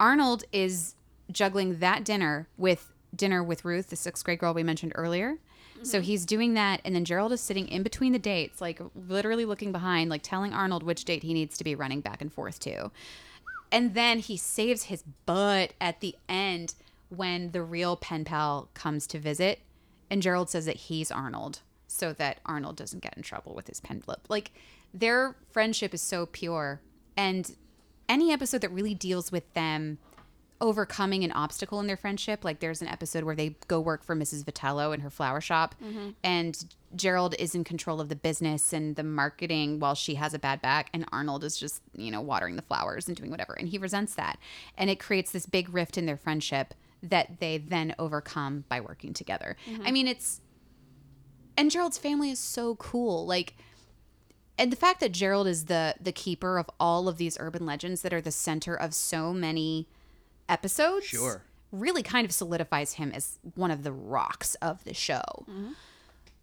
Arnold 0.00 0.44
is 0.50 0.94
juggling 1.30 1.78
that 1.80 2.04
dinner 2.04 2.48
with 2.56 2.90
dinner 3.14 3.44
with 3.44 3.66
Ruth, 3.66 3.90
the 3.90 3.96
sixth 3.96 4.24
grade 4.24 4.38
girl 4.38 4.54
we 4.54 4.62
mentioned 4.62 4.92
earlier. 4.94 5.36
So 5.82 6.00
he's 6.00 6.26
doing 6.26 6.54
that, 6.54 6.80
and 6.84 6.94
then 6.94 7.04
Gerald 7.04 7.32
is 7.32 7.40
sitting 7.40 7.68
in 7.68 7.82
between 7.82 8.12
the 8.12 8.18
dates, 8.18 8.60
like 8.60 8.80
literally 8.94 9.44
looking 9.44 9.72
behind, 9.72 10.10
like 10.10 10.22
telling 10.22 10.52
Arnold 10.52 10.82
which 10.82 11.04
date 11.04 11.22
he 11.22 11.34
needs 11.34 11.56
to 11.58 11.64
be 11.64 11.74
running 11.74 12.00
back 12.00 12.20
and 12.20 12.32
forth 12.32 12.58
to. 12.60 12.90
And 13.70 13.94
then 13.94 14.18
he 14.20 14.36
saves 14.36 14.84
his 14.84 15.02
butt 15.26 15.72
at 15.80 16.00
the 16.00 16.14
end 16.28 16.74
when 17.08 17.52
the 17.52 17.62
real 17.62 17.96
pen 17.96 18.24
pal 18.24 18.68
comes 18.74 19.06
to 19.08 19.18
visit, 19.18 19.60
and 20.10 20.22
Gerald 20.22 20.50
says 20.50 20.66
that 20.66 20.76
he's 20.76 21.10
Arnold, 21.10 21.60
so 21.86 22.12
that 22.14 22.38
Arnold 22.46 22.76
doesn't 22.76 23.02
get 23.02 23.16
in 23.16 23.22
trouble 23.22 23.54
with 23.54 23.68
his 23.68 23.80
pen 23.80 24.00
flip. 24.00 24.20
Like 24.28 24.52
their 24.92 25.36
friendship 25.50 25.94
is 25.94 26.02
so 26.02 26.26
pure, 26.26 26.80
and 27.16 27.54
any 28.08 28.32
episode 28.32 28.60
that 28.60 28.70
really 28.70 28.94
deals 28.94 29.32
with 29.32 29.52
them 29.54 29.98
overcoming 30.60 31.24
an 31.24 31.32
obstacle 31.32 31.80
in 31.80 31.86
their 31.86 31.96
friendship. 31.96 32.44
Like 32.44 32.60
there's 32.60 32.82
an 32.82 32.88
episode 32.88 33.24
where 33.24 33.34
they 33.34 33.56
go 33.68 33.80
work 33.80 34.02
for 34.04 34.16
Mrs. 34.16 34.44
Vitello 34.44 34.94
in 34.94 35.00
her 35.00 35.10
flower 35.10 35.40
shop, 35.40 35.74
mm-hmm. 35.82 36.10
and 36.24 36.64
Gerald 36.94 37.34
is 37.38 37.54
in 37.54 37.64
control 37.64 38.00
of 38.00 38.08
the 38.08 38.16
business 38.16 38.72
and 38.72 38.96
the 38.96 39.02
marketing 39.02 39.80
while 39.80 39.94
she 39.94 40.14
has 40.14 40.34
a 40.34 40.38
bad 40.38 40.62
back, 40.62 40.90
and 40.92 41.04
Arnold 41.12 41.44
is 41.44 41.56
just 41.56 41.82
you 41.94 42.10
know 42.10 42.20
watering 42.20 42.56
the 42.56 42.62
flowers 42.62 43.08
and 43.08 43.16
doing 43.16 43.30
whatever, 43.30 43.54
and 43.54 43.68
he 43.68 43.78
resents 43.78 44.14
that, 44.14 44.38
and 44.76 44.90
it 44.90 44.98
creates 45.00 45.32
this 45.32 45.46
big 45.46 45.72
rift 45.72 45.98
in 45.98 46.06
their 46.06 46.16
friendship 46.16 46.74
that 47.02 47.40
they 47.40 47.58
then 47.58 47.94
overcome 47.98 48.64
by 48.68 48.80
working 48.80 49.12
together. 49.12 49.56
Mm-hmm. 49.70 49.82
I 49.86 49.90
mean, 49.90 50.08
it's 50.08 50.40
and 51.56 51.70
Gerald's 51.70 51.98
family 51.98 52.30
is 52.30 52.38
so 52.38 52.76
cool, 52.76 53.26
like 53.26 53.54
and 54.58 54.72
the 54.72 54.76
fact 54.76 55.00
that 55.00 55.12
Gerald 55.12 55.46
is 55.46 55.66
the 55.66 55.94
the 56.00 56.12
keeper 56.12 56.58
of 56.58 56.70
all 56.80 57.08
of 57.08 57.18
these 57.18 57.36
urban 57.38 57.66
legends 57.66 58.02
that 58.02 58.12
are 58.12 58.20
the 58.20 58.30
center 58.30 58.74
of 58.74 58.94
so 58.94 59.32
many 59.32 59.86
episodes 60.48 61.06
Sure. 61.06 61.42
really 61.72 62.02
kind 62.02 62.24
of 62.24 62.32
solidifies 62.32 62.94
him 62.94 63.12
as 63.12 63.38
one 63.54 63.70
of 63.70 63.82
the 63.82 63.92
rocks 63.92 64.54
of 64.56 64.82
the 64.84 64.94
show 64.94 65.22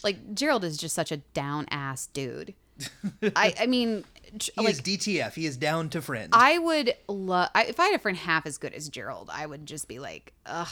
like 0.04 0.34
gerald 0.34 0.64
is 0.64 0.78
just 0.78 0.94
such 0.96 1.12
a 1.12 1.18
down 1.18 1.66
ass 1.72 2.08
dude 2.08 2.54
i 3.36 3.54
i 3.60 3.66
mean 3.66 4.04
He 4.32 4.52
like 4.58 4.74
is 4.74 4.82
DTF. 4.82 5.34
He 5.36 5.46
is 5.46 5.58
down 5.58 5.90
to 5.92 6.02
friend. 6.02 6.30
i 6.34 6.58
would 6.58 6.96
love 7.08 7.50
if 7.56 7.80
i 7.80 7.86
had 7.86 7.96
a 7.96 8.00
friend 8.00 8.18
half 8.18 8.46
as 8.46 8.58
good 8.58 8.74
as 8.74 8.90
gerald 8.90 9.30
i 9.32 9.46
would 9.46 9.66
just 9.66 9.88
be 9.88 10.00
like 10.00 10.34
ugh 10.46 10.68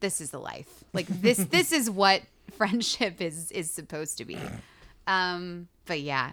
this 0.00 0.20
is 0.20 0.30
the 0.30 0.38
life 0.40 0.84
like 0.92 1.06
this 1.06 1.38
this 1.50 1.72
is 1.72 1.88
what 1.88 2.22
friendship 2.56 3.20
is 3.20 3.50
is 3.52 3.70
supposed 3.70 4.18
to 4.18 4.24
be 4.24 4.36
um 5.06 5.68
but 5.86 6.00
yeah 6.00 6.32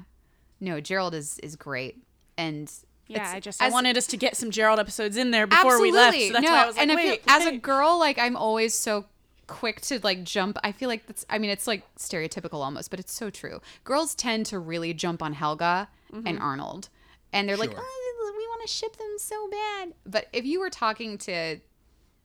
no 0.59 0.81
gerald 0.81 1.13
is 1.13 1.37
is 1.39 1.55
great 1.55 2.03
and 2.37 2.71
Yeah, 3.09 3.17
it's- 3.17 3.35
I 3.35 3.39
just 3.39 3.61
I 3.61 3.69
wanted 3.69 3.97
us 3.97 4.07
to 4.07 4.17
get 4.17 4.37
some 4.37 4.51
Gerald 4.51 4.79
episodes 4.79 5.17
in 5.17 5.31
there 5.31 5.47
before 5.47 5.81
we 5.81 5.91
left. 5.91 6.17
So 6.17 6.33
that's 6.33 6.45
no, 6.45 6.51
why 6.51 6.63
I 6.63 6.67
was 6.67 6.75
like, 6.77 6.83
and 6.83 6.91
I 6.91 6.95
wait, 6.95 7.21
as 7.27 7.45
a 7.45 7.57
girl, 7.57 7.99
like 7.99 8.17
I'm 8.17 8.35
always 8.37 8.73
so 8.73 9.05
quick 9.47 9.81
to 9.81 9.99
like 10.03 10.23
jump. 10.23 10.57
I 10.63 10.71
feel 10.71 10.87
like 10.89 11.07
that's. 11.07 11.25
I 11.29 11.39
mean, 11.39 11.49
it's 11.49 11.65
like 11.67 11.83
stereotypical 11.97 12.63
almost, 12.63 12.89
but 12.91 12.99
it's 12.99 13.11
so 13.11 13.29
true. 13.29 13.61
Girls 13.83 14.13
tend 14.15 14.45
to 14.47 14.59
really 14.59 14.93
jump 14.93 15.21
on 15.23 15.33
Helga 15.33 15.89
Mm-hmm. 16.13 16.25
and 16.27 16.39
Arnold, 16.39 16.89
and 17.33 17.47
they're 17.47 17.55
like, 17.55 17.69
oh, 17.75 18.33
we 18.37 18.47
want 18.47 18.61
to 18.63 18.67
ship 18.67 18.95
them 18.97 19.15
so 19.19 19.47
bad. 19.49 19.93
But 20.07 20.27
if 20.33 20.43
you 20.43 20.59
were 20.59 20.71
talking 20.71 21.19
to, 21.19 21.59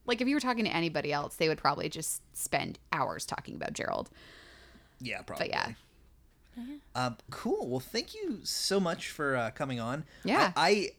like, 0.07 0.21
if 0.21 0.27
you 0.27 0.35
were 0.35 0.39
talking 0.39 0.65
to 0.65 0.71
anybody 0.75 1.13
else, 1.13 1.35
they 1.35 1.47
would 1.49 1.59
probably 1.59 1.87
just 1.89 2.23
spend 2.33 2.79
hours 2.91 3.27
talking 3.27 3.55
about 3.55 3.73
Gerald. 3.73 4.09
yeah, 4.99 5.21
probably. 5.21 5.49
But 5.49 5.53
yeah, 5.55 5.71
Um, 6.95 7.17
cool. 7.29 7.67
Well, 7.67 7.79
thank 7.79 8.13
you 8.13 8.39
so 8.43 8.79
much 8.79 9.09
for 9.09 9.35
uh, 9.35 9.51
coming 9.51 9.79
on. 9.79 10.05
Yeah. 10.23 10.53
I, 10.55 10.69
I 10.69 10.89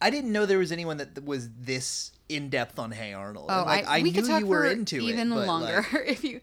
I 0.00 0.10
didn't 0.10 0.32
know 0.32 0.46
there 0.46 0.58
was 0.58 0.72
anyone 0.72 0.98
that 0.98 1.24
was 1.24 1.48
this 1.58 2.12
in 2.28 2.50
depth 2.50 2.78
on 2.78 2.90
Hey 2.90 3.12
Arnold. 3.12 3.46
oh, 3.48 3.64
like, 3.64 3.86
I, 3.86 4.02
we 4.02 4.10
knew 4.10 4.20
could 4.20 4.28
talk 4.28 4.40
you 4.40 4.46
were 4.46 4.64
for 4.64 4.70
into 4.70 5.00
even 5.00 5.32
it, 5.32 5.34
but, 5.34 5.46
longer 5.46 5.86
like, 5.92 6.02
if 6.06 6.24
you 6.24 6.40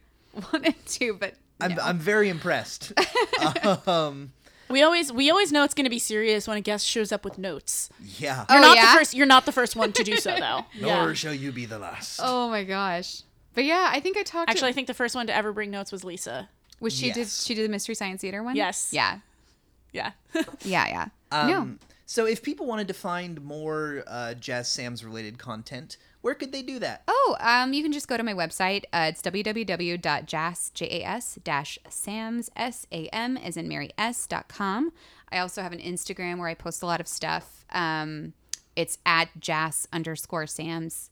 wanted 0.52 0.86
to. 0.86 1.14
But 1.14 1.36
I'm. 1.62 1.80
I'm 1.80 2.00
very 2.00 2.30
impressed. 2.30 2.94
um, 3.88 4.34
we 4.70 4.82
always 4.82 5.12
we 5.12 5.30
always 5.30 5.52
know 5.52 5.64
it's 5.64 5.76
going 5.76 5.86
to 5.86 5.90
be 5.90 6.00
serious 6.00 6.48
when 6.48 6.58
a 6.58 6.62
guest 6.62 6.88
shows 6.88 7.12
up 7.12 7.24
with 7.24 7.38
notes. 7.38 7.90
yeah. 8.18 8.46
Oh, 8.50 8.54
You're 8.54 8.64
not 8.64 8.76
yeah? 8.76 8.92
the 8.94 8.98
first. 8.98 9.14
You're 9.14 9.28
not 9.28 9.46
the 9.46 9.52
first 9.52 9.76
one 9.76 9.92
to 9.94 10.04
do 10.04 10.18
so, 10.18 10.36
though. 10.40 10.66
Nor 10.82 11.14
shall 11.14 11.34
you 11.34 11.52
be 11.52 11.66
the 11.66 11.80
last. 11.80 12.20
Oh 12.24 12.50
my 12.50 12.64
gosh. 12.64 13.22
But 13.54 13.66
yeah, 13.66 13.90
I 13.92 14.00
think 14.00 14.18
I 14.18 14.24
talked. 14.24 14.50
Actually, 14.50 14.70
I 14.70 14.74
think 14.74 14.88
the 14.88 14.96
first 14.96 15.14
one 15.14 15.28
to 15.28 15.36
ever 15.36 15.54
bring 15.54 15.70
notes 15.70 15.92
was 15.92 16.04
Lisa. 16.04 16.50
Was 16.84 16.94
she 16.94 17.12
did 17.12 17.28
she 17.30 17.56
did 17.56 17.66
the 17.66 17.70
Mystery 17.72 17.96
Science 17.96 18.22
Theater 18.22 18.44
one? 18.44 18.56
Yes. 18.56 18.90
Yeah. 18.92 19.20
Yeah. 19.92 20.12
Yeah. 20.64 20.88
Yeah. 20.88 21.08
no. 21.32 21.58
Um, 21.62 21.80
So 22.06 22.26
if 22.26 22.44
people 22.44 22.66
wanted 22.68 22.88
to 22.90 22.94
find 22.94 23.42
more 23.42 24.04
uh, 24.08 24.34
Jas 24.36 24.70
Sam's 24.70 25.04
related 25.04 25.38
content, 25.40 25.98
where 26.22 26.36
could 26.36 26.52
they 26.52 26.62
do 26.62 26.78
that? 26.80 27.04
Oh, 27.08 27.36
um, 27.40 27.74
you 27.74 27.82
can 27.84 27.92
just 27.92 28.08
go 28.08 28.18
to 28.18 28.24
my 28.24 28.34
website. 28.34 28.84
Uh, 28.94 29.08
it's 29.10 29.22
www.jas-sams, 31.34 32.50
S-A-M, 32.56 33.38
as 33.38 33.58
in 33.58 33.68
Mary 33.68 33.90
S, 33.98 34.28
dot 34.28 34.48
com. 34.48 34.92
I 35.32 35.40
also 35.40 35.62
have 35.62 35.72
an 35.72 35.80
Instagram 35.80 36.38
where 36.40 36.48
I 36.48 36.54
post 36.54 36.84
a 36.84 36.86
lot 36.86 37.00
of 37.02 37.08
stuff. 37.08 37.66
Um, 37.72 38.34
it's 38.76 38.98
at 39.06 39.30
jas 39.40 39.88
underscore 39.92 40.48
sams. 40.48 41.10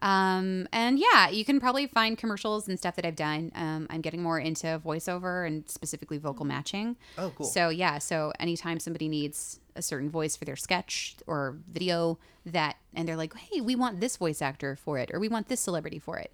Um, 0.00 0.68
and 0.72 0.98
yeah, 0.98 1.28
you 1.28 1.44
can 1.44 1.58
probably 1.60 1.86
find 1.86 2.16
commercials 2.16 2.68
and 2.68 2.78
stuff 2.78 2.96
that 2.96 3.04
I've 3.04 3.16
done. 3.16 3.50
Um, 3.54 3.86
I'm 3.90 4.00
getting 4.00 4.22
more 4.22 4.38
into 4.38 4.80
voiceover 4.84 5.46
and 5.46 5.68
specifically 5.68 6.18
vocal 6.18 6.44
matching. 6.44 6.96
Oh, 7.16 7.32
cool. 7.36 7.46
So 7.46 7.68
yeah, 7.68 7.98
so 7.98 8.32
anytime 8.38 8.78
somebody 8.80 9.08
needs 9.08 9.60
a 9.76 9.82
certain 9.82 10.10
voice 10.10 10.36
for 10.36 10.44
their 10.44 10.56
sketch 10.56 11.16
or 11.26 11.56
video 11.70 12.18
that, 12.46 12.76
and 12.94 13.08
they're 13.08 13.16
like, 13.16 13.34
hey, 13.36 13.60
we 13.60 13.74
want 13.76 14.00
this 14.00 14.16
voice 14.16 14.40
actor 14.42 14.76
for 14.76 14.98
it, 14.98 15.10
or 15.12 15.20
we 15.20 15.28
want 15.28 15.48
this 15.48 15.60
celebrity 15.60 15.98
for 15.98 16.16
it, 16.18 16.32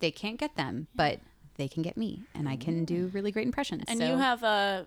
they 0.00 0.10
can't 0.10 0.38
get 0.38 0.56
them, 0.56 0.86
but 0.94 1.20
they 1.56 1.68
can 1.68 1.82
get 1.82 1.96
me, 1.96 2.22
and 2.34 2.48
I 2.48 2.56
can 2.56 2.84
do 2.84 3.10
really 3.12 3.30
great 3.32 3.46
impressions. 3.46 3.84
And 3.88 3.98
So- 3.98 4.06
you 4.06 4.16
have 4.16 4.42
a 4.42 4.86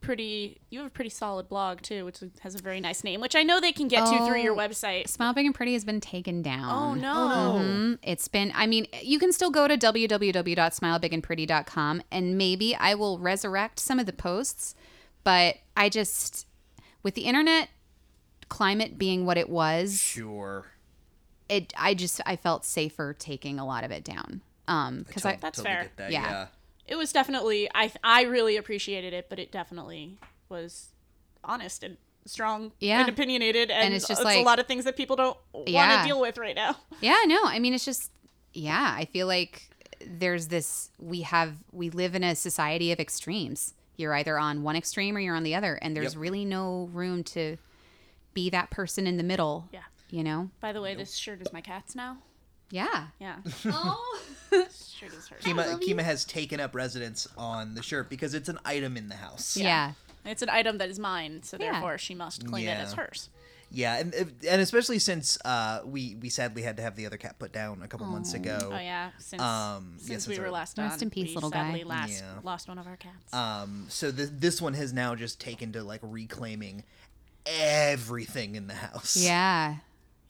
pretty 0.00 0.60
you 0.70 0.78
have 0.78 0.86
a 0.86 0.90
pretty 0.90 1.10
solid 1.10 1.48
blog 1.48 1.82
too, 1.82 2.04
which 2.04 2.18
has 2.40 2.54
a 2.54 2.62
very 2.62 2.80
nice 2.80 3.04
name, 3.04 3.20
which 3.20 3.36
I 3.36 3.42
know 3.42 3.60
they 3.60 3.72
can 3.72 3.88
get 3.88 4.06
to 4.06 4.26
through 4.26 4.40
your 4.42 4.54
Oh, 4.54 4.58
website. 4.58 5.08
Smile 5.08 5.32
Big 5.34 5.46
and 5.46 5.54
Pretty 5.54 5.72
has 5.74 5.84
been 5.84 6.00
taken 6.00 6.42
down. 6.42 6.70
Oh 6.70 6.94
no. 6.94 7.58
Mhm. 7.60 7.98
It's 8.02 8.28
been, 8.28 8.52
I 8.54 8.66
mean, 8.66 8.86
you 9.02 9.18
can 9.18 9.32
still 9.32 9.50
go 9.50 9.66
to 9.68 9.76
www.smilebigandpretty.com 9.76 12.02
and 12.10 12.38
maybe 12.38 12.74
I 12.76 12.94
will 12.94 13.18
resurrect 13.18 13.80
some 13.80 13.98
of 13.98 14.06
the 14.06 14.12
posts, 14.12 14.74
but 15.24 15.56
I 15.76 15.88
just, 15.88 16.46
with 17.02 17.14
the 17.14 17.22
internet 17.22 17.68
climate 18.48 18.98
being 18.98 19.26
what 19.26 19.36
it 19.38 19.48
was, 19.48 20.00
Sure. 20.00 20.66
it, 21.48 21.72
I 21.78 21.94
just, 21.94 22.20
I 22.26 22.36
felt 22.36 22.64
safer 22.64 23.14
taking 23.18 23.58
a 23.58 23.66
lot 23.66 23.84
of 23.84 23.90
it 23.90 24.04
down. 24.04 24.42
Um, 24.66 25.06
cause 25.10 25.24
I, 25.24 25.36
That's 25.36 25.62
fair. 25.62 25.90
that, 25.96 26.10
Yeah. 26.12 26.22
yeah. 26.22 26.46
It 26.88 26.96
was 26.96 27.12
definitely 27.12 27.68
I 27.74 27.92
I 28.02 28.22
really 28.22 28.56
appreciated 28.56 29.12
it, 29.12 29.28
but 29.28 29.38
it 29.38 29.52
definitely 29.52 30.18
was 30.48 30.88
honest 31.44 31.82
and 31.84 31.96
strong 32.26 32.72
Yeah. 32.80 33.00
and 33.00 33.08
opinionated 33.08 33.70
and, 33.70 33.84
And 33.86 33.94
it's 33.94 34.06
just 34.08 34.20
a 34.20 34.24
like- 34.24 34.44
lot 34.44 34.58
of 34.58 34.66
things 34.66 34.84
that 34.84 34.96
people 34.96 35.16
don't 35.16 35.36
want 35.52 35.68
Yeah. 35.68 36.02
to 36.02 36.06
deal 36.08 36.20
with 36.20 36.36
right 36.38 36.54
now. 36.56 36.76
Yeah, 37.00 37.20
no, 37.26 37.40
I 37.44 37.58
mean, 37.58 37.72
it's 37.72 37.84
just, 37.86 38.10
yeah, 38.52 38.92
I 38.96 39.06
feel 39.06 39.26
like 39.26 39.70
there's 40.04 40.48
this, 40.48 40.90
we 40.98 41.22
have, 41.22 41.56
we 41.72 41.88
live 41.90 42.14
in 42.14 42.22
a 42.24 42.34
society 42.34 42.92
of 42.92 43.00
extremes. 43.00 43.72
You're 43.96 44.14
either 44.14 44.38
on 44.38 44.62
one 44.62 44.76
extreme 44.76 45.16
or 45.16 45.20
you're 45.20 45.34
on 45.36 45.42
the 45.42 45.54
other, 45.54 45.76
and 45.80 45.96
there's 45.96 46.12
Yep. 46.14 46.20
really 46.20 46.44
no 46.44 46.88
room 46.92 47.24
to 47.24 47.56
be 48.34 48.50
that 48.50 48.70
person 48.70 49.06
in 49.06 49.16
the 49.16 49.22
middle. 49.22 49.68
Yeah. 49.72 49.80
You 50.10 50.22
know? 50.24 50.50
By 50.60 50.72
the 50.72 50.80
way, 50.82 50.94
this 50.94 51.16
shirt 51.16 51.40
is 51.40 51.52
my 51.52 51.60
cat's 51.62 51.94
now. 51.94 52.18
Yeah. 52.70 53.06
Yeah. 53.20 53.36
Oh. 53.66 54.18
Shirt 54.50 55.12
is 55.12 55.28
hers. 55.28 55.42
Kima, 55.42 55.78
Kima 55.80 56.02
has 56.02 56.24
taken 56.24 56.58
up 56.58 56.74
residence 56.74 57.28
on 57.36 57.74
the 57.74 57.82
shirt 57.82 58.08
because 58.10 58.34
it's 58.34 58.48
an 58.48 58.58
item 58.64 58.96
in 58.96 59.08
the 59.08 59.14
house. 59.16 59.56
yeah. 59.56 59.92
It's 60.24 60.42
an 60.42 60.48
item 60.50 60.78
that 60.78 60.88
is 60.90 60.98
mine, 60.98 61.42
so 61.42 61.56
Yeah. 61.60 61.72
therefore 61.72 61.98
she 61.98 62.14
must 62.14 62.46
claim 62.46 62.66
it 62.68 62.72
as 62.72 62.92
hers. 62.94 63.28
Yeah, 63.70 63.96
and 63.98 64.14
and 64.14 64.60
especially 64.62 64.98
since 64.98 65.36
uh, 65.44 65.80
we 65.84 66.16
we 66.20 66.30
sadly 66.30 66.62
had 66.62 66.78
to 66.78 66.82
have 66.82 66.96
the 66.96 67.04
other 67.06 67.18
cat 67.18 67.38
put 67.38 67.52
down 67.52 67.82
a 67.82 67.88
couple 67.88 68.06
months 68.06 68.32
ago. 68.34 68.58
Oh 68.72 68.78
yeah, 68.78 69.10
since 69.18 69.40
Um, 69.42 69.92
yeah, 69.92 69.98
since 69.98 70.24
since 70.24 70.28
we 70.28 70.38
were 70.38 70.46
our- 70.46 70.50
last 70.50 70.78
Rest 70.78 71.02
in 71.02 71.10
peace, 71.10 71.28
we 71.28 71.34
little 71.34 71.50
guy. 71.50 71.82
Last, 71.86 72.12
Yeah. 72.20 72.34
lost 72.42 72.66
one 72.68 72.78
of 72.78 72.86
our 72.86 72.96
cats. 72.96 73.32
Um, 73.34 73.86
so 73.90 74.10
th- 74.10 74.30
this 74.32 74.60
one 74.62 74.72
has 74.74 74.92
now 74.94 75.14
just 75.14 75.38
taken 75.40 75.72
to 75.72 75.82
like 75.84 76.00
reclaiming 76.02 76.82
everything 77.46 78.54
in 78.56 78.66
the 78.66 78.74
house. 78.74 79.16
Yeah. 79.16 79.76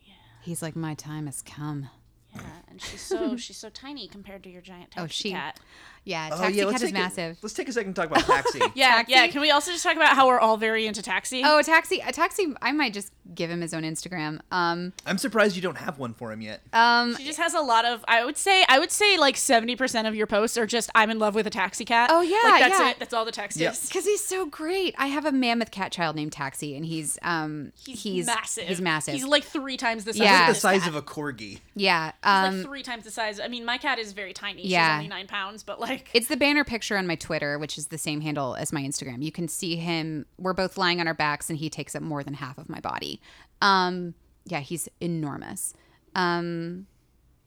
Yeah. 0.04 0.12
He's 0.42 0.60
like, 0.62 0.74
my 0.76 0.94
time 0.94 1.26
has 1.26 1.40
come. 1.42 1.88
Yeah, 2.34 2.42
and 2.68 2.80
she's 2.80 3.00
so 3.12 3.36
she's 3.36 3.56
so 3.56 3.68
tiny 3.70 4.08
compared 4.08 4.42
to 4.44 4.50
your 4.50 4.62
giant 4.62 4.90
oh, 4.96 5.02
taxi 5.02 5.04
Oh, 5.04 5.28
she- 5.28 5.30
cat. 5.32 5.60
Yeah. 6.08 6.30
Oh 6.32 6.38
Taxi 6.38 6.56
yeah, 6.58 6.64
cat 6.64 6.74
is 6.74 6.80
take 6.80 6.90
a- 6.90 6.94
massive. 6.94 7.38
let's 7.42 7.54
take 7.54 7.68
a 7.68 7.72
second 7.72 7.94
to 7.94 8.00
talk 8.00 8.10
about 8.10 8.24
Taxi. 8.24 8.60
Yeah, 8.74 8.88
Taxi? 8.96 9.12
yeah. 9.12 9.26
Can 9.28 9.40
we 9.42 9.50
also 9.50 9.70
just 9.70 9.82
talk 9.84 9.94
about 9.96 10.14
how 10.16 10.26
we're 10.26 10.40
all 10.40 10.56
very 10.56 10.86
into 10.86 11.02
taxi? 11.02 11.42
Oh, 11.44 11.60
taxi! 11.62 12.00
A 12.00 12.12
taxi! 12.12 12.54
I 12.62 12.72
might 12.72 12.92
just 12.94 13.12
give 13.34 13.50
him 13.50 13.60
his 13.60 13.74
own 13.74 13.82
Instagram. 13.82 14.40
Um, 14.50 14.92
I'm 15.04 15.18
surprised 15.18 15.54
you 15.54 15.62
don't 15.62 15.76
have 15.78 15.98
one 15.98 16.14
for 16.14 16.32
him 16.32 16.40
yet. 16.40 16.62
um, 16.72 17.14
She 17.16 17.24
just 17.24 17.38
has 17.38 17.52
a 17.54 17.60
lot 17.60 17.84
of. 17.84 18.04
I 18.08 18.24
would 18.24 18.36
say. 18.38 18.64
I 18.68 18.78
would 18.78 18.90
say 18.90 19.18
like 19.18 19.36
seventy 19.36 19.76
percent 19.76 20.08
of 20.08 20.14
your 20.14 20.26
posts 20.26 20.56
are 20.56 20.66
just 20.66 20.90
"I'm 20.94 21.10
in 21.10 21.18
love 21.18 21.34
with 21.34 21.46
a 21.46 21.50
taxi 21.50 21.84
cat." 21.84 22.08
Oh, 22.12 22.22
yeah, 22.22 22.38
like, 22.50 22.62
that's 22.62 22.78
yeah. 22.80 22.90
it. 22.90 22.98
That's 22.98 23.12
all 23.14 23.24
the 23.24 23.32
text 23.32 23.58
Yep. 23.58 23.72
is. 23.74 23.86
because 23.86 24.04
he's 24.06 24.24
so 24.24 24.46
great. 24.46 24.94
I 24.98 25.08
have 25.08 25.26
a 25.26 25.32
mammoth 25.32 25.70
cat 25.70 25.92
child 25.92 26.16
named 26.16 26.32
Taxi, 26.32 26.74
and 26.76 26.86
he's 26.86 27.18
um 27.22 27.72
He's, 27.86 28.26
massive. 28.26 28.64
He's 28.68 28.80
massive. 28.80 29.14
He's 29.14 29.24
like 29.26 29.44
three 29.44 29.76
times 29.76 30.04
the 30.04 30.12
size. 30.14 30.22
Yeah. 30.22 30.48
of 30.48 30.54
the 30.54 30.60
size 30.60 30.80
cat. 30.80 30.88
of 30.90 30.96
a 30.96 31.02
corgi. 31.02 31.58
yeah. 31.74 32.06
He's 32.06 32.14
Um, 32.30 32.56
like 32.58 32.66
three 32.66 32.82
times 32.82 33.04
the 33.04 33.10
size. 33.10 33.38
I 33.40 33.48
mean, 33.48 33.64
my 33.64 33.76
cat 33.78 33.98
is 33.98 34.12
very 34.12 34.32
tiny. 34.32 34.66
Yeah. 34.66 34.86
She's 34.88 35.04
only 35.04 35.08
nine 35.08 35.26
pounds, 35.26 35.62
but 35.62 35.80
like 35.80 35.97
It's 36.14 36.28
the 36.28 36.36
banner 36.36 36.64
picture 36.64 36.96
on 36.96 37.06
my 37.06 37.14
Twitter, 37.16 37.58
which 37.58 37.76
is 37.78 37.88
the 37.88 37.98
same 37.98 38.20
handle 38.20 38.54
as 38.54 38.72
my 38.72 38.82
Instagram. 38.82 39.22
You 39.22 39.32
can 39.32 39.48
see 39.48 39.76
him. 39.76 40.26
We're 40.38 40.52
both 40.54 40.76
lying 40.78 41.00
on 41.00 41.06
our 41.08 41.14
backs, 41.14 41.48
and 41.50 41.58
he 41.58 41.68
takes 41.70 41.94
up 41.94 42.02
more 42.02 42.22
than 42.24 42.34
half 42.34 42.58
of 42.58 42.68
my 42.68 42.80
body. 42.80 43.20
Um, 43.62 44.14
yeah, 44.44 44.60
he's 44.60 44.88
enormous. 45.00 45.74
Um, 46.14 46.86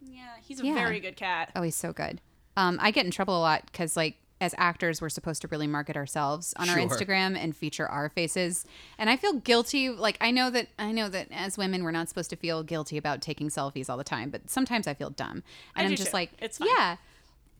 yeah, 0.02 0.36
he's 0.42 0.60
a 0.62 0.66
Yeah. 0.66 0.76
very 0.76 1.00
good 1.00 1.16
cat. 1.16 1.52
oh, 1.56 1.62
he's 1.62 1.76
so 1.76 1.94
good. 1.94 2.22
Um, 2.58 2.78
I 2.82 2.92
get 2.92 3.06
in 3.06 3.12
trouble 3.12 3.38
a 3.38 3.42
lot 3.42 3.66
because, 3.66 3.96
like, 3.96 4.18
as 4.40 4.56
actors, 4.58 5.02
we're 5.02 5.10
supposed 5.10 5.42
to 5.44 5.48
really 5.50 5.68
market 5.68 5.96
ourselves 5.96 6.54
on 6.58 6.68
our 6.68 6.78
Instagram 6.78 7.38
and 7.38 7.56
feature 7.56 7.88
our 7.88 8.10
faces. 8.10 8.66
And 8.98 9.08
I 9.10 9.16
feel 9.16 9.34
guilty. 9.34 9.90
Like, 9.90 10.18
I 10.20 10.32
know 10.32 10.50
that 10.50 10.68
I 10.80 10.92
know 10.92 11.10
that 11.10 11.28
as 11.32 11.58
women, 11.60 11.84
we're 11.84 11.92
not 11.92 12.10
supposed 12.10 12.32
to 12.32 12.36
feel 12.36 12.64
guilty 12.64 12.98
about 12.98 13.22
taking 13.22 13.50
selfies 13.50 13.88
all 13.90 13.98
the 13.98 14.04
time, 14.04 14.32
but 14.32 14.50
sometimes 14.50 14.88
I 14.88 14.96
feel 14.96 15.12
dumb, 15.12 15.44
and 15.76 15.88
I 15.88 15.90
am 15.92 15.96
just 15.96 16.10
too. 16.10 16.18
like, 16.18 16.32
It's 16.40 16.58
fine. 16.58 16.70
yeah. 16.76 16.96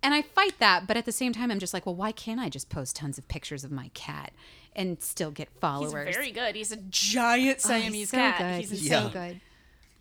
And 0.04 0.14
I 0.14 0.22
fight 0.24 0.58
that, 0.60 0.88
but 0.88 0.98
at 0.98 1.06
the 1.06 1.12
same 1.12 1.32
time, 1.34 1.52
I'm 1.52 1.60
just 1.60 1.74
like, 1.74 1.86
well, 1.86 1.96
why 1.96 2.12
can't 2.12 2.40
I 2.40 2.50
just 2.50 2.70
post 2.70 2.96
tons 2.96 3.18
of 3.20 3.28
pictures 3.28 3.64
of 3.64 3.72
my 3.72 3.90
cat 3.94 4.32
and 4.76 5.00
still 5.02 5.30
get 5.32 5.50
followers? 5.60 5.86
He's 5.86 5.92
followers? 5.94 6.16
very 6.16 6.32
good. 6.32 6.56
He's 6.56 6.72
a 6.72 6.78
giant 6.90 7.58
Oh, 7.66 7.68
Siamese 7.70 7.94
he's 7.94 8.10
so 8.10 8.18
cat. 8.18 8.38
good. 8.40 8.60
He's 8.62 8.70
He's 8.72 8.82
insane. 8.84 9.04
so 9.04 9.10
good. 9.10 9.42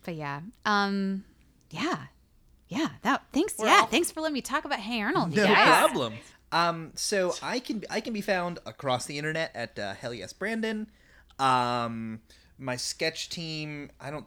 But 0.03 0.15
yeah, 0.15 0.41
um, 0.65 1.23
yeah, 1.69 1.97
yeah. 2.67 2.87
That 3.03 3.21
thanks. 3.31 3.53
We're 3.59 3.67
yeah, 3.67 3.81
all- 3.81 3.85
thanks 3.85 4.09
for 4.11 4.21
letting 4.21 4.33
me 4.33 4.41
talk 4.41 4.65
about 4.65 4.79
Hey 4.79 4.99
Arnold. 5.01 5.35
No 5.35 5.45
guys. 5.45 5.67
problem. 5.67 6.13
Um, 6.51 6.91
so 6.95 7.35
I 7.43 7.59
can 7.59 7.83
I 7.89 8.01
can 8.01 8.11
be 8.13 8.21
found 8.21 8.57
across 8.65 9.05
the 9.05 9.19
internet 9.19 9.51
at 9.53 9.77
uh, 9.77 9.93
Hell 9.93 10.13
Yes 10.15 10.33
Brandon. 10.33 10.87
Um, 11.37 12.21
my 12.57 12.75
sketch 12.75 13.29
team. 13.29 13.91
I 13.99 14.09
don't. 14.11 14.25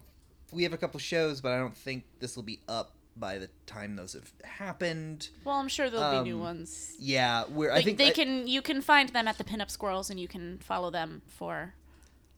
We 0.53 0.63
have 0.63 0.73
a 0.73 0.77
couple 0.77 1.01
shows, 1.01 1.41
but 1.41 1.51
I 1.53 1.59
don't 1.59 1.77
think 1.77 2.05
this 2.21 2.37
will 2.37 2.45
be 2.45 2.61
up 2.69 2.93
by 3.17 3.39
the 3.39 3.49
time 3.67 3.97
those 3.97 4.13
have 4.15 4.33
happened. 4.45 5.29
Well, 5.45 5.57
I'm 5.57 5.69
sure 5.69 5.89
there'll 5.91 6.23
be 6.23 6.29
new 6.31 6.37
Um, 6.37 6.43
ones. 6.43 6.95
Yeah, 6.99 7.45
we're. 7.49 7.71
I 7.73 7.83
think 7.83 7.99
they 7.99 8.09
I- 8.09 8.13
can. 8.13 8.47
You 8.47 8.63
can 8.63 8.81
find 8.83 9.09
them 9.11 9.29
at 9.29 9.39
the 9.39 9.45
Pinup 9.45 9.71
Squirrels, 9.71 10.11
and 10.11 10.19
you 10.19 10.29
can 10.29 10.59
follow 10.59 10.91
them 10.91 11.23
for 11.29 11.75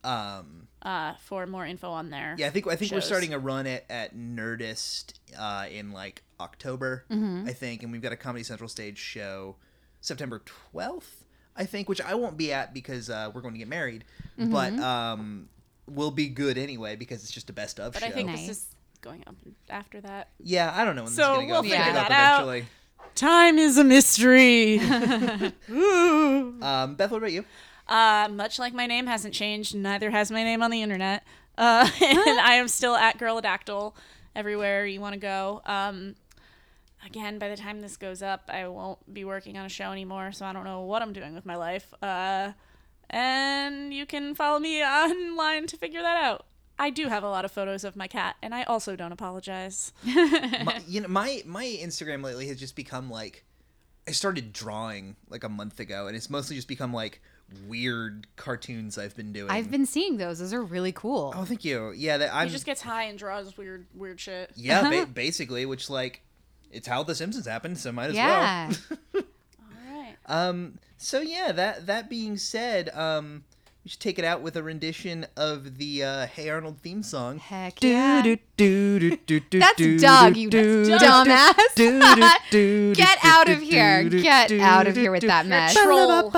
Um, 0.03 0.67
uh 0.83 1.15
for 1.15 1.45
more 1.47 1.65
info 1.65 1.89
on 1.89 2.09
there. 2.11 2.35
yeah, 2.37 2.47
I 2.47 2.49
think 2.51 2.67
I 2.67 2.75
think 2.75 2.91
we're 2.91 3.01
starting 3.01 3.33
a 3.33 3.39
run 3.39 3.65
at 3.67 3.85
at 3.89 4.15
Nerdist 4.15 5.13
uh, 5.37 5.65
in 5.69 5.91
like 5.91 6.23
October, 6.39 7.05
Mm-hmm. 7.09 7.47
I 7.47 7.53
think, 7.53 7.83
and 7.83 7.91
we've 7.91 8.01
got 8.01 8.11
a 8.11 8.17
Comedy 8.17 8.43
Central 8.43 8.69
stage 8.69 8.97
show 8.99 9.55
September 10.01 10.41
twelfth, 10.45 11.25
I 11.55 11.65
think, 11.65 11.89
which 11.89 11.99
I 12.01 12.13
won't 12.13 12.37
be 12.37 12.53
at 12.53 12.73
because 12.73 13.09
uh, 13.09 13.31
we're 13.33 13.41
going 13.41 13.55
to 13.55 13.59
get 13.59 13.67
married, 13.67 14.05
Mm-hmm. 14.39 14.51
but 14.51 14.73
um, 14.79 15.49
will 15.87 16.11
be 16.11 16.27
good 16.27 16.57
anyway 16.57 16.95
because 16.95 17.23
it's 17.23 17.31
just 17.31 17.49
a 17.49 17.53
best 17.53 17.79
of 17.79 17.93
But 17.93 18.01
show. 18.01 18.05
But 18.07 18.11
I 18.13 18.15
think 18.15 18.29
Nice. 18.29 18.47
this 18.47 18.57
is 18.57 18.75
going 19.01 19.23
up 19.27 19.35
after 19.69 20.01
that. 20.01 20.29
yeah, 20.39 20.73
I 20.75 20.83
don't 20.85 20.95
know 20.95 21.03
when 21.03 21.11
So 21.11 21.21
this 21.21 21.29
is 21.29 21.35
gonna 21.35 21.47
go. 21.47 21.53
we'll 21.53 21.63
figure 21.63 21.77
go 21.77 21.99
up 21.99 22.07
that 22.07 22.11
out. 22.11 22.41
eventually. 22.43 22.65
Time 23.15 23.57
is 23.57 23.77
a 23.77 23.83
mystery. 23.83 24.79
Um, 25.69 26.95
Beth, 26.95 27.11
what 27.11 27.17
about 27.17 27.31
you? 27.31 27.45
Uh, 27.87 28.27
much 28.31 28.59
like 28.59 28.73
my 28.73 28.85
name 28.85 29.07
hasn't 29.07 29.33
changed, 29.33 29.75
neither 29.75 30.09
has 30.11 30.29
my 30.31 30.43
name 30.43 30.61
on 30.61 30.71
the 30.71 30.81
internet. 30.81 31.23
Uh, 31.57 31.89
and 32.03 32.39
I 32.39 32.53
am 32.55 32.67
still 32.67 32.95
at 32.95 33.17
Girladactyl 33.17 33.93
everywhere 34.35 34.85
you 34.85 34.99
want 35.01 35.13
to 35.13 35.19
go. 35.19 35.61
Um, 35.65 36.15
again, 37.05 37.39
by 37.39 37.49
the 37.49 37.57
time 37.57 37.81
this 37.81 37.97
goes 37.97 38.21
up, 38.21 38.49
I 38.49 38.67
won't 38.67 39.11
be 39.13 39.23
working 39.23 39.57
on 39.57 39.65
a 39.65 39.69
show 39.69 39.91
anymore, 39.91 40.31
so 40.31 40.45
I 40.45 40.53
don't 40.53 40.65
know 40.65 40.81
what 40.81 41.01
I'm 41.01 41.13
doing 41.13 41.33
with 41.33 41.45
my 41.45 41.55
life. 41.55 41.93
Uh, 42.01 42.51
and 43.09 43.93
you 43.93 44.05
can 44.05 44.35
follow 44.35 44.59
me 44.59 44.83
online 44.83 45.65
to 45.67 45.77
figure 45.77 46.01
that 46.01 46.17
out. 46.23 46.45
I 46.79 46.89
do 46.89 47.07
have 47.07 47.23
a 47.23 47.29
lot 47.29 47.45
of 47.45 47.51
photos 47.51 47.83
of 47.83 47.95
my 47.95 48.07
cat, 48.07 48.35
and 48.41 48.53
I 48.53 48.63
also 48.63 48.95
don't 48.95 49.11
apologize. 49.11 49.91
my, 50.05 50.81
you 50.87 51.01
know, 51.01 51.07
my 51.07 51.41
my 51.45 51.65
Instagram 51.65 52.23
lately 52.23 52.47
has 52.47 52.59
just 52.59 52.75
become 52.75 53.09
like 53.09 53.43
I 54.07 54.11
started 54.11 54.53
drawing 54.53 55.15
like 55.29 55.43
a 55.43 55.49
month 55.49 55.79
ago, 55.79 56.07
and 56.07 56.15
it's 56.15 56.29
mostly 56.29 56.55
just 56.55 56.67
become 56.67 56.93
like 56.93 57.21
weird 57.67 58.27
cartoons 58.35 58.97
I've 58.97 59.15
been 59.15 59.31
doing. 59.33 59.49
I've 59.49 59.71
been 59.71 59.85
seeing 59.85 60.17
those. 60.17 60.39
Those 60.39 60.53
are 60.53 60.61
really 60.63 60.91
cool. 60.91 61.33
Oh, 61.35 61.45
thank 61.45 61.65
you. 61.65 61.93
Yeah, 61.95 62.17
that 62.17 62.33
I'm 62.33 62.47
He 62.47 62.53
just 62.53 62.65
gets 62.65 62.81
high 62.81 63.03
and 63.03 63.17
draws 63.17 63.57
weird, 63.57 63.85
weird 63.93 64.19
shit. 64.19 64.51
yeah, 64.55 64.89
ba- 64.89 65.05
basically, 65.13 65.65
which 65.65 65.89
like 65.89 66.21
it's 66.71 66.87
how 66.87 67.03
The 67.03 67.15
Simpsons 67.15 67.47
happened, 67.47 67.77
so 67.77 67.91
might 67.91 68.09
as 68.11 68.15
yeah. 68.15 68.71
All 69.15 69.21
right. 69.89 70.15
Um. 70.25 70.79
So 70.97 71.21
yeah, 71.21 71.51
that 71.53 71.85
that 71.87 72.09
being 72.09 72.37
said, 72.37 72.89
um, 72.89 73.43
we 73.87 73.91
should 73.91 74.01
take 74.01 74.19
it 74.19 74.25
out 74.25 74.41
with 74.41 74.57
a 74.57 74.63
rendition 74.63 75.25
of 75.37 75.77
the 75.77 76.03
uh, 76.03 76.27
Hey 76.27 76.49
Arnold 76.49 76.81
theme 76.81 77.01
song. 77.01 77.39
Heck 77.39 77.81
yeah. 77.81 78.21
That's 78.21 79.77
That's 79.79 80.01
Doug, 80.01 80.35
you 80.35 80.49
dumbass. 80.49 81.55
Get 82.97 83.17
out 83.23 83.47
of 83.47 83.61
here. 83.61 84.03
Get 84.03 84.51
out 84.51 84.87
of 84.87 84.97
here 84.97 85.09
with 85.13 85.21
that 85.23 85.45
mess. 85.45 85.73
Troll. 85.73 86.29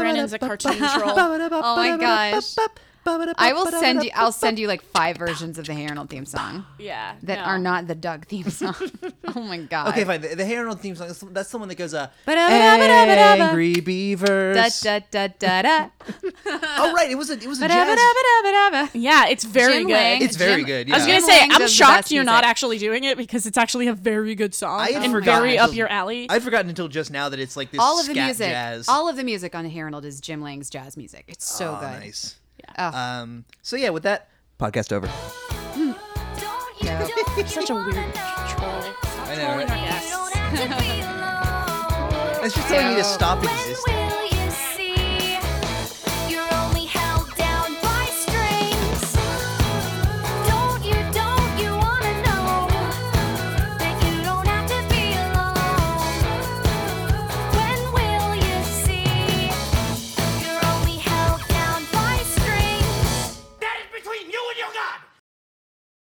Brandon's 0.00 0.32
a 0.32 0.38
cartoon 0.38 0.78
troll. 0.78 1.12
Oh 1.14 1.76
my 1.76 1.98
gosh. 1.98 2.56
I 3.06 3.52
will 3.52 3.66
send 3.66 4.02
you. 4.04 4.10
I'll 4.14 4.32
send 4.32 4.58
you 4.58 4.66
like 4.68 4.82
five 4.82 5.16
versions 5.16 5.58
of 5.58 5.66
the 5.66 5.74
Hey 5.74 5.86
Arnold 5.88 6.10
theme 6.10 6.24
song 6.26 6.64
Yeah. 6.78 7.14
that 7.24 7.38
no. 7.38 7.44
are 7.44 7.58
not 7.58 7.86
the 7.86 7.94
Doug 7.94 8.26
theme 8.26 8.48
song. 8.50 8.74
oh 9.34 9.40
my 9.40 9.58
god. 9.58 9.88
Okay, 9.88 10.04
fine. 10.04 10.20
The, 10.20 10.34
the 10.34 10.44
Hey 10.44 10.56
Arnold 10.56 10.80
theme 10.80 10.96
song. 10.96 11.08
That's, 11.08 11.20
that's 11.20 11.50
the 11.50 11.58
one 11.58 11.68
that 11.68 11.76
goes, 11.76 11.94
uh. 11.94 12.08
Angry 12.26 13.74
Da, 13.74 13.80
Beavers. 13.80 14.80
da, 14.82 15.00
da, 15.10 15.28
da, 15.38 15.62
da. 15.62 15.88
Oh, 16.76 16.92
right. 16.92 17.10
It 17.10 17.14
was 17.16 17.30
a, 17.30 17.34
it 17.34 17.46
was 17.46 17.60
a 17.62 17.68
jazz. 17.68 17.98
Yeah, 18.94 19.26
it's 19.28 19.44
very 19.44 19.78
Jim 19.78 19.86
good. 19.86 19.92
Lang- 19.94 20.22
It's 20.22 20.36
very 20.36 20.64
Jim- 20.64 20.66
good, 20.66 20.90
I 20.92 20.96
was 20.96 21.06
gonna 21.06 21.18
Jim 21.20 21.28
say, 21.28 21.40
Lang 21.40 21.52
I'm 21.52 21.68
shocked 21.68 22.10
you're 22.10 22.24
not 22.24 22.44
actually 22.44 22.78
doing 22.78 23.04
it 23.04 23.16
because 23.16 23.46
it's 23.46 23.58
actually 23.58 23.86
a 23.88 23.94
very 23.94 24.34
good 24.34 24.54
song 24.54 24.80
I 24.80 24.90
had 24.92 25.02
and 25.04 25.12
forgotten 25.12 25.42
very 25.42 25.58
up 25.58 25.74
your 25.74 25.88
alley. 25.88 26.26
I'd 26.30 26.42
forgotten 26.42 26.68
until 26.68 26.88
just 26.88 27.10
now 27.10 27.28
that 27.28 27.40
it's 27.40 27.56
like 27.56 27.70
this 27.70 27.80
All 27.80 27.98
of 28.00 28.06
the 28.06 28.14
music, 28.14 28.48
jazz. 28.50 28.88
all 28.88 29.08
of 29.08 29.16
the 29.16 29.24
music 29.24 29.54
on 29.54 29.64
Hey 29.64 29.80
Arnold 29.80 30.04
is 30.04 30.20
Jim 30.20 30.40
Lang's 30.42 30.68
jazz 30.70 30.96
music. 30.96 31.24
It's 31.28 31.44
so 31.48 31.76
Oh, 31.76 31.80
good. 31.80 32.00
Nice. 32.00 32.36
Oh. 32.78 32.90
Um. 32.98 33.44
So 33.62 33.76
yeah, 33.76 33.90
with 33.90 34.02
that 34.04 34.28
podcast 34.58 34.92
over. 34.92 35.08
Don't 35.74 35.96
Yeah. 36.82 37.06
Such 37.46 37.70
a 37.70 37.74
weird 37.74 37.94
troll. 37.94 38.82
I 39.26 39.34
know, 39.36 39.56
right? 39.56 39.70
our 39.70 39.76
You 39.76 39.84
guests. 39.84 40.10
don't 40.16 40.32
have 40.34 40.78
to 40.78 40.82
be 40.82 41.00
alone. 41.00 42.44
It's 42.44 42.54
just 42.54 42.68
telling 42.68 42.88
me 42.90 42.96
to 42.96 43.04
stop 43.04 43.42
existing. 43.42 43.94
will 43.94 44.33